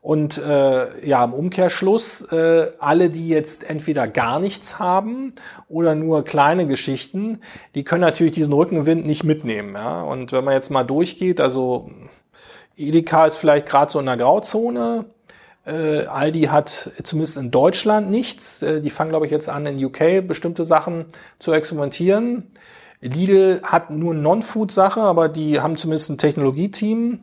Und 0.00 0.38
äh, 0.38 1.06
ja, 1.06 1.24
im 1.24 1.32
Umkehrschluss, 1.32 2.32
äh, 2.32 2.68
alle, 2.78 3.10
die 3.10 3.28
jetzt 3.28 3.68
entweder 3.68 4.06
gar 4.06 4.38
nichts 4.38 4.78
haben 4.78 5.34
oder 5.68 5.94
nur 5.94 6.24
kleine 6.24 6.66
Geschichten, 6.66 7.40
die 7.74 7.82
können 7.82 8.02
natürlich 8.02 8.32
diesen 8.32 8.52
Rückenwind 8.52 9.04
nicht 9.04 9.24
mitnehmen. 9.24 9.74
Ja? 9.74 10.02
Und 10.02 10.32
wenn 10.32 10.44
man 10.44 10.54
jetzt 10.54 10.70
mal 10.70 10.84
durchgeht, 10.84 11.40
also 11.40 11.90
Edeka 12.76 13.26
ist 13.26 13.36
vielleicht 13.36 13.66
gerade 13.66 13.90
so 13.90 13.98
in 13.98 14.06
der 14.06 14.16
Grauzone. 14.16 15.06
Äh, 15.66 16.06
Aldi 16.06 16.42
hat 16.44 16.92
zumindest 17.02 17.36
in 17.36 17.50
Deutschland 17.50 18.08
nichts. 18.08 18.62
Äh, 18.62 18.80
die 18.80 18.90
fangen, 18.90 19.10
glaube 19.10 19.26
ich, 19.26 19.32
jetzt 19.32 19.48
an, 19.48 19.66
in 19.66 19.84
UK 19.84 20.26
bestimmte 20.26 20.64
Sachen 20.64 21.06
zu 21.40 21.52
experimentieren. 21.52 22.44
Lidl 23.00 23.60
hat 23.62 23.90
nur 23.90 24.14
Non-Food-Sache, 24.14 25.00
aber 25.00 25.28
die 25.28 25.60
haben 25.60 25.76
zumindest 25.76 26.10
ein 26.10 26.18
Technologieteam. 26.18 27.20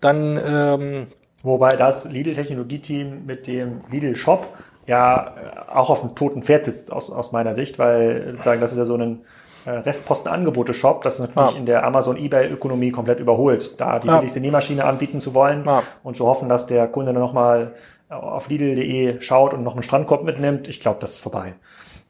Dann 0.00 0.38
ähm, 0.46 1.06
Wobei 1.42 1.70
das 1.70 2.04
Lidl-Technologieteam 2.04 3.24
mit 3.24 3.46
dem 3.46 3.80
Lidl-Shop 3.90 4.46
ja 4.86 5.34
äh, 5.36 5.70
auch 5.74 5.90
auf 5.90 6.00
dem 6.00 6.14
toten 6.14 6.42
Pferd 6.42 6.66
sitzt, 6.66 6.92
aus, 6.92 7.10
aus 7.10 7.32
meiner 7.32 7.54
Sicht, 7.54 7.78
weil 7.78 8.34
sagen, 8.36 8.60
das 8.60 8.72
ist 8.72 8.78
ja 8.78 8.84
so 8.84 8.96
ein 8.96 9.20
äh, 9.64 9.70
Restpostenangebote-Shop, 9.70 11.02
das 11.02 11.14
ist 11.14 11.20
natürlich 11.20 11.52
ja. 11.52 11.58
in 11.58 11.66
der 11.66 11.84
Amazon-Ebay-Ökonomie 11.84 12.90
komplett 12.90 13.20
überholt, 13.20 13.80
da 13.80 13.98
die 13.98 14.08
ja. 14.08 14.16
billigste 14.16 14.40
Nähmaschine 14.40 14.84
anbieten 14.84 15.20
zu 15.20 15.34
wollen 15.34 15.64
ja. 15.64 15.82
und 16.02 16.16
zu 16.16 16.26
hoffen, 16.26 16.48
dass 16.48 16.66
der 16.66 16.88
Kunde 16.88 17.12
dann 17.12 17.22
nochmal 17.22 17.74
auf 18.08 18.48
Lidl.de 18.48 19.20
schaut 19.20 19.54
und 19.54 19.62
noch 19.62 19.74
einen 19.74 19.82
Strandkorb 19.82 20.24
mitnimmt. 20.24 20.66
Ich 20.68 20.80
glaube, 20.80 20.98
das 21.00 21.12
ist 21.12 21.18
vorbei 21.18 21.54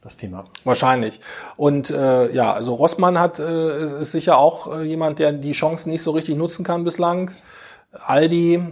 das 0.02 0.16
Thema. 0.16 0.44
Wahrscheinlich. 0.64 1.20
Und 1.56 1.90
äh, 1.90 2.30
ja, 2.32 2.52
also 2.52 2.74
Rossmann 2.74 3.18
hat 3.18 3.38
äh, 3.38 4.02
ist 4.02 4.12
sicher 4.12 4.38
auch 4.38 4.78
äh, 4.78 4.82
jemand, 4.82 5.18
der 5.18 5.32
die 5.32 5.52
Chancen 5.52 5.90
nicht 5.90 6.02
so 6.02 6.12
richtig 6.12 6.36
nutzen 6.36 6.64
kann 6.64 6.84
bislang. 6.84 7.32
Aldi, 8.06 8.62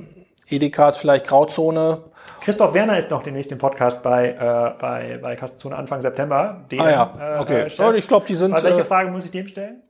Edeka 0.49 0.89
ist 0.89 0.99
vielleicht 0.99 1.27
Grauzone. 1.27 2.03
Christoph 2.41 2.73
Werner 2.73 2.99
ist 2.99 3.11
noch 3.11 3.23
demnächst 3.23 3.53
im 3.53 3.59
Podcast 3.59 4.03
bei, 4.03 4.31
äh, 4.31 4.81
bei, 4.81 5.19
bei 5.21 5.37
Kassenzone 5.37 5.77
Anfang 5.77 6.01
September. 6.01 6.65
Den, 6.71 6.81
ah 6.81 6.91
ja, 6.91 7.41
okay. 7.41 7.67
Äh, 7.79 7.99
ich 7.99 8.09
glaube, 8.09 8.27
die 8.27 8.35
sind. 8.35 8.53
welche 8.63 8.81
äh, 8.81 8.85
Frage 8.85 9.11
muss 9.11 9.25
ich 9.25 9.31
dem 9.31 9.49
stellen? 9.49 9.83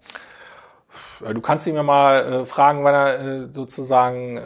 Du 1.20 1.40
kannst 1.40 1.66
ihn 1.66 1.74
ja 1.74 1.82
mal 1.82 2.20
äh, 2.20 2.46
fragen, 2.46 2.84
wann 2.84 2.94
er 2.94 3.20
äh, 3.20 3.40
sozusagen, 3.52 4.36
äh, 4.36 4.40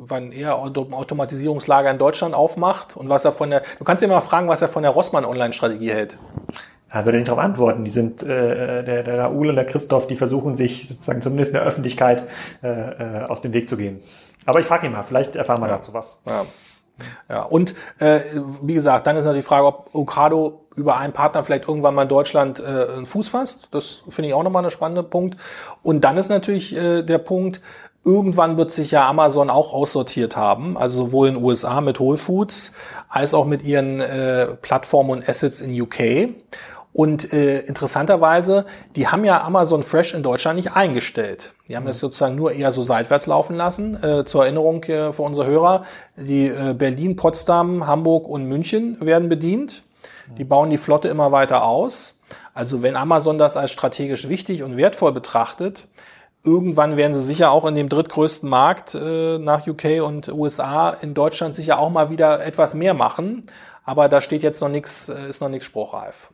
wann 0.00 0.32
er 0.32 0.56
Automatisierungslager 0.56 1.90
in 1.90 1.98
Deutschland 1.98 2.34
aufmacht 2.34 2.96
und 2.96 3.08
was 3.08 3.24
er 3.24 3.32
von 3.32 3.50
der. 3.50 3.62
Du 3.78 3.84
kannst 3.84 4.02
ihn 4.02 4.08
mal 4.08 4.20
fragen, 4.20 4.48
was 4.48 4.62
er 4.62 4.68
von 4.68 4.82
der 4.82 4.92
Rossmann 4.92 5.24
Online-Strategie 5.24 5.92
hält. 5.92 6.18
Da 6.92 7.04
würde 7.04 7.18
ich 7.18 7.20
nicht 7.20 7.28
darauf 7.28 7.44
antworten. 7.44 7.84
Die 7.84 7.90
sind 7.90 8.22
äh, 8.22 8.82
der, 8.82 9.02
der 9.04 9.18
Raoul 9.18 9.50
und 9.50 9.56
der 9.56 9.66
Christoph, 9.66 10.08
die 10.08 10.16
versuchen 10.16 10.56
sich 10.56 10.88
sozusagen 10.88 11.22
zumindest 11.22 11.52
in 11.52 11.58
der 11.58 11.66
Öffentlichkeit 11.66 12.24
äh, 12.62 12.68
äh, 12.68 13.24
aus 13.28 13.40
dem 13.40 13.52
Weg 13.52 13.68
zu 13.68 13.76
gehen. 13.76 14.02
Aber 14.46 14.58
ich 14.58 14.66
frage 14.66 14.86
ihn 14.86 14.92
mal, 14.92 15.04
vielleicht 15.04 15.36
erfahren 15.36 15.60
wir 15.60 15.68
ja. 15.68 15.76
dazu 15.76 15.94
was. 15.94 16.20
Ja. 16.26 16.44
Ja, 17.28 17.42
und 17.42 17.74
äh, 17.98 18.20
wie 18.62 18.74
gesagt, 18.74 19.06
dann 19.06 19.16
ist 19.16 19.24
natürlich 19.24 19.44
die 19.44 19.48
Frage, 19.48 19.66
ob 19.66 19.90
Okado 19.94 20.66
über 20.76 20.96
einen 20.96 21.12
Partner 21.12 21.44
vielleicht 21.44 21.68
irgendwann 21.68 21.94
mal 21.94 22.02
in 22.02 22.08
Deutschland 22.08 22.60
äh, 22.60 22.96
einen 22.96 23.06
Fuß 23.06 23.28
fasst. 23.28 23.68
Das 23.70 24.02
finde 24.08 24.28
ich 24.28 24.34
auch 24.34 24.42
nochmal 24.42 24.64
ein 24.64 24.70
spannender 24.70 25.02
Punkt. 25.02 25.38
Und 25.82 26.04
dann 26.04 26.16
ist 26.16 26.28
natürlich 26.28 26.76
äh, 26.76 27.02
der 27.02 27.18
Punkt, 27.18 27.60
irgendwann 28.04 28.56
wird 28.56 28.72
sich 28.72 28.90
ja 28.90 29.08
Amazon 29.08 29.50
auch 29.50 29.72
aussortiert 29.72 30.36
haben, 30.36 30.76
also 30.76 31.06
sowohl 31.06 31.28
in 31.28 31.34
den 31.34 31.44
USA 31.44 31.80
mit 31.80 32.00
Whole 32.00 32.16
Foods 32.16 32.72
als 33.08 33.34
auch 33.34 33.44
mit 33.44 33.62
ihren 33.62 34.00
äh, 34.00 34.46
Plattformen 34.46 35.10
und 35.10 35.28
Assets 35.28 35.60
in 35.60 35.78
UK. 35.78 36.30
Und 36.92 37.32
äh, 37.32 37.60
interessanterweise, 37.60 38.66
die 38.96 39.06
haben 39.06 39.24
ja 39.24 39.44
Amazon 39.44 39.84
Fresh 39.84 40.12
in 40.12 40.24
Deutschland 40.24 40.56
nicht 40.56 40.72
eingestellt. 40.72 41.52
Die 41.68 41.76
haben 41.76 41.86
das 41.86 42.00
sozusagen 42.00 42.34
nur 42.34 42.52
eher 42.52 42.72
so 42.72 42.82
seitwärts 42.82 43.26
laufen 43.26 43.56
lassen. 43.56 44.02
Äh, 44.02 44.24
zur 44.24 44.42
Erinnerung 44.42 44.82
äh, 44.84 45.12
für 45.12 45.22
unsere 45.22 45.46
Hörer, 45.46 45.82
die 46.16 46.48
äh, 46.48 46.74
Berlin, 46.74 47.14
Potsdam, 47.14 47.86
Hamburg 47.86 48.28
und 48.28 48.44
München 48.46 48.96
werden 49.00 49.28
bedient. 49.28 49.84
Die 50.36 50.44
bauen 50.44 50.70
die 50.70 50.78
Flotte 50.78 51.08
immer 51.08 51.30
weiter 51.30 51.64
aus. 51.64 52.18
Also 52.54 52.82
wenn 52.82 52.96
Amazon 52.96 53.38
das 53.38 53.56
als 53.56 53.70
strategisch 53.70 54.28
wichtig 54.28 54.64
und 54.64 54.76
wertvoll 54.76 55.12
betrachtet, 55.12 55.86
irgendwann 56.42 56.96
werden 56.96 57.14
sie 57.14 57.22
sicher 57.22 57.52
auch 57.52 57.64
in 57.66 57.76
dem 57.76 57.88
drittgrößten 57.88 58.48
Markt 58.48 58.94
äh, 58.94 59.38
nach 59.38 59.66
UK 59.66 60.02
und 60.02 60.28
USA 60.28 60.90
in 60.90 61.14
Deutschland 61.14 61.54
sicher 61.54 61.78
auch 61.78 61.90
mal 61.90 62.10
wieder 62.10 62.44
etwas 62.44 62.74
mehr 62.74 62.94
machen. 62.94 63.44
Aber 63.84 64.08
da 64.08 64.20
steht 64.20 64.42
jetzt 64.42 64.60
noch 64.60 64.68
nichts, 64.68 65.08
äh, 65.08 65.28
ist 65.28 65.40
noch 65.40 65.48
nichts 65.48 65.66
spruchreif. 65.66 66.30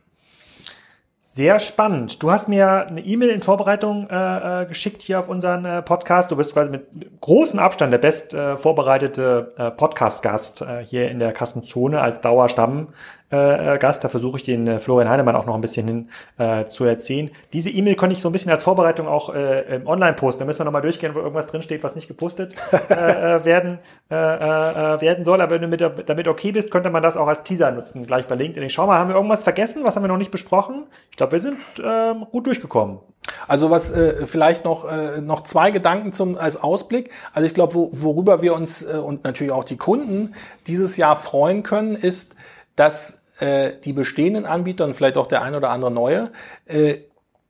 Sehr 1.37 1.59
spannend. 1.59 2.23
Du 2.23 2.31
hast 2.31 2.49
mir 2.49 2.87
eine 2.87 2.99
E-Mail 2.99 3.29
in 3.29 3.43
Vorbereitung 3.43 4.09
äh, 4.09 4.63
äh, 4.63 4.65
geschickt 4.65 5.03
hier 5.03 5.19
auf 5.19 5.29
unseren 5.29 5.65
äh, 5.65 5.83
Podcast. 5.83 6.31
Du 6.31 6.35
bist 6.35 6.53
quasi 6.53 6.71
mit 6.71 6.87
großem 7.21 7.59
Abstand 7.59 7.93
der 7.93 7.99
best 7.99 8.33
äh, 8.33 8.57
vorbereitete 8.57 9.53
äh, 9.55 9.69
Podcast-Gast 9.69 10.63
äh, 10.63 10.83
hier 10.83 11.11
in 11.11 11.19
der 11.19 11.33
Kassenzone 11.33 12.01
als 12.01 12.21
Dauerstamm 12.21 12.87
äh, 13.31 13.75
äh, 13.75 13.77
Gast. 13.77 14.03
Da 14.03 14.09
versuche 14.09 14.37
ich 14.37 14.43
den 14.43 14.67
äh, 14.67 14.79
Florian 14.79 15.09
Heinemann 15.09 15.35
auch 15.35 15.45
noch 15.45 15.55
ein 15.55 15.61
bisschen 15.61 15.87
hin, 15.87 16.09
äh, 16.37 16.65
zu 16.67 16.85
erzählen. 16.85 17.29
Diese 17.51 17.69
E-Mail 17.69 17.95
konnte 17.95 18.15
ich 18.15 18.21
so 18.21 18.29
ein 18.29 18.31
bisschen 18.31 18.51
als 18.51 18.63
Vorbereitung 18.63 19.07
auch 19.07 19.33
äh, 19.33 19.81
online 19.85 20.13
posten. 20.13 20.39
Da 20.39 20.45
müssen 20.45 20.59
wir 20.59 20.65
nochmal 20.65 20.81
durchgehen, 20.81 21.13
wo 21.13 21.19
irgendwas 21.19 21.47
drinsteht, 21.47 21.83
was 21.83 21.95
nicht 21.95 22.07
gepostet 22.07 22.55
äh, 22.89 22.93
äh, 22.93 23.45
werden, 23.45 23.79
äh, 24.09 24.15
äh, 24.15 25.01
werden 25.01 25.25
soll. 25.25 25.41
Aber 25.41 25.55
wenn 25.55 25.61
du 25.61 25.67
mit, 25.67 25.81
damit 26.09 26.27
okay 26.27 26.53
bist, 26.53 26.71
könnte 26.71 26.89
man 26.89 27.03
das 27.03 27.17
auch 27.17 27.27
als 27.27 27.43
Teaser 27.43 27.71
nutzen, 27.71 28.05
gleich 28.05 28.27
bei 28.27 28.35
LinkedIn. 28.35 28.63
Ich 28.63 28.73
schau 28.73 28.87
mal, 28.87 28.97
haben 28.97 29.09
wir 29.09 29.15
irgendwas 29.15 29.43
vergessen? 29.43 29.83
Was 29.83 29.95
haben 29.95 30.03
wir 30.03 30.09
noch 30.09 30.17
nicht 30.17 30.31
besprochen? 30.31 30.85
Ich 31.11 31.17
glaube, 31.17 31.33
wir 31.33 31.39
sind 31.39 31.57
äh, 31.79 32.13
gut 32.31 32.47
durchgekommen. 32.47 32.99
Also 33.47 33.69
was 33.69 33.91
äh, 33.91 34.25
vielleicht 34.25 34.65
noch 34.65 34.89
äh, 34.89 35.21
noch 35.21 35.43
zwei 35.43 35.71
Gedanken 35.71 36.13
zum 36.13 36.37
als 36.37 36.61
Ausblick. 36.61 37.11
Also 37.33 37.45
ich 37.45 37.53
glaube, 37.53 37.75
wo, 37.75 37.89
worüber 37.91 38.41
wir 38.41 38.53
uns 38.53 38.83
äh, 38.83 38.97
und 38.97 39.23
natürlich 39.23 39.51
auch 39.51 39.63
die 39.63 39.77
Kunden 39.77 40.33
dieses 40.67 40.97
Jahr 40.97 41.15
freuen 41.15 41.63
können, 41.63 41.95
ist, 41.95 42.35
dass 42.77 43.21
äh, 43.39 43.71
die 43.83 43.91
bestehenden 43.91 44.45
Anbieter 44.45 44.85
und 44.85 44.93
vielleicht 44.93 45.17
auch 45.17 45.27
der 45.27 45.41
ein 45.41 45.53
oder 45.53 45.71
andere 45.71 45.91
neue 45.91 46.31
äh, 46.65 46.99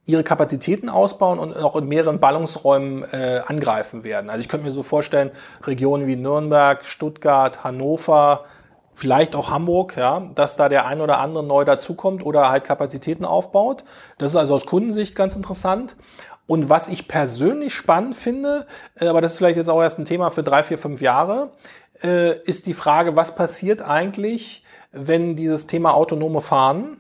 ihre 0.05 0.23
Kapazitäten 0.23 0.89
ausbauen 0.89 1.38
und 1.38 1.55
auch 1.57 1.75
in 1.75 1.88
mehreren 1.88 2.19
Ballungsräumen 2.19 3.03
äh, 3.11 3.41
angreifen 3.45 4.03
werden. 4.03 4.30
Also 4.30 4.39
ich 4.39 4.47
könnte 4.47 4.65
mir 4.65 4.71
so 4.71 4.82
vorstellen, 4.82 5.32
Regionen 5.63 6.07
wie 6.07 6.15
Nürnberg, 6.15 6.86
Stuttgart, 6.86 7.63
Hannover, 7.65 8.45
vielleicht 8.95 9.36
auch 9.36 9.51
Hamburg, 9.51 9.97
ja, 9.97 10.32
dass 10.34 10.55
da 10.55 10.69
der 10.69 10.88
ein 10.88 11.01
oder 11.01 11.19
andere 11.19 11.43
neu 11.43 11.65
dazukommt 11.65 12.25
oder 12.25 12.49
halt 12.49 12.63
Kapazitäten 12.63 13.25
aufbaut. 13.25 13.84
Das 14.17 14.32
ist 14.32 14.38
also 14.38 14.55
aus 14.55 14.65
Kundensicht 14.65 15.13
ganz 15.13 15.36
interessant. 15.36 15.97
Und 16.47 16.69
was 16.69 16.88
ich 16.88 17.09
persönlich 17.09 17.73
spannend 17.73 18.15
finde, 18.15 18.65
äh, 18.95 19.07
aber 19.07 19.19
das 19.19 19.34
ist 19.34 19.38
vielleicht 19.39 19.57
jetzt 19.57 19.69
auch 19.69 19.82
erst 19.82 19.99
ein 19.99 20.05
Thema 20.05 20.32
für 20.32 20.41
drei, 20.41 20.63
vier, 20.63 20.78
fünf 20.78 21.01
Jahre, 21.01 21.51
äh, 22.01 22.39
ist 22.43 22.65
die 22.65 22.73
Frage, 22.73 23.17
was 23.17 23.36
passiert 23.36 23.82
eigentlich, 23.82 24.63
wenn 25.00 25.36
dieses 25.36 25.68
Thema 25.68 25.93
autonome 25.93 26.41
Fahren, 26.41 26.98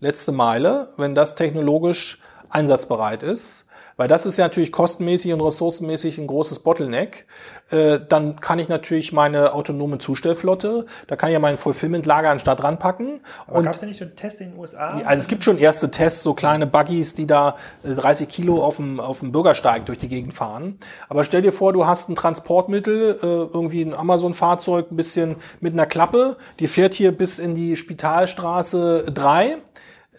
letzte 0.00 0.32
Meile, 0.32 0.88
wenn 0.96 1.14
das 1.14 1.34
technologisch 1.34 2.20
einsatzbereit 2.50 3.22
ist, 3.22 3.66
weil 3.98 4.08
das 4.08 4.24
ist 4.24 4.38
ja 4.38 4.44
natürlich 4.46 4.72
kostenmäßig 4.72 5.34
und 5.34 5.42
ressourcenmäßig 5.42 6.18
ein 6.18 6.26
großes 6.26 6.60
Bottleneck. 6.60 7.26
Äh, 7.70 7.98
dann 8.08 8.40
kann 8.40 8.58
ich 8.58 8.68
natürlich 8.68 9.12
meine 9.12 9.52
autonome 9.52 9.98
Zustellflotte, 9.98 10.86
da 11.08 11.16
kann 11.16 11.28
ich 11.28 11.34
ja 11.34 11.40
mein 11.40 11.58
Fulfillment-Lager 11.58 12.30
anstatt 12.30 12.62
ranpacken. 12.62 13.20
Aber 13.46 13.62
gab 13.62 13.74
es 13.74 13.82
ja 13.82 13.88
nicht 13.88 13.98
schon 13.98 14.14
Tests 14.16 14.40
in 14.40 14.52
den 14.52 14.58
USA? 14.58 15.02
Also 15.04 15.20
es 15.20 15.28
gibt 15.28 15.44
schon 15.44 15.58
erste 15.58 15.90
Tests, 15.90 16.22
so 16.22 16.32
kleine 16.32 16.66
Buggies, 16.66 17.14
die 17.14 17.26
da 17.26 17.56
30 17.82 18.26
äh, 18.26 18.30
Kilo 18.30 18.62
auf 18.64 18.76
dem, 18.76 19.00
auf 19.00 19.18
dem 19.18 19.32
Bürgersteig 19.32 19.84
durch 19.86 19.98
die 19.98 20.08
Gegend 20.08 20.32
fahren. 20.32 20.78
Aber 21.08 21.24
stell 21.24 21.42
dir 21.42 21.52
vor, 21.52 21.72
du 21.72 21.86
hast 21.86 22.08
ein 22.08 22.14
Transportmittel, 22.14 23.18
äh, 23.20 23.26
irgendwie 23.26 23.82
ein 23.82 23.94
Amazon-Fahrzeug, 23.94 24.92
ein 24.92 24.96
bisschen 24.96 25.36
mit 25.60 25.72
einer 25.72 25.86
Klappe, 25.86 26.36
die 26.60 26.68
fährt 26.68 26.94
hier 26.94 27.10
bis 27.10 27.40
in 27.40 27.56
die 27.56 27.76
Spitalstraße 27.76 29.06
3 29.12 29.56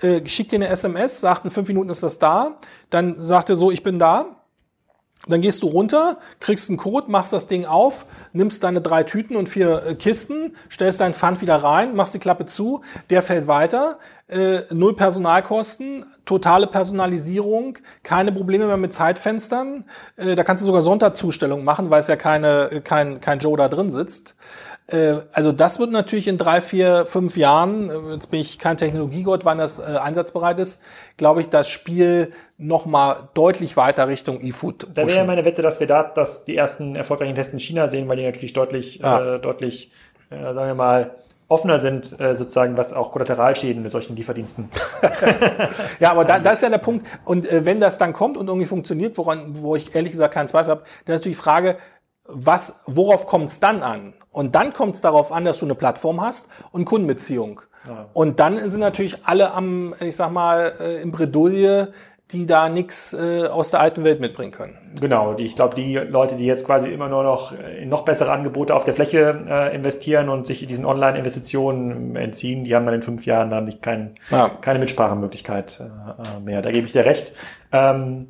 äh, 0.01 0.25
schickt 0.25 0.51
dir 0.51 0.57
eine 0.57 0.67
SMS, 0.67 1.21
sagt, 1.21 1.45
in 1.45 1.51
fünf 1.51 1.67
Minuten 1.67 1.89
ist 1.89 2.03
das 2.03 2.19
da. 2.19 2.57
Dann 2.89 3.15
sagt 3.19 3.49
er 3.49 3.55
so, 3.55 3.71
ich 3.71 3.83
bin 3.83 3.99
da. 3.99 4.39
Dann 5.27 5.41
gehst 5.41 5.63
du 5.63 5.67
runter, 5.67 6.17
kriegst 6.39 6.69
einen 6.69 6.77
Code, 6.77 7.11
machst 7.11 7.33
das 7.33 7.45
Ding 7.45 7.65
auf, 7.65 8.05
nimmst 8.31 8.63
deine 8.63 8.79
drei 8.79 9.03
Tüten 9.03 9.35
und 9.35 9.49
vier 9.49 9.83
äh, 9.85 9.95
Kisten, 9.95 10.55
stellst 10.71 11.01
deinen 11.01 11.13
Pfand 11.13 11.41
wieder 11.41 11.57
rein, 11.57 11.93
machst 11.93 12.13
die 12.13 12.19
Klappe 12.19 12.45
zu, 12.45 12.81
der 13.09 13.21
fällt 13.21 13.45
weiter, 13.45 13.99
äh, 14.29 14.59
null 14.71 14.95
Personalkosten, 14.95 16.05
totale 16.23 16.67
Personalisierung, 16.67 17.77
keine 18.01 18.31
Probleme 18.31 18.65
mehr 18.67 18.77
mit 18.77 18.93
Zeitfenstern. 18.93 19.85
Äh, 20.15 20.35
da 20.35 20.43
kannst 20.45 20.63
du 20.63 20.65
sogar 20.65 20.81
Sonntagzustellung 20.81 21.65
machen, 21.65 21.89
weil 21.89 21.99
es 21.99 22.07
ja 22.07 22.15
keine, 22.15 22.81
kein, 22.85 23.19
kein 23.19 23.39
Joe 23.39 23.57
da 23.57 23.67
drin 23.67 23.89
sitzt. 23.89 24.35
Äh, 24.91 25.21
also 25.33 25.51
das 25.51 25.79
wird 25.79 25.91
natürlich 25.91 26.27
in 26.27 26.37
drei, 26.37 26.61
vier, 26.61 27.05
fünf 27.05 27.37
Jahren, 27.37 27.89
äh, 27.89 28.13
jetzt 28.13 28.31
bin 28.31 28.39
ich 28.39 28.59
kein 28.59 28.77
Technologiegott, 28.77 29.45
wann 29.45 29.57
das 29.57 29.79
äh, 29.79 29.83
einsatzbereit 29.83 30.59
ist, 30.59 30.81
glaube 31.17 31.41
ich, 31.41 31.49
das 31.49 31.69
Spiel 31.69 32.31
noch 32.57 32.85
mal 32.85 33.27
deutlich 33.33 33.77
weiter 33.77 34.07
Richtung 34.07 34.41
E-Food 34.41 34.87
Da 34.93 35.07
wäre 35.07 35.25
meine 35.25 35.45
Wette, 35.45 35.61
dass 35.61 35.79
wir 35.79 35.87
da 35.87 36.03
dass 36.03 36.43
die 36.43 36.55
ersten 36.55 36.95
erfolgreichen 36.95 37.35
Tests 37.35 37.53
in 37.53 37.59
China 37.59 37.87
sehen, 37.87 38.07
weil 38.07 38.17
die 38.17 38.25
natürlich 38.25 38.53
deutlich, 38.53 38.99
ja. 38.99 39.35
äh, 39.35 39.39
deutlich, 39.39 39.91
äh, 40.29 40.41
sagen 40.41 40.67
wir 40.67 40.75
mal, 40.75 41.11
offener 41.49 41.79
sind, 41.79 42.19
äh, 42.19 42.37
sozusagen, 42.37 42.77
was 42.77 42.93
auch 42.93 43.11
Kollateralschäden 43.11 43.81
mit 43.81 43.91
solchen 43.91 44.15
Lieferdiensten. 44.15 44.69
ja, 45.99 46.11
aber 46.11 46.23
da, 46.23 46.39
das 46.39 46.55
ist 46.55 46.61
ja 46.61 46.69
der 46.69 46.77
Punkt. 46.77 47.07
Und 47.25 47.51
äh, 47.51 47.65
wenn 47.65 47.79
das 47.79 47.97
dann 47.97 48.13
kommt 48.13 48.37
und 48.37 48.47
irgendwie 48.47 48.67
funktioniert, 48.67 49.17
woran, 49.17 49.61
wo 49.61 49.75
ich 49.75 49.95
ehrlich 49.95 50.11
gesagt 50.11 50.33
keinen 50.33 50.47
Zweifel 50.47 50.69
habe, 50.69 50.81
dann 51.05 51.15
ist 51.15 51.21
natürlich 51.21 51.37
die 51.37 51.43
Frage, 51.43 51.77
was, 52.25 52.83
worauf 52.85 53.25
kommt 53.25 53.49
es 53.49 53.59
dann 53.59 53.81
an? 53.81 54.13
Und 54.31 54.55
dann 54.55 54.73
kommt 54.73 54.95
es 54.95 55.01
darauf 55.01 55.31
an, 55.31 55.45
dass 55.45 55.59
du 55.59 55.65
eine 55.65 55.75
Plattform 55.75 56.21
hast 56.21 56.49
und 56.71 56.85
Kundenbeziehung. 56.85 57.61
Ja. 57.87 58.07
Und 58.13 58.39
dann 58.39 58.57
sind 58.69 58.81
natürlich 58.81 59.25
alle 59.25 59.53
am, 59.53 59.93
ich 59.99 60.15
sag 60.15 60.31
mal, 60.31 60.73
äh, 60.79 61.01
im 61.01 61.11
Bredouille, 61.11 61.91
die 62.31 62.45
da 62.45 62.69
nichts 62.69 63.13
äh, 63.13 63.47
aus 63.47 63.71
der 63.71 63.79
alten 63.79 64.03
Welt 64.03 64.19
mitbringen 64.19 64.51
können. 64.51 64.77
Genau, 65.01 65.33
die, 65.33 65.45
ich 65.45 65.55
glaube, 65.55 65.73
die 65.75 65.95
Leute, 65.95 66.35
die 66.35 66.45
jetzt 66.45 66.63
quasi 66.65 66.89
immer 66.89 67.09
nur 67.09 67.23
noch 67.23 67.53
in 67.53 67.89
noch 67.89 68.05
bessere 68.05 68.31
Angebote 68.31 68.75
auf 68.75 68.85
der 68.85 68.93
Fläche 68.93 69.39
äh, 69.47 69.75
investieren 69.75 70.29
und 70.29 70.45
sich 70.45 70.65
diesen 70.67 70.85
Online-Investitionen 70.85 72.15
entziehen, 72.15 72.63
die 72.63 72.75
haben 72.75 72.85
dann 72.85 72.95
in 72.95 73.01
fünf 73.01 73.25
Jahren 73.25 73.49
dann 73.49 73.65
nicht 73.65 73.81
kein, 73.81 74.13
ja. 74.29 74.49
keine 74.61 74.77
Mitsprachemöglichkeit 74.77 75.81
äh, 75.81 76.39
mehr. 76.39 76.61
Da 76.61 76.71
gebe 76.71 76.85
ich 76.85 76.93
dir 76.93 77.05
recht. 77.05 77.33
Ähm, 77.71 78.27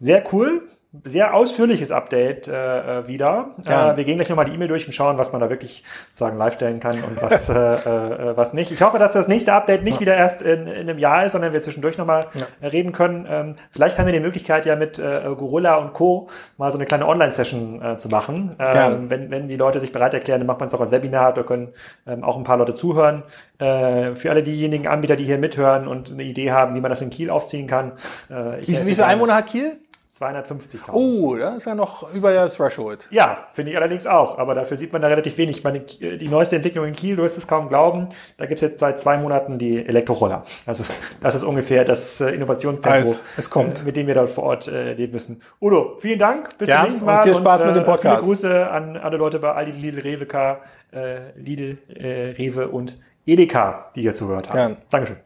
sehr 0.00 0.24
cool 0.32 0.62
sehr 1.04 1.34
ausführliches 1.34 1.90
Update 1.90 2.48
äh, 2.48 3.00
äh 3.00 3.08
wieder. 3.08 3.48
Ja. 3.64 3.92
Äh, 3.92 3.96
wir 3.96 4.04
gehen 4.04 4.16
gleich 4.16 4.28
nochmal 4.28 4.44
die 4.44 4.52
E-Mail 4.52 4.68
durch 4.68 4.86
und 4.86 4.92
schauen, 4.92 5.16
was 5.16 5.32
man 5.32 5.40
da 5.40 5.48
wirklich 5.48 5.84
sagen 6.12 6.36
live 6.36 6.54
stellen 6.54 6.80
kann 6.80 6.94
und 6.94 7.22
was, 7.22 7.48
äh, 7.48 7.52
äh, 7.54 8.36
was 8.36 8.52
nicht. 8.52 8.70
Ich 8.70 8.82
hoffe, 8.82 8.98
dass 8.98 9.14
das 9.14 9.26
nächste 9.26 9.54
Update 9.54 9.84
nicht 9.84 9.94
ja. 9.94 10.00
wieder 10.00 10.16
erst 10.16 10.42
in, 10.42 10.66
in 10.66 10.88
einem 10.88 10.98
Jahr 10.98 11.24
ist, 11.24 11.32
sondern 11.32 11.54
wir 11.54 11.62
zwischendurch 11.62 11.96
nochmal 11.96 12.26
ja. 12.34 12.68
reden 12.68 12.92
können. 12.92 13.26
Ähm, 13.28 13.56
vielleicht 13.70 13.98
haben 13.98 14.06
wir 14.06 14.12
die 14.12 14.20
Möglichkeit 14.20 14.66
ja 14.66 14.76
mit 14.76 14.98
äh, 14.98 15.22
Gorilla 15.36 15.76
und 15.76 15.94
Co. 15.94 16.28
mal 16.58 16.70
so 16.70 16.76
eine 16.76 16.84
kleine 16.84 17.06
Online-Session 17.06 17.82
äh, 17.82 17.96
zu 17.96 18.08
machen. 18.08 18.54
Ähm, 18.58 19.08
wenn, 19.08 19.30
wenn 19.30 19.48
die 19.48 19.56
Leute 19.56 19.80
sich 19.80 19.92
bereit 19.92 20.12
erklären, 20.12 20.40
dann 20.40 20.46
macht 20.46 20.60
man 20.60 20.68
es 20.68 20.74
auch 20.74 20.80
als 20.80 20.90
Webinar. 20.90 21.32
Da 21.32 21.42
können 21.42 21.72
ähm, 22.06 22.22
auch 22.22 22.36
ein 22.36 22.44
paar 22.44 22.58
Leute 22.58 22.74
zuhören. 22.74 23.22
Äh, 23.58 24.14
für 24.14 24.30
alle 24.30 24.42
diejenigen 24.42 24.86
Anbieter, 24.88 25.16
die 25.16 25.24
hier 25.24 25.38
mithören 25.38 25.88
und 25.88 26.12
eine 26.12 26.22
Idee 26.22 26.50
haben, 26.50 26.74
wie 26.74 26.80
man 26.80 26.90
das 26.90 27.00
in 27.00 27.10
Kiel 27.10 27.30
aufziehen 27.30 27.66
kann. 27.66 27.92
Äh, 28.28 28.66
wie, 28.66 28.86
wie 28.86 28.94
viele 28.94 29.06
Einwohner 29.06 29.36
hat 29.36 29.46
Kiel? 29.46 29.78
250.000. 30.12 30.90
Oh, 30.92 31.36
das 31.36 31.56
ist 31.56 31.64
ja 31.64 31.74
noch 31.74 32.12
über 32.12 32.32
der 32.32 32.46
Threshold. 32.48 33.08
Ja, 33.10 33.48
finde 33.52 33.70
ich 33.70 33.78
allerdings 33.78 34.06
auch. 34.06 34.36
Aber 34.36 34.54
dafür 34.54 34.76
sieht 34.76 34.92
man 34.92 35.00
da 35.00 35.08
relativ 35.08 35.38
wenig. 35.38 35.58
Ich 35.58 35.64
meine, 35.64 35.80
die 35.80 36.28
neueste 36.28 36.54
Entwicklung 36.54 36.84
in 36.84 36.94
Kiel, 36.94 37.16
du 37.16 37.22
wirst 37.22 37.38
es 37.38 37.46
kaum 37.46 37.70
glauben, 37.70 38.10
da 38.36 38.44
gibt 38.44 38.56
es 38.56 38.68
jetzt 38.68 38.80
seit 38.80 39.00
zwei 39.00 39.16
Monaten 39.16 39.58
die 39.58 39.86
Elektroroller. 39.86 40.44
Also 40.66 40.84
das 41.20 41.34
ist 41.34 41.44
ungefähr 41.44 41.86
das 41.86 42.20
äh, 42.20 42.28
Innovationstempo, 42.30 43.08
halt, 43.08 43.20
es 43.38 43.48
kommt. 43.48 43.82
Äh, 43.82 43.84
mit 43.86 43.96
dem 43.96 44.06
wir 44.06 44.14
dort 44.14 44.28
vor 44.28 44.44
Ort 44.44 44.68
äh, 44.68 44.92
leben 44.92 45.14
müssen. 45.14 45.40
Udo, 45.62 45.96
vielen 45.98 46.18
Dank. 46.18 46.58
Bis 46.58 46.68
Gern, 46.68 46.80
zum 46.80 46.84
nächsten 46.88 47.04
Mal. 47.06 47.16
Und 47.16 47.22
viel 47.22 47.34
Spaß 47.34 47.62
und, 47.62 47.66
mit 47.68 47.76
dem 47.76 47.84
Podcast. 47.84 48.22
Viele 48.22 48.28
Grüße 48.28 48.70
an 48.70 48.96
alle 48.98 49.16
Leute 49.16 49.38
bei 49.38 49.52
Aldi, 49.52 49.72
Lidl, 49.72 50.00
Rewe, 50.00 50.26
K, 50.26 50.60
äh, 50.92 51.30
Lidl, 51.36 51.78
äh, 51.88 52.34
Rewe 52.36 52.68
und 52.68 53.00
Edeka, 53.24 53.90
die 53.96 54.02
hier 54.02 54.14
zugehört 54.14 54.50
haben. 54.50 54.56
Gern. 54.56 54.76
Dankeschön. 54.90 55.16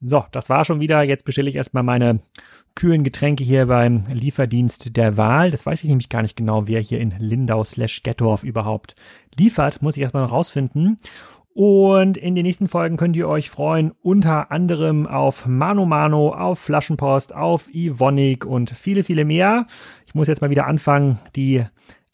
So, 0.00 0.24
das 0.32 0.48
war 0.48 0.64
schon 0.64 0.80
wieder. 0.80 1.02
Jetzt 1.02 1.26
bestelle 1.26 1.50
ich 1.50 1.56
erstmal 1.56 1.82
meine 1.82 2.20
kühlen 2.74 3.04
Getränke 3.04 3.44
hier 3.44 3.66
beim 3.66 4.04
Lieferdienst 4.12 4.96
der 4.96 5.16
Wahl. 5.16 5.50
Das 5.50 5.66
weiß 5.66 5.82
ich 5.82 5.88
nämlich 5.88 6.08
gar 6.08 6.22
nicht 6.22 6.36
genau, 6.36 6.68
wer 6.68 6.80
hier 6.80 7.00
in 7.00 7.14
Lindau 7.18 7.64
slash 7.64 8.02
Gettorf 8.02 8.44
überhaupt 8.44 8.94
liefert. 9.38 9.82
Muss 9.82 9.96
ich 9.96 10.02
erstmal 10.02 10.24
noch 10.24 10.32
rausfinden. 10.32 10.98
Und 11.52 12.16
in 12.16 12.36
den 12.36 12.44
nächsten 12.44 12.68
Folgen 12.68 12.96
könnt 12.96 13.16
ihr 13.16 13.28
euch 13.28 13.50
freuen, 13.50 13.92
unter 14.02 14.52
anderem 14.52 15.06
auf 15.06 15.46
Mano 15.46 15.84
Mano, 15.84 16.32
auf 16.32 16.60
Flaschenpost, 16.60 17.34
auf 17.34 17.68
Ivonic 17.74 18.46
und 18.46 18.70
viele, 18.70 19.02
viele 19.02 19.24
mehr. 19.24 19.66
Ich 20.06 20.14
muss 20.14 20.28
jetzt 20.28 20.40
mal 20.40 20.50
wieder 20.50 20.66
anfangen, 20.66 21.18
die 21.34 21.64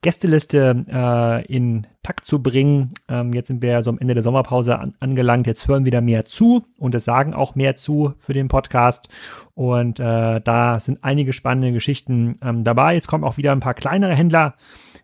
Gästeliste 0.07 0.85
äh, 0.89 1.53
in 1.53 1.85
Takt 2.05 2.27
zu 2.27 2.41
bringen. 2.41 2.95
Ähm, 3.09 3.33
jetzt 3.33 3.49
sind 3.49 3.61
wir 3.61 3.83
so 3.83 3.91
am 3.91 3.99
Ende 3.99 4.15
der 4.15 4.23
Sommerpause 4.23 4.79
an, 4.79 4.95
angelangt. 5.01 5.49
Jetzt 5.49 5.67
hören 5.67 5.85
wieder 5.85 6.01
mehr 6.01 6.25
zu 6.25 6.65
und 6.79 6.95
es 6.95 7.05
sagen 7.05 7.35
auch 7.35 7.57
mehr 7.57 7.75
zu 7.75 8.15
für 8.17 8.33
den 8.33 8.47
Podcast. 8.47 9.09
Und 9.55 9.99
äh, 9.99 10.41
da 10.41 10.79
sind 10.79 11.03
einige 11.03 11.33
spannende 11.33 11.73
Geschichten 11.73 12.37
ähm, 12.41 12.63
dabei. 12.63 12.95
Es 12.95 13.09
kommen 13.09 13.25
auch 13.25 13.37
wieder 13.37 13.51
ein 13.51 13.59
paar 13.59 13.75
kleinere 13.75 14.15
Händler 14.15 14.55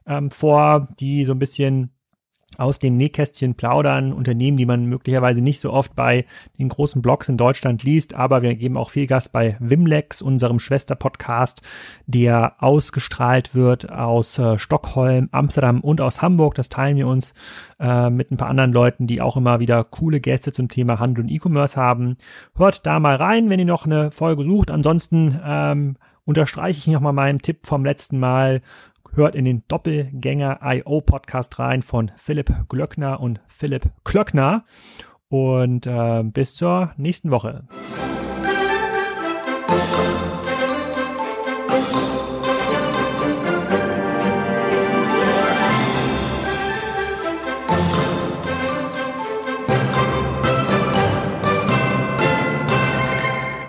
ähm, 0.06 0.30
vor, 0.30 0.86
die 1.00 1.24
so 1.24 1.32
ein 1.32 1.40
bisschen 1.40 1.90
aus 2.58 2.78
dem 2.78 2.96
Nähkästchen 2.96 3.54
plaudern, 3.54 4.12
Unternehmen, 4.12 4.56
die 4.56 4.66
man 4.66 4.86
möglicherweise 4.86 5.40
nicht 5.40 5.60
so 5.60 5.72
oft 5.72 5.94
bei 5.94 6.26
den 6.58 6.68
großen 6.68 7.02
Blogs 7.02 7.28
in 7.28 7.36
Deutschland 7.36 7.82
liest, 7.82 8.14
aber 8.14 8.42
wir 8.42 8.54
geben 8.54 8.76
auch 8.76 8.90
viel 8.90 9.06
Gas 9.06 9.28
bei 9.28 9.56
Wimlex, 9.60 10.22
unserem 10.22 10.58
Schwesterpodcast, 10.58 11.62
der 12.06 12.54
ausgestrahlt 12.62 13.54
wird 13.54 13.90
aus 13.90 14.38
äh, 14.38 14.58
Stockholm, 14.58 15.28
Amsterdam 15.32 15.80
und 15.80 16.00
aus 16.00 16.22
Hamburg. 16.22 16.54
Das 16.54 16.68
teilen 16.68 16.96
wir 16.96 17.06
uns 17.06 17.34
äh, 17.80 18.10
mit 18.10 18.30
ein 18.30 18.36
paar 18.36 18.48
anderen 18.48 18.72
Leuten, 18.72 19.06
die 19.06 19.20
auch 19.20 19.36
immer 19.36 19.60
wieder 19.60 19.84
coole 19.84 20.20
Gäste 20.20 20.52
zum 20.52 20.68
Thema 20.68 20.98
Handel 20.98 21.24
und 21.24 21.30
E-Commerce 21.30 21.80
haben. 21.80 22.16
Hört 22.56 22.86
da 22.86 23.00
mal 23.00 23.16
rein, 23.16 23.50
wenn 23.50 23.58
ihr 23.58 23.66
noch 23.66 23.86
eine 23.86 24.10
Folge 24.10 24.44
sucht. 24.44 24.70
Ansonsten 24.70 25.40
ähm, 25.44 25.96
unterstreiche 26.24 26.78
ich 26.78 26.86
nochmal 26.86 27.12
meinen 27.12 27.40
Tipp 27.40 27.66
vom 27.66 27.84
letzten 27.84 28.18
Mal 28.18 28.62
hört 29.12 29.34
in 29.34 29.44
den 29.44 29.62
Doppelgänger 29.68 30.60
IO 30.62 31.00
Podcast 31.00 31.58
rein 31.58 31.82
von 31.82 32.10
Philipp 32.16 32.52
Glöckner 32.68 33.20
und 33.20 33.40
Philipp 33.48 33.90
Klöckner. 34.04 34.64
Und 35.28 35.86
äh, 35.86 36.22
bis 36.24 36.54
zur 36.54 36.92
nächsten 36.96 37.30
Woche. 37.30 37.64